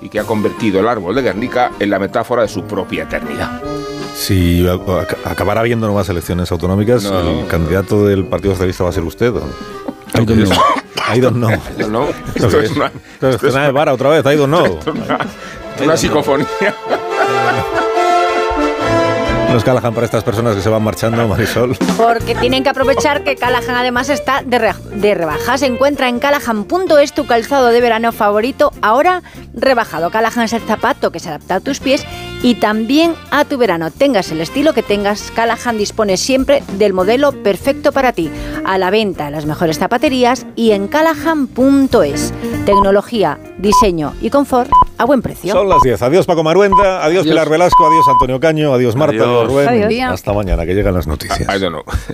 y 0.00 0.10
que 0.10 0.20
ha 0.20 0.24
convertido 0.24 0.78
el 0.78 0.86
árbol 0.86 1.16
de 1.16 1.22
Guernica 1.22 1.72
en 1.80 1.90
la 1.90 1.98
metáfora 1.98 2.42
de 2.42 2.48
su 2.48 2.62
propia 2.66 3.02
eternidad. 3.02 3.60
Si 4.14 4.64
acabara 5.24 5.60
habiendo 5.60 5.86
nuevas 5.86 6.08
elecciones 6.08 6.52
autonómicas, 6.52 7.04
el 7.04 7.48
candidato 7.48 8.06
del 8.06 8.26
Partido 8.26 8.54
Socialista 8.54 8.84
va 8.84 8.90
a 8.90 8.92
ser 8.92 9.02
usted. 9.02 9.34
¿o? 9.34 9.42
I 10.18 10.24
don't 10.24 10.44
know. 10.44 10.52
I 11.08 11.20
don't 11.20 11.36
know. 11.36 11.50
I 11.50 11.78
don't 11.78 11.90
know. 11.90 12.08
Esto 12.34 12.60
es 12.60 12.70
una, 12.72 12.86
esto 13.20 13.46
es 13.48 13.54
una 13.54 13.64
de 13.66 13.72
vara 13.72 13.92
otra 13.94 14.10
vez. 14.10 14.24
I 14.26 14.36
don't 14.36 14.48
know. 14.52 14.78
Es 14.80 14.86
una, 14.86 15.18
una 15.82 15.96
psicofonía. 15.96 16.46
Nos 19.52 19.64
Callahan 19.64 19.94
para 19.94 20.04
estas 20.04 20.22
personas 20.24 20.54
que 20.54 20.60
se 20.60 20.68
van 20.68 20.82
marchando, 20.82 21.26
Marisol. 21.26 21.74
Porque 21.96 22.34
tienen 22.34 22.62
que 22.62 22.68
aprovechar 22.68 23.24
que 23.24 23.34
Callahan 23.34 23.76
además 23.76 24.10
está 24.10 24.42
de, 24.42 24.58
re 24.58 24.74
de 24.92 25.14
rebaja. 25.14 25.56
Se 25.56 25.64
encuentra 25.64 26.10
en 26.10 26.18
callahan.es 26.18 27.14
tu 27.14 27.26
calzado 27.26 27.68
de 27.68 27.80
verano 27.80 28.12
favorito, 28.12 28.72
ahora 28.82 29.22
rebajado. 29.54 30.10
Callahan 30.10 30.44
es 30.44 30.52
el 30.52 30.60
zapato 30.60 31.10
que 31.10 31.18
se 31.18 31.30
adapta 31.30 31.54
a 31.56 31.60
tus 31.60 31.80
pies 31.80 32.04
y 32.42 32.54
también 32.54 33.14
a 33.30 33.44
tu 33.44 33.58
verano. 33.58 33.90
Tengas 33.90 34.30
el 34.30 34.40
estilo 34.40 34.72
que 34.72 34.82
tengas, 34.82 35.30
Callahan 35.34 35.78
dispone 35.78 36.16
siempre 36.16 36.62
del 36.74 36.92
modelo 36.92 37.32
perfecto 37.32 37.92
para 37.92 38.12
ti. 38.12 38.30
A 38.64 38.78
la 38.78 38.90
venta 38.90 39.26
en 39.26 39.32
las 39.32 39.46
mejores 39.46 39.78
zapaterías 39.78 40.46
y 40.56 40.72
en 40.72 40.88
callahan.es. 40.88 42.32
Tecnología, 42.64 43.38
diseño 43.58 44.14
y 44.20 44.30
confort 44.30 44.70
a 44.98 45.04
buen 45.04 45.22
precio. 45.22 45.52
Son 45.52 45.68
las 45.68 45.80
10. 45.82 46.02
Adiós 46.02 46.26
Paco 46.26 46.42
Maruenda, 46.42 47.04
adiós, 47.04 47.24
Pilar 47.24 47.48
Velasco, 47.48 47.86
adiós 47.86 48.06
Antonio 48.08 48.40
Caño, 48.40 48.74
adiós 48.74 48.96
Marta, 48.96 49.22
Adiós. 49.22 49.46
Rubén. 49.48 49.84
Adiós. 49.84 50.12
Hasta 50.12 50.32
mañana, 50.32 50.66
que 50.66 50.74
llegan 50.74 50.94
las 50.94 51.06
noticias. 51.06 51.40
I 51.40 51.58
don't 51.58 51.70
know. 51.70 51.84